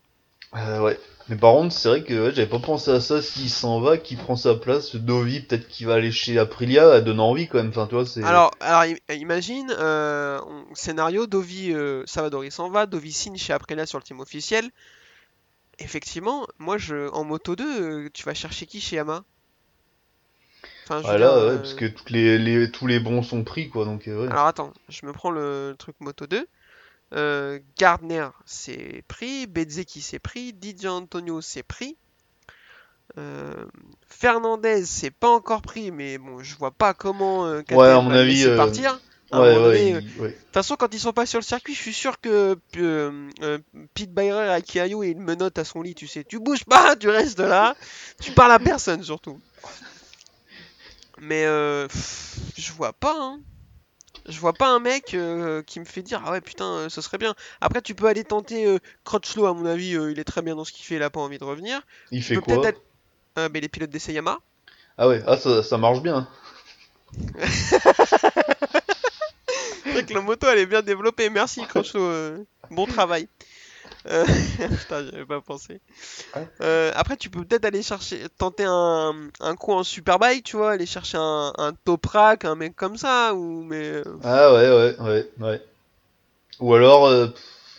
Euh, 0.55 0.81
ouais. 0.81 0.99
Mais 1.29 1.37
par 1.37 1.53
contre, 1.55 1.73
c'est 1.75 1.89
vrai 1.89 2.03
que 2.05 2.27
ouais, 2.27 2.33
j'avais 2.35 2.49
pas 2.49 2.59
pensé 2.59 2.91
à 2.91 3.01
ça. 3.01 3.21
S'il 3.23 3.51
s'en 3.51 3.81
va, 3.81 3.99
qui 3.99 4.17
prend 4.17 4.37
sa 4.37 4.55
place, 4.55 4.95
Dovi, 4.97 5.41
peut-être 5.41 5.69
qu'il 5.69 5.87
va 5.87 5.95
aller 5.95 6.13
chez 6.13 6.39
Aprilia, 6.39 6.89
elle 6.97 7.05
donne 7.05 7.21
envie 7.21 7.49
quand 7.49 7.59
même. 7.59 7.69
Enfin, 7.71 7.87
tu 7.87 7.95
vois, 7.95 8.07
c'est. 8.07 8.23
Alors, 8.23 8.51
alors 8.61 8.83
im- 8.83 9.15
imagine, 9.15 9.71
euh, 9.79 10.41
scénario, 10.75 11.27
Dovi, 11.27 11.73
euh, 11.73 12.03
Savadori 12.07 12.51
s'en 12.51 12.71
va, 12.71 12.87
Dovi 12.87 13.13
signe 13.13 13.37
chez 13.37 13.53
Aprilia 13.53 13.85
sur 13.87 13.99
le 13.99 14.05
team 14.05 14.21
officiel. 14.21 14.71
Effectivement, 15.81 16.47
moi, 16.59 16.79
je, 16.79 17.09
en 17.11 17.25
Moto 17.25 17.57
2, 17.57 18.05
euh, 18.07 18.11
tu 18.15 18.23
vas 18.23 18.35
chercher 18.35 18.67
qui 18.67 18.81
chez 18.81 18.95
Yamaha? 18.95 19.25
Enfin, 20.85 21.03
je 21.03 21.09
veux 21.09 21.15
Ah 21.15 21.19
là, 21.19 21.29
dire, 21.31 21.47
ouais, 21.47 21.57
parce 21.59 21.75
que 21.75 21.85
toutes 21.87 22.11
les, 22.11 22.39
les, 22.39 22.71
tous 22.71 22.87
les 22.87 23.01
bons 23.01 23.23
sont 23.23 23.45
pris, 23.45 23.69
quoi. 23.69 23.85
Donc, 23.85 24.05
ouais. 24.07 24.29
Alors 24.29 24.47
attends, 24.47 24.73
je 24.89 25.05
me 25.05 25.13
prends 25.13 25.31
le, 25.31 25.75
truc 25.79 25.97
Moto 26.01 26.27
2. 26.27 26.47
Euh, 27.13 27.59
Gardner, 27.79 28.29
c'est 28.45 29.03
pris. 29.09 29.47
Bezzeki, 29.47 30.01
c'est 30.01 30.19
pris. 30.19 30.53
Didier 30.53 30.89
Antonio, 30.89 31.41
c'est 31.41 31.63
pris. 31.63 31.97
Euh, 33.19 33.65
Fernandez, 34.09 34.85
c'est 34.85 35.11
pas 35.11 35.29
encore 35.29 35.63
pris, 35.63 35.91
mais 35.91 36.19
bon, 36.19 36.43
je 36.43 36.57
vois 36.57 36.71
pas 36.71 36.95
comment 36.95 37.47
euh, 37.47 37.63
Ouais, 37.71 37.89
à 37.89 38.01
mon 38.01 38.11
avis, 38.11 38.45
euh, 38.45 38.57
partir. 38.57 39.01
Un 39.33 39.43
ouais. 39.43 39.93
De 39.93 40.01
toute 40.01 40.37
façon, 40.53 40.75
quand 40.75 40.93
ils 40.93 40.99
sont 40.99 41.13
pas 41.13 41.25
sur 41.25 41.39
le 41.39 41.45
circuit, 41.45 41.73
je 41.73 41.81
suis 41.81 41.93
sûr 41.93 42.21
que 42.21 42.59
Pete 43.95 44.13
Byrer 44.13 44.49
à 44.49 44.61
Kiayo 44.61 45.05
il 45.05 45.19
me 45.19 45.37
note 45.37 45.57
à 45.59 45.65
son 45.65 45.83
lit, 45.83 45.95
tu 45.95 46.09
sais. 46.09 46.25
Tu 46.25 46.41
bouges 46.41 46.65
pas, 46.65 46.97
tu 47.01 47.09
restes 47.09 47.39
là, 47.39 47.77
tu 48.21 48.33
parles 48.33 48.53
à 48.53 48.59
personne 48.59 49.05
surtout. 49.05 49.41
Mais 51.21 51.45
pff, 51.89 52.39
je 52.57 52.73
vois 52.73 52.93
pas, 52.93 53.17
hein. 53.17 53.41
Je 54.31 54.39
vois 54.39 54.53
pas 54.53 54.69
un 54.69 54.79
mec 54.79 55.15
euh, 55.15 55.63
qui 55.63 55.81
me 55.81 55.85
fait 55.85 56.03
dire 56.03 56.23
ah 56.25 56.33
ouais 56.33 56.41
putain 56.41 56.65
euh, 56.65 56.89
ce 56.89 57.01
serait 57.01 57.19
bien. 57.19 57.35
Après 57.61 57.83
tu 57.83 57.95
peux 57.95 58.07
aller 58.07 58.25
tenter 58.25 58.67
euh, 58.67 58.79
Crutchlow 59.05 59.47
à 59.47 59.55
mon 59.55 59.67
avis 59.67 59.97
euh, 59.97 60.13
il 60.13 60.19
est 60.19 60.25
très 60.25 60.41
bien 60.43 60.55
dans 60.55 60.65
ce 60.65 60.73
qu'il 60.73 60.85
fait 60.85 60.95
il 60.97 61.03
a 61.03 61.11
pas 61.11 61.21
envie 61.21 61.39
de 61.39 61.45
revenir. 61.45 61.81
Il 62.11 62.23
Tu 62.23 62.35
fait 62.35 62.41
quoi 62.41 62.61
peut-être 62.61 62.81
être 63.37 63.51
mais 63.53 63.61
les 63.61 63.69
pilotes 63.69 63.91
d'essai 63.91 64.13
Yamaha. 64.13 64.39
Ah 64.99 65.09
ouais, 65.09 65.23
ah, 65.27 65.37
ça, 65.37 65.63
ça 65.63 65.79
marche 65.79 66.03
bien. 66.03 66.29
C'est 69.85 70.07
que 70.07 70.15
la 70.15 70.21
moto 70.21 70.47
elle 70.49 70.59
est 70.59 70.67
bien 70.67 70.83
développée. 70.83 71.31
Merci 71.31 71.63
Crutchlow, 71.67 72.45
bon 72.71 72.87
travail. 72.87 73.29
Euh, 74.07 74.25
Putain, 74.79 75.05
j'avais 75.05 75.27
pas 75.27 75.41
pensé. 75.41 75.81
Euh, 76.63 76.93
après, 76.95 77.17
tu 77.17 77.31
peux 77.31 77.45
peut-être 77.45 77.65
aller 77.65 77.83
chercher, 77.83 78.29
tenter 78.39 78.65
un, 78.67 79.15
un 79.41 79.57
coup 79.57 79.73
en 79.73 79.83
superbike, 79.85 80.45
tu 80.45 80.57
vois, 80.57 80.73
aller 80.73 80.87
chercher 80.87 81.19
un, 81.19 81.53
un 81.59 81.73
Toprak, 81.85 82.45
un 82.45 82.55
mec 82.55 82.77
comme 82.77 82.97
ça, 82.97 83.35
ou 83.35 83.63
mais 83.63 83.83
euh, 83.85 84.05
Ah 84.25 84.53
ouais, 84.53 84.71
ouais, 84.71 84.97
ouais, 85.01 85.31
ouais. 85.41 85.63
Ou 86.61 86.75
alors 86.75 87.07
euh, 87.07 87.29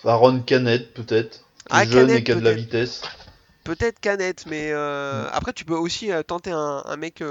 Aaron 0.05 0.41
Canet, 0.41 0.93
peut-être. 0.93 1.41
Ah, 1.69 1.86
jeune 1.86 2.07
Canet, 2.07 2.22
et 2.22 2.24
qui 2.24 2.32
a 2.32 2.36
de 2.36 2.41
la 2.41 2.51
vitesse. 2.53 3.01
peut-être 3.63 3.99
canette, 3.99 4.45
mais 4.47 4.72
Mm. 4.74 5.28
après 5.34 5.53
tu 5.53 5.65
peux 5.65 5.76
aussi 5.76 6.09
tenter 6.28 6.51
un, 6.51 6.84
un 6.86 6.97
mec, 6.97 7.15
tu 7.15 7.24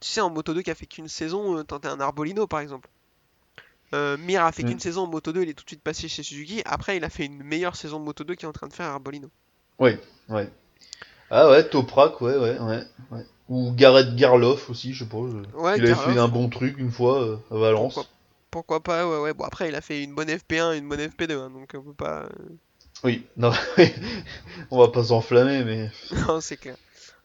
sais, 0.00 0.20
en 0.20 0.30
Moto 0.30 0.54
2 0.54 0.62
qui 0.62 0.70
a 0.70 0.74
fait 0.74 0.86
qu'une 0.86 1.08
saison, 1.08 1.62
tenter 1.64 1.88
un 1.88 2.00
Arbolino 2.00 2.46
par 2.46 2.60
exemple. 2.60 2.88
Euh, 3.96 4.16
Mir 4.18 4.44
a 4.44 4.52
fait 4.52 4.62
Mm. 4.62 4.68
qu'une 4.68 4.80
saison 4.80 5.02
en 5.04 5.06
Moto 5.06 5.32
2, 5.32 5.42
il 5.42 5.48
est 5.48 5.54
tout 5.54 5.64
de 5.64 5.70
suite 5.70 5.82
passé 5.82 6.08
chez 6.08 6.22
Suzuki. 6.22 6.62
Après, 6.66 6.96
il 6.96 7.04
a 7.04 7.10
fait 7.10 7.24
une 7.26 7.42
meilleure 7.42 7.76
saison 7.76 7.98
de 7.98 8.04
Moto 8.04 8.24
2 8.24 8.34
qu'il 8.34 8.44
est 8.44 8.48
en 8.48 8.52
train 8.52 8.68
de 8.68 8.72
faire 8.72 8.86
à 8.86 8.90
Arbolino. 8.92 9.28
Ouais, 9.78 9.98
ouais. 10.28 10.48
Ah 11.30 11.48
ouais, 11.50 11.68
Toprak, 11.68 12.20
ouais, 12.20 12.36
ouais, 12.36 12.58
ouais. 12.58 12.82
ouais. 13.10 13.26
Ou 13.48 13.72
Gareth 13.72 14.14
Garloff 14.16 14.70
aussi, 14.70 14.92
je 14.92 15.04
je- 15.04 15.08
Ouais, 15.56 15.78
il 15.78 15.84
avait 15.84 15.88
Garloff. 15.88 16.04
fait 16.14 16.18
un 16.18 16.28
bon 16.28 16.48
truc 16.48 16.76
une 16.78 16.90
fois 16.90 17.20
euh, 17.22 17.36
à 17.50 17.56
Valence. 17.58 17.94
Pourquoi 17.94 18.10
Pourquoi 18.50 18.82
pas, 18.82 19.08
ouais, 19.08 19.20
ouais. 19.20 19.34
Bon, 19.34 19.44
après, 19.44 19.68
il 19.68 19.74
a 19.74 19.80
fait 19.80 20.02
une 20.02 20.14
bonne 20.14 20.28
FP1 20.28 20.72
et 20.74 20.78
une 20.78 20.88
bonne 20.88 21.00
FP2, 21.00 21.38
hein, 21.38 21.50
donc 21.50 21.70
on 21.74 21.82
peut 21.82 21.94
pas. 21.94 22.22
euh, 22.24 22.28
Oui, 23.04 23.24
non, 23.36 23.52
on 24.70 24.78
va 24.78 24.88
pas 24.88 25.04
s'enflammer, 25.04 25.64
mais. 25.64 25.90
Non, 26.28 26.40
c'est 26.40 26.56
clair. 26.56 26.76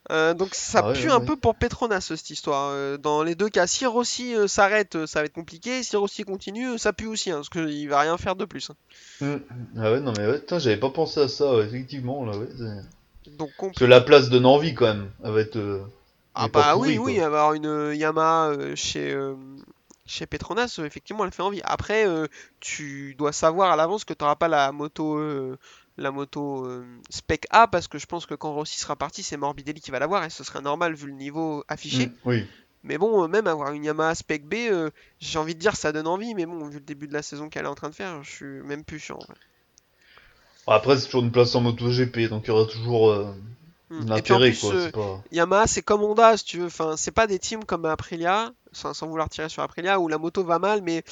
Euh, 0.10 0.34
donc 0.34 0.56
ça 0.56 0.82
Ah 0.88 0.94
pue 0.94 1.12
un 1.12 1.20
peu 1.20 1.36
pour 1.36 1.56
Petronas 1.56 2.02
cette 2.02 2.30
histoire. 2.32 2.72
Euh, 2.74 2.98
dans 2.98 3.22
les 3.22 3.36
deux 3.36 3.50
cas, 3.50 3.68
si 3.68 3.86
Rossi 3.86 4.36
euh, 4.36 4.48
s'arrête, 4.48 5.06
ça 5.06 5.20
va 5.20 5.26
être 5.26 5.34
compliqué. 5.34 5.84
Si 5.84 5.96
Rossi 5.96 6.24
continue, 6.24 6.78
ça 6.80 6.92
pue 6.92 7.06
aussi, 7.06 7.30
hein, 7.32 7.36
parce 7.36 7.50
qu'il 7.50 7.88
va 7.88 8.00
rien 8.00 8.18
faire 8.18 8.36
de 8.36 8.46
plus. 8.46 8.72
hein. 8.72 8.76
Hmm. 9.22 9.38
Ah 9.78 9.92
ouais, 9.92 10.00
non, 10.00 10.12
mais 10.18 10.26
ouais, 10.28 10.42
j'avais 10.50 10.78
pas 10.78 10.90
pensé 10.90 11.20
à 11.20 11.28
ça, 11.28 11.56
ouais, 11.56 11.66
effectivement, 11.66 12.26
là, 12.26 12.36
ouais. 12.36 12.48
Donc 13.38 13.52
on 13.60 13.68
Parce 13.68 13.78
que 13.78 13.86
la 13.86 14.02
place 14.02 14.30
de 14.30 14.40
Nanvi, 14.40 14.74
quand 14.74 14.88
même, 14.88 15.12
elle 15.24 15.32
va 15.32 15.42
être. 15.42 15.58
euh, 15.58 15.84
Ah 16.34 16.48
bah 16.48 16.72
pourrie, 16.74 16.92
oui, 16.92 16.96
quoi. 16.98 17.06
oui, 17.06 17.20
avoir 17.22 17.54
une 17.54 17.92
Yamaha 17.94 18.76
chez, 18.76 19.16
chez 20.08 20.26
Petronas, 20.26 20.80
effectivement, 20.84 21.24
elle 21.26 21.32
fait 21.32 21.44
envie. 21.44 21.62
Après, 21.64 22.08
euh, 22.08 22.28
tu 22.60 23.14
dois 23.16 23.32
savoir 23.32 23.72
à 23.72 23.76
l'avance 23.76 24.04
que 24.04 24.14
tu 24.14 24.24
n'auras 24.24 24.36
pas 24.36 24.48
la 24.48 24.72
moto, 24.72 25.18
euh, 25.18 25.58
la 25.98 26.12
moto 26.12 26.66
euh, 26.66 26.86
Spec 27.10 27.46
A, 27.50 27.68
parce 27.68 27.88
que 27.88 27.98
je 27.98 28.06
pense 28.06 28.26
que 28.26 28.34
quand 28.36 28.54
Rossi 28.54 28.80
sera 28.80 28.96
parti, 28.96 29.24
c'est 29.24 29.38
Morbidelli 29.38 29.82
qui 29.82 29.92
va 29.92 30.00
l'avoir, 30.00 30.24
et 30.24 30.30
ce 30.30 30.44
serait 30.44 30.62
normal 30.62 30.94
vu 30.96 31.08
le 31.08 31.14
niveau 31.14 31.64
affiché. 31.68 32.08
Hmm, 32.08 32.14
Oui. 32.26 32.48
Mais 32.84 32.98
bon, 32.98 33.24
euh, 33.24 33.28
même 33.28 33.46
avoir 33.46 33.74
une 33.74 33.84
Yamaha 33.84 34.16
Spec 34.16 34.46
B, 34.48 34.56
euh, 34.56 34.90
j'ai 35.20 35.38
envie 35.38 35.54
de 35.54 35.60
dire 35.60 35.76
ça 35.76 35.92
donne 35.92 36.08
envie, 36.08 36.34
mais 36.34 36.46
bon, 36.48 36.68
vu 36.68 36.80
le 36.80 36.86
début 36.86 37.08
de 37.08 37.14
la 37.14 37.22
saison 37.22 37.48
qu'elle 37.50 37.66
est 37.66 37.70
en 37.70 37.76
train 37.76 37.90
de 37.90 37.96
faire, 37.96 38.24
je 38.24 38.30
suis 38.32 38.46
même 38.46 38.84
plus 38.84 39.00
sûr. 39.00 39.18
en 39.18 39.26
vrai. 39.26 39.36
Après, 40.68 40.98
c'est 40.98 41.06
toujours 41.06 41.24
une 41.24 41.32
place 41.32 41.54
en 41.56 41.62
MotoGP, 41.62 42.30
donc 42.30 42.44
il 42.46 42.48
y 42.48 42.52
aura 42.52 42.66
toujours 42.66 43.14
un 43.14 43.36
Et 44.18 44.22
puis 44.22 44.34
en 44.34 44.38
intérêt, 44.38 44.50
plus, 44.52 44.60
quoi. 44.62 44.74
C'est 44.80 44.92
pas. 44.92 45.24
Yamaha, 45.32 45.68
c'est 45.68 45.82
comme 45.82 46.02
Honda, 46.04 46.38
si 46.38 46.46
tu 46.46 46.58
veux. 46.60 46.68
Enfin, 46.68 46.96
c'est 46.98 47.12
pas 47.12 47.28
des 47.28 47.40
teams 47.40 47.66
comme 47.66 47.86
Aprilia, 47.86 48.52
sans, 48.72 48.94
sans 48.94 49.08
vouloir 49.08 49.30
tirer 49.30 49.50
sur 49.50 49.64
Aprilia, 49.64 50.00
où 50.00 50.08
la 50.08 50.18
moto 50.18 50.44
va 50.44 50.60
mal, 50.60 50.82
mais 50.82 51.04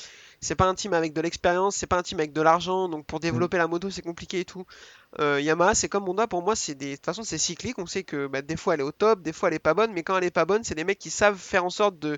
c'est 0.42 0.56
pas 0.56 0.66
un 0.66 0.76
team 0.76 0.94
avec 0.94 1.14
de 1.14 1.22
l'expérience, 1.22 1.76
c'est 1.76 1.88
pas 1.88 1.98
un 1.98 2.04
team 2.04 2.20
avec 2.20 2.34
de 2.34 2.42
l'argent, 2.42 2.90
donc 2.90 3.06
pour 3.06 3.20
développer 3.20 3.58
la 3.58 3.68
moto, 3.68 3.90
c'est 3.90 4.02
compliqué 4.02 4.42
et 4.42 4.46
tout. 4.46 4.66
Euh, 5.20 5.42
Yamaha, 5.42 5.76
c'est 5.76 5.90
comme 5.90 6.08
Honda, 6.08 6.28
pour 6.28 6.44
moi, 6.44 6.56
c'est 6.56 6.76
des... 6.76 6.92
de 6.92 6.96
toute 6.96 7.06
façon, 7.06 7.24
c'est 7.24 7.38
cyclique. 7.38 7.78
On 7.80 7.86
sait 7.86 8.04
que 8.04 8.28
bah, 8.28 8.42
des 8.42 8.56
fois 8.56 8.76
elle 8.76 8.82
est 8.82 8.84
au 8.84 8.92
top, 8.92 9.22
des 9.22 9.34
fois 9.34 9.50
elle 9.50 9.56
est 9.56 9.60
pas 9.60 9.74
bonne, 9.74 9.92
mais 9.94 10.04
quand 10.04 10.18
elle 10.18 10.24
est 10.24 10.32
pas 10.32 10.46
bonne, 10.46 10.64
c'est 10.64 10.76
des 10.76 10.84
mecs 10.84 11.00
qui 11.00 11.10
savent 11.10 11.38
faire 11.38 11.66
en 11.66 11.70
sorte 11.70 12.00
de 12.00 12.18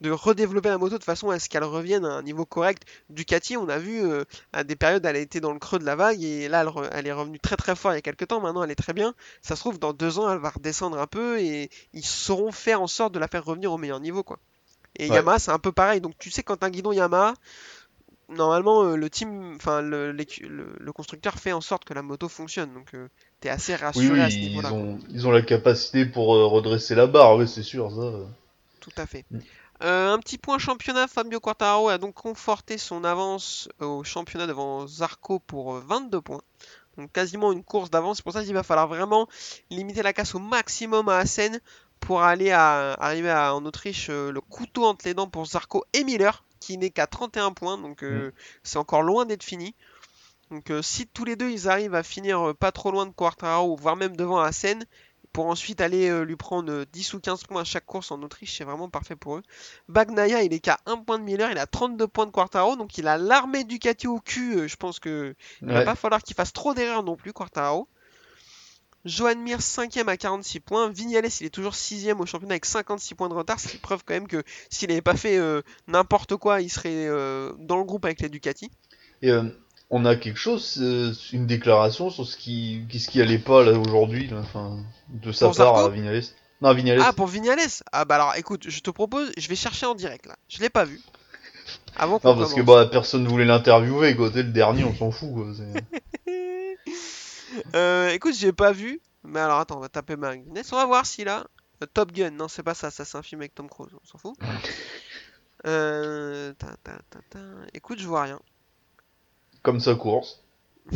de 0.00 0.12
redévelopper 0.12 0.68
la 0.68 0.78
moto 0.78 0.96
de 0.96 1.02
façon 1.02 1.30
à 1.30 1.40
ce 1.40 1.48
qu'elle 1.48 1.64
revienne 1.64 2.04
à 2.04 2.10
un 2.12 2.22
niveau 2.22 2.46
correct. 2.46 2.84
Ducati, 3.10 3.56
on 3.56 3.68
a 3.68 3.78
vu 3.78 4.00
euh, 4.00 4.22
à 4.52 4.62
des 4.62 4.76
périodes, 4.76 5.04
elle 5.04 5.16
a 5.16 5.18
été 5.18 5.40
dans 5.40 5.52
le 5.52 5.58
creux 5.58 5.80
de 5.80 5.84
la 5.84 5.96
vague 5.96 6.22
et 6.22 6.46
là, 6.48 6.60
elle, 6.60 6.68
re- 6.68 6.88
elle 6.92 7.08
est 7.08 7.12
revenue 7.12 7.40
très 7.40 7.56
très 7.56 7.74
fort 7.74 7.90
il 7.90 7.96
y 7.96 7.98
a 7.98 8.00
quelques 8.02 8.28
temps. 8.28 8.40
Maintenant, 8.40 8.62
elle 8.62 8.70
est 8.70 8.76
très 8.76 8.92
bien. 8.92 9.12
Ça 9.42 9.56
se 9.56 9.60
trouve, 9.60 9.80
dans 9.80 9.92
deux 9.92 10.20
ans, 10.20 10.32
elle 10.32 10.38
va 10.38 10.50
redescendre 10.50 11.00
un 11.00 11.08
peu 11.08 11.40
et 11.40 11.68
ils 11.94 12.04
sauront 12.04 12.52
faire 12.52 12.80
en 12.80 12.86
sorte 12.86 13.12
de 13.12 13.18
la 13.18 13.26
faire 13.26 13.44
revenir 13.44 13.72
au 13.72 13.76
meilleur 13.76 13.98
niveau, 13.98 14.22
quoi. 14.22 14.38
Et 14.98 15.08
Ouais. 15.08 15.16
Yamaha, 15.16 15.38
c'est 15.38 15.50
un 15.52 15.58
peu 15.58 15.72
pareil. 15.72 16.00
Donc, 16.00 16.14
tu 16.18 16.30
sais, 16.30 16.42
quand 16.42 16.62
un 16.64 16.70
guidon 16.70 16.92
Yamaha, 16.92 17.34
normalement, 18.28 18.82
euh, 18.84 18.96
le 18.96 19.08
team, 19.10 19.54
enfin, 19.56 19.80
le, 19.80 20.12
l'écu- 20.12 20.46
le- 20.46 20.74
le 20.78 20.92
constructeur 20.92 21.34
fait 21.34 21.52
en 21.52 21.60
sorte 21.60 21.84
que 21.84 21.94
la 21.94 22.02
moto 22.02 22.28
fonctionne. 22.28 22.72
Donc, 22.74 22.94
euh, 22.94 23.08
t'es 23.40 23.48
assez 23.48 23.74
rassuré 23.76 24.10
oui, 24.14 24.20
à 24.20 24.30
ce 24.30 24.36
niveau-là. 24.36 24.72
ont, 24.72 24.98
ils 25.10 25.26
ont 25.26 25.30
la 25.30 25.42
capacité 25.42 26.04
pour 26.04 26.34
euh, 26.34 26.46
redresser 26.46 26.94
la 26.94 27.06
barre, 27.06 27.36
oui, 27.36 27.48
c'est 27.48 27.62
sûr, 27.62 27.90
ça. 27.90 28.12
Tout 28.80 28.92
à 28.96 29.06
fait. 29.06 29.24
Mm. 29.30 29.38
Euh, 29.84 30.12
un 30.12 30.18
petit 30.18 30.38
point 30.38 30.58
championnat, 30.58 31.06
Fabio 31.06 31.38
Quartararo 31.38 31.88
a 31.88 31.98
donc 31.98 32.14
conforté 32.14 32.78
son 32.78 33.04
avance 33.04 33.68
au 33.80 34.02
championnat 34.02 34.48
devant 34.48 34.88
Zarco 34.88 35.38
pour 35.38 35.76
euh, 35.76 35.82
22 35.86 36.20
points. 36.20 36.40
Donc 36.96 37.12
quasiment 37.12 37.52
une 37.52 37.62
course 37.62 37.88
d'avance. 37.88 38.16
C'est 38.16 38.24
pour 38.24 38.32
ça 38.32 38.42
qu'il 38.42 38.54
va 38.54 38.64
falloir 38.64 38.88
vraiment 38.88 39.28
limiter 39.70 40.02
la 40.02 40.12
casse 40.12 40.34
au 40.34 40.40
maximum 40.40 41.08
à 41.08 41.18
Assen 41.18 41.60
pour 42.00 42.22
aller 42.22 42.50
à, 42.50 42.92
arriver 42.94 43.30
à- 43.30 43.54
en 43.54 43.64
Autriche 43.64 44.08
euh, 44.10 44.30
le 44.32 44.40
couteau 44.40 44.84
entre 44.84 45.06
les 45.06 45.14
dents 45.14 45.28
pour 45.28 45.46
Zarco 45.46 45.84
et 45.92 46.04
Miller 46.04 46.44
qui 46.60 46.76
n'est 46.78 46.90
qu'à 46.90 47.06
31 47.06 47.52
points. 47.52 47.78
Donc 47.78 48.02
euh, 48.02 48.32
c'est 48.62 48.78
encore 48.78 49.02
loin 49.02 49.26
d'être 49.26 49.42
fini. 49.44 49.74
Donc 50.50 50.70
euh, 50.70 50.82
si 50.82 51.06
tous 51.06 51.24
les 51.24 51.36
deux 51.36 51.50
ils 51.50 51.68
arrivent 51.68 51.94
à 51.94 52.02
finir 52.02 52.54
pas 52.58 52.72
trop 52.72 52.90
loin 52.90 53.06
de 53.06 53.12
Quartararo, 53.12 53.76
voire 53.76 53.96
même 53.96 54.16
devant 54.16 54.38
Assen, 54.40 54.84
pour 55.32 55.46
ensuite 55.46 55.80
aller 55.82 56.24
lui 56.24 56.36
prendre 56.36 56.72
euh, 56.72 56.84
10 56.92 57.12
ou 57.14 57.20
15 57.20 57.44
points 57.44 57.60
à 57.60 57.64
chaque 57.64 57.84
course 57.84 58.10
en 58.10 58.22
Autriche, 58.22 58.56
c'est 58.56 58.64
vraiment 58.64 58.88
parfait 58.88 59.14
pour 59.14 59.36
eux. 59.36 59.42
Bagnaia, 59.88 60.42
il 60.42 60.52
est 60.54 60.58
qu'à 60.60 60.78
1 60.86 60.96
point 60.98 61.18
de 61.18 61.24
Miller, 61.24 61.50
il 61.50 61.58
a 61.58 61.66
32 61.66 62.08
points 62.08 62.26
de 62.26 62.30
Quartaro, 62.30 62.76
donc 62.76 62.96
il 62.98 63.06
a 63.06 63.18
l'armée 63.18 63.64
Ducati 63.64 64.06
au 64.08 64.20
cul. 64.20 64.66
je 64.68 64.76
pense 64.76 64.98
que 65.00 65.34
il 65.62 65.68
va 65.74 65.84
pas 65.84 65.94
falloir 65.94 66.22
qu'il 66.22 66.34
fasse 66.34 66.52
trop 66.54 66.72
d'erreurs 66.74 67.02
non 67.02 67.14
plus, 67.16 67.32
Quartaro. 67.34 67.88
Johan 69.04 69.36
Mir 69.36 69.58
5ème 69.58 70.08
à 70.08 70.16
46 70.16 70.60
points. 70.60 70.90
Vignales, 70.90 71.28
il 71.40 71.46
est 71.46 71.50
toujours 71.50 71.72
6ème 71.74 72.18
au 72.18 72.26
championnat 72.26 72.54
avec 72.54 72.64
56 72.66 73.14
points 73.14 73.28
de 73.28 73.34
retard, 73.34 73.58
ce 73.60 73.68
qui 73.68 73.78
prouve 73.78 74.02
quand 74.04 74.14
même 74.14 74.28
que 74.28 74.42
s'il 74.70 74.88
n'avait 74.88 75.00
pas 75.02 75.16
fait 75.16 75.38
euh, 75.38 75.62
n'importe 75.86 76.36
quoi, 76.36 76.60
il 76.60 76.68
serait 76.68 77.06
euh, 77.06 77.52
dans 77.58 77.76
le 77.78 77.84
groupe 77.84 78.04
avec 78.04 78.20
les 78.20 78.28
Ducati. 78.28 78.70
Et 79.22 79.30
euh, 79.30 79.44
on 79.90 80.04
a 80.04 80.16
quelque 80.16 80.38
chose, 80.38 80.76
une 81.32 81.46
déclaration 81.46 82.10
sur 82.10 82.26
ce 82.26 82.36
qui, 82.36 82.84
qu'est-ce 82.90 83.08
qui 83.08 83.20
allait 83.22 83.38
pas 83.38 83.64
là 83.64 83.78
aujourd'hui, 83.78 84.26
là, 84.28 84.38
enfin, 84.40 84.78
de 85.08 85.32
sa 85.32 85.46
Pour 85.46 85.56
part 85.56 85.74
Zarco 85.76 85.90
à 85.90 85.94
Vignales. 85.94 86.22
Non, 86.60 86.74
Vignales. 86.74 87.00
Ah, 87.02 87.12
pour 87.12 87.28
Vignales 87.28 87.58
Ah 87.92 88.04
bah 88.04 88.16
alors 88.16 88.34
écoute, 88.36 88.64
je 88.68 88.80
te 88.80 88.90
propose, 88.90 89.30
je 89.36 89.48
vais 89.48 89.54
chercher 89.54 89.86
en 89.86 89.94
direct 89.94 90.26
là. 90.26 90.36
Je 90.48 90.58
l'ai 90.60 90.70
pas 90.70 90.84
vu. 90.84 91.00
Avant 91.96 92.18
qu'on 92.18 92.28
non, 92.34 92.38
parce 92.38 92.52
que 92.54 92.60
bah 92.62 92.88
personne 92.90 93.26
voulait 93.28 93.44
l'interviewer, 93.44 94.16
quoi. 94.16 94.30
T'es 94.30 94.42
le 94.42 94.50
dernier, 94.50 94.84
on 94.84 94.94
s'en 94.94 95.10
fout, 95.10 95.32
quoi. 95.32 95.46
c'est- 95.56 95.84
Euh, 97.74 98.08
écoute, 98.10 98.34
j'ai 98.34 98.52
pas 98.52 98.72
vu. 98.72 99.00
Mais 99.24 99.40
alors 99.40 99.58
attends, 99.58 99.76
on 99.76 99.80
va 99.80 99.88
taper 99.88 100.16
Magnus. 100.16 100.72
On 100.72 100.76
va 100.76 100.86
voir 100.86 101.04
s'il 101.06 101.28
a 101.28 101.46
euh, 101.82 101.86
Top 101.92 102.12
Gun. 102.12 102.30
Non, 102.30 102.48
c'est 102.48 102.62
pas 102.62 102.74
ça. 102.74 102.90
Ça, 102.90 103.04
c'est 103.04 103.16
un 103.18 103.22
film 103.22 103.40
avec 103.40 103.54
Tom 103.54 103.68
Cruise. 103.68 103.90
On 104.00 104.06
s'en 104.06 104.18
fout. 104.18 104.36
Euh, 105.66 106.52
ta, 106.54 106.68
ta, 106.84 106.92
ta, 107.10 107.18
ta. 107.30 107.38
Écoute, 107.74 107.98
je 107.98 108.06
vois 108.06 108.22
rien. 108.22 108.40
Comme 109.62 109.80
sa 109.80 109.94
course. 109.94 110.42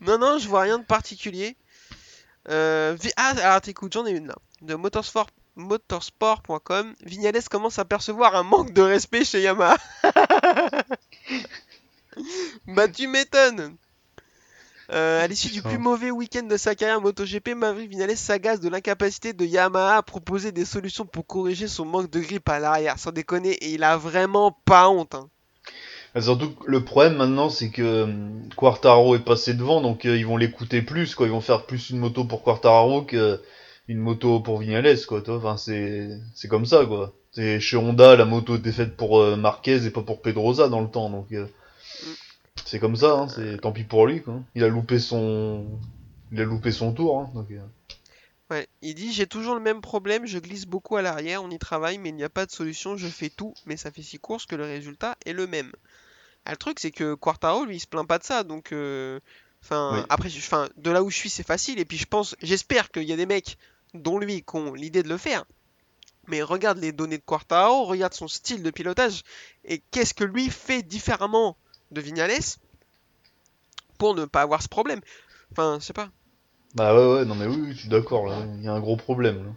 Non, 0.00 0.18
non, 0.18 0.38
je 0.38 0.46
vois 0.48 0.60
rien 0.62 0.78
de 0.78 0.84
particulier. 0.84 1.56
Euh, 2.48 2.94
vi- 3.00 3.12
ah, 3.16 3.34
alors 3.42 3.60
écoute, 3.66 3.92
j'en 3.92 4.06
ai 4.06 4.10
une 4.12 4.28
là. 4.28 4.36
De 4.60 4.74
motorsport 4.74 5.26
motorsport.com. 5.56 6.94
Vignales 7.02 7.42
commence 7.50 7.78
à 7.78 7.84
percevoir 7.86 8.36
un 8.36 8.42
manque 8.42 8.72
de 8.72 8.82
respect 8.82 9.24
chez 9.24 9.40
Yamaha. 9.40 9.78
bah 12.68 12.88
tu 12.88 13.06
m'étonnes. 13.08 13.76
Euh, 14.92 15.24
à 15.24 15.26
l'issue 15.26 15.50
du 15.50 15.62
plus 15.62 15.78
mauvais 15.78 16.12
week-end 16.12 16.44
de 16.44 16.56
sa 16.56 16.76
carrière 16.76 17.00
MotoGP, 17.00 17.54
Maverick 17.56 17.90
Vignales 17.90 18.16
s'agace 18.16 18.60
de 18.60 18.68
l'incapacité 18.68 19.32
de 19.32 19.44
Yamaha 19.44 19.96
à 19.96 20.02
proposer 20.02 20.52
des 20.52 20.64
solutions 20.64 21.04
pour 21.04 21.26
corriger 21.26 21.66
son 21.66 21.84
manque 21.84 22.08
de 22.10 22.20
grip 22.20 22.48
à 22.48 22.60
l'arrière. 22.60 22.96
Sans 22.98 23.10
déconner, 23.10 23.50
et 23.50 23.72
il 23.74 23.82
a 23.82 23.96
vraiment 23.96 24.56
pas 24.64 24.88
honte. 24.88 25.16
hein. 25.16 25.28
Mais 26.14 26.20
surtout, 26.22 26.50
que 26.50 26.70
le 26.70 26.84
problème 26.84 27.16
maintenant, 27.16 27.50
c'est 27.50 27.70
que 27.70 27.82
euh, 27.82 28.06
Quartaro 28.56 29.16
est 29.16 29.24
passé 29.24 29.54
devant, 29.54 29.80
donc 29.80 30.04
euh, 30.06 30.16
ils 30.16 30.24
vont 30.24 30.36
l'écouter 30.36 30.82
plus, 30.82 31.16
quoi. 31.16 31.26
Ils 31.26 31.32
vont 31.32 31.40
faire 31.40 31.66
plus 31.66 31.90
une 31.90 31.98
moto 31.98 32.24
pour 32.24 32.42
Quartararo 32.44 33.02
que 33.02 33.40
une 33.88 33.98
moto 33.98 34.38
pour 34.40 34.58
Vignales, 34.58 34.96
quoi. 35.06 35.20
toi. 35.20 35.36
Enfin, 35.36 35.56
c'est 35.56 36.08
c'est 36.34 36.46
comme 36.48 36.64
ça, 36.64 36.86
quoi. 36.86 37.12
C'est 37.32 37.58
chez 37.60 37.76
Honda, 37.76 38.14
la 38.16 38.24
moto 38.24 38.56
était 38.56 38.72
faite 38.72 38.96
pour 38.96 39.18
euh, 39.20 39.36
Marquez 39.36 39.84
et 39.84 39.90
pas 39.90 40.02
pour 40.02 40.22
Pedrosa 40.22 40.68
dans 40.68 40.80
le 40.80 40.88
temps, 40.88 41.10
donc 41.10 41.32
euh, 41.32 41.46
c'est 42.66 42.78
comme 42.78 42.96
ça. 42.96 43.12
Hein, 43.12 43.28
c'est 43.28 43.60
tant 43.60 43.72
pis 43.72 43.84
pour 43.84 44.06
lui, 44.06 44.22
quoi. 44.22 44.40
Il 44.54 44.64
a 44.64 44.68
loupé 44.68 44.98
son, 44.98 45.66
il 46.32 46.40
a 46.40 46.44
loupé 46.44 46.72
son 46.72 46.92
tour, 46.92 47.20
hein, 47.20 47.30
donc. 47.34 47.50
euh. 47.50 47.60
Ouais, 48.50 48.68
il 48.80 48.94
dit 48.94 49.12
j'ai 49.12 49.26
toujours 49.26 49.54
le 49.56 49.60
même 49.60 49.80
problème, 49.80 50.24
je 50.26 50.38
glisse 50.38 50.66
beaucoup 50.66 50.96
à 50.96 51.02
l'arrière, 51.02 51.42
on 51.42 51.50
y 51.50 51.58
travaille, 51.58 51.98
mais 51.98 52.10
il 52.10 52.14
n'y 52.14 52.22
a 52.22 52.28
pas 52.28 52.46
de 52.46 52.52
solution, 52.52 52.96
je 52.96 53.08
fais 53.08 53.28
tout, 53.28 53.54
mais 53.66 53.76
ça 53.76 53.90
fait 53.90 54.02
six 54.02 54.18
courses 54.20 54.46
que 54.46 54.54
le 54.54 54.62
résultat 54.62 55.16
est 55.26 55.32
le 55.32 55.48
même. 55.48 55.72
Ah, 56.44 56.52
le 56.52 56.56
truc 56.56 56.78
c'est 56.78 56.92
que 56.92 57.14
Quartaro 57.14 57.64
lui 57.64 57.76
il 57.76 57.80
se 57.80 57.88
plaint 57.88 58.06
pas 58.06 58.18
de 58.18 58.24
ça, 58.24 58.44
donc 58.44 58.70
euh, 58.70 59.18
enfin 59.64 59.98
Oui. 59.98 60.06
après 60.10 60.28
enfin 60.36 60.68
de 60.76 60.92
là 60.92 61.02
où 61.02 61.10
je 61.10 61.16
suis 61.16 61.28
c'est 61.30 61.42
facile 61.46 61.80
et 61.80 61.84
puis 61.84 61.96
je 61.98 62.06
pense 62.06 62.36
j'espère 62.40 62.92
qu'il 62.92 63.02
y 63.02 63.12
a 63.12 63.16
des 63.16 63.26
mecs 63.26 63.58
dont 63.94 64.16
lui 64.20 64.42
qui 64.42 64.56
ont 64.56 64.74
l'idée 64.74 65.02
de 65.02 65.08
le 65.08 65.18
faire. 65.18 65.44
Mais 66.28 66.40
regarde 66.42 66.78
les 66.78 66.92
données 66.92 67.18
de 67.18 67.24
Quartaro, 67.24 67.84
regarde 67.84 68.14
son 68.14 68.28
style 68.28 68.62
de 68.62 68.70
pilotage 68.70 69.22
et 69.64 69.82
qu'est-ce 69.90 70.14
que 70.14 70.22
lui 70.24 70.50
fait 70.50 70.82
différemment 70.84 71.56
de 71.90 72.00
Vignales 72.00 72.40
pour 73.98 74.14
ne 74.14 74.24
pas 74.24 74.42
avoir 74.42 74.62
ce 74.62 74.68
problème. 74.68 75.00
Enfin, 75.52 75.78
je 75.80 75.84
sais 75.86 75.92
pas. 75.92 76.10
Bah 76.74 76.94
ouais, 76.94 77.14
ouais, 77.14 77.24
non 77.24 77.34
mais 77.34 77.46
oui, 77.46 77.56
oui, 77.58 77.72
je 77.72 77.80
suis 77.80 77.88
d'accord, 77.88 78.26
là. 78.26 78.46
Il 78.58 78.64
y 78.64 78.68
a 78.68 78.72
un 78.72 78.80
gros 78.80 78.96
problème, 78.96 79.44
là. 79.44 79.52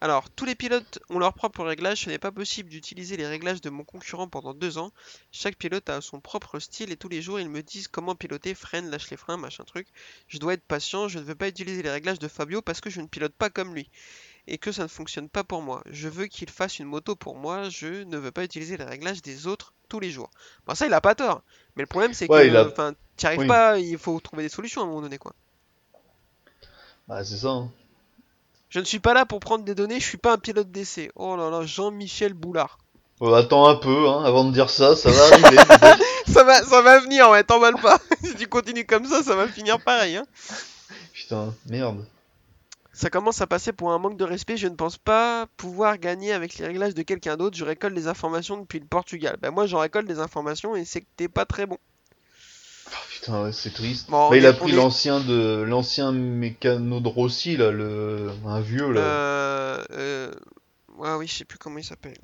Alors, 0.00 0.30
tous 0.30 0.44
les 0.44 0.54
pilotes 0.54 1.00
ont 1.10 1.18
leur 1.18 1.34
propre 1.34 1.64
réglage, 1.64 2.02
ce 2.02 2.10
n'est 2.10 2.18
pas 2.18 2.30
possible 2.30 2.68
d'utiliser 2.68 3.16
les 3.16 3.26
réglages 3.26 3.60
de 3.60 3.68
mon 3.68 3.82
concurrent 3.82 4.28
pendant 4.28 4.54
deux 4.54 4.78
ans. 4.78 4.92
Chaque 5.32 5.56
pilote 5.56 5.90
a 5.90 6.00
son 6.00 6.20
propre 6.20 6.60
style 6.60 6.92
et 6.92 6.96
tous 6.96 7.08
les 7.08 7.20
jours 7.20 7.40
ils 7.40 7.48
me 7.48 7.64
disent 7.64 7.88
comment 7.88 8.14
piloter, 8.14 8.54
freine, 8.54 8.90
lâche 8.90 9.10
les 9.10 9.16
freins, 9.16 9.36
machin 9.36 9.64
truc. 9.64 9.88
Je 10.28 10.38
dois 10.38 10.54
être 10.54 10.62
patient, 10.62 11.08
je 11.08 11.18
ne 11.18 11.24
veux 11.24 11.34
pas 11.34 11.48
utiliser 11.48 11.82
les 11.82 11.90
réglages 11.90 12.20
de 12.20 12.28
Fabio 12.28 12.62
parce 12.62 12.80
que 12.80 12.90
je 12.90 13.00
ne 13.00 13.08
pilote 13.08 13.34
pas 13.34 13.50
comme 13.50 13.74
lui. 13.74 13.90
Et 14.50 14.56
que 14.58 14.72
ça 14.72 14.82
ne 14.84 14.88
fonctionne 14.88 15.28
pas 15.28 15.44
pour 15.44 15.60
moi. 15.62 15.82
Je 15.90 16.08
veux 16.08 16.26
qu'il 16.26 16.48
fasse 16.48 16.78
une 16.78 16.86
moto 16.86 17.14
pour 17.14 17.36
moi, 17.36 17.68
je 17.68 18.02
ne 18.04 18.16
veux 18.16 18.30
pas 18.32 18.44
utiliser 18.44 18.76
les 18.78 18.84
réglages 18.84 19.20
des 19.22 19.46
autres 19.46 19.72
tous 19.90 20.00
les 20.00 20.10
jours. 20.10 20.30
Bon 20.66 20.74
ça 20.74 20.86
il 20.86 20.92
a 20.94 21.00
pas 21.02 21.14
tort, 21.14 21.42
mais 21.76 21.82
le 21.82 21.86
problème 21.86 22.14
c'est 22.14 22.28
Ouais, 22.30 22.48
que 22.48 22.56
a- 22.56 22.66
enfin, 22.66 22.94
t'y 23.16 23.26
arrives 23.26 23.40
oui. 23.40 23.46
pas, 23.46 23.78
il 23.78 23.98
faut 23.98 24.18
trouver 24.20 24.42
des 24.44 24.48
solutions 24.48 24.80
à 24.80 24.84
un 24.84 24.86
moment 24.88 25.02
donné 25.02 25.18
quoi. 25.18 25.34
Bah 27.08 27.24
c'est 27.24 27.36
ça, 27.38 27.48
hein. 27.48 27.70
Je 28.70 28.80
ne 28.80 28.84
suis 28.84 29.00
pas 29.00 29.14
là 29.14 29.24
pour 29.24 29.40
prendre 29.40 29.64
des 29.64 29.74
données, 29.74 29.98
je 30.00 30.04
suis 30.06 30.18
pas 30.18 30.34
un 30.34 30.38
pilote 30.38 30.70
d'essai. 30.70 31.10
Oh 31.14 31.36
là 31.36 31.48
là, 31.50 31.64
Jean-Michel 31.64 32.34
Boulard. 32.34 32.78
Euh, 33.22 33.32
attends 33.34 33.66
un 33.66 33.76
peu, 33.76 34.08
hein, 34.08 34.22
avant 34.24 34.44
de 34.44 34.52
dire 34.52 34.68
ça, 34.70 34.94
ça 34.94 35.10
va 35.10 35.22
arriver. 35.32 35.56
ça, 36.28 36.44
va, 36.44 36.62
ça 36.62 36.82
va 36.82 37.00
venir, 37.00 37.30
ouais, 37.30 37.42
t'emballes 37.44 37.80
pas. 37.80 37.98
si 38.22 38.34
tu 38.34 38.46
continues 38.46 38.84
comme 38.86 39.06
ça, 39.06 39.22
ça 39.22 39.34
va 39.36 39.48
finir 39.48 39.80
pareil. 39.80 40.16
Hein. 40.16 40.26
Putain, 41.14 41.54
merde. 41.66 42.04
Ça 42.98 43.10
commence 43.10 43.40
à 43.40 43.46
passer 43.46 43.72
pour 43.72 43.92
un 43.92 43.98
manque 44.00 44.16
de 44.16 44.24
respect. 44.24 44.56
Je 44.56 44.66
ne 44.66 44.74
pense 44.74 44.98
pas 44.98 45.46
pouvoir 45.56 45.98
gagner 45.98 46.32
avec 46.32 46.58
les 46.58 46.66
réglages 46.66 46.94
de 46.94 47.02
quelqu'un 47.02 47.36
d'autre. 47.36 47.56
Je 47.56 47.64
récolte 47.64 47.94
des 47.94 48.08
informations 48.08 48.56
depuis 48.56 48.80
le 48.80 48.86
Portugal. 48.86 49.36
Ben 49.40 49.52
moi, 49.52 49.66
j'en 49.66 49.78
récolte 49.78 50.08
des 50.08 50.18
informations 50.18 50.74
et 50.74 50.84
c'est 50.84 51.02
que 51.02 51.06
t'es 51.16 51.28
pas 51.28 51.44
très 51.46 51.64
bon. 51.66 51.78
Oh, 52.88 52.90
putain, 53.08 53.44
ouais, 53.44 53.52
c'est 53.52 53.72
triste. 53.72 54.10
Bon, 54.10 54.28
Bah, 54.30 54.36
il 54.36 54.44
a 54.44 54.52
pris 54.52 54.72
est- 54.72 54.74
l'ancien 54.74 55.20
de 55.20 55.62
l'ancien 55.64 56.10
mécano 56.10 56.98
de 56.98 57.06
Rossi 57.06 57.56
là, 57.56 57.70
le 57.70 58.32
un 58.44 58.60
vieux 58.60 58.90
là, 58.90 59.00
Euh, 59.00 59.84
euh, 59.92 60.32
Ouais, 60.96 61.14
oui, 61.14 61.28
je 61.28 61.34
sais 61.34 61.44
plus 61.44 61.58
comment 61.58 61.78
il 61.78 61.84
s'appelle. 61.84 62.18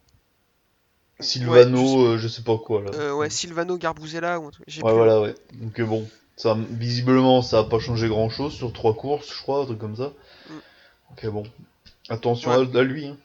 Silvano, 1.20 1.78
ouais, 1.78 1.84
je 1.84 1.90
sais- 1.92 1.98
euh, 1.98 2.18
je 2.18 2.26
sais 2.26 2.42
pas 2.42 2.58
quoi 2.58 2.82
là. 2.82 2.90
Euh, 2.94 3.12
ouais, 3.14 3.30
Silvano 3.30 3.78
Garbuzella 3.78 4.40
ou 4.40 4.46
Ouais, 4.46 4.50
plus- 4.50 4.80
voilà, 4.80 5.20
ouais. 5.20 5.36
Donc 5.52 5.80
bon, 5.82 6.08
ça 6.36 6.56
visiblement 6.70 7.42
ça 7.42 7.60
a 7.60 7.64
pas 7.64 7.78
changé 7.78 8.08
grand 8.08 8.28
chose 8.28 8.52
sur 8.52 8.72
trois 8.72 8.94
courses, 8.94 9.32
je 9.32 9.40
crois, 9.40 9.62
un 9.62 9.66
truc 9.66 9.78
comme 9.78 9.94
ça. 9.94 10.12
Ok, 11.14 11.26
bon. 11.30 11.44
Attention 12.08 12.50
Ouais. 12.50 12.76
à, 12.76 12.78
à 12.78 12.82
lui. 12.82 13.06
hein. 13.06 13.16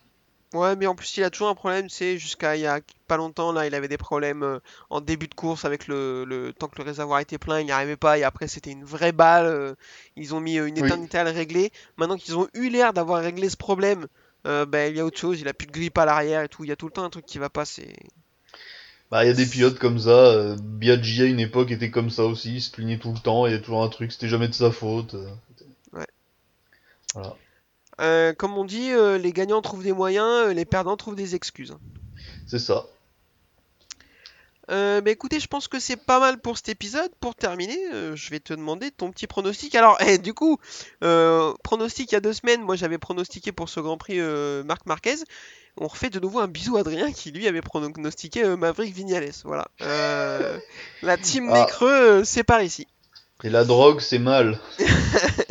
Ouais, 0.53 0.75
mais 0.75 0.87
en 0.87 0.95
plus, 0.95 1.15
il 1.17 1.23
a 1.23 1.29
toujours 1.29 1.49
un 1.49 1.55
problème, 1.55 1.89
c'est 1.89 2.17
jusqu'à 2.17 2.55
il 2.55 2.61
y 2.61 2.65
a 2.65 2.79
pas 3.07 3.17
longtemps, 3.17 3.51
là, 3.51 3.67
il 3.67 3.75
avait 3.75 3.87
des 3.87 3.99
problèmes 3.99 4.41
euh, 4.41 4.59
en 4.89 4.99
début 4.99 5.27
de 5.27 5.35
course 5.35 5.63
avec 5.63 5.87
le, 5.87 6.25
le 6.25 6.53
tant 6.53 6.67
que 6.67 6.79
le 6.79 6.85
réservoir 6.85 7.19
était 7.19 7.37
plein, 7.37 7.59
il 7.59 7.65
n'y 7.65 7.71
arrivait 7.71 7.97
pas, 7.97 8.17
et 8.17 8.23
après, 8.23 8.47
c'était 8.47 8.71
une 8.71 8.83
vraie 8.83 9.11
balle. 9.11 9.45
euh, 9.45 9.75
ils 10.15 10.33
ont 10.33 10.39
mis 10.39 10.57
euh, 10.57 10.67
une 10.67 10.77
Oui. 10.79 10.85
éternité 10.85 11.19
à 11.19 11.23
le 11.23 11.29
régler. 11.29 11.71
Maintenant 11.97 12.17
qu'ils 12.17 12.35
ont 12.35 12.47
eu 12.55 12.69
l'air 12.69 12.93
d'avoir 12.93 13.21
réglé 13.21 13.47
ce 13.47 13.57
problème, 13.57 14.07
euh, 14.47 14.65
ben, 14.65 14.91
il 14.91 14.97
y 14.97 14.99
a 14.99 15.05
autre 15.05 15.19
chose, 15.19 15.39
il 15.39 15.47
a 15.47 15.53
plus 15.53 15.67
de 15.67 15.71
grip 15.71 15.95
à 15.99 16.05
l'arrière 16.05 16.41
et 16.41 16.49
tout, 16.49 16.63
il 16.63 16.69
y 16.69 16.73
a 16.73 16.75
tout 16.75 16.87
le 16.87 16.93
temps 16.93 17.03
un 17.03 17.11
truc 17.11 17.27
qui 17.27 17.37
va 17.37 17.49
pas, 17.51 17.65
c'est. 17.65 17.93
Bah, 19.11 19.23
il 19.23 19.27
y 19.27 19.31
a 19.31 19.33
des 19.33 19.45
pilotes 19.45 19.77
comme 19.77 19.99
ça. 19.99 20.55
Biaggi 20.59 21.21
à 21.21 21.25
une 21.25 21.39
époque 21.39 21.69
était 21.69 21.91
comme 21.91 22.09
ça 22.09 22.25
aussi, 22.25 22.55
il 22.55 22.61
se 22.61 22.71
plaignait 22.71 22.97
tout 22.97 23.11
le 23.11 23.19
temps, 23.19 23.45
il 23.45 23.51
y 23.51 23.55
a 23.55 23.59
toujours 23.59 23.83
un 23.83 23.89
truc, 23.89 24.11
c'était 24.11 24.27
jamais 24.29 24.47
de 24.47 24.53
sa 24.53 24.71
faute. 24.71 25.15
Ouais. 25.93 26.07
Voilà. 27.13 27.35
Euh, 27.99 28.33
comme 28.33 28.57
on 28.57 28.65
dit, 28.65 28.91
euh, 28.91 29.17
les 29.17 29.33
gagnants 29.33 29.61
trouvent 29.61 29.83
des 29.83 29.93
moyens, 29.93 30.47
euh, 30.47 30.53
les 30.53 30.65
perdants 30.65 30.97
trouvent 30.97 31.15
des 31.15 31.35
excuses. 31.35 31.75
C'est 32.47 32.59
ça. 32.59 32.85
Euh, 34.71 35.01
bah 35.01 35.09
écoutez, 35.09 35.39
je 35.39 35.47
pense 35.47 35.67
que 35.67 35.79
c'est 35.79 35.97
pas 35.97 36.19
mal 36.19 36.39
pour 36.39 36.55
cet 36.57 36.69
épisode. 36.69 37.09
Pour 37.19 37.33
terminer, 37.33 37.77
euh, 37.91 38.15
je 38.15 38.29
vais 38.29 38.39
te 38.39 38.53
demander 38.53 38.91
ton 38.91 39.09
petit 39.11 39.25
pronostic. 39.25 39.73
Alors, 39.73 39.97
eh, 40.05 40.19
du 40.19 40.33
coup, 40.33 40.59
euh, 41.03 41.53
pronostic 41.63 42.11
il 42.11 42.15
y 42.15 42.17
a 42.17 42.21
deux 42.21 42.33
semaines, 42.33 42.61
moi 42.61 42.75
j'avais 42.75 42.99
pronostiqué 42.99 43.51
pour 43.51 43.67
ce 43.67 43.79
Grand 43.79 43.97
Prix 43.97 44.19
Marc 44.65 44.85
Marquez. 44.85 45.15
On 45.81 45.87
refait 45.87 46.09
de 46.09 46.19
nouveau 46.19 46.39
un 46.39 46.47
bisou 46.47 46.77
à 46.77 46.81
Adrien 46.81 47.11
qui 47.11 47.31
lui 47.31 47.47
avait 47.47 47.61
pronostiqué 47.61 48.43
Maverick 48.57 48.93
Vignales. 48.93 49.31
Voilà. 49.43 49.67
La 51.01 51.17
team 51.17 51.49
Ah. 51.51 51.61
Necreux, 51.61 51.89
euh, 51.89 52.23
c'est 52.23 52.43
par 52.43 52.61
ici. 52.61 52.85
Et 53.43 53.49
la 53.49 53.63
drogue, 53.63 54.01
c'est 54.01 54.19
mal. 54.19 54.59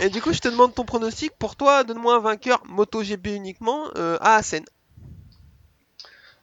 Et 0.00 0.10
du 0.10 0.22
coup, 0.22 0.32
je 0.32 0.40
te 0.40 0.48
demande 0.48 0.74
ton 0.74 0.84
pronostic. 0.84 1.32
Pour 1.38 1.56
toi, 1.56 1.84
donne-moi 1.84 2.16
un 2.16 2.20
vainqueur 2.20 2.62
MotoGP 2.66 3.28
uniquement 3.34 3.84
euh, 3.96 4.16
à 4.20 4.36
Assen. 4.36 4.64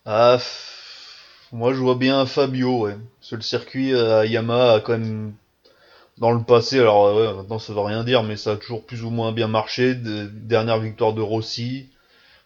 Ah, 0.05 0.39
moi 1.51 1.73
je 1.73 1.79
vois 1.79 1.95
bien 1.95 2.25
Fabio, 2.25 2.81
ouais. 2.85 2.95
Que 3.29 3.35
le 3.35 3.41
circuit 3.41 3.93
euh, 3.93 4.19
à 4.21 4.25
Yamaha 4.25 4.79
quand 4.81 4.93
même, 4.97 5.35
dans 6.19 6.31
le 6.31 6.43
passé, 6.43 6.79
alors 6.79 7.07
euh, 7.07 7.31
ouais, 7.31 7.37
maintenant 7.37 7.59
ça 7.59 7.73
veut 7.73 7.81
rien 7.81 8.03
dire, 8.03 8.23
mais 8.23 8.37
ça 8.37 8.53
a 8.53 8.57
toujours 8.57 8.85
plus 8.85 9.03
ou 9.03 9.09
moins 9.11 9.31
bien 9.33 9.47
marché. 9.47 9.95
De- 9.95 10.27
dernière 10.27 10.79
victoire 10.79 11.13
de 11.13 11.21
Rossi. 11.21 11.89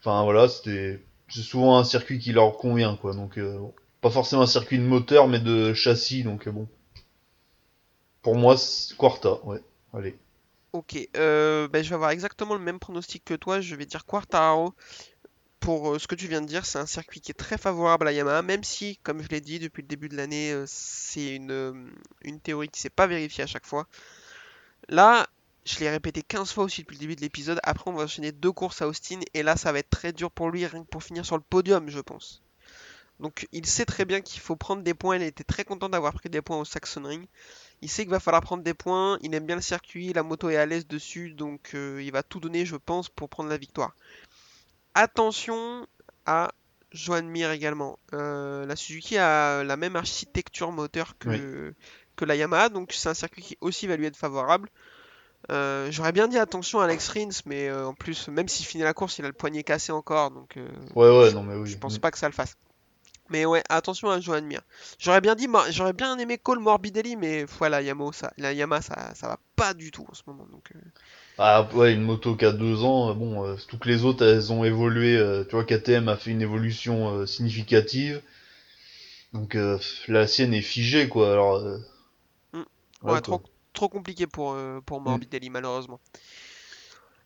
Enfin 0.01 0.23
voilà, 0.23 0.49
c'était 0.49 1.01
c'est 1.29 1.41
souvent 1.41 1.77
un 1.79 1.83
circuit 1.85 2.19
qui 2.19 2.33
leur 2.33 2.57
convient, 2.57 2.95
quoi. 2.97 3.13
Donc 3.15 3.37
euh, 3.39 3.59
pas 4.01 4.09
forcément 4.11 4.43
un 4.43 4.47
circuit 4.47 4.79
de 4.79 4.83
moteur, 4.83 5.27
mais 5.27 5.39
de 5.39 5.73
châssis, 5.73 6.23
donc 6.23 6.49
bon. 6.49 6.67
Pour 8.21 8.35
moi, 8.35 8.55
Quarta, 8.99 9.43
ouais. 9.45 9.59
Allez. 9.91 10.15
Ok, 10.77 10.95
euh, 11.17 11.67
ben, 11.69 11.83
je 11.83 11.89
vais 11.89 11.95
avoir 11.95 12.11
exactement 12.11 12.53
le 12.53 12.59
même 12.59 12.77
pronostic 12.77 13.25
que 13.25 13.33
toi. 13.33 13.61
Je 13.61 13.75
vais 13.75 13.87
dire 13.87 14.05
Quartararo. 14.05 14.75
Pour 15.59 15.95
euh, 15.95 15.97
ce 15.97 16.07
que 16.07 16.13
tu 16.13 16.27
viens 16.27 16.41
de 16.41 16.45
dire, 16.45 16.67
c'est 16.67 16.77
un 16.77 16.85
circuit 16.85 17.19
qui 17.19 17.31
est 17.31 17.33
très 17.33 17.57
favorable 17.57 18.07
à 18.07 18.11
Yamaha, 18.11 18.43
même 18.43 18.63
si, 18.63 18.97
comme 18.97 19.23
je 19.23 19.27
l'ai 19.29 19.41
dit 19.41 19.57
depuis 19.57 19.81
le 19.81 19.87
début 19.87 20.07
de 20.07 20.15
l'année, 20.15 20.51
euh, 20.51 20.65
c'est 20.67 21.35
une, 21.35 21.91
une 22.21 22.39
théorie 22.39 22.69
qui 22.69 22.79
s'est 22.79 22.91
pas 22.91 23.07
vérifiée 23.07 23.43
à 23.43 23.47
chaque 23.47 23.65
fois. 23.65 23.87
Là, 24.87 25.25
je 25.65 25.79
l'ai 25.79 25.89
répété 25.89 26.21
15 26.21 26.51
fois 26.51 26.65
aussi 26.65 26.81
depuis 26.81 26.97
le 26.97 26.99
début 26.99 27.15
de 27.15 27.21
l'épisode. 27.21 27.59
Après, 27.63 27.89
on 27.89 27.95
va 27.95 28.03
enchaîner 28.03 28.31
deux 28.31 28.51
courses 28.51 28.83
à 28.83 28.87
Austin, 28.87 29.19
et 29.33 29.41
là, 29.41 29.55
ça 29.57 29.71
va 29.71 29.79
être 29.79 29.89
très 29.89 30.13
dur 30.13 30.29
pour 30.29 30.51
lui, 30.51 30.63
rien 30.63 30.83
que 30.83 30.89
pour 30.89 31.03
finir 31.03 31.25
sur 31.25 31.37
le 31.37 31.43
podium, 31.43 31.89
je 31.89 32.01
pense. 32.01 32.43
Donc, 33.19 33.47
il 33.51 33.65
sait 33.65 33.85
très 33.85 34.05
bien 34.05 34.21
qu'il 34.21 34.41
faut 34.41 34.55
prendre 34.55 34.83
des 34.83 34.93
points. 34.93 35.15
Il 35.15 35.23
était 35.23 35.43
très 35.43 35.65
content 35.65 35.89
d'avoir 35.89 36.13
pris 36.13 36.29
des 36.29 36.43
points 36.43 36.59
au 36.59 36.65
Saxon 36.65 37.01
Ring. 37.03 37.25
Il 37.81 37.89
sait 37.89 38.03
qu'il 38.03 38.11
va 38.11 38.19
falloir 38.19 38.41
prendre 38.41 38.63
des 38.63 38.73
points, 38.73 39.19
il 39.21 39.33
aime 39.35 39.45
bien 39.45 39.55
le 39.55 39.61
circuit, 39.61 40.11
la 40.13 40.23
moto 40.23 40.49
est 40.49 40.55
à 40.57 40.65
l'aise 40.65 40.87
dessus, 40.87 41.31
donc 41.33 41.71
euh, 41.75 42.01
il 42.01 42.11
va 42.11 42.23
tout 42.23 42.39
donner, 42.39 42.65
je 42.65 42.75
pense, 42.75 43.07
pour 43.09 43.29
prendre 43.29 43.49
la 43.49 43.57
victoire. 43.57 43.93
Attention 44.95 45.85
à 46.25 46.51
Joan 46.91 47.27
Mir 47.27 47.51
également. 47.51 47.99
Euh, 48.13 48.65
la 48.65 48.75
Suzuki 48.75 49.17
a 49.17 49.63
la 49.63 49.77
même 49.77 49.95
architecture 49.95 50.71
moteur 50.71 51.17
que, 51.19 51.73
que 52.15 52.25
la 52.25 52.35
Yamaha, 52.35 52.69
donc 52.69 52.93
c'est 52.93 53.09
un 53.09 53.13
circuit 53.13 53.41
qui 53.43 53.57
aussi 53.61 53.85
va 53.87 53.95
lui 53.95 54.05
être 54.07 54.17
favorable. 54.17 54.69
Euh, 55.51 55.91
J'aurais 55.91 56.11
bien 56.11 56.27
dit 56.27 56.39
attention 56.39 56.79
à 56.79 56.85
Alex 56.85 57.09
Rins, 57.09 57.29
mais 57.45 57.69
euh, 57.69 57.87
en 57.87 57.93
plus, 57.93 58.27
même 58.27 58.47
s'il 58.47 58.65
finit 58.65 58.83
la 58.83 58.93
course, 58.95 59.19
il 59.19 59.25
a 59.25 59.27
le 59.27 59.33
poignet 59.33 59.63
cassé 59.63 59.91
encore, 59.91 60.31
donc 60.31 60.57
euh, 60.57 60.67
Ouais, 60.95 61.09
ouais, 61.15 61.31
non 61.31 61.43
mais 61.43 61.55
oui. 61.55 61.69
je 61.69 61.77
pense 61.77 61.99
pas 61.99 62.09
que 62.09 62.17
ça 62.17 62.27
le 62.27 62.33
fasse. 62.33 62.57
Mais 63.29 63.45
ouais, 63.45 63.63
attention 63.69 64.09
à 64.09 64.19
Joan 64.19 64.45
Mir. 64.45 64.61
J'aurais 64.99 65.21
bien 65.21 65.35
dit, 65.35 65.47
j'aurais 65.69 65.93
bien 65.93 66.17
aimé 66.17 66.37
Cole 66.37 66.59
Morbidelli, 66.59 67.15
mais 67.15 67.45
voilà, 67.45 67.81
ça, 68.13 68.33
la 68.37 68.53
Yamaha, 68.53 68.81
ça, 68.81 69.15
ça 69.15 69.27
va 69.27 69.37
pas 69.55 69.73
du 69.73 69.91
tout 69.91 70.05
en 70.09 70.13
ce 70.13 70.23
moment. 70.27 70.45
Donc, 70.51 70.71
euh, 70.75 70.79
Ah 71.39 71.67
ouais, 71.73 71.93
une 71.93 72.01
moto 72.03 72.35
qui 72.35 72.45
a 72.45 72.51
deux 72.51 72.83
ans, 72.83 73.09
euh, 73.09 73.13
bon, 73.15 73.43
euh, 73.43 73.55
toutes 73.67 73.85
les 73.87 74.05
autres 74.05 74.23
elles 74.23 74.51
ont 74.53 74.63
évolué, 74.63 75.17
euh, 75.17 75.43
tu 75.45 75.51
vois, 75.55 75.63
KTM 75.65 76.07
a 76.09 76.15
fait 76.15 76.29
une 76.31 76.41
évolution 76.43 77.25
significative, 77.25 78.21
donc 79.33 79.57
la 80.09 80.27
sienne 80.27 80.53
est 80.53 80.61
figée 80.61 81.07
quoi, 81.07 81.31
alors... 81.31 81.55
euh, 81.55 81.77
Mm. 82.53 82.63
ouais, 83.03 83.21
quoi. 83.21 83.21
trop, 83.21 83.41
trop 83.73 83.89
compliqué 83.89 84.27
pour, 84.27 84.57
pour 84.85 85.01
Mm. 85.05 85.17
Morbidelli, 85.17 85.49
malheureusement. 85.49 85.99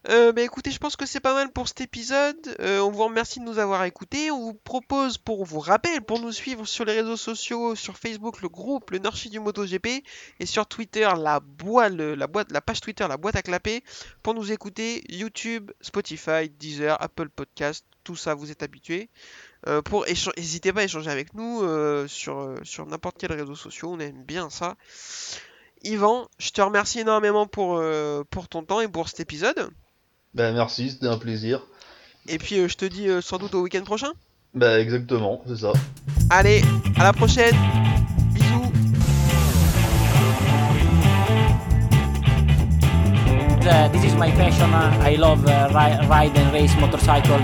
Euh, 0.09 0.31
bah 0.31 0.41
écoutez, 0.41 0.71
je 0.71 0.79
pense 0.79 0.95
que 0.95 1.05
c'est 1.05 1.19
pas 1.19 1.35
mal 1.35 1.51
pour 1.51 1.67
cet 1.67 1.81
épisode. 1.81 2.35
Euh, 2.59 2.79
on 2.79 2.89
vous 2.89 3.03
remercie 3.03 3.39
de 3.39 3.45
nous 3.45 3.59
avoir 3.59 3.83
écoutés. 3.83 4.31
On 4.31 4.39
vous 4.39 4.53
propose, 4.55 5.19
pour 5.19 5.45
vous 5.45 5.59
rappelle, 5.59 6.01
pour 6.01 6.19
nous 6.19 6.31
suivre 6.31 6.65
sur 6.65 6.85
les 6.85 6.93
réseaux 6.93 7.17
sociaux, 7.17 7.75
sur 7.75 7.99
Facebook, 7.99 8.41
le 8.41 8.49
groupe, 8.49 8.89
le 8.89 8.97
Nurchi 8.97 9.29
du 9.29 9.39
MotoGP, 9.39 10.03
et 10.39 10.45
sur 10.47 10.65
Twitter, 10.65 11.07
la, 11.17 11.39
boîte, 11.39 11.93
la, 11.93 12.61
page 12.61 12.81
Twitter, 12.81 13.05
la 13.07 13.17
boîte 13.17 13.35
à 13.35 13.43
clapper. 13.43 13.83
Pour 14.23 14.33
nous 14.33 14.51
écouter, 14.51 15.03
YouTube, 15.07 15.69
Spotify, 15.81 16.49
Deezer, 16.49 16.99
Apple 16.99 17.29
Podcast, 17.29 17.85
tout 18.03 18.15
ça, 18.15 18.33
vous 18.33 18.49
êtes 18.49 18.63
habitués. 18.63 19.11
Euh, 19.67 19.83
N'hésitez 20.35 20.73
pas 20.73 20.81
à 20.81 20.85
échanger 20.85 21.11
avec 21.11 21.35
nous 21.35 21.61
euh, 21.61 22.07
sur, 22.07 22.55
n'importe 22.87 23.17
quel 23.19 23.33
réseau 23.33 23.53
social, 23.55 23.91
on 23.91 23.99
aime 23.99 24.23
bien 24.23 24.49
ça. 24.49 24.77
Yvan, 25.83 26.27
je 26.39 26.49
te 26.49 26.61
remercie 26.61 27.01
énormément 27.01 27.45
pour 27.45 27.79
ton 28.49 28.63
temps 28.63 28.81
et 28.81 28.87
pour 28.87 29.07
cet 29.07 29.19
épisode. 29.19 29.71
Bah 30.33 30.51
merci, 30.51 30.89
c'était 30.91 31.07
un 31.07 31.17
plaisir. 31.17 31.61
Et 32.27 32.37
puis 32.37 32.59
euh, 32.59 32.67
je 32.67 32.75
te 32.77 32.85
dis 32.85 33.09
euh, 33.09 33.21
sans 33.21 33.37
doute 33.37 33.53
au 33.53 33.61
week-end 33.61 33.83
prochain. 33.83 34.11
Bah 34.53 34.79
exactement, 34.79 35.41
c'est 35.47 35.57
ça. 35.57 35.73
Allez, 36.29 36.61
à 36.97 37.03
la 37.03 37.13
prochaine. 37.13 37.55
Bisous. 38.33 38.71
Uh, 43.63 43.89
this 43.91 44.03
is 44.05 44.15
my 44.15 44.31
passion. 44.31 44.73
Uh, 44.73 44.91
I 45.03 45.15
love 45.17 45.45
uh, 45.47 45.69
ri- 45.73 46.07
ride 46.07 46.37
and 46.37 46.51
race 46.53 46.75
motorcycle. 46.79 47.39